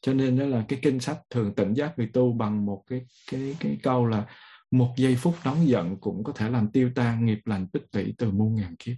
Cho 0.00 0.14
nên 0.14 0.38
đó 0.38 0.44
là 0.44 0.64
cái 0.68 0.78
kinh 0.82 1.00
sách 1.00 1.18
thường 1.30 1.54
tỉnh 1.54 1.74
giác 1.74 1.98
người 1.98 2.10
tu 2.12 2.32
bằng 2.32 2.66
một 2.66 2.84
cái 2.86 3.06
cái 3.30 3.56
cái 3.60 3.78
câu 3.82 4.06
là 4.06 4.26
một 4.70 4.94
giây 4.96 5.16
phút 5.16 5.34
nóng 5.44 5.68
giận 5.68 5.96
cũng 6.00 6.24
có 6.24 6.32
thể 6.32 6.50
làm 6.50 6.70
tiêu 6.70 6.90
tan 6.94 7.26
nghiệp 7.26 7.40
lành 7.44 7.66
tích 7.68 7.82
lũy 7.92 8.14
từ 8.18 8.30
muôn 8.30 8.54
ngàn 8.54 8.76
kiếp. 8.78 8.96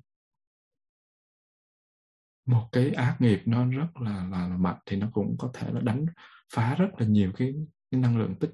Một 2.47 2.68
cái 2.72 2.90
ác 2.90 3.16
nghiệp 3.18 3.43
nó 3.47 3.66
rất 3.66 3.97
là 4.01 4.28
là, 4.30 4.48
là 4.48 4.56
mạnh 4.56 4.78
thì 4.86 4.97
nó 4.97 5.09
cũng 5.12 5.36
có 5.39 5.51
thể 5.55 5.72
là 5.72 5.80
đánh 5.80 6.06
phá 6.55 6.74
rất 6.74 6.89
là 6.98 7.06
nhiều 7.06 7.32
cái, 7.36 7.55
cái 7.90 8.01
năng 8.01 8.18
lượng 8.18 8.35
tích 8.40 8.51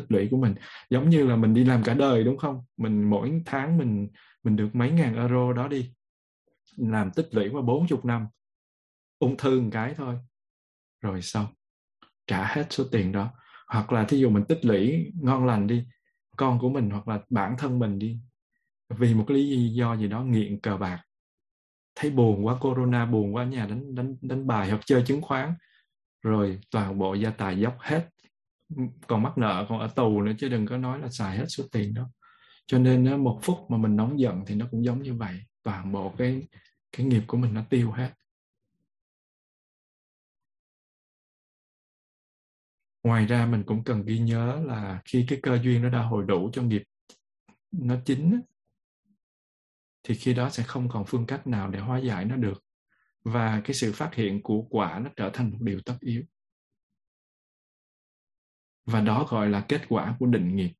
tích 0.00 0.12
lũy 0.12 0.28
của 0.30 0.36
mình. 0.36 0.54
Giống 0.90 1.10
như 1.10 1.26
là 1.26 1.36
mình 1.36 1.54
đi 1.54 1.64
làm 1.64 1.82
cả 1.82 1.94
đời, 1.94 2.24
đúng 2.24 2.36
không? 2.36 2.64
Mình 2.76 3.10
mỗi 3.10 3.42
tháng 3.46 3.78
mình 3.78 4.08
mình 4.42 4.56
được 4.56 4.68
mấy 4.72 4.90
ngàn 4.90 5.16
euro 5.16 5.52
đó 5.52 5.68
đi. 5.68 5.92
Làm 6.76 7.10
tích 7.10 7.28
lũy 7.30 7.48
qua 7.48 7.62
40 7.62 8.00
năm. 8.04 8.26
Ung 9.18 9.36
thư 9.36 9.60
một 9.60 9.68
cái 9.72 9.94
thôi. 9.94 10.14
Rồi 11.00 11.22
xong. 11.22 11.46
Trả 12.26 12.46
hết 12.46 12.66
số 12.70 12.84
tiền 12.92 13.12
đó. 13.12 13.30
Hoặc 13.66 13.92
là 13.92 14.04
thí 14.04 14.18
dụ 14.18 14.30
mình 14.30 14.44
tích 14.48 14.64
lũy 14.64 15.12
ngon 15.22 15.46
lành 15.46 15.66
đi. 15.66 15.84
Con 16.36 16.58
của 16.58 16.68
mình 16.68 16.90
hoặc 16.90 17.08
là 17.08 17.20
bản 17.30 17.54
thân 17.58 17.78
mình 17.78 17.98
đi. 17.98 18.18
Vì 18.88 19.14
một 19.14 19.24
cái 19.28 19.36
lý 19.36 19.68
do 19.74 19.96
gì 19.96 20.08
đó 20.08 20.22
nghiện 20.22 20.60
cờ 20.60 20.76
bạc. 20.76 21.02
Thấy 21.94 22.10
buồn 22.10 22.46
quá, 22.46 22.56
corona 22.60 23.06
buồn 23.06 23.34
quá, 23.34 23.44
nhà 23.44 23.66
đánh 23.66 23.94
đánh 23.94 24.16
đánh 24.20 24.46
bài 24.46 24.70
hoặc 24.70 24.80
chơi 24.86 25.02
chứng 25.06 25.22
khoán. 25.22 25.54
Rồi 26.22 26.60
toàn 26.70 26.98
bộ 26.98 27.14
gia 27.14 27.30
tài 27.30 27.60
dốc 27.60 27.76
hết 27.80 28.08
còn 29.06 29.22
mắc 29.22 29.38
nợ 29.38 29.66
còn 29.68 29.80
ở 29.80 29.88
tù 29.88 30.22
nữa 30.22 30.32
chứ 30.38 30.48
đừng 30.48 30.66
có 30.66 30.76
nói 30.76 30.98
là 31.00 31.08
xài 31.10 31.38
hết 31.38 31.46
số 31.48 31.64
tiền 31.72 31.94
đó. 31.94 32.10
Cho 32.66 32.78
nên 32.78 33.24
một 33.24 33.40
phút 33.42 33.58
mà 33.68 33.78
mình 33.78 33.96
nóng 33.96 34.20
giận 34.20 34.44
thì 34.46 34.54
nó 34.54 34.66
cũng 34.70 34.84
giống 34.84 35.02
như 35.02 35.14
vậy. 35.14 35.40
Toàn 35.62 35.92
bộ 35.92 36.14
cái 36.18 36.48
cái 36.92 37.06
nghiệp 37.06 37.22
của 37.26 37.36
mình 37.36 37.54
nó 37.54 37.64
tiêu 37.70 37.90
hết. 37.92 38.14
Ngoài 43.02 43.26
ra 43.26 43.46
mình 43.46 43.62
cũng 43.66 43.84
cần 43.84 44.04
ghi 44.04 44.18
nhớ 44.18 44.62
là 44.64 45.02
khi 45.04 45.24
cái 45.28 45.38
cơ 45.42 45.58
duyên 45.62 45.82
nó 45.82 45.88
đã 45.90 46.02
hồi 46.02 46.24
đủ 46.28 46.50
cho 46.52 46.62
nghiệp 46.62 46.82
nó 47.70 47.96
chín 48.04 48.40
thì 50.02 50.14
khi 50.14 50.34
đó 50.34 50.50
sẽ 50.50 50.62
không 50.62 50.88
còn 50.88 51.04
phương 51.06 51.26
cách 51.26 51.46
nào 51.46 51.70
để 51.70 51.78
hóa 51.78 51.98
giải 51.98 52.24
nó 52.24 52.36
được. 52.36 52.64
Và 53.24 53.60
cái 53.64 53.74
sự 53.74 53.92
phát 53.92 54.14
hiện 54.14 54.42
của 54.42 54.62
quả 54.70 54.98
nó 54.98 55.10
trở 55.16 55.30
thành 55.32 55.50
một 55.50 55.58
điều 55.60 55.80
tất 55.80 55.96
yếu 56.00 56.22
và 58.88 59.00
đó 59.00 59.26
gọi 59.30 59.48
là 59.48 59.60
kết 59.60 59.82
quả 59.88 60.16
của 60.18 60.26
định 60.26 60.56
nghiệp. 60.56 60.72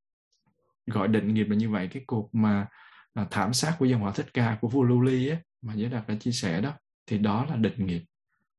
Gọi 0.86 1.08
định 1.08 1.34
nghiệp 1.34 1.44
là 1.44 1.56
như 1.56 1.70
vậy 1.70 1.88
cái 1.92 2.02
cuộc 2.06 2.34
mà 2.34 2.66
à, 3.14 3.26
thảm 3.30 3.52
sát 3.52 3.76
của 3.78 3.84
dòng 3.84 4.02
họ 4.02 4.12
thích 4.12 4.26
ca 4.34 4.58
của 4.60 4.68
vua 4.68 4.82
lưu 4.82 5.00
ly 5.00 5.28
á 5.28 5.36
mà 5.62 5.74
giới 5.74 5.90
đạt 5.90 6.08
đã 6.08 6.14
chia 6.14 6.32
sẻ 6.32 6.60
đó 6.60 6.72
thì 7.06 7.18
đó 7.18 7.46
là 7.48 7.56
định 7.56 7.86
nghiệp. 7.86 8.02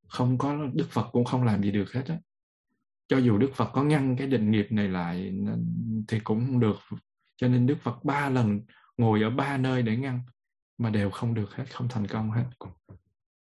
Không 0.07 0.38
có 0.38 0.57
đức 0.73 0.88
phật 0.89 1.09
cũng 1.11 1.26
không 1.26 1.43
làm 1.43 1.63
gì 1.63 1.71
được 1.71 1.93
hết 1.93 2.03
á. 2.07 2.17
Cho 3.07 3.17
dù 3.17 3.38
đức 3.38 3.51
phật 3.55 3.69
có 3.73 3.84
ngăn 3.84 4.15
cái 4.17 4.27
định 4.27 4.51
nghiệp 4.51 4.67
này 4.69 4.88
lại 4.88 5.34
thì 6.07 6.19
cũng 6.19 6.45
không 6.45 6.59
được. 6.59 6.77
Cho 7.38 7.47
nên 7.47 7.67
đức 7.67 7.77
phật 7.81 8.03
ba 8.03 8.30
lần 8.30 8.61
ngồi 8.97 9.21
ở 9.21 9.30
ba 9.30 9.57
nơi 9.57 9.81
để 9.81 9.97
ngăn 9.97 10.21
mà 10.77 10.89
đều 10.89 11.09
không 11.09 11.34
được 11.34 11.55
hết 11.55 11.65
không 11.73 11.88
thành 11.89 12.07
công 12.07 12.31
hết. 12.31 12.45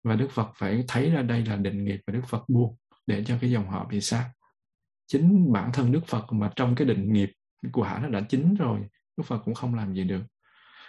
Và 0.03 0.15
đức 0.15 0.32
phật 0.32 0.52
phải 0.56 0.84
thấy 0.88 1.10
ra 1.10 1.22
đây 1.22 1.45
là 1.45 1.56
định 1.56 1.86
nghiệp 1.86 1.99
và 2.07 2.14
đức 2.14 2.24
phật 2.28 2.49
buông 2.49 2.76
để 3.07 3.24
cho 3.24 3.38
cái 3.41 3.52
dòng 3.52 3.69
họ 3.69 3.88
bị 3.90 4.02
sát 4.02 4.32
chính 5.08 5.52
bản 5.52 5.72
thân 5.74 5.92
đức 5.92 6.08
phật 6.08 6.34
mà 6.34 6.52
trong 6.56 6.76
cái 6.76 6.88
định 6.88 7.14
nghiệp 7.14 7.32
của 7.72 7.84
hả 7.84 8.00
nó 8.00 8.10
đã 8.10 8.22
chính 8.30 8.56
rồi 8.56 8.80
đức 9.18 9.24
phật 9.26 9.38
cũng 9.46 9.54
không 9.54 9.76
làm 9.76 9.94
gì 9.94 10.04
được. 10.04 10.24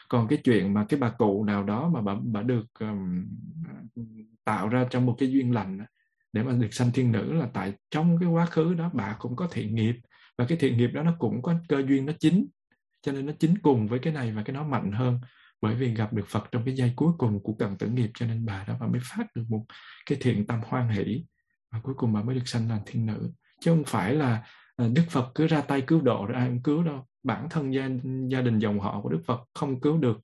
Còn 0.09 0.29
cái 0.29 0.39
chuyện 0.45 0.75
mà 0.75 0.87
cái 0.89 1.01
bà 1.01 1.11
cụ 1.11 1.45
nào 1.45 1.65
đó 1.65 1.89
mà 1.89 2.01
bà, 2.03 2.15
bà 2.25 2.43
được 2.43 2.67
um, 2.81 3.27
tạo 4.45 4.69
ra 4.69 4.87
trong 4.91 5.07
một 5.07 5.15
cái 5.19 5.31
duyên 5.31 5.53
lành 5.53 5.79
để 6.33 6.43
mà 6.43 6.53
được 6.53 6.75
sanh 6.75 6.91
thiên 6.93 7.13
nữ 7.13 7.33
là 7.33 7.49
tại 7.55 7.73
trong 7.91 8.19
cái 8.21 8.29
quá 8.29 8.47
khứ 8.47 8.75
đó 8.75 8.91
bà 8.95 9.17
cũng 9.19 9.37
có 9.37 9.49
thiện 9.51 9.75
nghiệp. 9.75 9.97
Và 10.39 10.47
cái 10.49 10.59
thiện 10.59 10.77
nghiệp 10.77 10.91
đó 10.95 11.03
nó 11.03 11.17
cũng 11.19 11.43
có 11.43 11.55
cơ 11.69 11.83
duyên 11.89 12.07
nó 12.07 12.13
chính 12.21 12.47
cho 13.03 13.13
nên 13.13 13.27
nó 13.27 13.33
chính 13.39 13.59
cùng 13.59 13.89
với 13.89 13.99
cái 13.99 14.13
này 14.13 14.33
và 14.33 14.43
cái 14.43 14.55
nó 14.55 14.65
mạnh 14.65 14.93
hơn 14.93 15.21
bởi 15.61 15.75
vì 15.75 15.95
gặp 15.95 16.13
được 16.13 16.27
Phật 16.29 16.49
trong 16.53 16.65
cái 16.65 16.75
giây 16.77 16.93
cuối 16.97 17.13
cùng 17.19 17.43
của 17.43 17.55
cần 17.59 17.79
tử 17.79 17.89
nghiệp 17.89 18.11
cho 18.15 18.27
nên 18.27 18.47
bà 18.47 18.65
đó 18.65 18.77
bà 18.81 18.87
mới 18.87 19.01
phát 19.05 19.27
được 19.35 19.45
một 19.49 19.65
cái 20.07 20.19
thiện 20.21 20.47
tâm 20.47 20.61
hoan 20.67 20.89
hỷ 20.89 21.25
và 21.71 21.81
cuối 21.83 21.95
cùng 21.97 22.13
bà 22.13 22.23
mới 22.23 22.35
được 22.35 22.49
sanh 22.49 22.69
làm 22.69 22.81
thiên 22.87 23.07
nữ 23.07 23.33
chứ 23.61 23.71
không 23.71 23.85
phải 23.87 24.15
là 24.15 24.43
ờ, 24.77 24.89
Đức 24.95 25.03
Phật 25.11 25.31
cứ 25.35 25.47
ra 25.47 25.61
tay 25.61 25.81
cứu 25.81 26.01
độ 26.01 26.27
rồi 26.27 26.37
ai 26.37 26.49
cũng 26.49 26.63
cứu 26.63 26.83
đâu. 26.83 27.07
Bản 27.23 27.49
thân 27.51 27.75
gia, 27.75 27.89
gia 28.29 28.41
đình 28.41 28.59
dòng 28.59 28.81
họ 28.81 29.01
của 29.01 29.09
Đức 29.09 29.21
Phật 29.27 29.41
không 29.55 29.81
cứu 29.81 29.99
được. 29.99 30.21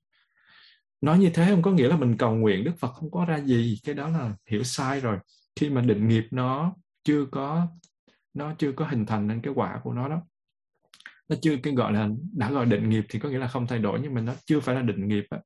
Nói 1.01 1.19
như 1.19 1.29
thế 1.33 1.47
không 1.49 1.61
có 1.61 1.71
nghĩa 1.71 1.87
là 1.87 1.97
mình 1.97 2.17
cầu 2.17 2.35
nguyện 2.35 2.63
Đức 2.63 2.73
Phật 2.79 2.91
không 2.93 3.11
có 3.11 3.25
ra 3.25 3.39
gì 3.39 3.79
cái 3.83 3.95
đó 3.95 4.09
là 4.09 4.35
hiểu 4.49 4.63
sai 4.63 4.99
rồi. 4.99 5.17
Khi 5.55 5.69
mà 5.69 5.81
định 5.81 6.07
nghiệp 6.07 6.27
nó 6.31 6.73
chưa 7.03 7.25
có 7.25 7.67
nó 8.33 8.53
chưa 8.57 8.71
có 8.71 8.87
hình 8.87 9.05
thành 9.05 9.27
nên 9.27 9.41
cái 9.41 9.53
quả 9.53 9.79
của 9.83 9.93
nó 9.93 10.09
đó 10.09 10.21
nó 11.29 11.35
chưa 11.41 11.57
cái 11.63 11.73
gọi 11.73 11.93
là 11.93 12.09
đã 12.33 12.51
gọi 12.51 12.65
định 12.65 12.89
nghiệp 12.89 13.05
thì 13.09 13.19
có 13.19 13.29
nghĩa 13.29 13.37
là 13.37 13.47
không 13.47 13.67
thay 13.67 13.79
đổi 13.79 13.99
nhưng 14.01 14.13
mà 14.13 14.21
nó 14.21 14.33
chưa 14.45 14.59
phải 14.59 14.75
là 14.75 14.81
định 14.81 15.07
nghiệp 15.07 15.25
á 15.29 15.39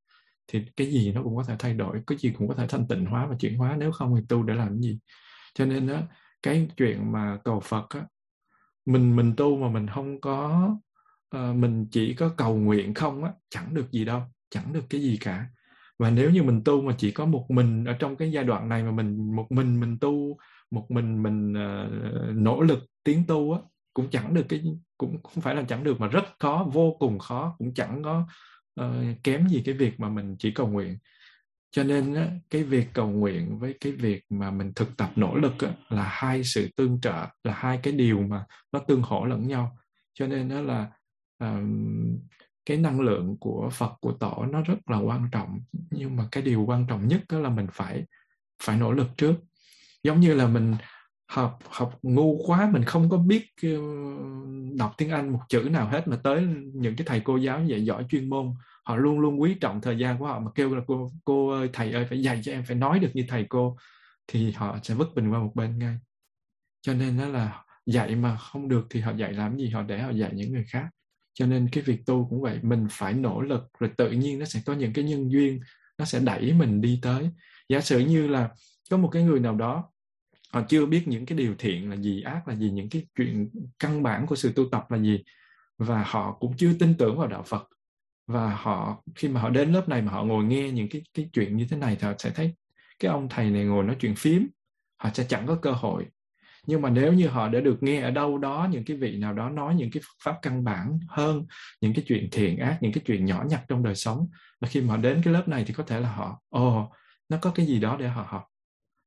thì 0.48 0.66
cái 0.76 0.88
gì 0.88 1.12
nó 1.12 1.24
cũng 1.24 1.36
có 1.36 1.44
thể 1.44 1.56
thay 1.60 1.74
đổi 1.74 2.02
cái 2.08 2.18
gì 2.18 2.34
cũng 2.38 2.48
có 2.48 2.56
thể 2.56 2.66
thanh 2.70 2.88
tịnh 2.88 3.06
hóa 3.06 3.28
và 3.28 3.36
chuyển 3.40 3.58
hóa 3.58 3.76
nếu 3.80 3.92
không 3.92 4.16
thì 4.16 4.22
tu 4.30 4.44
để 4.44 4.54
làm 4.54 4.68
cái 4.68 4.82
gì? 4.82 5.00
Cho 5.54 5.66
nên 5.66 5.88
đó 5.88 6.02
cái 6.44 6.68
chuyện 6.78 7.12
mà 7.12 7.38
cầu 7.44 7.60
Phật 7.60 7.90
á 7.90 8.02
mình 8.86 9.16
mình 9.16 9.34
tu 9.38 9.58
mà 9.58 9.70
mình 9.70 9.88
không 9.88 10.22
có 10.22 10.70
uh, 11.36 11.56
mình 11.56 11.88
chỉ 11.92 12.14
có 12.14 12.30
cầu 12.38 12.56
nguyện 12.56 12.94
không 12.94 13.24
á 13.24 13.32
chẳng 13.50 13.74
được 13.74 13.92
gì 13.92 14.06
đâu 14.06 14.22
chẳng 14.50 14.74
được 14.74 14.84
cái 14.90 15.02
gì 15.02 15.18
cả. 15.22 15.46
Và 16.00 16.10
nếu 16.10 16.30
như 16.30 16.44
mình 16.44 16.62
tu 16.66 16.82
mà 16.82 16.96
chỉ 16.98 17.12
có 17.12 17.26
một 17.26 17.46
mình 17.50 17.86
ở 17.86 17.94
trong 17.94 18.16
cái 18.16 18.32
giai 18.32 18.44
đoạn 18.44 18.70
này 18.70 18.84
mà 18.84 18.92
mình 18.92 19.36
một 19.36 19.46
mình 19.50 19.80
mình 19.80 19.98
tu 20.02 20.38
một 20.72 20.92
mình 20.92 21.24
mình 21.24 21.54
uh, 21.54 22.36
nỗ 22.36 22.62
lực 22.62 22.80
tiến 23.04 23.24
tu 23.28 23.54
á 23.54 23.60
cũng 23.94 24.10
chẳng 24.10 24.34
được 24.34 24.46
cái 24.50 24.64
cũng 24.98 25.18
không 25.24 25.42
phải 25.42 25.56
là 25.56 25.64
chẳng 25.64 25.84
được 25.84 26.00
mà 26.00 26.08
rất 26.08 26.26
khó 26.40 26.68
vô 26.72 26.96
cùng 27.00 27.20
khó 27.20 27.56
cũng 27.58 27.74
chẳng 27.74 28.04
có 28.04 28.28
uh, 28.82 28.86
kém 29.24 29.48
gì 29.48 29.62
cái 29.66 29.76
việc 29.76 30.00
mà 30.00 30.10
mình 30.10 30.36
chỉ 30.40 30.52
cầu 30.52 30.68
nguyện 30.68 30.98
cho 31.72 31.84
nên 31.84 32.14
á, 32.14 32.28
cái 32.50 32.64
việc 32.64 32.88
cầu 32.94 33.10
nguyện 33.10 33.60
với 33.60 33.78
cái 33.80 33.92
việc 33.92 34.24
mà 34.30 34.52
mình 34.52 34.72
thực 34.76 34.98
tập 34.98 35.12
nỗ 35.16 35.36
lực 35.36 35.60
á, 35.60 35.74
là 35.90 36.04
hai 36.04 36.44
sự 36.44 36.70
tương 36.76 37.02
trợ 37.02 37.28
là 37.44 37.54
hai 37.54 37.80
cái 37.84 37.94
điều 37.94 38.20
mà 38.20 38.46
nó 38.72 38.80
tương 38.80 39.02
hỗ 39.02 39.26
lẫn 39.26 39.48
nhau. 39.48 39.78
Cho 40.14 40.28
nên 40.28 40.50
đó 40.50 40.62
là 40.62 40.88
um, 41.40 42.18
cái 42.66 42.78
năng 42.78 43.02
lượng 43.02 43.38
của 43.40 43.70
Phật 43.74 43.92
của 44.02 44.12
tổ 44.12 44.46
nó 44.52 44.62
rất 44.62 44.90
là 44.90 44.98
quan 44.98 45.30
trọng. 45.32 45.60
Nhưng 45.92 46.16
mà 46.16 46.28
cái 46.32 46.44
điều 46.44 46.64
quan 46.64 46.86
trọng 46.90 47.08
nhất 47.08 47.22
đó 47.30 47.40
là 47.40 47.50
mình 47.50 47.68
phải 47.72 48.06
phải 48.64 48.78
nỗ 48.78 48.92
lực 48.92 49.08
trước. 49.18 49.36
Giống 50.04 50.20
như 50.20 50.34
là 50.34 50.48
mình 50.48 50.76
học 51.28 51.60
học 51.70 52.00
ngu 52.02 52.44
quá 52.48 52.70
mình 52.74 52.84
không 52.84 53.10
có 53.10 53.18
biết 53.18 53.46
đọc 54.78 54.94
tiếng 54.98 55.10
Anh 55.10 55.34
một 55.34 55.40
chữ 55.50 55.68
nào 55.72 55.88
hết 55.88 56.08
mà 56.08 56.18
tới 56.24 56.48
những 56.74 56.96
cái 56.96 57.08
thầy 57.08 57.20
cô 57.20 57.38
giáo 57.38 57.64
dạy 57.66 57.86
giỏi 57.86 58.06
chuyên 58.10 58.30
môn 58.30 58.54
họ 58.90 58.96
luôn 58.96 59.20
luôn 59.20 59.42
quý 59.42 59.56
trọng 59.62 59.82
thời 59.82 59.98
gian 59.98 60.20
của 60.20 60.28
họ. 60.28 60.40
Mà 60.40 60.52
kêu 60.56 60.76
là 60.76 60.82
cô 60.88 61.10
cô 61.26 61.50
ơi, 61.50 61.70
thầy 61.74 61.92
ơi, 61.92 62.06
phải 62.10 62.22
dạy 62.22 62.42
cho 62.44 62.52
em, 62.52 62.64
phải 62.64 62.76
nói 62.76 63.00
được 63.00 63.10
như 63.14 63.26
thầy 63.28 63.46
cô, 63.50 63.78
thì 64.28 64.52
họ 64.52 64.78
sẽ 64.84 64.94
vứt 64.94 65.08
mình 65.16 65.30
qua 65.32 65.40
một 65.40 65.52
bên 65.56 65.80
ngay. 65.80 65.98
Cho 66.82 66.94
nên 66.94 67.18
đó 67.18 67.26
là 67.28 67.64
dạy 67.86 68.16
mà 68.16 68.38
không 68.38 68.68
được 68.68 68.88
thì 68.90 69.00
họ 69.00 69.12
dạy 69.12 69.34
làm 69.34 69.58
gì? 69.58 69.70
Họ 69.70 69.84
để 69.84 70.02
họ 70.02 70.10
dạy 70.10 70.32
những 70.34 70.54
người 70.54 70.66
khác. 70.70 70.90
Cho 71.34 71.46
nên 71.46 71.70
cái 71.72 71.84
việc 71.84 72.06
tu 72.06 72.28
cũng 72.30 72.42
vậy. 72.42 72.60
Mình 72.62 72.88
phải 72.92 73.14
nỗ 73.14 73.42
lực 73.42 73.62
rồi 73.80 73.92
tự 73.98 74.12
nhiên 74.12 74.40
nó 74.40 74.46
sẽ 74.46 74.62
có 74.66 74.74
những 74.74 74.94
cái 74.94 75.06
nhân 75.06 75.32
duyên, 75.32 75.60
nó 75.98 76.06
sẽ 76.06 76.20
đẩy 76.20 76.54
mình 76.54 76.82
đi 76.82 77.00
tới. 77.02 77.30
Giả 77.70 77.82
sử 77.82 78.00
như 78.00 78.28
là 78.28 78.50
có 78.90 78.98
một 78.98 79.10
cái 79.12 79.24
người 79.24 79.40
nào 79.40 79.56
đó, 79.56 79.92
họ 80.54 80.62
chưa 80.70 80.86
biết 80.86 81.08
những 81.08 81.26
cái 81.26 81.38
điều 81.38 81.56
thiện 81.60 81.90
là 81.90 81.96
gì, 81.96 82.22
ác 82.22 82.48
là 82.48 82.56
gì, 82.56 82.72
những 82.72 82.90
cái 82.90 83.08
chuyện 83.18 83.50
căn 83.80 84.04
bản 84.04 84.28
của 84.28 84.36
sự 84.36 84.52
tu 84.56 84.70
tập 84.70 84.92
là 84.92 84.98
gì, 84.98 85.24
và 85.78 86.04
họ 86.08 86.38
cũng 86.40 86.58
chưa 86.58 86.74
tin 86.80 86.94
tưởng 86.98 87.18
vào 87.18 87.28
đạo 87.28 87.44
Phật 87.44 87.70
và 88.30 88.56
họ 88.56 89.04
khi 89.16 89.28
mà 89.28 89.42
họ 89.42 89.50
đến 89.50 89.72
lớp 89.72 89.90
này 89.90 90.02
mà 90.02 90.12
họ 90.12 90.24
ngồi 90.24 90.44
nghe 90.44 90.72
những 90.72 90.90
cái 90.90 91.02
cái 91.14 91.30
chuyện 91.34 91.58
như 91.58 91.68
thế 91.70 91.78
này 91.78 91.98
thì 92.00 92.08
họ 92.08 92.14
sẽ 92.20 92.30
thấy 92.30 92.54
cái 93.00 93.12
ông 93.12 93.30
thầy 93.30 93.52
này 93.52 93.66
ngồi 93.66 93.84
nói 93.84 93.96
chuyện 94.00 94.16
phím 94.16 94.48
họ 94.98 95.10
sẽ 95.14 95.26
chẳng 95.30 95.48
có 95.48 95.56
cơ 95.56 95.72
hội. 95.72 96.06
Nhưng 96.68 96.82
mà 96.82 96.90
nếu 96.90 97.14
như 97.14 97.28
họ 97.28 97.50
đã 97.50 97.60
được 97.60 97.84
nghe 97.84 98.02
ở 98.02 98.12
đâu 98.12 98.38
đó 98.38 98.68
những 98.72 98.86
cái 98.86 98.98
vị 98.98 99.18
nào 99.18 99.34
đó 99.34 99.50
nói 99.50 99.76
những 99.76 99.92
cái 99.92 100.04
pháp 100.24 100.36
căn 100.42 100.64
bản 100.64 101.00
hơn 101.08 101.46
những 101.82 101.94
cái 101.94 102.06
chuyện 102.08 102.28
thiện 102.32 102.58
ác 102.58 102.78
những 102.82 102.92
cái 102.92 103.04
chuyện 103.06 103.26
nhỏ 103.26 103.44
nhặt 103.50 103.64
trong 103.68 103.84
đời 103.84 103.96
sống 103.96 104.28
là 104.60 104.70
khi 104.70 104.82
mà 104.82 104.88
họ 104.88 104.98
đến 104.98 105.22
cái 105.24 105.34
lớp 105.34 105.48
này 105.48 105.64
thì 105.68 105.74
có 105.74 105.84
thể 105.84 106.00
là 106.00 106.12
họ 106.12 106.42
ồ 106.50 106.82
oh, 106.82 106.92
nó 107.30 107.38
có 107.42 107.52
cái 107.56 107.66
gì 107.66 107.80
đó 107.80 107.98
để 108.00 108.08
họ 108.08 108.26
học. 108.30 108.44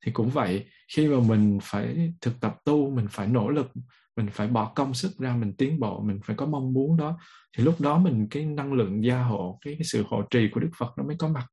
Thì 0.05 0.13
cũng 0.13 0.31
vậy 0.31 0.67
khi 0.97 1.09
mà 1.09 1.21
mình 1.29 1.59
phải 1.63 2.13
thực 2.21 2.41
tập 2.41 2.57
tu 2.65 2.91
mình 2.91 3.07
phải 3.11 3.27
nỗ 3.27 3.49
lực 3.49 3.71
mình 4.17 4.29
phải 4.33 4.49
bỏ 4.49 4.73
công 4.75 4.95
sức 4.95 5.19
ra 5.19 5.37
mình 5.37 5.55
tiến 5.57 5.81
bộ 5.81 6.01
mình 6.01 6.21
phải 6.25 6.37
có 6.37 6.47
mong 6.47 6.73
muốn 6.73 6.97
đó. 6.97 7.19
Thì 7.57 7.65
lúc 7.65 7.81
đó 7.81 7.99
mình 7.99 8.29
cái 8.31 8.45
năng 8.45 8.73
lượng 8.73 9.05
gia 9.05 9.23
hộ 9.23 9.59
cái, 9.61 9.75
cái 9.75 9.85
sự 9.85 10.05
hộ 10.09 10.23
trì 10.31 10.49
của 10.53 10.61
đức 10.61 10.71
phật 10.79 10.93
nó 10.97 11.05
mới 11.05 11.17
có 11.19 11.29
mặt. 11.29 11.47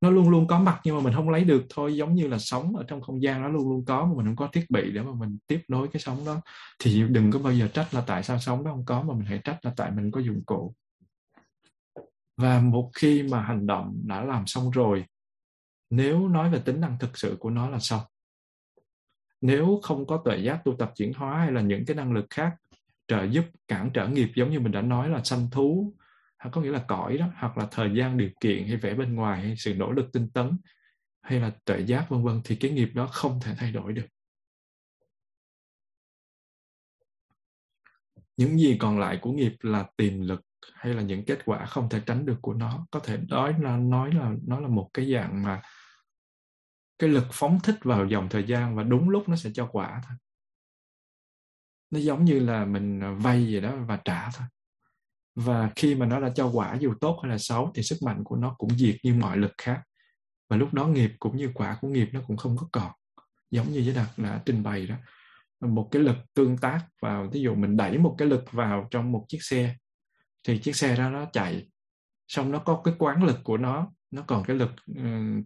Nó 0.00 0.10
luôn 0.10 0.28
luôn 0.28 0.46
có 0.46 0.58
mặt 0.58 0.80
nhưng 0.84 0.96
mà 0.96 1.02
mình 1.02 1.14
không 1.14 1.30
lấy 1.30 1.44
được 1.44 1.66
thôi 1.70 1.96
giống 1.96 2.14
như 2.14 2.28
là 2.28 2.38
sống 2.38 2.76
ở 2.76 2.84
trong 2.88 3.00
không 3.00 3.22
gian 3.22 3.42
nó 3.42 3.48
luôn 3.48 3.70
luôn 3.70 3.84
có 3.84 4.06
mà 4.06 4.12
mình 4.16 4.26
không 4.26 4.36
có 4.36 4.48
thiết 4.52 4.70
bị 4.70 4.90
để 4.92 5.02
mà 5.02 5.12
mình 5.12 5.38
tiếp 5.46 5.60
nối 5.68 5.88
cái 5.88 6.00
sống 6.00 6.24
đó. 6.26 6.40
Thì 6.78 7.02
đừng 7.08 7.30
có 7.30 7.38
bao 7.38 7.52
giờ 7.52 7.68
trách 7.68 7.94
là 7.94 8.00
tại 8.06 8.22
sao 8.22 8.38
sống 8.38 8.64
đó 8.64 8.70
không 8.70 8.84
có 8.84 9.02
mà 9.02 9.14
mình 9.14 9.26
hãy 9.26 9.40
trách 9.44 9.58
là 9.62 9.72
tại 9.76 9.90
mình 9.90 10.10
có 10.10 10.20
dụng 10.20 10.42
cụ. 10.46 10.74
Và 12.36 12.60
một 12.60 12.90
khi 12.94 13.22
mà 13.22 13.42
hành 13.42 13.66
động 13.66 14.00
đã 14.04 14.24
làm 14.24 14.46
xong 14.46 14.70
rồi 14.70 15.04
nếu 15.90 16.28
nói 16.28 16.50
về 16.50 16.58
tính 16.58 16.80
năng 16.80 16.98
thực 16.98 17.18
sự 17.18 17.36
của 17.40 17.50
nó 17.50 17.70
là 17.70 17.78
xong 17.78 18.00
nếu 19.40 19.80
không 19.82 20.06
có 20.06 20.22
tuệ 20.24 20.36
giác 20.36 20.60
tu 20.64 20.76
tập 20.78 20.92
chuyển 20.96 21.12
hóa 21.12 21.38
hay 21.38 21.52
là 21.52 21.60
những 21.60 21.84
cái 21.86 21.96
năng 21.96 22.12
lực 22.12 22.26
khác 22.30 22.56
trợ 23.08 23.24
giúp, 23.24 23.44
cản 23.68 23.90
trở 23.94 24.08
nghiệp 24.08 24.30
giống 24.34 24.50
như 24.50 24.60
mình 24.60 24.72
đã 24.72 24.82
nói 24.82 25.08
là 25.08 25.24
sanh 25.24 25.50
thú 25.50 25.94
hay 26.38 26.52
có 26.52 26.60
nghĩa 26.60 26.70
là 26.70 26.84
cõi 26.88 27.18
đó, 27.18 27.26
hoặc 27.36 27.58
là 27.58 27.68
thời 27.70 27.90
gian, 27.94 28.16
điều 28.16 28.30
kiện 28.40 28.66
hay 28.68 28.76
vẻ 28.76 28.94
bên 28.94 29.14
ngoài, 29.14 29.42
hay 29.42 29.56
sự 29.56 29.74
nỗ 29.74 29.92
lực 29.92 30.12
tinh 30.12 30.30
tấn, 30.30 30.58
hay 31.22 31.40
là 31.40 31.50
tuệ 31.64 31.80
giác, 31.80 32.06
vân 32.08 32.24
vân, 32.24 32.40
thì 32.44 32.56
cái 32.56 32.70
nghiệp 32.70 32.90
đó 32.94 33.06
không 33.06 33.40
thể 33.42 33.54
thay 33.58 33.72
đổi 33.72 33.92
được. 33.92 34.06
Những 38.36 38.58
gì 38.58 38.76
còn 38.80 38.98
lại 38.98 39.18
của 39.22 39.32
nghiệp 39.32 39.52
là 39.60 39.86
tiềm 39.96 40.20
lực 40.20 40.44
hay 40.74 40.94
là 40.94 41.02
những 41.02 41.24
kết 41.24 41.38
quả 41.44 41.66
không 41.66 41.88
thể 41.88 42.00
tránh 42.06 42.26
được 42.26 42.38
của 42.42 42.54
nó? 42.54 42.86
Có 42.90 43.00
thể 43.00 43.18
nói 43.28 43.54
là 43.60 43.76
nói 43.76 44.12
là, 44.12 44.32
nó 44.46 44.60
là 44.60 44.68
một 44.68 44.90
cái 44.94 45.12
dạng 45.12 45.42
mà 45.42 45.62
cái 46.98 47.10
lực 47.10 47.26
phóng 47.32 47.58
thích 47.62 47.76
vào 47.82 48.06
dòng 48.06 48.28
thời 48.28 48.44
gian 48.44 48.76
và 48.76 48.82
đúng 48.82 49.08
lúc 49.08 49.28
nó 49.28 49.36
sẽ 49.36 49.50
cho 49.54 49.68
quả 49.72 50.02
thôi. 50.08 50.16
Nó 51.90 51.98
giống 51.98 52.24
như 52.24 52.40
là 52.40 52.64
mình 52.64 53.00
à, 53.00 53.10
vay 53.10 53.46
gì 53.46 53.60
đó 53.60 53.76
và 53.86 53.98
trả 54.04 54.30
thôi. 54.30 54.46
Và 55.34 55.70
khi 55.76 55.94
mà 55.94 56.06
nó 56.06 56.20
đã 56.20 56.30
cho 56.34 56.46
quả 56.46 56.76
dù 56.80 56.94
tốt 57.00 57.20
hay 57.22 57.30
là 57.30 57.38
xấu 57.38 57.70
thì 57.74 57.82
sức 57.82 57.96
mạnh 58.02 58.24
của 58.24 58.36
nó 58.36 58.54
cũng 58.58 58.70
diệt 58.70 58.96
như 59.02 59.14
mọi 59.14 59.36
lực 59.36 59.52
khác. 59.58 59.82
Và 60.48 60.56
lúc 60.56 60.74
đó 60.74 60.86
nghiệp 60.86 61.12
cũng 61.18 61.36
như 61.36 61.50
quả 61.54 61.78
của 61.80 61.88
nghiệp 61.88 62.08
nó 62.12 62.20
cũng 62.26 62.36
không 62.36 62.56
có 62.56 62.68
còn. 62.72 62.92
Giống 63.50 63.72
như 63.72 63.82
với 63.84 63.94
đạt 63.94 64.08
đã 64.16 64.42
trình 64.46 64.62
bày 64.62 64.86
đó. 64.86 64.94
Một 65.60 65.88
cái 65.90 66.02
lực 66.02 66.16
tương 66.34 66.58
tác 66.58 66.86
vào 67.02 67.28
ví 67.32 67.40
dụ 67.40 67.54
mình 67.54 67.76
đẩy 67.76 67.98
một 67.98 68.14
cái 68.18 68.28
lực 68.28 68.44
vào 68.52 68.88
trong 68.90 69.12
một 69.12 69.24
chiếc 69.28 69.42
xe, 69.42 69.76
thì 70.44 70.58
chiếc 70.58 70.76
xe 70.76 70.96
đó 70.96 71.10
nó 71.10 71.24
chạy. 71.32 71.68
Xong 72.28 72.50
nó 72.50 72.58
có 72.58 72.80
cái 72.84 72.94
quán 72.98 73.24
lực 73.24 73.38
của 73.44 73.56
nó 73.56 73.92
nó 74.10 74.22
còn 74.22 74.44
cái 74.44 74.56
lực 74.56 74.70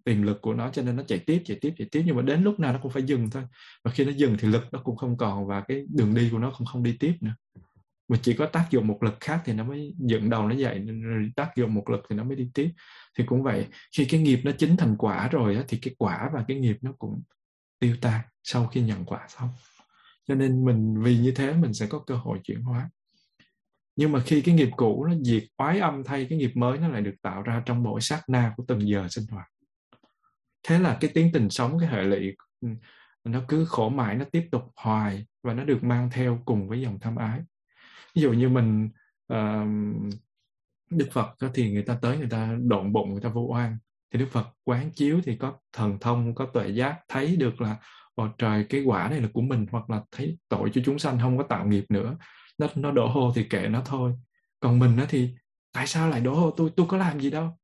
tiềm 0.05 0.23
lực 0.23 0.39
của 0.43 0.55
nó 0.55 0.71
cho 0.71 0.83
nên 0.83 0.97
nó 0.97 1.03
chạy 1.03 1.19
tiếp 1.19 1.43
chạy 1.45 1.59
tiếp 1.61 1.75
chạy 1.79 1.89
tiếp. 1.93 2.03
Nhưng 2.07 2.17
mà 2.17 2.23
đến 2.23 2.43
lúc 2.43 2.61
nào 2.61 2.73
nó 2.73 2.79
cũng 2.83 2.93
phải 2.93 3.03
dừng 3.03 3.31
thôi. 3.31 3.43
Và 3.85 3.91
khi 3.91 4.05
nó 4.05 4.13
dừng 4.13 4.37
thì 4.39 4.49
lực 4.49 4.65
nó 4.73 4.81
cũng 4.85 4.97
không 4.97 5.17
còn 5.17 5.47
và 5.47 5.61
cái 5.69 5.85
đường 5.95 6.15
đi 6.15 6.29
của 6.33 6.39
nó 6.39 6.53
cũng 6.59 6.67
không 6.67 6.83
đi 6.83 6.97
tiếp 7.01 7.15
nữa. 7.21 7.35
Mà 8.09 8.19
chỉ 8.23 8.35
có 8.35 8.47
tác 8.47 8.67
dụng 8.71 8.87
một 8.87 9.03
lực 9.03 9.15
khác 9.21 9.43
thì 9.45 9.53
nó 9.53 9.65
mới 9.65 9.95
dựng 9.99 10.31
đầu 10.31 10.49
nó 10.49 10.55
dậy 10.55 10.87
tác 11.37 11.57
dụng 11.57 11.75
một 11.75 11.91
lực 11.91 12.01
thì 12.11 12.17
nó 12.17 12.25
mới 12.25 12.37
đi 12.37 12.51
tiếp. 12.55 12.71
Thì 13.19 13.25
cũng 13.27 13.43
vậy 13.43 13.67
khi 13.97 14.05
cái 14.05 14.21
nghiệp 14.21 14.41
nó 14.45 14.53
chính 14.59 14.77
thành 14.77 14.97
quả 14.97 15.29
rồi 15.29 15.57
á, 15.57 15.63
thì 15.69 15.79
cái 15.83 15.95
quả 15.99 16.31
và 16.35 16.45
cái 16.49 16.57
nghiệp 16.57 16.77
nó 16.81 16.93
cũng 16.99 17.23
tiêu 17.79 17.97
tan 18.01 18.21
sau 18.43 18.67
khi 18.67 18.81
nhận 18.81 19.05
quả 19.05 19.27
xong. 19.29 19.49
Cho 20.29 20.35
nên 20.35 20.65
mình 20.65 21.03
vì 21.03 21.19
như 21.19 21.33
thế 21.33 21.53
mình 21.55 21.75
sẽ 21.75 21.87
có 21.87 21.99
cơ 21.99 22.15
hội 22.15 22.39
chuyển 22.45 22.63
hóa 22.63 22.91
nhưng 24.03 24.13
mà 24.13 24.21
khi 24.21 24.43
cái 24.43 24.55
nghiệp 24.55 24.71
cũ 24.77 25.05
nó 25.05 25.15
diệt 25.23 25.43
oái 25.57 25.79
âm 25.79 26.05
thay 26.05 26.27
cái 26.31 26.39
nghiệp 26.39 26.51
mới 26.55 26.79
nó 26.79 26.89
lại 26.89 27.03
được 27.03 27.15
tạo 27.23 27.43
ra 27.43 27.63
trong 27.67 27.83
mỗi 27.83 28.01
sát 28.01 28.23
na 28.29 28.53
của 28.57 28.65
từng 28.69 28.89
giờ 28.89 29.07
sinh 29.11 29.25
hoạt. 29.31 29.47
Thế 30.63 30.79
là 30.79 30.99
cái 31.01 31.11
tiến 31.15 31.31
trình 31.35 31.51
sống 31.51 31.79
cái 31.79 31.89
hệ 31.89 32.03
lụy 32.03 32.37
nó 33.25 33.41
cứ 33.49 33.65
khổ 33.65 33.89
mãi 33.89 34.15
nó 34.15 34.25
tiếp 34.33 34.49
tục 34.53 34.63
hoài 34.77 35.27
và 35.43 35.55
nó 35.55 35.65
được 35.65 35.85
mang 35.85 36.11
theo 36.13 36.43
cùng 36.45 36.69
với 36.69 36.81
dòng 36.81 36.99
tham 37.01 37.17
ái. 37.17 37.41
Ví 38.15 38.23
dụ 38.23 38.33
như 38.33 38.49
mình 38.49 38.91
uh, 39.33 40.13
đức 40.91 41.09
phật 41.13 41.37
thì 41.55 41.73
người 41.73 41.83
ta 41.83 41.99
tới 42.03 42.19
người 42.19 42.31
ta 42.31 42.57
độn 42.63 42.93
bụng 42.93 43.13
người 43.13 43.23
ta 43.23 43.29
vô 43.29 43.41
oan. 43.41 43.79
Thì 44.13 44.19
đức 44.19 44.29
phật 44.31 44.47
quán 44.65 44.91
chiếu 44.91 45.21
thì 45.25 45.37
có 45.37 45.59
thần 45.73 45.99
thông 46.01 46.35
có 46.35 46.47
tuệ 46.47 46.69
giác 46.69 47.01
thấy 47.09 47.37
được 47.37 47.61
là 47.61 47.77
Ồ 48.15 48.29
trời 48.39 48.67
cái 48.69 48.83
quả 48.85 49.09
này 49.09 49.21
là 49.21 49.29
của 49.33 49.41
mình 49.41 49.67
hoặc 49.71 49.91
là 49.91 50.03
thấy 50.11 50.39
tội 50.49 50.71
cho 50.75 50.81
chúng 50.85 50.99
sanh 50.99 51.19
không 51.21 51.39
có 51.39 51.45
tạo 51.45 51.67
nghiệp 51.67 51.85
nữa 51.89 52.17
nó 52.63 52.69
nó 52.77 52.91
đổ 52.91 53.09
hồ 53.09 53.33
thì 53.35 53.45
kệ 53.45 53.69
nó 53.69 53.83
thôi. 53.87 54.13
Còn 54.61 54.79
mình 54.79 54.97
nó 54.97 55.07
thì, 55.09 55.35
tại 55.73 55.87
sao 55.87 56.11
lại 56.11 56.21
đổ 56.21 56.35
hồ? 56.35 56.51
tôi 56.57 56.71
tôi 56.77 56.87
có 56.89 56.97
làm 56.97 57.21
gì 57.21 57.31
đâu. 57.31 57.59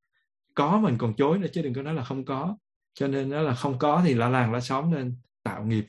Có 0.55 0.79
mình 0.79 0.99
còn 0.99 1.15
chối 1.16 1.39
nữa 1.39 1.49
chứ 1.53 1.62
đừng 1.62 1.75
có 1.75 1.83
nói 1.83 1.95
là 1.95 2.05
không 2.05 2.25
có. 2.25 2.57
Cho 2.95 3.09
nên 3.09 3.31
nó 3.31 3.43
là 3.43 3.55
không 3.55 3.79
có 3.79 4.03
thì 4.05 4.15
là 4.15 4.29
làng 4.29 4.53
lá 4.53 4.61
xóm 4.61 4.91
nên 4.91 5.16
tạo 5.43 5.65
nghiệp 5.65 5.87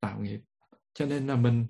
tạo 0.00 0.20
nghiệp. 0.20 0.40
Cho 0.94 1.06
nên 1.06 1.26
là 1.26 1.36
mình 1.36 1.66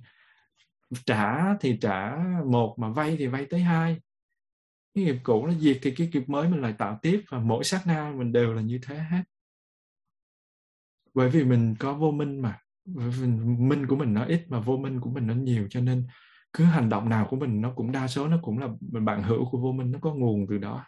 trả 1.07 1.57
thì 1.61 1.79
trả, 1.81 2.17
một 2.47 2.77
mà 2.79 2.89
vay 2.89 3.17
thì 3.17 3.27
vay 3.27 3.47
tới 3.47 3.61
hai. 3.61 4.01
Cái 4.95 5.05
nghiệp 5.05 5.17
cũ 5.23 5.47
nó 5.47 5.53
diệt 5.53 5.79
thì 5.83 5.95
cái 5.95 6.09
nghiệp 6.13 6.29
mới 6.29 6.49
mình 6.49 6.61
lại 6.61 6.75
tạo 6.79 6.99
tiếp 7.03 7.23
và 7.29 7.39
mỗi 7.39 7.65
sát 7.65 7.87
na 7.87 8.13
mình 8.17 8.33
đều 8.33 8.55
là 8.55 8.63
như 8.63 8.81
thế 8.83 8.97
hết. 8.97 9.23
Bởi 11.15 11.31
vì 11.31 11.45
mình 11.45 11.75
có 11.79 11.95
vô 11.95 12.11
minh 12.11 12.43
mà. 12.43 12.59
Minh 13.59 13.87
của 13.87 13.97
mình 13.97 14.15
nó 14.15 14.25
ít 14.25 14.45
mà 14.49 14.61
vô 14.61 14.77
minh 14.77 15.01
của 15.01 15.11
mình 15.11 15.27
nó 15.27 15.35
nhiều 15.35 15.67
cho 15.71 15.81
nên 15.81 16.07
cứ 16.53 16.65
hành 16.65 16.89
động 16.89 17.09
nào 17.09 17.27
của 17.31 17.37
mình 17.37 17.61
nó 17.61 17.73
cũng 17.77 17.93
đa 17.93 18.09
số 18.09 18.29
nó 18.29 18.39
cũng 18.43 18.59
là 18.59 18.69
bạn 18.81 19.23
hữu 19.23 19.51
của 19.51 19.59
vô 19.59 19.73
minh, 19.73 19.91
nó 19.91 19.99
có 20.03 20.15
nguồn 20.15 20.47
từ 20.49 20.59
đó 20.59 20.85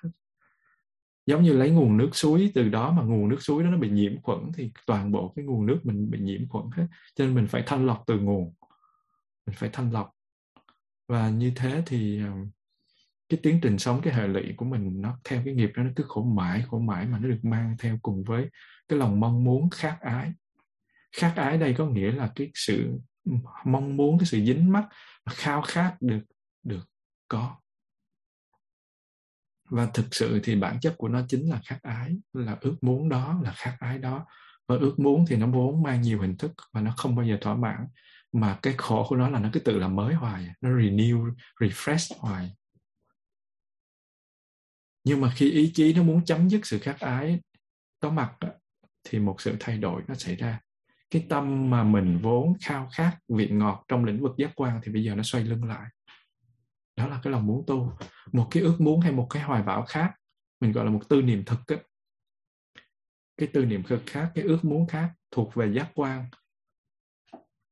giống 1.26 1.42
như 1.42 1.52
lấy 1.52 1.70
nguồn 1.70 1.96
nước 1.96 2.10
suối 2.12 2.50
từ 2.54 2.68
đó 2.68 2.92
mà 2.92 3.02
nguồn 3.02 3.28
nước 3.28 3.42
suối 3.42 3.64
đó 3.64 3.70
nó 3.70 3.78
bị 3.78 3.90
nhiễm 3.90 4.22
khuẩn 4.22 4.38
thì 4.54 4.70
toàn 4.86 5.12
bộ 5.12 5.32
cái 5.36 5.44
nguồn 5.44 5.66
nước 5.66 5.80
mình 5.82 6.10
bị 6.10 6.18
nhiễm 6.18 6.48
khuẩn 6.48 6.64
hết. 6.76 6.86
Cho 7.14 7.24
nên 7.24 7.34
mình 7.34 7.46
phải 7.46 7.62
thanh 7.66 7.86
lọc 7.86 8.02
từ 8.06 8.18
nguồn. 8.18 8.54
Mình 9.46 9.56
phải 9.58 9.70
thanh 9.72 9.92
lọc. 9.92 10.10
Và 11.08 11.30
như 11.30 11.52
thế 11.56 11.82
thì 11.86 12.20
ờ, 12.20 12.32
cái 13.28 13.40
tiến 13.42 13.58
trình 13.62 13.78
sống, 13.78 14.00
cái 14.02 14.14
hệ 14.14 14.26
lụy 14.26 14.52
của 14.56 14.64
mình 14.64 15.00
nó 15.02 15.18
theo 15.24 15.42
cái 15.44 15.54
nghiệp 15.54 15.70
đó 15.76 15.82
nó 15.82 15.90
cứ 15.96 16.04
khổ 16.08 16.22
mãi 16.22 16.64
khổ 16.68 16.78
mãi 16.78 17.06
mà 17.06 17.18
nó 17.18 17.28
được 17.28 17.40
mang 17.42 17.76
theo 17.78 17.98
cùng 18.02 18.24
với 18.24 18.48
cái 18.88 18.98
lòng 18.98 19.20
mong 19.20 19.44
muốn 19.44 19.70
khát 19.70 19.98
ái. 20.00 20.32
Khát 21.16 21.32
ái 21.36 21.58
đây 21.58 21.74
có 21.78 21.86
nghĩa 21.86 22.12
là 22.12 22.32
cái 22.34 22.50
sự 22.54 22.98
mong 23.64 23.96
muốn, 23.96 24.18
cái 24.18 24.26
sự 24.26 24.44
dính 24.44 24.72
mắc 24.72 24.84
khao 25.30 25.62
khát 25.62 25.96
được 26.00 26.22
được 26.62 26.84
có. 27.28 27.56
Và 29.70 29.86
thực 29.94 30.14
sự 30.14 30.40
thì 30.44 30.56
bản 30.56 30.80
chất 30.80 30.94
của 30.98 31.08
nó 31.08 31.22
chính 31.28 31.50
là 31.50 31.60
khát 31.64 31.78
ái, 31.82 32.16
là 32.32 32.58
ước 32.60 32.76
muốn 32.80 33.08
đó, 33.08 33.40
là 33.44 33.52
khát 33.56 33.76
ái 33.80 33.98
đó. 33.98 34.26
Và 34.68 34.76
ước 34.76 34.94
muốn 34.98 35.24
thì 35.28 35.36
nó 35.36 35.46
vốn 35.46 35.82
mang 35.82 36.02
nhiều 36.02 36.20
hình 36.20 36.36
thức 36.36 36.52
và 36.72 36.80
nó 36.80 36.94
không 36.96 37.16
bao 37.16 37.26
giờ 37.26 37.38
thỏa 37.40 37.54
mãn. 37.54 37.86
Mà 38.32 38.58
cái 38.62 38.74
khổ 38.78 39.06
của 39.08 39.16
nó 39.16 39.28
là 39.28 39.38
nó 39.38 39.50
cứ 39.52 39.60
tự 39.60 39.78
làm 39.78 39.96
mới 39.96 40.14
hoài, 40.14 40.48
nó 40.60 40.70
renew, 40.70 41.34
refresh 41.60 42.18
hoài. 42.18 42.50
Nhưng 45.04 45.20
mà 45.20 45.32
khi 45.36 45.50
ý 45.50 45.72
chí 45.74 45.94
nó 45.94 46.02
muốn 46.02 46.24
chấm 46.24 46.50
dứt 46.50 46.66
sự 46.66 46.78
khát 46.78 47.00
ái 47.00 47.40
có 48.00 48.10
mặt 48.10 48.36
thì 49.04 49.18
một 49.18 49.40
sự 49.40 49.56
thay 49.60 49.78
đổi 49.78 50.02
nó 50.08 50.14
xảy 50.14 50.36
ra 50.36 50.60
cái 51.12 51.26
tâm 51.28 51.70
mà 51.70 51.84
mình 51.84 52.18
vốn 52.22 52.54
khao 52.60 52.88
khát 52.92 53.18
vị 53.28 53.48
ngọt 53.48 53.84
trong 53.88 54.04
lĩnh 54.04 54.22
vực 54.22 54.32
giác 54.36 54.50
quan 54.54 54.80
thì 54.82 54.92
bây 54.92 55.04
giờ 55.04 55.14
nó 55.14 55.22
xoay 55.22 55.44
lưng 55.44 55.64
lại. 55.64 55.90
Đó 56.96 57.08
là 57.08 57.20
cái 57.22 57.32
lòng 57.32 57.46
muốn 57.46 57.64
tu. 57.66 57.92
Một 58.32 58.48
cái 58.50 58.62
ước 58.62 58.80
muốn 58.80 59.00
hay 59.00 59.12
một 59.12 59.26
cái 59.30 59.42
hoài 59.42 59.62
bão 59.62 59.84
khác, 59.84 60.14
mình 60.60 60.72
gọi 60.72 60.84
là 60.84 60.90
một 60.90 61.08
tư 61.08 61.22
niệm 61.22 61.44
thực 61.44 61.72
ấy. 61.72 61.78
cái 63.36 63.48
tư 63.52 63.64
niệm 63.64 63.82
thực 63.82 64.02
khác, 64.06 64.32
cái 64.34 64.44
ước 64.44 64.64
muốn 64.64 64.86
khác 64.86 65.12
thuộc 65.30 65.54
về 65.54 65.72
giác 65.72 65.90
quan. 65.94 66.24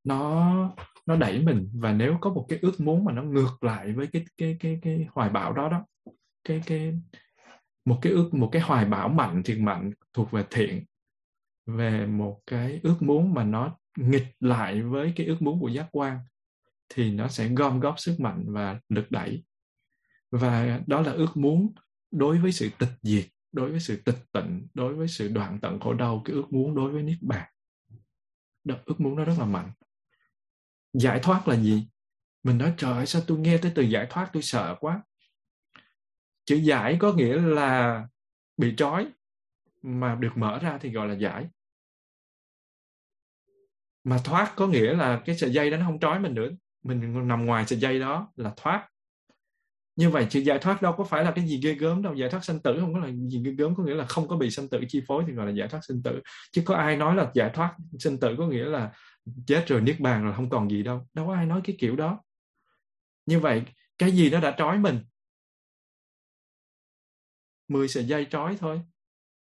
Nó 0.04 0.74
nó 1.06 1.16
đẩy 1.16 1.42
mình 1.42 1.70
và 1.74 1.92
nếu 1.92 2.18
có 2.20 2.30
một 2.30 2.46
cái 2.48 2.58
ước 2.62 2.80
muốn 2.80 3.04
mà 3.04 3.12
nó 3.12 3.22
ngược 3.22 3.64
lại 3.64 3.92
với 3.92 4.06
cái 4.06 4.24
cái 4.36 4.56
cái 4.60 4.78
cái 4.82 5.06
hoài 5.12 5.30
bão 5.30 5.52
đó 5.52 5.68
đó, 5.68 5.86
cái 6.44 6.62
cái, 6.66 7.00
một 7.84 7.98
cái 8.02 8.12
ước, 8.12 8.34
một 8.34 8.48
cái 8.52 8.62
hoài 8.62 8.84
bão 8.84 9.08
mạnh, 9.08 9.42
thiệt 9.44 9.58
mạnh 9.58 9.92
thuộc 10.12 10.30
về 10.30 10.44
thiện 10.50 10.84
về 11.76 12.06
một 12.06 12.40
cái 12.46 12.80
ước 12.82 13.02
muốn 13.02 13.34
mà 13.34 13.44
nó 13.44 13.76
nghịch 13.96 14.26
lại 14.40 14.82
với 14.82 15.12
cái 15.16 15.26
ước 15.26 15.42
muốn 15.42 15.60
của 15.60 15.68
giác 15.68 15.88
quan 15.92 16.18
thì 16.88 17.10
nó 17.10 17.28
sẽ 17.28 17.48
gom 17.48 17.80
góp 17.80 18.00
sức 18.00 18.20
mạnh 18.20 18.44
và 18.46 18.80
lực 18.88 19.10
đẩy. 19.10 19.44
Và 20.30 20.80
đó 20.86 21.00
là 21.00 21.12
ước 21.12 21.36
muốn 21.36 21.74
đối 22.10 22.38
với 22.38 22.52
sự 22.52 22.70
tịch 22.78 22.92
diệt 23.02 23.26
đối 23.52 23.70
với 23.70 23.80
sự 23.80 23.96
tịch 23.96 24.18
tịnh 24.32 24.68
đối 24.74 24.94
với 24.94 25.08
sự 25.08 25.28
đoạn 25.28 25.58
tận 25.62 25.80
khổ 25.80 25.94
đau 25.94 26.22
cái 26.24 26.34
ước 26.34 26.52
muốn 26.52 26.74
đối 26.74 26.92
với 26.92 27.02
niết 27.02 27.18
bàn. 27.20 27.48
Đó, 28.64 28.74
ước 28.84 29.00
muốn 29.00 29.16
nó 29.16 29.24
rất 29.24 29.34
là 29.38 29.44
mạnh. 29.44 29.72
Giải 30.92 31.20
thoát 31.22 31.48
là 31.48 31.56
gì? 31.56 31.88
Mình 32.42 32.58
nói 32.58 32.74
trời 32.76 32.92
ơi 32.92 33.06
sao 33.06 33.22
tôi 33.26 33.38
nghe 33.38 33.58
tới 33.58 33.72
từ 33.74 33.82
giải 33.82 34.06
thoát 34.10 34.30
tôi 34.32 34.42
sợ 34.42 34.76
quá. 34.80 35.02
Chữ 36.44 36.56
giải 36.56 36.96
có 37.00 37.12
nghĩa 37.12 37.40
là 37.40 38.04
bị 38.56 38.74
trói 38.76 39.08
mà 39.82 40.14
được 40.14 40.32
mở 40.36 40.58
ra 40.58 40.78
thì 40.78 40.90
gọi 40.90 41.08
là 41.08 41.14
giải 41.14 41.48
mà 44.04 44.18
thoát 44.24 44.52
có 44.56 44.66
nghĩa 44.66 44.94
là 44.94 45.22
cái 45.24 45.36
sợi 45.36 45.50
dây 45.50 45.70
đó 45.70 45.76
nó 45.76 45.86
không 45.86 46.00
trói 46.00 46.20
mình 46.20 46.34
nữa. 46.34 46.48
Mình 46.82 47.28
nằm 47.28 47.46
ngoài 47.46 47.66
sợi 47.66 47.78
dây 47.78 48.00
đó 48.00 48.32
là 48.36 48.52
thoát. 48.56 48.88
Như 49.96 50.10
vậy 50.10 50.26
chữ 50.30 50.40
giải 50.40 50.58
thoát 50.58 50.82
đâu 50.82 50.92
có 50.92 51.04
phải 51.04 51.24
là 51.24 51.30
cái 51.30 51.46
gì 51.46 51.60
ghê 51.62 51.74
gớm 51.74 52.02
đâu. 52.02 52.14
Giải 52.14 52.30
thoát 52.30 52.44
sanh 52.44 52.60
tử 52.60 52.76
không 52.80 52.94
có 52.94 52.98
là 52.98 53.10
gì 53.10 53.42
ghê 53.44 53.52
gớm, 53.52 53.74
có 53.74 53.82
nghĩa 53.84 53.94
là 53.94 54.06
không 54.06 54.28
có 54.28 54.36
bị 54.36 54.50
sanh 54.50 54.68
tử 54.68 54.80
chi 54.88 55.02
phối 55.06 55.24
thì 55.26 55.32
gọi 55.32 55.46
là 55.46 55.52
giải 55.52 55.68
thoát 55.68 55.80
sinh 55.88 56.02
tử. 56.02 56.20
Chứ 56.52 56.62
có 56.66 56.74
ai 56.74 56.96
nói 56.96 57.16
là 57.16 57.30
giải 57.34 57.50
thoát 57.54 57.74
sinh 57.98 58.20
tử 58.20 58.34
có 58.38 58.46
nghĩa 58.46 58.64
là 58.64 58.92
chết 59.46 59.64
rồi 59.66 59.80
niết 59.80 60.00
bàn 60.00 60.26
là 60.28 60.36
không 60.36 60.50
còn 60.50 60.70
gì 60.70 60.82
đâu. 60.82 61.08
Đâu 61.14 61.26
có 61.26 61.34
ai 61.34 61.46
nói 61.46 61.60
cái 61.64 61.76
kiểu 61.78 61.96
đó. 61.96 62.22
Như 63.26 63.40
vậy, 63.40 63.62
cái 63.98 64.12
gì 64.12 64.30
nó 64.30 64.40
đã 64.40 64.54
trói 64.58 64.78
mình? 64.78 65.00
10 67.68 67.88
sợi 67.88 68.04
dây 68.04 68.26
trói 68.30 68.56
thôi. 68.56 68.80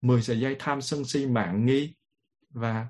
10 0.01 0.22
sợi 0.22 0.40
dây 0.40 0.56
tham 0.59 0.80
sân 0.80 1.05
si 1.05 1.26
mạng 1.26 1.66
nghi. 1.66 1.94
Và 2.51 2.86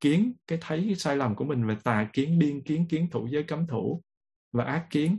kiến 0.00 0.32
cái 0.46 0.58
thấy 0.60 0.84
cái 0.86 0.94
sai 0.94 1.16
lầm 1.16 1.34
của 1.34 1.44
mình 1.44 1.66
về 1.66 1.76
tà 1.84 2.10
kiến 2.12 2.38
điên 2.38 2.64
kiến 2.64 2.86
kiến 2.88 3.10
thủ 3.10 3.26
giới 3.26 3.42
cấm 3.42 3.66
thủ 3.66 4.02
và 4.52 4.64
ác 4.64 4.86
kiến. 4.90 5.18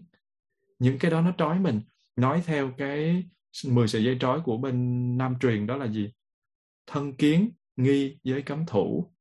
Những 0.79 0.99
cái 0.99 1.11
đó 1.11 1.21
nó 1.21 1.33
trói 1.37 1.59
mình. 1.59 1.81
Nói 2.15 2.43
theo 2.45 2.71
cái 2.77 3.25
10 3.67 3.87
sợi 3.87 4.03
dây 4.03 4.17
trói 4.19 4.41
của 4.41 4.57
bên 4.57 5.17
nam 5.17 5.35
truyền 5.39 5.67
đó 5.67 5.77
là 5.77 5.87
gì? 5.87 6.11
Thân 6.87 7.13
kiến 7.13 7.51
nghi 7.75 8.17
giới 8.23 8.41
cấm 8.41 8.65
thủ 8.65 9.11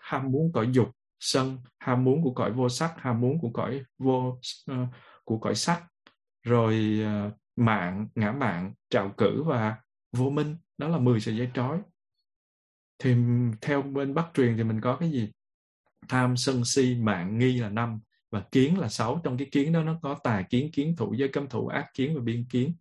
ham 0.00 0.32
muốn 0.32 0.52
cõi 0.52 0.68
dục 0.72 0.90
sân 1.20 1.58
ham 1.78 2.04
muốn 2.04 2.22
của 2.22 2.32
cõi 2.34 2.52
vô 2.52 2.68
sắc 2.68 2.94
ham 2.96 3.20
muốn 3.20 3.38
của 3.40 3.50
cõi 3.50 3.82
vô 3.98 4.38
uh, 4.72 4.88
của 5.24 5.38
cõi 5.38 5.54
sắc. 5.54 5.82
Rồi 6.42 7.00
uh, 7.02 7.32
mạng 7.56 8.08
ngã 8.14 8.32
mạng 8.32 8.74
trạo 8.90 9.14
cử 9.16 9.42
và 9.42 9.76
vô 10.12 10.30
minh. 10.30 10.56
Đó 10.78 10.88
là 10.88 10.98
10 10.98 11.20
sợi 11.20 11.36
dây 11.36 11.50
trói 11.54 11.78
thì 13.00 13.14
theo 13.60 13.82
bên 13.82 14.14
bắc 14.14 14.26
truyền 14.34 14.56
thì 14.56 14.64
mình 14.64 14.80
có 14.80 14.96
cái 14.96 15.10
gì? 15.10 15.30
Tham, 16.08 16.36
sân, 16.36 16.64
si, 16.64 16.94
mạng, 16.94 17.38
nghi 17.38 17.56
là 17.56 17.68
năm 17.68 18.00
và 18.30 18.42
kiến 18.52 18.78
là 18.78 18.88
sáu. 18.88 19.20
Trong 19.24 19.38
cái 19.38 19.48
kiến 19.52 19.72
đó 19.72 19.82
nó 19.82 19.98
có 20.02 20.18
tà 20.24 20.42
kiến 20.42 20.70
kiến 20.72 20.96
thủ, 20.96 21.14
giới 21.14 21.28
cấm 21.28 21.48
thủ, 21.48 21.66
ác 21.66 21.86
kiến 21.94 22.14
và 22.14 22.20
biên 22.20 22.44
kiến. 22.44 22.74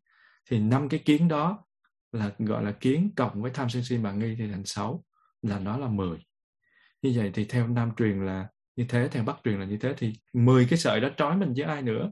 Thì 0.49 0.59
năm 0.59 0.89
cái 0.89 0.99
kiến 0.99 1.27
đó 1.27 1.65
là, 2.11 2.31
gọi 2.39 2.63
là 2.63 2.71
kiến 2.71 3.11
cộng 3.15 3.41
với 3.41 3.51
tham, 3.51 3.69
sân, 3.69 3.83
si, 3.83 3.97
mạng, 3.97 4.19
nghi 4.19 4.35
thì 4.37 4.47
thành 4.51 4.65
sáu, 4.65 5.03
là 5.41 5.59
nó 5.59 5.77
là 5.77 5.87
mười. 5.87 6.17
Như 7.01 7.13
vậy 7.15 7.31
thì 7.33 7.45
theo 7.45 7.67
nam 7.67 7.91
truyền 7.97 8.25
là 8.25 8.47
như 8.75 8.85
thế, 8.89 9.07
theo 9.11 9.23
bắc 9.23 9.35
truyền 9.43 9.59
là 9.59 9.65
như 9.65 9.77
thế. 9.77 9.93
Thì 9.97 10.13
mười 10.33 10.67
cái 10.69 10.79
sợi 10.79 10.99
đó 10.99 11.09
trói 11.17 11.37
mình 11.37 11.53
với 11.55 11.65
ai 11.65 11.81
nữa? 11.81 12.11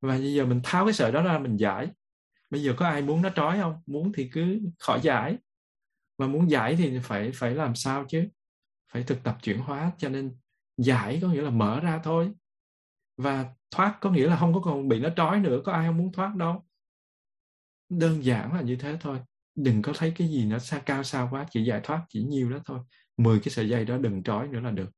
Và 0.00 0.18
bây 0.18 0.34
giờ 0.34 0.46
mình 0.46 0.60
tháo 0.64 0.84
cái 0.84 0.92
sợi 0.92 1.12
đó 1.12 1.22
ra 1.22 1.38
mình 1.38 1.56
giải. 1.56 1.88
Bây 2.50 2.62
giờ 2.62 2.74
có 2.76 2.86
ai 2.86 3.02
muốn 3.02 3.22
nó 3.22 3.30
trói 3.36 3.58
không? 3.60 3.82
Muốn 3.86 4.12
thì 4.12 4.28
cứ 4.32 4.60
khỏi 4.78 5.00
giải 5.02 5.38
mà 6.18 6.26
muốn 6.26 6.50
giải 6.50 6.76
thì 6.76 6.98
phải 7.02 7.30
phải 7.34 7.54
làm 7.54 7.74
sao 7.74 8.04
chứ? 8.08 8.28
Phải 8.92 9.02
thực 9.02 9.22
tập 9.22 9.38
chuyển 9.42 9.58
hóa 9.58 9.92
cho 9.98 10.08
nên 10.08 10.36
giải 10.76 11.18
có 11.22 11.28
nghĩa 11.28 11.42
là 11.42 11.50
mở 11.50 11.80
ra 11.80 12.00
thôi. 12.04 12.30
Và 13.16 13.54
thoát 13.70 13.98
có 14.00 14.10
nghĩa 14.10 14.26
là 14.26 14.36
không 14.36 14.54
có 14.54 14.60
còn 14.60 14.88
bị 14.88 15.00
nó 15.00 15.08
trói 15.16 15.40
nữa, 15.40 15.60
có 15.64 15.72
ai 15.72 15.86
không 15.86 15.96
muốn 15.96 16.12
thoát 16.12 16.34
đâu. 16.36 16.64
Đơn 17.88 18.24
giản 18.24 18.54
là 18.54 18.60
như 18.60 18.76
thế 18.76 18.96
thôi. 19.00 19.18
Đừng 19.54 19.82
có 19.82 19.92
thấy 19.96 20.12
cái 20.16 20.28
gì 20.28 20.44
nó 20.44 20.58
xa 20.58 20.78
cao 20.78 21.02
xa 21.02 21.28
quá, 21.30 21.46
chỉ 21.50 21.64
giải 21.64 21.80
thoát 21.84 22.04
chỉ 22.08 22.22
nhiêu 22.22 22.50
đó 22.50 22.58
thôi. 22.64 22.80
Mười 23.16 23.40
cái 23.40 23.48
sợi 23.50 23.68
dây 23.68 23.84
đó 23.84 23.98
đừng 23.98 24.22
trói 24.22 24.48
nữa 24.48 24.60
là 24.60 24.70
được. 24.70 24.90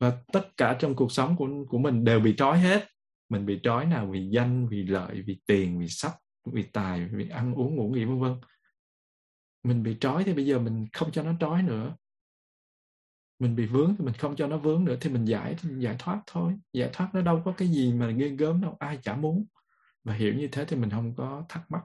Và 0.00 0.22
tất 0.32 0.56
cả 0.56 0.76
trong 0.80 0.96
cuộc 0.96 1.12
sống 1.12 1.36
của 1.36 1.48
của 1.68 1.78
mình 1.78 2.04
đều 2.04 2.20
bị 2.20 2.34
trói 2.36 2.58
hết. 2.58 2.86
Mình 3.28 3.46
bị 3.46 3.60
trói 3.62 3.86
nào 3.86 4.10
vì 4.10 4.28
danh, 4.32 4.68
vì 4.68 4.82
lợi, 4.82 5.22
vì 5.26 5.40
tiền, 5.46 5.78
vì 5.80 5.88
sắc 5.88 6.12
vì 6.52 6.62
tài, 6.62 7.08
vì 7.12 7.28
ăn 7.28 7.54
uống, 7.54 7.76
ngủ 7.76 7.90
nghỉ, 7.90 8.04
vân 8.04 8.20
vân 8.20 8.34
mình 9.62 9.82
bị 9.82 9.96
trói 10.00 10.24
thì 10.24 10.32
bây 10.34 10.46
giờ 10.46 10.58
mình 10.58 10.86
không 10.92 11.12
cho 11.12 11.22
nó 11.22 11.32
trói 11.40 11.62
nữa. 11.62 11.96
Mình 13.38 13.56
bị 13.56 13.66
vướng 13.66 13.94
thì 13.98 14.04
mình 14.04 14.14
không 14.14 14.36
cho 14.36 14.46
nó 14.46 14.56
vướng 14.58 14.84
nữa, 14.84 14.96
thì 15.00 15.10
mình 15.10 15.24
giải 15.24 15.56
thì 15.58 15.68
mình 15.70 15.82
giải 15.82 15.96
thoát 15.98 16.22
thôi. 16.26 16.56
Giải 16.72 16.90
thoát 16.92 17.14
nó 17.14 17.20
đâu 17.20 17.42
có 17.44 17.52
cái 17.52 17.68
gì 17.68 17.92
mà 17.92 18.10
ghê 18.10 18.28
gớm 18.28 18.60
đâu, 18.60 18.76
ai 18.78 18.98
chả 19.02 19.16
muốn. 19.16 19.46
Và 20.04 20.14
hiểu 20.14 20.34
như 20.34 20.48
thế 20.52 20.64
thì 20.64 20.76
mình 20.76 20.90
không 20.90 21.14
có 21.16 21.44
thắc 21.48 21.70
mắc. 21.70 21.82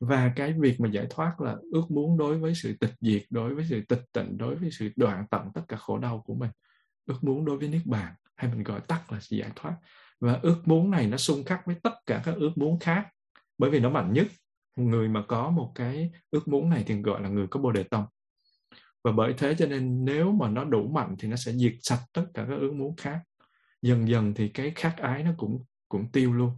Và 0.00 0.32
cái 0.36 0.54
việc 0.60 0.80
mà 0.80 0.88
giải 0.88 1.06
thoát 1.10 1.40
là 1.40 1.56
ước 1.72 1.90
muốn 1.90 2.18
đối 2.18 2.38
với 2.38 2.54
sự 2.54 2.76
tịch 2.80 2.94
diệt, 3.00 3.22
đối 3.30 3.54
với 3.54 3.64
sự 3.68 3.82
tịch 3.88 4.02
tịnh, 4.12 4.38
đối 4.38 4.54
với 4.54 4.70
sự 4.70 4.90
đoạn 4.96 5.26
tận 5.30 5.48
tất 5.54 5.62
cả 5.68 5.76
khổ 5.76 5.98
đau 5.98 6.22
của 6.26 6.34
mình. 6.34 6.50
Ước 7.06 7.24
muốn 7.24 7.44
đối 7.44 7.58
với 7.58 7.68
niết 7.68 7.86
bàn, 7.86 8.14
hay 8.36 8.50
mình 8.50 8.62
gọi 8.62 8.80
tắt 8.80 9.12
là 9.12 9.20
sự 9.20 9.36
giải 9.36 9.50
thoát. 9.56 9.76
Và 10.20 10.38
ước 10.42 10.62
muốn 10.64 10.90
này 10.90 11.06
nó 11.06 11.16
xung 11.16 11.44
khắc 11.44 11.66
với 11.66 11.76
tất 11.82 11.94
cả 12.06 12.22
các 12.24 12.34
ước 12.36 12.52
muốn 12.56 12.78
khác, 12.78 13.08
bởi 13.58 13.70
vì 13.70 13.80
nó 13.80 13.90
mạnh 13.90 14.12
nhất 14.12 14.26
người 14.76 15.08
mà 15.08 15.24
có 15.28 15.50
một 15.50 15.72
cái 15.74 16.10
ước 16.30 16.48
muốn 16.48 16.70
này 16.70 16.84
thì 16.86 17.02
gọi 17.02 17.22
là 17.22 17.28
người 17.28 17.46
có 17.46 17.60
bồ 17.60 17.72
đề 17.72 17.82
tâm 17.82 18.04
và 19.04 19.12
bởi 19.12 19.34
thế 19.38 19.54
cho 19.58 19.66
nên 19.66 20.04
nếu 20.04 20.32
mà 20.32 20.48
nó 20.48 20.64
đủ 20.64 20.88
mạnh 20.88 21.16
thì 21.18 21.28
nó 21.28 21.36
sẽ 21.36 21.52
diệt 21.52 21.72
sạch 21.80 22.00
tất 22.12 22.26
cả 22.34 22.46
các 22.48 22.56
ước 22.56 22.72
muốn 22.72 22.96
khác. 22.96 23.20
Dần 23.82 24.08
dần 24.08 24.34
thì 24.34 24.48
cái 24.48 24.72
khát 24.74 24.96
ái 24.96 25.22
nó 25.22 25.30
cũng 25.36 25.64
cũng 25.88 26.12
tiêu 26.12 26.32
luôn. 26.32 26.50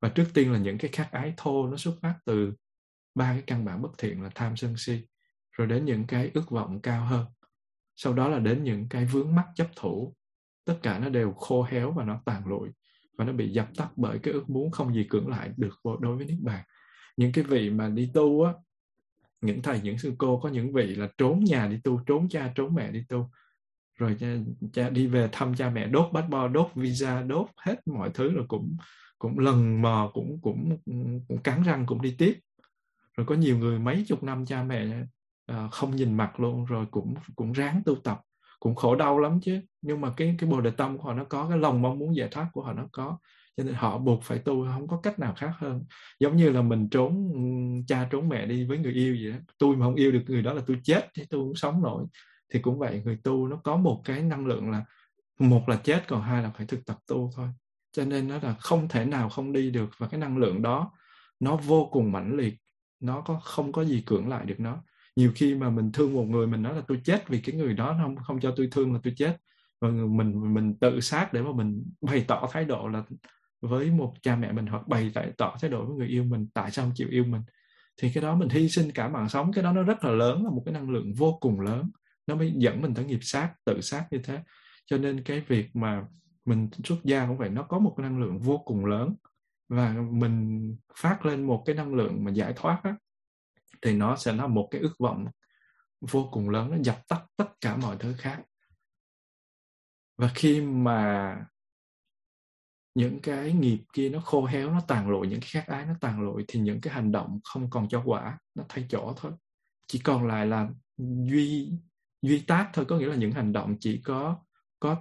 Và 0.00 0.08
trước 0.08 0.26
tiên 0.34 0.52
là 0.52 0.58
những 0.58 0.78
cái 0.78 0.90
khát 0.90 1.08
ái 1.12 1.34
thô 1.36 1.66
nó 1.66 1.76
xuất 1.76 1.94
phát 2.02 2.14
từ 2.24 2.52
ba 3.14 3.32
cái 3.32 3.42
căn 3.46 3.64
bản 3.64 3.82
bất 3.82 3.90
thiện 3.98 4.22
là 4.22 4.30
tham 4.34 4.56
sân 4.56 4.74
si, 4.76 5.02
rồi 5.52 5.66
đến 5.66 5.84
những 5.84 6.06
cái 6.06 6.30
ước 6.34 6.50
vọng 6.50 6.80
cao 6.82 7.04
hơn. 7.04 7.26
Sau 7.96 8.12
đó 8.12 8.28
là 8.28 8.38
đến 8.38 8.64
những 8.64 8.88
cái 8.88 9.04
vướng 9.04 9.34
mắc 9.34 9.46
chấp 9.54 9.68
thủ. 9.76 10.14
Tất 10.64 10.78
cả 10.82 10.98
nó 10.98 11.08
đều 11.08 11.32
khô 11.32 11.62
héo 11.62 11.92
và 11.92 12.04
nó 12.04 12.20
tàn 12.24 12.46
lụi 12.46 12.68
và 13.18 13.24
nó 13.24 13.32
bị 13.32 13.52
dập 13.52 13.68
tắt 13.76 13.88
bởi 13.96 14.18
cái 14.18 14.34
ước 14.34 14.50
muốn 14.50 14.70
không 14.70 14.94
gì 14.94 15.06
cưỡng 15.10 15.28
lại 15.28 15.50
được 15.56 15.80
đối 16.00 16.16
với 16.16 16.26
niết 16.26 16.38
bàn 16.40 16.64
những 17.16 17.32
cái 17.32 17.44
vị 17.44 17.70
mà 17.70 17.88
đi 17.88 18.10
tu 18.14 18.42
á 18.42 18.52
những 19.40 19.62
thầy 19.62 19.80
những 19.80 19.98
sư 19.98 20.12
cô 20.18 20.40
có 20.40 20.48
những 20.48 20.72
vị 20.72 20.94
là 20.94 21.08
trốn 21.18 21.44
nhà 21.44 21.66
đi 21.66 21.80
tu 21.84 22.00
trốn 22.06 22.28
cha 22.28 22.52
trốn 22.54 22.74
mẹ 22.74 22.90
đi 22.90 23.04
tu. 23.08 23.30
Rồi 23.96 24.16
cha, 24.20 24.26
cha 24.72 24.90
đi 24.90 25.06
về 25.06 25.28
thăm 25.32 25.54
cha 25.54 25.70
mẹ 25.70 25.86
đốt 25.86 26.12
bát 26.12 26.28
bo 26.28 26.48
đốt 26.48 26.70
visa 26.74 27.22
đốt 27.22 27.46
hết 27.56 27.88
mọi 27.88 28.10
thứ 28.14 28.32
rồi 28.32 28.44
cũng 28.48 28.76
cũng 29.18 29.38
lần 29.38 29.82
mò 29.82 30.10
cũng 30.14 30.38
cũng 30.42 30.78
cũng 31.28 31.38
cắn 31.44 31.62
răng 31.62 31.86
cũng 31.86 32.02
đi 32.02 32.14
tiếp. 32.18 32.38
Rồi 33.16 33.26
có 33.26 33.34
nhiều 33.34 33.58
người 33.58 33.78
mấy 33.78 34.04
chục 34.08 34.22
năm 34.22 34.46
cha 34.46 34.62
mẹ 34.62 35.02
uh, 35.52 35.70
không 35.70 35.96
nhìn 35.96 36.16
mặt 36.16 36.40
luôn 36.40 36.64
rồi 36.64 36.86
cũng 36.90 37.14
cũng 37.36 37.52
ráng 37.52 37.82
tu 37.84 37.94
tập. 37.94 38.20
Cũng 38.60 38.74
khổ 38.74 38.96
đau 38.96 39.18
lắm 39.18 39.40
chứ. 39.42 39.60
Nhưng 39.82 40.00
mà 40.00 40.12
cái 40.16 40.34
cái 40.38 40.50
bồ 40.50 40.60
đề 40.60 40.70
tâm 40.70 40.98
của 40.98 41.04
họ 41.04 41.14
nó 41.14 41.24
có 41.24 41.48
cái 41.48 41.58
lòng 41.58 41.82
mong 41.82 41.98
muốn 41.98 42.16
giải 42.16 42.28
thoát 42.30 42.48
của 42.52 42.62
họ 42.62 42.72
nó 42.72 42.88
có 42.92 43.18
cho 43.56 43.64
nên 43.64 43.74
họ 43.74 43.98
buộc 43.98 44.22
phải 44.22 44.38
tu, 44.38 44.66
không 44.66 44.88
có 44.88 45.00
cách 45.02 45.18
nào 45.18 45.34
khác 45.36 45.52
hơn. 45.58 45.84
Giống 46.20 46.36
như 46.36 46.50
là 46.50 46.62
mình 46.62 46.88
trốn 46.88 47.32
cha 47.86 48.08
trốn 48.10 48.28
mẹ 48.28 48.46
đi 48.46 48.64
với 48.64 48.78
người 48.78 48.92
yêu 48.92 49.16
vậy 49.22 49.32
đó. 49.32 49.38
tôi 49.58 49.76
mà 49.76 49.86
không 49.86 49.94
yêu 49.94 50.12
được 50.12 50.22
người 50.26 50.42
đó 50.42 50.52
là 50.52 50.62
tôi 50.66 50.80
chết, 50.84 51.08
chứ 51.14 51.22
tôi 51.30 51.40
không 51.40 51.54
sống 51.54 51.82
nổi. 51.82 52.04
Thì 52.52 52.60
cũng 52.60 52.78
vậy, 52.78 53.02
người 53.04 53.18
tu 53.24 53.48
nó 53.48 53.56
có 53.56 53.76
một 53.76 54.02
cái 54.04 54.22
năng 54.22 54.46
lượng 54.46 54.70
là, 54.70 54.84
một 55.38 55.68
là 55.68 55.76
chết, 55.76 56.08
còn 56.08 56.22
hai 56.22 56.42
là 56.42 56.50
phải 56.50 56.66
thực 56.66 56.86
tập 56.86 56.96
tu 57.06 57.30
thôi. 57.36 57.48
Cho 57.92 58.04
nên 58.04 58.28
nó 58.28 58.38
là 58.42 58.54
không 58.54 58.88
thể 58.88 59.04
nào 59.04 59.28
không 59.28 59.52
đi 59.52 59.70
được, 59.70 59.90
và 59.98 60.08
cái 60.08 60.20
năng 60.20 60.38
lượng 60.38 60.62
đó 60.62 60.92
nó 61.40 61.56
vô 61.56 61.88
cùng 61.92 62.12
mãnh 62.12 62.36
liệt. 62.36 62.54
Nó 63.00 63.20
có, 63.20 63.40
không 63.44 63.72
có 63.72 63.84
gì 63.84 64.02
cưỡng 64.06 64.28
lại 64.28 64.44
được 64.46 64.60
nó. 64.60 64.82
Nhiều 65.16 65.32
khi 65.34 65.54
mà 65.54 65.70
mình 65.70 65.92
thương 65.92 66.14
một 66.14 66.24
người, 66.24 66.46
mình 66.46 66.62
nói 66.62 66.74
là 66.74 66.82
tôi 66.88 67.00
chết 67.04 67.28
vì 67.28 67.40
cái 67.40 67.54
người 67.54 67.74
đó 67.74 67.96
không 68.02 68.16
không 68.16 68.40
cho 68.40 68.54
tôi 68.56 68.68
thương 68.72 68.92
là 68.92 69.00
tôi 69.02 69.12
chết. 69.16 69.36
Và 69.80 69.88
mình 69.88 70.54
mình 70.54 70.74
tự 70.74 71.00
sát 71.00 71.32
để 71.32 71.42
mà 71.42 71.52
mình 71.52 71.84
bày 72.00 72.24
tỏ 72.28 72.48
thái 72.52 72.64
độ 72.64 72.88
là 72.88 73.02
với 73.60 73.90
một 73.90 74.14
cha 74.22 74.36
mẹ 74.36 74.52
mình 74.52 74.66
hoặc 74.66 74.88
bày 74.88 75.12
tỏ 75.38 75.56
thái 75.60 75.70
độ 75.70 75.84
với 75.84 75.96
người 75.96 76.08
yêu 76.08 76.24
mình 76.24 76.46
tại 76.54 76.70
sao 76.70 76.84
không 76.84 76.94
chịu 76.94 77.08
yêu 77.10 77.24
mình? 77.24 77.42
Thì 77.96 78.10
cái 78.14 78.22
đó 78.22 78.34
mình 78.34 78.48
hy 78.48 78.68
sinh 78.68 78.90
cả 78.92 79.08
mạng 79.08 79.28
sống 79.28 79.52
cái 79.52 79.64
đó 79.64 79.72
nó 79.72 79.82
rất 79.82 80.04
là 80.04 80.10
lớn 80.10 80.44
là 80.44 80.50
một 80.50 80.62
cái 80.64 80.74
năng 80.74 80.90
lượng 80.90 81.12
vô 81.14 81.38
cùng 81.40 81.60
lớn. 81.60 81.90
Nó 82.26 82.34
mới 82.34 82.52
dẫn 82.56 82.82
mình 82.82 82.94
tới 82.94 83.04
nghiệp 83.04 83.18
sát 83.22 83.54
tự 83.64 83.80
sát 83.80 84.06
như 84.10 84.18
thế. 84.24 84.42
Cho 84.86 84.98
nên 84.98 85.24
cái 85.24 85.40
việc 85.40 85.76
mà 85.76 86.04
mình 86.44 86.70
xuất 86.84 87.04
gia 87.04 87.26
cũng 87.26 87.38
vậy 87.38 87.48
nó 87.48 87.62
có 87.62 87.78
một 87.78 87.94
cái 87.96 88.04
năng 88.04 88.20
lượng 88.20 88.38
vô 88.38 88.58
cùng 88.58 88.84
lớn. 88.84 89.14
Và 89.68 89.94
mình 90.10 90.76
phát 90.96 91.26
lên 91.26 91.46
một 91.46 91.62
cái 91.66 91.76
năng 91.76 91.94
lượng 91.94 92.24
mà 92.24 92.30
giải 92.30 92.52
thoát 92.56 92.80
á, 92.82 92.96
thì 93.82 93.94
nó 93.94 94.16
sẽ 94.16 94.32
là 94.32 94.46
một 94.46 94.68
cái 94.70 94.80
ước 94.80 94.98
vọng 94.98 95.26
vô 96.00 96.28
cùng 96.32 96.50
lớn 96.50 96.70
nó 96.70 96.76
dập 96.82 97.08
tắt 97.08 97.22
tất 97.36 97.48
cả 97.60 97.76
mọi 97.76 97.96
thứ 97.98 98.14
khác. 98.18 98.42
Và 100.18 100.30
khi 100.34 100.60
mà 100.60 101.36
những 102.94 103.20
cái 103.20 103.52
nghiệp 103.52 103.78
kia 103.92 104.08
nó 104.08 104.20
khô 104.20 104.44
héo, 104.44 104.70
nó 104.70 104.80
tàn 104.88 105.10
lụi, 105.10 105.28
những 105.28 105.40
cái 105.40 105.48
khát 105.52 105.66
ái 105.66 105.86
nó 105.86 105.94
tàn 106.00 106.20
lụi, 106.20 106.44
thì 106.48 106.60
những 106.60 106.80
cái 106.80 106.94
hành 106.94 107.12
động 107.12 107.40
không 107.44 107.70
còn 107.70 107.88
cho 107.88 108.02
quả, 108.04 108.38
nó 108.54 108.64
thay 108.68 108.86
chỗ 108.88 109.14
thôi. 109.16 109.32
Chỉ 109.86 109.98
còn 109.98 110.26
lại 110.26 110.46
là 110.46 110.68
duy 110.98 111.72
duy 112.22 112.40
tác 112.46 112.70
thôi, 112.72 112.84
có 112.84 112.98
nghĩa 112.98 113.06
là 113.06 113.16
những 113.16 113.32
hành 113.32 113.52
động 113.52 113.76
chỉ 113.80 114.00
có 114.04 114.38
có 114.80 114.96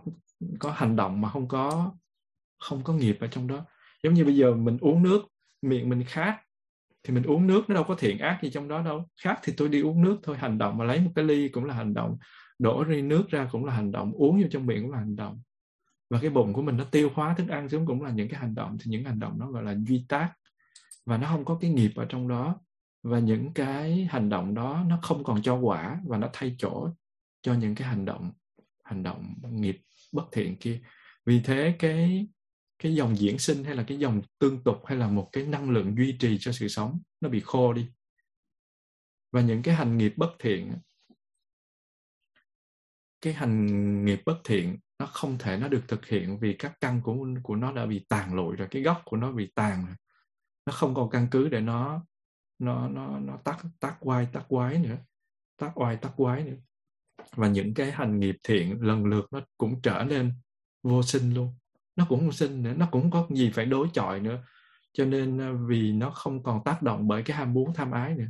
có 0.60 0.72
hành 0.72 0.96
động 0.96 1.22
mà 1.22 1.30
không 1.30 1.48
có 1.48 1.92
không 2.60 2.84
có 2.84 2.94
nghiệp 2.94 3.18
ở 3.20 3.28
trong 3.28 3.48
đó. 3.48 3.66
Giống 4.04 4.14
như 4.14 4.26
bây 4.26 4.36
giờ 4.36 4.54
mình 4.54 4.78
uống 4.82 5.04
nước, 5.04 5.22
miệng 5.62 5.90
mình 5.90 6.04
khát, 6.04 6.42
thì 7.04 7.14
mình 7.14 7.24
uống 7.24 7.48
nước 7.48 7.70
nó 7.70 7.76
đâu 7.76 7.84
có 7.84 7.96
thiện 7.96 8.20
ác 8.20 8.40
gì 8.44 8.50
trong 8.52 8.68
đó 8.68 8.82
đâu. 8.82 9.06
Khát 9.24 9.40
thì 9.44 9.54
tôi 9.58 9.70
đi 9.70 9.82
uống 9.82 10.02
nước 10.02 10.18
thôi, 10.24 10.38
hành 10.38 10.58
động 10.58 10.78
mà 10.78 10.86
lấy 10.86 11.00
một 11.00 11.12
cái 11.16 11.26
ly 11.26 11.50
cũng 11.50 11.66
là 11.66 11.74
hành 11.74 11.94
động, 11.94 12.18
đổ 12.60 12.84
ly 12.84 13.02
nước 13.02 13.30
ra 13.30 13.50
cũng 13.52 13.66
là 13.66 13.74
hành 13.74 13.92
động, 13.92 14.12
uống 14.12 14.42
vô 14.42 14.48
trong 14.52 14.66
miệng 14.66 14.82
cũng 14.82 14.92
là 14.92 14.98
hành 14.98 15.16
động 15.16 15.42
và 16.10 16.20
cái 16.22 16.30
bụng 16.30 16.54
của 16.54 16.62
mình 16.62 16.78
nó 16.78 16.84
tiêu 16.84 17.12
hóa 17.14 17.36
thức 17.38 17.48
ăn 17.48 17.70
xuống 17.70 17.86
cũng 17.86 18.02
là 18.02 18.12
những 18.12 18.30
cái 18.30 18.40
hành 18.40 18.56
động, 18.56 18.78
thì 18.82 18.92
những 18.92 19.04
hành 19.04 19.20
động 19.20 19.40
đó 19.40 19.52
gọi 19.52 19.64
là 19.64 19.76
duy 19.88 20.06
tác. 20.10 20.34
Và 21.06 21.18
nó 21.18 21.28
không 21.28 21.46
có 21.46 21.58
cái 21.62 21.72
nghiệp 21.72 21.92
ở 21.96 22.06
trong 22.10 22.28
đó. 22.28 22.62
Và 23.04 23.20
những 23.20 23.54
cái 23.54 24.08
hành 24.12 24.30
động 24.30 24.54
đó 24.54 24.86
nó 24.88 25.00
không 25.02 25.24
còn 25.24 25.42
cho 25.42 25.56
quả 25.56 26.02
và 26.08 26.18
nó 26.18 26.30
thay 26.34 26.56
chỗ 26.58 26.90
cho 27.42 27.54
những 27.54 27.76
cái 27.76 27.88
hành 27.88 28.06
động 28.06 28.32
hành 28.84 29.04
động 29.04 29.36
nghiệp 29.50 29.82
bất 30.12 30.24
thiện 30.32 30.58
kia. 30.58 30.82
Vì 31.26 31.42
thế 31.42 31.76
cái 31.80 32.28
cái 32.80 32.96
dòng 32.96 33.18
diễn 33.18 33.40
sinh 33.40 33.64
hay 33.64 33.76
là 33.76 33.84
cái 33.88 34.00
dòng 34.00 34.22
tương 34.40 34.64
tục 34.64 34.86
hay 34.86 34.98
là 34.98 35.08
một 35.08 35.30
cái 35.32 35.46
năng 35.46 35.70
lượng 35.70 35.96
duy 35.98 36.18
trì 36.20 36.38
cho 36.40 36.52
sự 36.52 36.68
sống, 36.68 37.00
nó 37.22 37.30
bị 37.30 37.40
khô 37.40 37.74
đi. 37.74 37.90
Và 39.32 39.42
những 39.42 39.62
cái 39.62 39.76
hành 39.76 39.98
nghiệp 39.98 40.14
bất 40.18 40.32
thiện 40.40 40.74
cái 43.22 43.34
hành 43.34 44.06
nghiệp 44.06 44.22
bất 44.26 44.38
thiện 44.44 44.78
nó 45.00 45.06
không 45.06 45.38
thể, 45.38 45.58
nó 45.58 45.68
được 45.68 45.82
thực 45.88 46.06
hiện 46.06 46.40
vì 46.40 46.54
các 46.54 46.74
căn 46.82 47.02
của 47.04 47.28
của 47.44 47.56
nó 47.56 47.72
đã 47.72 47.86
bị 47.86 48.06
tàn 48.10 48.34
lụi 48.34 48.56
rồi, 48.56 48.68
cái 48.72 48.82
gốc 48.82 49.02
của 49.06 49.18
nó 49.18 49.32
bị 49.32 49.52
tàn 49.56 49.86
rồi. 49.86 49.96
Nó 50.66 50.74
không 50.74 50.96
còn 50.96 51.10
căn 51.10 51.28
cứ 51.32 51.50
để 51.50 51.62
nó 51.62 52.06
nó 52.60 52.88
nó 52.90 53.20
nó 53.20 53.38
tắt 53.44 53.58
tắt 53.80 53.96
quay 54.00 54.28
tắt 54.34 54.44
quái 54.48 54.78
nữa. 54.78 54.98
Tắt 55.58 55.72
oai 55.76 55.98
tắt 55.98 56.12
quái 56.18 56.44
nữa. 56.44 56.58
Và 57.36 57.48
những 57.48 57.74
cái 57.74 57.92
hành 57.92 58.20
nghiệp 58.20 58.36
thiện 58.44 58.82
lần 58.82 59.06
lượt 59.06 59.26
nó 59.32 59.42
cũng 59.58 59.82
trở 59.82 60.04
nên 60.04 60.34
vô 60.84 61.04
sinh 61.04 61.34
luôn. 61.34 61.56
Nó 61.96 62.06
cũng 62.10 62.20
không 62.20 62.32
sinh 62.32 62.64
nữa, 62.64 62.74
nó 62.78 62.88
cũng 62.92 63.12
có 63.12 63.28
gì 63.30 63.52
phải 63.54 63.66
đối 63.66 63.88
chọi 63.94 64.20
nữa. 64.20 64.44
Cho 64.94 65.06
nên 65.06 65.42
à, 65.42 65.52
vì 65.68 65.92
nó 65.92 66.10
không 66.10 66.44
còn 66.44 66.64
tác 66.64 66.82
động 66.82 67.08
bởi 67.08 67.24
cái 67.24 67.38
ham 67.38 67.54
muốn, 67.54 67.74
tham 67.74 67.92
ái 67.92 68.14
nữa. 68.14 68.28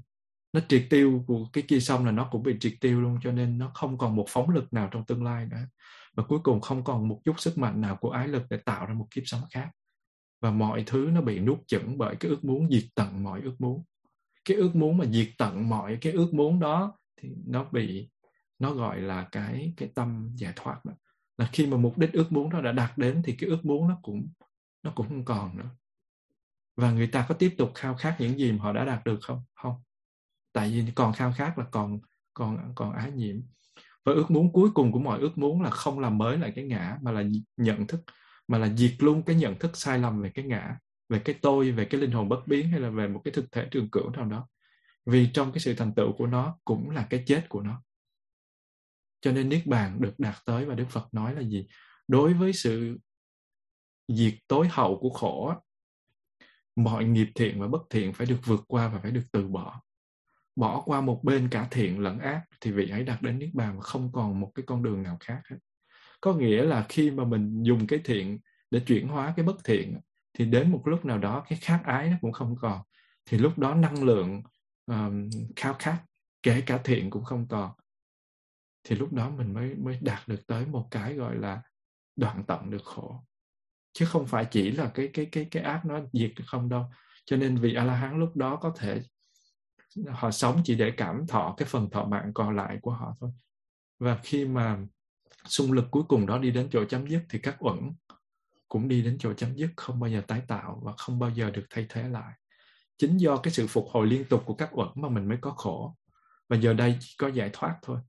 Nó 0.54 0.62
triệt 0.70 0.88
tiêu 0.90 1.24
của 1.28 1.46
cái 1.54 1.64
kia 1.68 1.80
xong 1.80 2.06
là 2.06 2.12
nó 2.12 2.28
cũng 2.32 2.44
bị 2.44 2.58
triệt 2.60 2.74
tiêu 2.82 3.02
luôn, 3.02 3.20
cho 3.24 3.32
nên 3.32 3.58
nó 3.58 3.72
không 3.74 3.98
còn 3.98 4.16
một 4.16 4.26
phóng 4.30 4.50
lực 4.50 4.74
nào 4.74 4.90
trong 4.91 5.06
tương 5.06 5.24
lai 5.24 5.46
nữa 5.46 5.58
và 6.20 6.26
cuối 6.28 6.40
cùng 6.44 6.62
không 6.62 6.84
còn 6.84 7.08
một 7.08 7.22
chút 7.26 7.40
sức 7.40 7.58
mạnh 7.58 7.82
nào 7.82 7.96
của 7.96 8.10
ái 8.12 8.28
lực 8.28 8.44
để 8.50 8.58
tạo 8.58 8.86
ra 8.86 8.94
một 8.94 9.08
kiếp 9.12 9.24
sống 9.26 9.41
khác. 9.52 9.70
Và 10.41 10.52
mọi 10.52 10.84
thứ 10.88 11.10
nó 11.14 11.22
bị 11.22 11.40
nuốt 11.40 11.60
chửng 11.68 11.98
bởi 11.98 12.16
cái 12.16 12.30
ước 12.30 12.46
muốn 12.46 12.70
diệt 12.70 12.84
tận 12.96 13.24
mọi 13.24 13.41
ước 13.41 13.56
muốn. 13.60 13.84
Cái 14.46 14.58
ước 14.58 14.76
muốn 14.76 14.98
mà 14.98 15.06
diệt 15.06 15.28
tận 15.38 15.70
mọi 15.70 15.98
cái 16.02 16.14
ước 16.14 16.34
muốn 16.34 16.60
đó 16.60 16.98
thì 17.22 17.30
nó 17.48 17.64
bị, 17.72 18.10
nó 18.60 18.74
gọi 18.74 19.02
là 19.02 19.28
cái 19.32 19.74
cái 19.78 19.90
tâm 19.96 20.32
giải 20.36 20.54
thoát 20.56 20.86
đó. 20.86 20.94
Là 21.38 21.50
khi 21.54 21.66
mà 21.66 21.78
mục 21.78 21.98
đích 21.98 22.14
ước 22.14 22.32
muốn 22.32 22.50
đó 22.50 22.62
đã 22.62 22.72
đạt 22.72 22.98
đến 22.98 23.22
thì 23.26 23.36
cái 23.36 23.50
ước 23.50 23.66
muốn 23.66 23.88
nó 23.88 24.00
cũng 24.02 24.28
nó 24.84 24.91
cũng 24.96 25.08
không 25.08 25.26
còn 25.26 25.58
nữa. 25.58 25.70
Và 26.76 26.91
người 26.91 27.08
ta 27.08 27.26
có 27.30 27.36
tiếp 27.36 27.56
tục 27.58 27.72
khao 27.76 27.96
khát 27.96 28.16
những 28.20 28.38
gì 28.38 28.52
mà 28.52 28.64
họ 28.64 28.74
đã 28.74 28.86
đạt 28.86 29.06
được 29.06 29.20
không? 29.22 29.41
Không. 29.54 29.76
Tại 30.54 30.70
vì 30.70 30.91
còn 30.96 31.14
khao 31.14 31.34
khát 31.38 31.58
là 31.58 31.66
còn 31.72 32.00
còn 32.34 32.74
còn 32.76 32.94
ái 32.94 33.12
nhiễm 33.12 33.41
và 34.05 34.13
ước 34.13 34.31
muốn 34.31 34.53
cuối 34.53 34.69
cùng 34.73 34.91
của 34.91 34.99
mọi 34.99 35.19
ước 35.19 35.38
muốn 35.38 35.61
là 35.61 35.69
không 35.69 35.99
làm 35.99 36.17
mới 36.17 36.38
lại 36.38 36.51
cái 36.55 36.65
ngã, 36.65 36.97
mà 37.01 37.11
là 37.11 37.23
nhận 37.57 37.88
thức, 37.88 38.01
mà 38.47 38.57
là 38.57 38.73
diệt 38.76 38.95
luôn 38.99 39.23
cái 39.23 39.35
nhận 39.35 39.59
thức 39.59 39.77
sai 39.77 39.99
lầm 39.99 40.21
về 40.21 40.31
cái 40.35 40.45
ngã, 40.45 40.77
về 41.09 41.19
cái 41.19 41.35
tôi, 41.41 41.71
về 41.71 41.85
cái 41.85 42.01
linh 42.01 42.11
hồn 42.11 42.30
bất 42.30 42.47
biến, 42.47 42.69
hay 42.69 42.80
là 42.80 42.89
về 42.89 43.07
một 43.07 43.21
cái 43.23 43.31
thực 43.31 43.51
thể 43.51 43.67
trường 43.71 43.89
cửu 43.89 44.09
nào 44.09 44.26
đó. 44.26 44.47
Vì 45.05 45.30
trong 45.34 45.51
cái 45.51 45.59
sự 45.59 45.73
thành 45.73 45.93
tựu 45.93 46.13
của 46.17 46.27
nó 46.27 46.59
cũng 46.65 46.89
là 46.89 47.07
cái 47.09 47.23
chết 47.27 47.49
của 47.49 47.61
nó. 47.61 47.81
Cho 49.21 49.31
nên 49.31 49.49
niết 49.49 49.67
bàn 49.67 50.01
được 50.01 50.13
đạt 50.17 50.35
tới 50.45 50.65
và 50.65 50.76
đức 50.76 50.85
phật 50.89 51.13
nói 51.13 51.35
là 51.35 51.41
gì? 51.41 51.67
Đối 52.07 52.34
với 52.34 52.53
sự 52.53 52.97
diệt 54.07 54.34
tối 54.47 54.67
hậu 54.71 54.99
của 54.99 55.09
khổ 55.09 55.53
mọi 56.76 57.05
nghiệp 57.05 57.27
thiện 57.35 57.61
và 57.61 57.67
bất 57.67 57.81
thiện 57.89 58.13
phải 58.13 58.27
được 58.27 58.39
vượt 58.45 58.63
qua 58.67 58.88
và 58.88 58.99
phải 58.99 59.11
được 59.11 59.23
từ 59.31 59.47
bỏ 59.47 59.81
bỏ 60.60 60.81
qua 60.86 61.02
một 61.02 61.23
bên 61.23 61.49
cả 61.49 61.68
thiện 61.72 61.99
lẫn 61.99 62.19
ác 62.19 62.41
thì 62.61 62.72
vị 62.72 62.90
ấy 62.90 63.03
đạt 63.03 63.22
đến 63.22 63.40
niết 63.40 63.49
bàn 63.53 63.76
và 63.77 63.81
không 63.81 64.11
còn 64.11 64.40
một 64.40 64.52
cái 64.56 64.64
con 64.68 64.84
đường 64.84 65.03
nào 65.03 65.18
khác 65.19 65.41
hết. 65.49 65.57
Có 66.22 66.34
nghĩa 66.34 66.64
là 66.64 66.86
khi 66.90 67.11
mà 67.11 67.23
mình 67.23 67.64
dùng 67.64 67.88
cái 67.88 67.99
thiện 68.03 68.40
để 68.72 68.80
chuyển 68.80 69.07
hóa 69.07 69.34
cái 69.36 69.45
bất 69.45 69.64
thiện 69.64 69.99
thì 70.34 70.45
đến 70.45 70.72
một 70.72 70.88
lúc 70.88 71.06
nào 71.06 71.18
đó 71.18 71.45
cái 71.49 71.60
khát 71.61 71.81
ái 71.86 72.10
nó 72.10 72.18
cũng 72.22 72.31
không 72.31 72.56
còn. 72.61 72.81
Thì 73.26 73.38
lúc 73.38 73.60
đó 73.60 73.76
năng 73.76 74.03
lượng 74.03 74.41
um, 74.86 75.30
khao 75.56 75.73
khát 75.80 75.98
kể 76.44 76.61
cả 76.65 76.80
thiện 76.84 77.10
cũng 77.10 77.23
không 77.23 77.48
còn. 77.48 77.72
Thì 78.84 78.95
lúc 78.95 79.14
đó 79.14 79.30
mình 79.30 79.53
mới 79.53 79.76
mới 79.76 79.99
đạt 80.02 80.27
được 80.27 80.48
tới 80.48 80.65
một 80.65 80.88
cái 80.91 81.14
gọi 81.14 81.36
là 81.36 81.61
đoạn 82.15 82.44
tận 82.48 82.69
được 82.69 82.84
khổ. 82.84 83.23
Chứ 83.94 84.06
không 84.06 84.27
phải 84.27 84.45
chỉ 84.52 84.72
là 84.72 84.91
cái 84.94 85.10
cái 85.14 85.26
cái 85.31 85.48
cái 85.52 85.64
ác 85.64 85.86
nó 85.86 85.99
diệt 86.14 86.31
được 86.38 86.45
không 86.48 86.69
đâu. 86.69 86.86
Cho 87.26 87.38
nên 87.38 87.57
vị 87.57 87.73
a 87.73 87.84
la 87.84 87.95
hán 87.95 88.19
lúc 88.19 88.36
đó 88.36 88.56
có 88.56 88.73
thể 88.77 89.02
họ 90.10 90.32
sống 90.32 90.61
chỉ 90.64 90.76
để 90.76 90.91
cảm 90.98 91.28
thọ 91.28 91.53
cái 91.57 91.68
phần 91.68 91.90
thọ 91.90 92.06
mạng 92.06 92.32
còn 92.34 92.56
lại 92.56 92.78
của 92.82 92.91
họ 92.91 93.16
thôi. 93.20 93.32
Và 93.99 94.20
khi 94.24 94.45
mà 94.45 94.80
xung 95.45 95.72
lực 95.72 95.86
cuối 95.91 96.03
cùng 96.07 96.26
đó 96.26 96.38
đi 96.38 96.52
đến 96.52 96.70
chỗ 96.72 96.86
chấm 96.86 97.07
dứt 97.07 97.22
thì 97.30 97.40
các 97.40 97.66
uẩn 97.66 97.78
cũng 98.68 98.88
đi 98.88 99.02
đến 99.02 99.18
chỗ 99.20 99.34
chấm 99.34 99.56
dứt, 99.56 99.70
không 99.76 99.99
bao 99.99 100.10
giờ 100.10 100.22
tái 100.28 100.41
tạo 100.48 100.82
và 100.84 100.94
không 100.98 101.20
bao 101.20 101.30
giờ 101.30 101.52
được 101.52 101.66
thay 101.70 101.86
thế 101.90 102.10
lại. 102.10 102.34
Chính 102.98 103.18
do 103.18 103.38
cái 103.38 103.53
sự 103.53 103.68
phục 103.68 103.88
hồi 103.91 104.07
liên 104.07 104.26
tục 104.26 104.44
của 104.45 104.53
các 104.53 104.70
uẩn 104.78 104.88
mà 104.95 105.10
mình 105.10 105.28
mới 105.28 105.38
có 105.41 105.52
khổ. 105.52 105.95
Và 106.49 106.57
giờ 106.57 106.74
đây 106.74 106.98
chỉ 106.99 107.16
có 107.18 107.28
giải 107.28 107.49
thoát 107.53 107.80
thôi. 107.82 107.99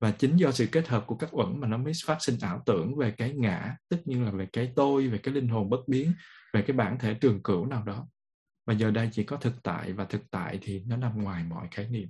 Và 0.00 0.10
chính 0.10 0.36
do 0.36 0.52
sự 0.52 0.68
kết 0.72 0.88
hợp 0.88 1.04
của 1.06 1.16
các 1.16 1.36
uẩn 1.36 1.60
mà 1.60 1.68
nó 1.68 1.78
mới 1.78 1.92
phát 2.04 2.16
sinh 2.20 2.36
ảo 2.40 2.62
tưởng 2.66 2.96
về 2.96 3.10
cái 3.10 3.32
ngã 3.32 3.76
tất 3.88 3.96
nhiên 4.04 4.24
là 4.24 4.30
về 4.30 4.48
cái 4.52 4.72
tôi, 4.76 5.08
về 5.08 5.18
cái 5.18 5.34
linh 5.34 5.48
hồn 5.48 5.70
bất 5.70 5.80
biến, 5.88 6.12
về 6.52 6.62
cái 6.62 6.76
bản 6.76 6.98
thể 6.98 7.14
trường 7.14 7.42
cửu 7.42 7.66
nào 7.66 7.84
đó 7.84 8.06
và 8.64 8.74
giờ 8.74 8.90
đây 8.90 9.08
chỉ 9.12 9.24
có 9.24 9.36
thực 9.36 9.62
tại 9.62 9.92
và 9.92 10.04
thực 10.04 10.30
tại 10.30 10.58
thì 10.62 10.84
nó 10.84 10.96
nằm 10.96 11.22
ngoài 11.24 11.44
mọi 11.44 11.68
khái 11.70 11.88
niệm. 11.88 12.08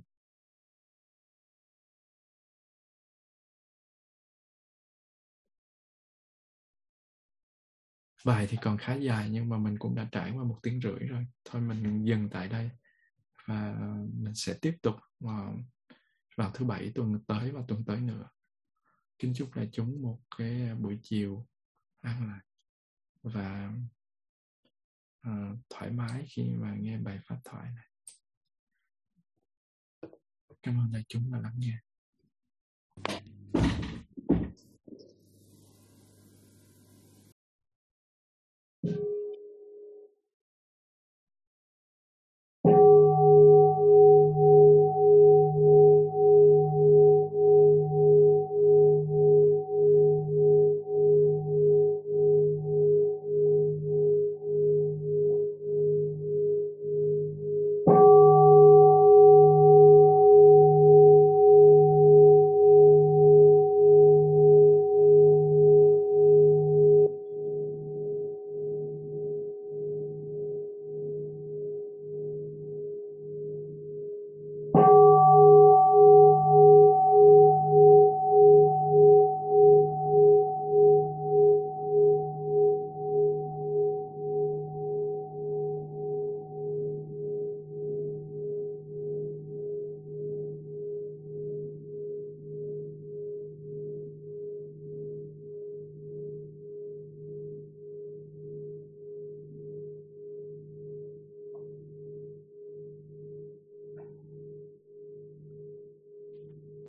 Bài 8.25 8.47
thì 8.49 8.57
còn 8.61 8.77
khá 8.77 8.93
dài 8.95 9.29
nhưng 9.29 9.49
mà 9.49 9.57
mình 9.57 9.79
cũng 9.79 9.95
đã 9.95 10.07
trải 10.11 10.31
qua 10.31 10.43
một 10.43 10.59
tiếng 10.63 10.81
rưỡi 10.81 10.99
rồi. 10.99 11.25
Thôi 11.45 11.61
mình 11.61 12.05
dừng 12.05 12.29
tại 12.29 12.47
đây 12.47 12.69
và 13.45 13.75
mình 14.13 14.35
sẽ 14.35 14.53
tiếp 14.61 14.77
tục 14.81 14.95
vào, 15.19 15.57
vào 16.35 16.51
thứ 16.53 16.65
bảy 16.65 16.91
tuần 16.95 17.19
tới 17.27 17.51
và 17.51 17.61
tuần 17.67 17.85
tới 17.85 18.01
nữa. 18.01 18.29
Kính 19.19 19.33
chúc 19.35 19.55
đại 19.55 19.69
chúng 19.71 20.01
một 20.01 20.19
cái 20.37 20.75
buổi 20.75 20.99
chiều 21.03 21.47
an 22.01 22.27
lạc 22.27 22.41
và 23.23 23.73
Ờ, 25.23 25.31
thoải 25.69 25.91
mái 25.91 26.25
khi 26.29 26.43
mà 26.43 26.75
nghe 26.79 26.97
bài 26.97 27.19
pháp 27.25 27.37
thoại 27.43 27.69
này. 27.75 27.87
Cảm 30.63 30.77
ơn 30.77 30.91
đại 30.91 31.03
chúng 31.07 31.31
đã 31.31 31.39
lắng 31.39 31.55
nghe. 31.57 31.77